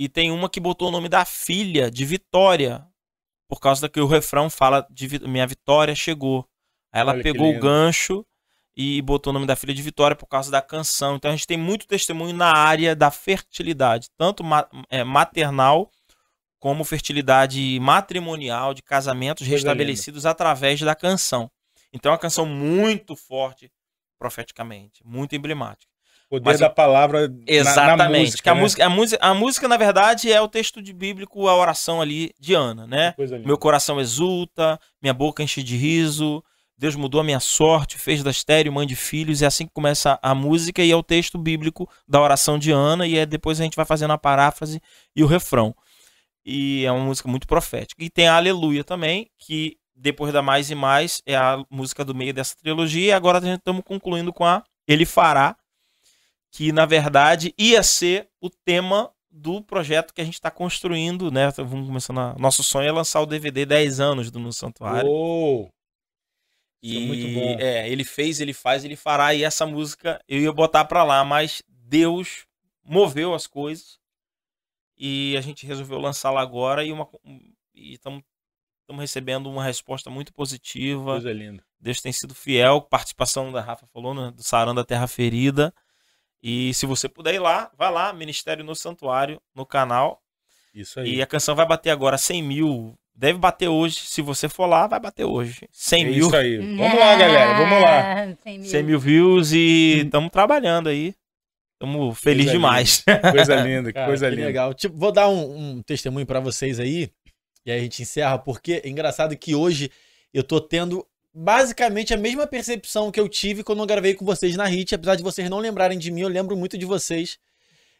E 0.04 0.10
tem 0.10 0.32
uma 0.32 0.50
que 0.50 0.60
botou 0.60 0.88
o 0.88 0.92
nome 0.92 1.08
da 1.08 1.24
filha 1.24 1.92
de 1.92 2.04
Vitória, 2.06 2.84
por 3.48 3.60
causa 3.60 3.88
que 3.88 4.02
o 4.02 4.08
refrão 4.08 4.50
fala 4.50 4.88
de 4.90 5.08
minha 5.28 5.46
vitória 5.46 5.94
chegou. 5.94 6.48
Aí 6.92 7.02
ela 7.02 7.12
Olha 7.12 7.22
pegou 7.22 7.50
o 7.56 7.60
gancho 7.60 8.26
e 8.76 9.00
botou 9.04 9.30
o 9.30 9.34
nome 9.36 9.46
da 9.46 9.56
filha 9.56 9.76
de 9.76 9.82
Vitória 9.84 10.16
por 10.16 10.26
causa 10.26 10.50
da 10.50 10.60
canção. 10.60 11.18
Então 11.18 11.30
a 11.30 11.36
gente 11.36 11.46
tem 11.46 11.56
muito 11.56 11.86
testemunho 11.86 12.36
na 12.36 12.52
área 12.52 12.96
da 12.96 13.12
fertilidade, 13.12 14.10
tanto 14.18 14.44
ma- 14.44 14.68
é, 14.90 15.04
maternal 15.04 15.92
como 16.58 16.84
fertilidade 16.84 17.80
matrimonial, 17.80 18.74
de 18.74 18.82
casamentos 18.82 19.46
Coisa 19.46 19.56
restabelecidos 19.56 20.26
através 20.26 20.80
da 20.80 20.96
canção. 20.96 21.48
Então 21.94 22.10
é 22.12 22.14
uma 22.14 22.20
canção 22.20 22.48
muito 22.48 23.16
forte 23.16 23.72
profeticamente, 24.18 25.06
muito 25.06 25.36
emblemática. 25.36 25.91
Poder 26.32 26.46
Mas 26.46 26.62
da 26.62 26.70
palavra 26.70 27.28
na- 27.28 27.36
Exatamente. 27.46 27.98
na 27.98 28.20
música, 28.20 28.44
que 28.44 28.50
a, 28.50 28.56
né? 28.56 28.62
música, 28.62 28.86
a, 28.86 28.90
música, 28.90 29.26
a 29.26 29.34
música, 29.34 29.68
na 29.68 29.76
verdade, 29.76 30.32
é 30.32 30.40
o 30.40 30.48
texto 30.48 30.82
de 30.82 30.94
bíblico, 30.94 31.46
a 31.46 31.54
oração 31.58 32.00
ali 32.00 32.32
de 32.40 32.54
Ana, 32.54 32.88
né? 32.88 33.14
Meu 33.46 33.58
coração 33.58 34.00
exulta, 34.00 34.80
minha 35.02 35.14
boca 35.14 35.44
enche 35.44 35.62
de 35.62 35.76
riso, 35.76 36.42
Deus 36.78 36.96
mudou 36.96 37.20
a 37.20 37.24
minha 37.26 37.42
sorte, 37.42 37.98
fez 37.98 38.24
da 38.24 38.32
estéreo 38.32 38.72
mãe 38.72 38.88
de 38.88 38.96
filhos, 38.96 39.42
é 39.42 39.46
assim 39.46 39.66
que 39.68 39.74
começa 39.74 40.18
a 40.24 40.34
música 40.34 40.82
e 40.82 40.90
é 40.90 40.96
o 40.96 41.04
texto 41.04 41.38
bíblico 41.38 41.86
da 42.08 42.22
oração 42.22 42.58
de 42.58 42.72
Ana, 42.72 43.06
e 43.06 43.18
é 43.18 43.26
depois 43.26 43.60
a 43.60 43.64
gente 43.66 43.76
vai 43.76 43.84
fazendo 43.86 44.12
a 44.12 44.18
paráfrase 44.18 44.82
e 45.14 45.22
o 45.26 45.28
refrão. 45.28 45.76
E 46.46 46.86
é 46.86 46.92
uma 46.94 47.04
música 47.04 47.28
muito 47.28 47.46
profética. 47.46 48.02
E 48.02 48.10
tem 48.10 48.30
a 48.30 48.38
Aleluia 48.38 48.86
também, 48.86 49.30
que 49.38 49.76
depois 49.94 50.32
da 50.32 50.42
Mais 50.42 50.72
e 50.72 50.76
Mais 50.76 51.22
é 51.26 51.36
a 51.36 51.62
música 51.70 52.06
do 52.06 52.16
meio 52.16 52.34
dessa 52.34 52.56
trilogia, 52.56 53.08
e 53.08 53.12
agora 53.12 53.40
a 53.40 53.42
gente 53.42 53.58
estamos 53.60 53.84
concluindo 53.84 54.32
com 54.32 54.46
a 54.46 54.64
Ele 54.88 55.06
Fará, 55.06 55.58
que 56.52 56.72
na 56.72 56.86
verdade 56.86 57.54
ia 57.58 57.82
ser 57.82 58.28
o 58.42 58.50
tema 58.50 59.12
do 59.32 59.62
projeto 59.62 60.14
que 60.14 60.22
a 60.22 60.26
gente 60.26 60.34
está 60.34 60.52
construindo, 60.52 61.32
né? 61.32 61.50
Vamos 61.52 61.88
começando. 61.88 62.20
A... 62.20 62.36
Nosso 62.38 62.64
sonho 62.64 62.90
é 62.90 62.92
lançar 62.92 63.22
o 63.22 63.26
DVD 63.26 63.66
10 63.66 64.00
anos 64.00 64.30
do 64.30 64.40
No 64.40 64.52
Santuário. 64.52 65.10
Uou! 65.10 65.72
e 66.84 66.96
isso 66.96 67.04
é 67.04 67.08
muito 67.08 67.40
bom. 67.40 67.64
é, 67.64 67.88
ele 67.90 68.04
fez, 68.04 68.42
ele 68.42 68.54
faz, 68.54 68.84
ele 68.84 68.96
fará. 68.96 69.34
E 69.34 69.44
essa 69.44 69.66
música 69.66 70.22
eu 70.28 70.40
ia 70.40 70.52
botar 70.52 70.86
pra 70.86 71.04
lá, 71.04 71.24
mas 71.24 71.62
Deus 71.68 72.46
moveu 72.84 73.34
as 73.34 73.48
coisas 73.48 74.00
e 74.98 75.36
a 75.38 75.42
gente 75.42 75.66
resolveu 75.66 76.00
lançá-la 76.00 76.42
agora 76.42 76.84
e 76.84 76.92
uma 76.92 77.08
e 77.74 77.94
estamos 77.94 78.24
recebendo 79.00 79.50
uma 79.50 79.64
resposta 79.64 80.10
muito 80.10 80.34
positiva. 80.34 81.14
Coisa 81.14 81.32
linda. 81.32 81.64
Deus 81.80 82.02
tem 82.02 82.12
sido 82.12 82.36
fiel. 82.36 82.82
Participação 82.82 83.52
da 83.52 83.62
Rafa 83.62 83.88
falou, 83.88 84.14
né, 84.14 84.32
do 84.32 84.44
Sarão 84.44 84.76
da 84.76 84.84
Terra 84.84 85.08
Ferida. 85.08 85.74
E 86.44 86.74
se 86.74 86.86
você 86.86 87.08
puder 87.08 87.34
ir 87.36 87.40
lá, 87.40 87.70
vai 87.78 87.92
lá, 87.92 88.12
Ministério 88.14 88.64
no 88.64 88.76
Santuário, 88.76 89.40
no 89.56 89.66
canal. 89.66 90.22
Isso 90.74 91.00
aí. 91.00 91.16
E 91.16 91.22
a 91.22 91.28
canção 91.28 91.56
vai 91.56 91.66
bater 91.68 91.90
agora 91.92 92.18
100 92.18 92.42
mil. 92.44 92.96
Deve 93.14 93.38
bater 93.38 93.68
hoje. 93.68 93.96
Se 94.00 94.22
você 94.22 94.48
for 94.50 94.66
lá, 94.66 94.88
vai 94.88 95.00
bater 95.00 95.26
hoje. 95.26 95.68
100 95.72 96.02
É 96.04 96.06
mil. 96.10 96.26
isso 96.28 96.36
aí. 96.36 96.58
Vamos 96.58 97.00
lá, 97.00 97.16
galera. 97.16 97.54
Vamos 97.58 97.82
lá. 97.84 98.24
Ah, 98.24 98.36
100 98.44 98.60
mil. 98.60 98.70
100 98.70 98.84
mil 98.84 99.00
views 99.00 99.52
e 99.52 100.02
estamos 100.06 100.32
trabalhando 100.32 100.90
aí. 100.90 101.14
Estamos 101.74 102.20
felizes 102.20 102.52
demais. 102.52 103.04
Coisa 103.32 103.56
linda, 103.62 103.90
que 103.90 103.94
Cara, 103.94 104.08
coisa 104.08 104.30
que 104.30 104.36
linda. 104.36 104.48
legal. 104.48 104.74
Tipo, 104.74 104.96
vou 104.98 105.12
dar 105.12 105.28
um, 105.30 105.78
um 105.78 105.82
testemunho 105.84 106.26
pra 106.26 106.40
vocês 106.40 106.80
aí, 106.80 107.10
e 107.66 107.72
aí 107.72 107.80
a 107.80 107.82
gente 107.82 108.04
encerra, 108.04 108.38
porque 108.38 108.82
é 108.84 108.88
engraçado 108.88 109.36
que 109.36 109.56
hoje 109.56 109.90
eu 110.34 110.44
tô 110.44 110.62
tendo 110.62 111.06
basicamente 111.34 112.14
a 112.14 112.18
mesma 112.18 112.46
percepção 112.48 113.12
que 113.12 113.20
eu 113.20 113.28
tive 113.30 113.64
quando 113.64 113.80
eu 113.80 113.86
gravei 113.86 114.14
com 114.14 114.26
vocês 114.26 114.56
na 114.56 114.66
HIT, 114.66 114.96
apesar 114.96 115.16
de 115.16 115.24
vocês 115.24 115.50
não 115.50 115.60
lembrarem 115.60 115.98
de 115.98 116.12
mim, 116.12 116.22
eu 116.22 116.28
lembro 116.28 116.56
muito 116.58 116.78
de 116.78 116.86
vocês. 116.86 117.38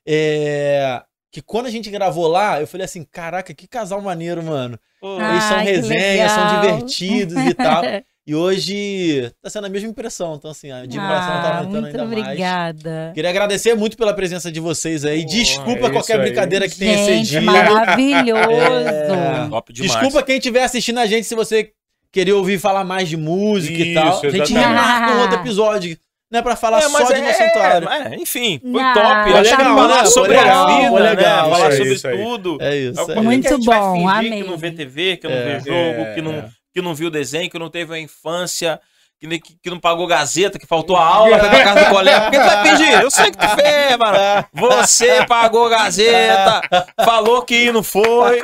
É, 0.06 1.02
Que 1.32 1.42
quando 1.42 1.68
a 1.68 1.70
gente 1.70 1.90
gravou 1.90 2.28
lá, 2.28 2.60
eu 2.60 2.68
falei 2.68 2.84
assim, 2.86 3.04
caraca, 3.10 3.54
que 3.54 3.68
casal 3.68 4.02
maneiro, 4.02 4.44
mano. 4.44 4.78
Eles 5.02 5.44
são 5.46 5.58
Ai, 5.58 5.64
resenha, 5.66 6.30
são 6.30 6.62
divertidos 6.62 7.38
e 7.46 7.54
tal. 7.54 7.82
E 8.24 8.36
hoje 8.36 9.32
tá 9.42 9.50
sendo 9.50 9.66
a 9.66 9.70
mesma 9.70 9.90
impressão, 9.90 10.36
então 10.36 10.52
assim, 10.52 10.70
a 10.70 10.78
admiração 10.84 11.28
tá 11.42 11.42
Ah, 11.42 11.58
aumentando 11.58 11.82
muito 11.82 11.88
ainda 12.00 12.06
mais. 12.06 12.28
obrigada. 12.28 13.12
Queria 13.16 13.30
agradecer 13.32 13.74
muito 13.74 13.98
pela 13.98 14.14
presença 14.14 14.52
de 14.52 14.60
vocês 14.60 15.04
aí. 15.04 15.26
Desculpa 15.26 15.88
é 15.88 15.90
qualquer 15.90 16.20
aí. 16.20 16.28
brincadeira 16.28 16.70
que 16.70 16.78
tenha 16.78 16.98
Gente, 17.00 17.30
cedido. 17.30 17.48
maravilhoso. 17.48 18.52
É. 18.52 19.50
Top 19.50 19.74
demais. 19.74 19.92
Desculpa 19.92 20.22
quem 20.24 20.38
estiver 20.38 20.64
assistindo 20.64 21.00
a 21.00 21.08
gente 21.08 21.26
se 21.26 21.34
você 21.34 21.72
queria 22.12 22.36
ouvir 22.36 22.60
falar 22.60 22.84
mais 22.84 23.08
de 23.10 23.18
música 23.18 23.74
e 23.78 23.92
Isso, 23.94 24.02
tal. 24.02 24.08
A 24.20 24.30
gente 24.30 24.54
exatamente. 24.54 24.76
marca 24.76 25.16
um 25.16 25.22
outro 25.22 25.36
episódio, 25.40 25.98
né, 26.32 26.42
pra 26.42 26.56
falar 26.56 26.80
É, 26.80 26.82
só 26.90 27.04
de 27.04 27.14
é, 27.20 27.34
Santuário. 27.34 27.90
é, 27.90 28.16
enfim, 28.16 28.60
foi 28.62 28.72
Não, 28.82 28.94
top. 28.94 29.06
tá 29.06 29.40
Acho 29.40 29.52
que 29.52 29.58
legal, 29.58 29.76
falar 29.78 30.04
né? 30.04 30.06
sobre 30.10 30.30
legal, 30.38 30.68
a 30.68 30.76
vida, 30.78 30.90
foi 30.90 31.02
legal. 31.02 31.50
né? 31.50 31.56
Falar 31.58 31.72
sobre 31.74 32.00
tudo. 32.26 32.58
É 32.62 32.76
isso. 32.78 33.00
É 33.00 33.04
é 33.04 33.16
que 33.16 33.22
Muito 33.22 33.48
a 33.48 33.52
gente 33.52 33.66
vai 33.66 33.80
bom, 33.80 34.08
amei. 34.10 34.44
que 34.44 34.50
não 34.50 34.58
vê 34.58 34.72
TV, 34.72 35.18
que 35.18 35.28
não 35.28 35.36
É, 35.36 35.44
vê 35.46 35.60
jogo, 35.60 36.02
é, 36.10 36.14
que, 36.14 36.22
não, 36.22 36.32
é. 36.34 36.50
que 36.74 36.82
não 36.82 36.96
viu 36.96 37.10
desenho, 37.10 37.50
que 37.50 37.60
não 37.60 37.70
teve 37.70 37.94
a 37.94 38.00
infância, 38.00 38.80
que, 39.22 39.40
que, 39.40 39.56
que 39.62 39.70
não 39.70 39.80
pagou 39.80 40.08
gazeta, 40.08 40.58
que 40.58 40.66
faltou 40.66 40.96
a 40.98 41.06
aula 41.06 41.38
pra 41.38 41.48
ir 41.48 41.52
pra 41.52 41.64
casa 41.64 41.84
do 41.86 41.90
colega. 41.96 42.22
Por 42.22 42.32
que 42.32 42.40
tu 42.40 42.46
vai 42.46 42.68
fingir? 42.68 43.02
Eu 43.02 43.12
sei 43.12 43.32
que 43.32 43.38
tu 43.38 43.48
fez, 43.56 43.98
mano. 43.98 44.46
Você 44.52 45.26
pagou 45.28 45.70
gazeta, 45.70 46.62
falou 47.06 47.44
que 47.44 47.72
não 47.72 47.84
foi. 47.84 48.44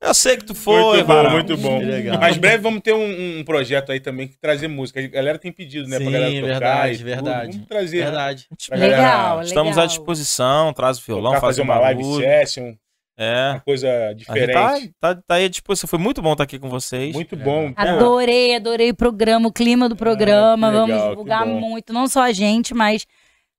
Eu 0.00 0.14
sei 0.14 0.36
que 0.36 0.44
tu 0.44 0.54
foi, 0.54 1.02
muito 1.02 1.06
bom, 1.06 1.14
mano. 1.14 1.30
muito 1.30 1.56
bom. 1.56 1.78
Legal. 1.78 2.18
Mas 2.18 2.36
breve 2.36 2.58
vamos 2.62 2.80
ter 2.80 2.92
um, 2.92 3.38
um 3.40 3.44
projeto 3.44 3.90
aí 3.90 3.98
também 3.98 4.28
que 4.28 4.36
trazer 4.38 4.68
música. 4.68 5.00
A 5.00 5.06
galera 5.06 5.38
tem 5.38 5.50
pedido, 5.50 5.88
né? 5.88 5.98
Sim, 5.98 6.04
pra 6.04 6.12
galera 6.12 6.34
tocar. 6.34 6.46
verdade, 6.48 7.04
verdade. 7.04 7.52
Vamos 7.52 7.68
trazer. 7.68 8.04
Verdade. 8.04 8.46
Pra 8.68 8.78
galera 8.78 8.96
Legal, 9.02 9.42
Estamos 9.42 9.70
legal. 9.70 9.84
à 9.84 9.86
disposição, 9.86 10.72
traz 10.72 10.98
o 10.98 11.02
violão, 11.04 11.32
tocar, 11.32 11.40
faz 11.40 11.56
fazer 11.56 11.62
um 11.62 11.64
uma 11.64 11.78
live 11.80 12.04
session, 12.16 12.74
É. 13.18 13.50
uma 13.54 13.60
coisa 13.60 13.88
A 13.88 14.08
gente 14.10 14.18
diferente. 14.20 14.52
tá, 14.52 14.78
tá, 15.14 15.22
tá 15.26 15.34
aí 15.34 15.46
à 15.46 15.48
disposição. 15.48 15.88
Foi 15.88 15.98
muito 15.98 16.22
bom 16.22 16.32
estar 16.32 16.44
aqui 16.44 16.58
com 16.58 16.68
vocês. 16.68 17.12
Muito 17.14 17.34
bom. 17.36 17.72
Adorei, 17.76 18.54
adorei 18.54 18.90
o 18.90 18.94
programa, 18.94 19.48
o 19.48 19.52
clima 19.52 19.88
do 19.88 19.96
programa. 19.96 20.68
que 20.68 20.72
legal, 20.76 20.86
Vamos 20.86 21.08
divulgar 21.10 21.46
muito, 21.46 21.92
não 21.92 22.06
só 22.06 22.22
a 22.22 22.32
gente, 22.32 22.72
mas 22.74 23.04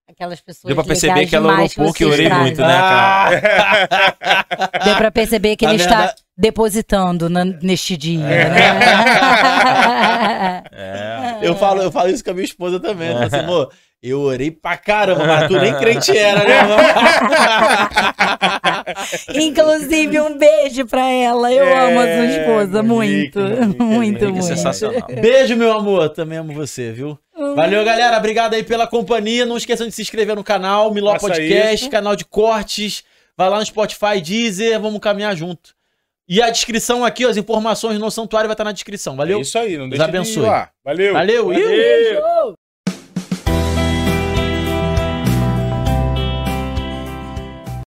aquelas 0.09 0.39
pessoas. 0.41 0.73
Deu 0.73 0.75
pra 0.75 0.85
perceber 0.85 1.25
que 1.27 1.35
ela 1.35 1.49
demais 1.51 1.77
orou 1.77 1.85
pouco 1.87 2.01
e 2.01 2.05
orei 2.05 2.25
trazem. 2.27 2.43
muito, 2.45 2.61
né, 2.61 2.79
cara? 2.79 4.45
Deu 4.85 4.95
pra 4.95 5.11
perceber 5.11 5.55
que 5.57 5.65
Na 5.65 5.73
ele 5.73 5.83
verdade- 5.83 6.11
está 6.11 6.15
depositando 6.37 7.29
na- 7.29 7.43
neste 7.45 7.97
dia, 7.97 8.23
É. 8.25 8.49
né? 8.49 8.59
É. 10.71 11.39
Eu 11.41 11.55
falo, 11.55 11.81
eu 11.81 11.91
falo 11.91 12.09
isso 12.09 12.23
com 12.23 12.31
a 12.31 12.33
minha 12.33 12.45
esposa 12.45 12.79
também. 12.79 13.09
Eu 13.09 13.13
falo 13.15 13.25
assim, 13.25 13.37
amor, 13.39 13.71
eu 14.01 14.21
orei 14.21 14.49
pra 14.51 14.77
caramba, 14.77 15.25
mas 15.25 15.47
tu 15.47 15.57
nem 15.59 15.75
crente 15.77 16.15
era, 16.17 16.43
né, 16.43 16.57
irmão? 16.59 16.77
Inclusive, 19.35 20.19
um 20.21 20.37
beijo 20.37 20.85
pra 20.85 21.07
ela. 21.09 21.51
Eu 21.51 21.65
É, 21.65 21.87
amo 21.87 21.99
a 21.99 22.03
sua 22.03 22.25
esposa, 22.25 22.83
muito. 22.83 23.39
Muito, 23.79 23.83
Monique, 23.83 24.25
muito. 24.25 24.43
sensacional. 24.43 25.07
Beijo, 25.21 25.55
meu 25.55 25.71
amor. 25.71 26.09
Também 26.09 26.37
amo 26.37 26.53
você, 26.53 26.91
viu? 26.91 27.17
Um 27.35 27.55
Valeu, 27.55 27.83
galera. 27.83 28.17
Obrigado 28.17 28.53
aí 28.53 28.63
pela 28.63 28.87
companhia. 28.87 29.45
Não 29.45 29.57
esqueçam 29.57 29.87
de 29.87 29.93
se 29.93 30.01
inscrever 30.01 30.35
no 30.35 30.43
canal, 30.43 30.93
Miló 30.93 31.13
Faça 31.13 31.27
Podcast, 31.27 31.75
isso. 31.81 31.89
canal 31.89 32.15
de 32.15 32.25
cortes. 32.25 33.03
Vai 33.37 33.49
lá 33.49 33.59
no 33.59 33.65
Spotify, 33.65 34.21
Deezer, 34.21 34.79
vamos 34.79 34.99
caminhar 34.99 35.35
junto. 35.35 35.73
E 36.27 36.41
a 36.41 36.49
descrição 36.49 37.03
aqui, 37.03 37.25
as 37.25 37.37
informações 37.37 37.97
no 37.97 38.11
santuário 38.11 38.47
vai 38.47 38.53
estar 38.53 38.63
na 38.63 38.71
descrição. 38.71 39.15
Valeu? 39.15 39.39
É 39.39 39.41
isso 39.41 39.57
aí, 39.57 39.77
não 39.77 39.89
Deus 39.89 39.99
deixa 39.99 40.05
de 40.05 40.11
ir 40.11 40.19
abençoe. 40.19 40.43
lá. 40.43 40.69
Valeu. 40.85 41.13
Valeu. 41.13 41.45
Valeu. 41.47 42.21